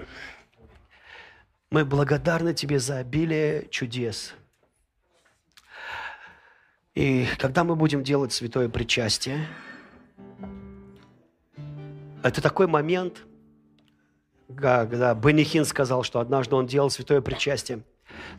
Мы 1.70 1.84
благодарны 1.84 2.52
Тебе 2.52 2.80
за 2.80 2.98
обилие 2.98 3.68
чудес. 3.70 4.34
И 6.94 7.26
когда 7.38 7.62
мы 7.62 7.76
будем 7.76 8.02
делать 8.02 8.32
святое 8.32 8.68
причастие, 8.68 9.46
это 12.24 12.42
такой 12.42 12.66
момент, 12.66 13.22
когда 14.48 15.14
Бенихин 15.14 15.64
сказал, 15.64 16.02
что 16.02 16.18
однажды 16.18 16.56
он 16.56 16.66
делал 16.66 16.90
святое 16.90 17.20
причастие. 17.20 17.84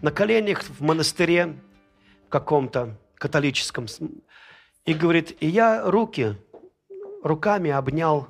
На 0.01 0.11
коленях 0.11 0.63
в 0.63 0.81
монастыре 0.81 1.55
каком-то 2.29 2.97
католическом. 3.15 3.87
И 4.85 4.93
говорит, 4.93 5.35
и 5.41 5.47
я 5.47 5.89
руки, 5.89 6.35
руками 7.23 7.69
обнял, 7.69 8.27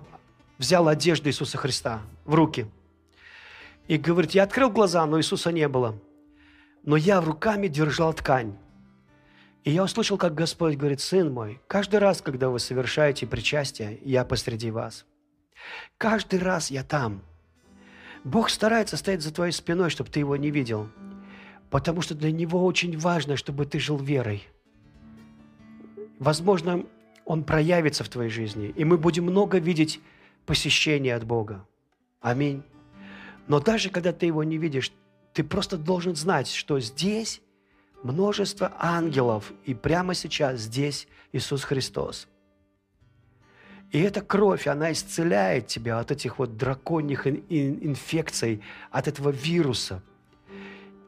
взял 0.58 0.88
одежду 0.88 1.30
Иисуса 1.30 1.58
Христа 1.58 2.02
в 2.26 2.34
руки. 2.34 2.68
И 3.88 3.98
говорит, 3.98 4.32
я 4.32 4.44
открыл 4.44 4.70
глаза, 4.70 5.06
но 5.06 5.20
Иисуса 5.20 5.52
не 5.52 5.68
было. 5.68 6.00
Но 6.84 6.96
я 6.96 7.22
руками 7.22 7.68
держал 7.68 8.14
ткань. 8.14 8.58
И 9.64 9.72
я 9.72 9.84
услышал, 9.84 10.18
как 10.18 10.36
Господь 10.36 10.76
говорит, 10.76 11.02
сын 11.02 11.32
мой, 11.32 11.60
каждый 11.68 12.00
раз, 12.00 12.22
когда 12.22 12.50
вы 12.50 12.60
совершаете 12.60 13.28
причастие, 13.28 14.00
я 14.04 14.24
посреди 14.24 14.72
вас. 14.72 15.06
Каждый 15.98 16.40
раз 16.40 16.72
я 16.72 16.84
там. 16.84 17.22
Бог 18.24 18.50
старается 18.50 18.96
стоять 18.98 19.22
за 19.22 19.34
твоей 19.34 19.52
спиной, 19.52 19.90
чтобы 19.90 20.10
ты 20.10 20.20
его 20.20 20.36
не 20.36 20.50
видел. 20.50 20.90
Потому 21.70 22.02
что 22.02 22.16
для 22.16 22.32
него 22.32 22.66
очень 22.66 22.98
важно, 22.98 23.38
чтобы 23.38 23.66
ты 23.66 23.80
жил 23.80 23.98
верой. 23.98 24.48
Возможно, 26.18 26.86
Он 27.26 27.44
проявится 27.44 28.04
в 28.04 28.10
твоей 28.10 28.30
жизни, 28.30 28.74
и 28.76 28.84
мы 28.84 28.98
будем 28.98 29.26
много 29.26 29.60
видеть 29.60 30.02
посещения 30.46 31.16
от 31.16 31.26
Бога. 31.26 31.66
Аминь. 32.22 32.64
Но 33.48 33.60
даже 33.60 33.90
когда 33.90 34.12
ты 34.12 34.26
его 34.26 34.44
не 34.44 34.58
видишь, 34.58 34.92
ты 35.34 35.44
просто 35.44 35.78
должен 35.78 36.16
знать, 36.16 36.50
что 36.50 36.80
здесь 36.80 37.42
множество 38.04 38.74
ангелов, 38.78 39.54
и 39.66 39.74
прямо 39.74 40.14
сейчас 40.14 40.62
здесь 40.62 41.08
Иисус 41.32 41.64
Христос. 41.64 42.28
И 43.92 44.00
эта 44.00 44.22
кровь, 44.22 44.68
она 44.68 44.92
исцеляет 44.92 45.68
тебя 45.68 46.00
от 46.00 46.12
этих 46.12 46.40
вот 46.40 46.58
драконьих 46.58 47.26
инфекций, 47.28 48.62
от 48.92 49.08
этого 49.08 49.30
вируса. 49.30 50.04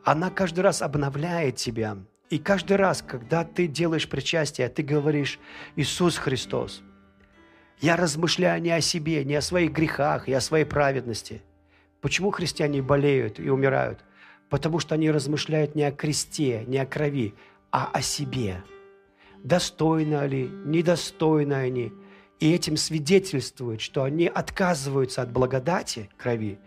Она 0.03 0.29
каждый 0.31 0.61
раз 0.61 0.81
обновляет 0.81 1.57
тебя. 1.57 1.97
И 2.29 2.39
каждый 2.39 2.77
раз, 2.77 3.03
когда 3.05 3.43
ты 3.43 3.67
делаешь 3.67 4.09
причастие, 4.09 4.69
ты 4.69 4.83
говоришь 4.83 5.39
«Иисус 5.75 6.17
Христос». 6.17 6.81
Я 7.81 7.97
размышляю 7.97 8.61
не 8.61 8.71
о 8.71 8.81
себе, 8.81 9.23
не 9.25 9.35
о 9.35 9.41
своих 9.41 9.71
грехах 9.71 10.27
и 10.29 10.33
о 10.33 10.41
своей 10.41 10.65
праведности. 10.65 11.41
Почему 11.99 12.31
христиане 12.31 12.81
болеют 12.81 13.39
и 13.39 13.49
умирают? 13.49 13.99
Потому 14.49 14.79
что 14.79 14.95
они 14.95 15.11
размышляют 15.11 15.75
не 15.75 15.83
о 15.83 15.91
кресте, 15.91 16.63
не 16.67 16.77
о 16.77 16.85
крови, 16.85 17.33
а 17.71 17.89
о 17.91 18.01
себе. 18.01 18.63
Достойны 19.43 20.27
ли, 20.27 20.47
недостойны 20.65 21.53
они. 21.53 21.91
И 22.39 22.51
этим 22.51 22.77
свидетельствуют, 22.77 23.81
что 23.81 24.03
они 24.03 24.27
отказываются 24.27 25.21
от 25.21 25.31
благодати 25.31 26.09
крови 26.17 26.59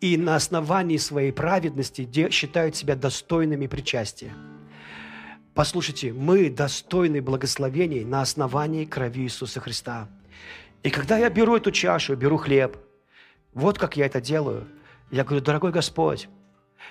и 0.00 0.16
на 0.16 0.36
основании 0.36 0.96
своей 0.96 1.32
праведности 1.32 2.08
считают 2.30 2.76
себя 2.76 2.94
достойными 2.94 3.66
причастия. 3.66 4.32
Послушайте, 5.54 6.12
мы 6.12 6.50
достойны 6.50 7.20
благословений 7.20 8.04
на 8.04 8.22
основании 8.22 8.84
крови 8.84 9.22
Иисуса 9.22 9.58
Христа. 9.60 10.08
И 10.84 10.90
когда 10.90 11.18
я 11.18 11.30
беру 11.30 11.56
эту 11.56 11.72
чашу, 11.72 12.14
беру 12.14 12.36
хлеб, 12.36 12.76
вот 13.54 13.76
как 13.76 13.96
я 13.96 14.06
это 14.06 14.20
делаю. 14.20 14.68
Я 15.10 15.24
говорю, 15.24 15.44
дорогой 15.44 15.72
Господь, 15.72 16.28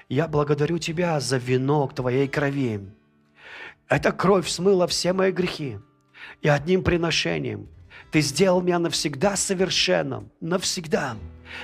я 0.09 0.27
благодарю 0.27 0.79
Тебя 0.79 1.19
за 1.21 1.38
венок 1.38 1.93
Твоей 1.93 2.27
крови. 2.27 2.81
Эта 3.88 4.11
кровь 4.11 4.49
смыла 4.49 4.85
все 4.88 5.13
мои 5.13 5.31
грехи. 5.31 5.79
И 6.41 6.49
одним 6.49 6.84
приношением 6.84 7.69
Ты 8.11 8.19
сделал 8.19 8.61
меня 8.61 8.79
навсегда 8.79 9.38
совершенным. 9.38 10.29
Навсегда. 10.41 11.15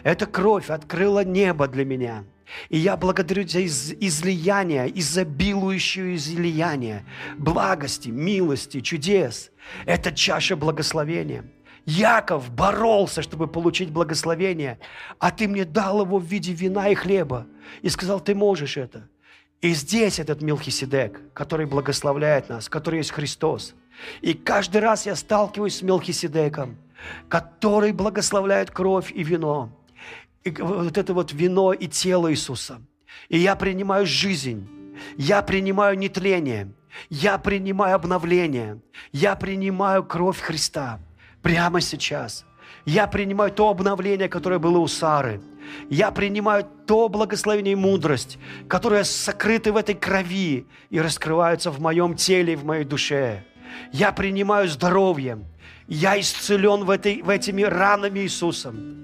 Эта 0.03 0.26
кровь 0.26 0.69
открыла 0.69 1.23
небо 1.23 1.68
для 1.68 1.85
меня. 1.85 2.23
И 2.69 2.77
я 2.77 2.97
благодарю 2.97 3.43
Тебя 3.43 3.61
из 3.61 3.93
излияния, 3.93 4.85
изобилующее 4.85 6.15
излияние, 6.15 7.05
благости, 7.38 8.10
милости, 8.10 8.81
чудес. 8.81 9.51
Это 9.85 10.11
чаша 10.11 10.55
благословения– 10.55 11.45
Яков 11.85 12.49
боролся, 12.49 13.22
чтобы 13.22 13.47
получить 13.47 13.91
благословение, 13.91 14.80
а 15.19 15.31
ты 15.31 15.47
мне 15.47 15.65
дал 15.65 16.01
его 16.01 16.18
в 16.18 16.23
виде 16.23 16.53
вина 16.53 16.89
и 16.89 16.95
хлеба. 16.95 17.45
И 17.81 17.89
сказал, 17.89 18.22
ты 18.22 18.35
можешь 18.35 18.77
это. 18.77 19.10
И 19.61 19.73
здесь 19.73 20.19
этот 20.19 20.41
Мелхиседек, 20.41 21.22
который 21.34 21.65
благословляет 21.65 22.49
нас, 22.49 22.69
который 22.69 22.97
есть 22.97 23.11
Христос. 23.11 23.76
И 24.22 24.34
каждый 24.34 24.81
раз 24.81 25.05
я 25.05 25.15
сталкиваюсь 25.15 25.77
с 25.77 25.81
Мелхиседеком, 25.81 26.77
который 27.30 27.91
благословляет 27.91 28.71
кровь 28.71 29.11
и 29.11 29.23
вино. 29.23 29.69
И 30.43 30.51
вот 30.51 30.97
это 30.97 31.13
вот 31.13 31.31
вино 31.34 31.73
и 31.73 31.88
тело 31.88 32.31
Иисуса. 32.31 32.81
И 33.30 33.38
я 33.38 33.55
принимаю 33.55 34.05
жизнь, 34.05 34.67
я 35.17 35.41
принимаю 35.41 35.97
нетление, 35.97 36.73
я 37.09 37.38
принимаю 37.38 37.95
обновление, 37.95 38.81
я 39.11 39.35
принимаю 39.35 40.03
кровь 40.03 40.39
Христа– 40.39 40.99
прямо 41.43 41.81
сейчас. 41.81 42.45
Я 42.85 43.05
принимаю 43.07 43.51
то 43.51 43.69
обновление, 43.69 44.27
которое 44.27 44.59
было 44.59 44.80
у 44.80 44.88
Сары. 44.88 45.41
Я 45.89 46.11
принимаю 46.11 46.65
то 46.88 47.07
благословение 47.07 47.73
и 47.73 47.75
мудрость, 47.75 48.39
которые 48.67 49.03
сокрыты 49.03 49.71
в 49.71 49.77
этой 49.77 49.95
крови 49.95 50.65
и 50.89 50.99
раскрываются 50.99 51.69
в 51.71 51.80
моем 51.80 52.15
теле 52.15 52.53
и 52.53 52.55
в 52.55 52.65
моей 52.65 52.84
душе. 52.84 53.45
Я 53.91 54.11
принимаю 54.11 54.67
здоровье. 54.67 55.39
Я 55.88 56.19
исцелен 56.19 56.85
в, 56.85 56.89
этой, 56.89 57.22
в 57.22 57.30
этими 57.30 57.64
ранами 57.64 58.22
Иисусом. 58.22 59.03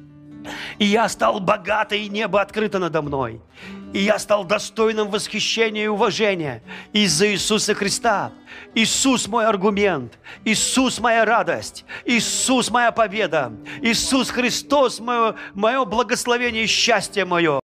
И 0.77 0.85
я 0.85 1.09
стал 1.09 1.39
богатый, 1.39 2.05
и 2.05 2.09
небо 2.09 2.41
открыто 2.41 2.79
надо 2.79 3.01
мной. 3.01 3.41
И 3.91 3.99
я 3.99 4.19
стал 4.19 4.45
достойным 4.45 5.09
восхищения 5.09 5.85
и 5.85 5.87
уважения 5.87 6.63
из-за 6.93 7.31
Иисуса 7.31 7.73
Христа. 7.73 8.31
Иисус 8.75 9.27
мой 9.27 9.45
аргумент, 9.45 10.17
Иисус 10.45 10.99
моя 10.99 11.25
радость, 11.25 11.85
Иисус 12.05 12.69
моя 12.69 12.91
победа, 12.91 13.51
Иисус 13.81 14.29
Христос 14.29 14.99
мое, 14.99 15.35
мое 15.53 15.83
благословение 15.85 16.63
и 16.63 16.67
счастье 16.67 17.25
мое. 17.25 17.59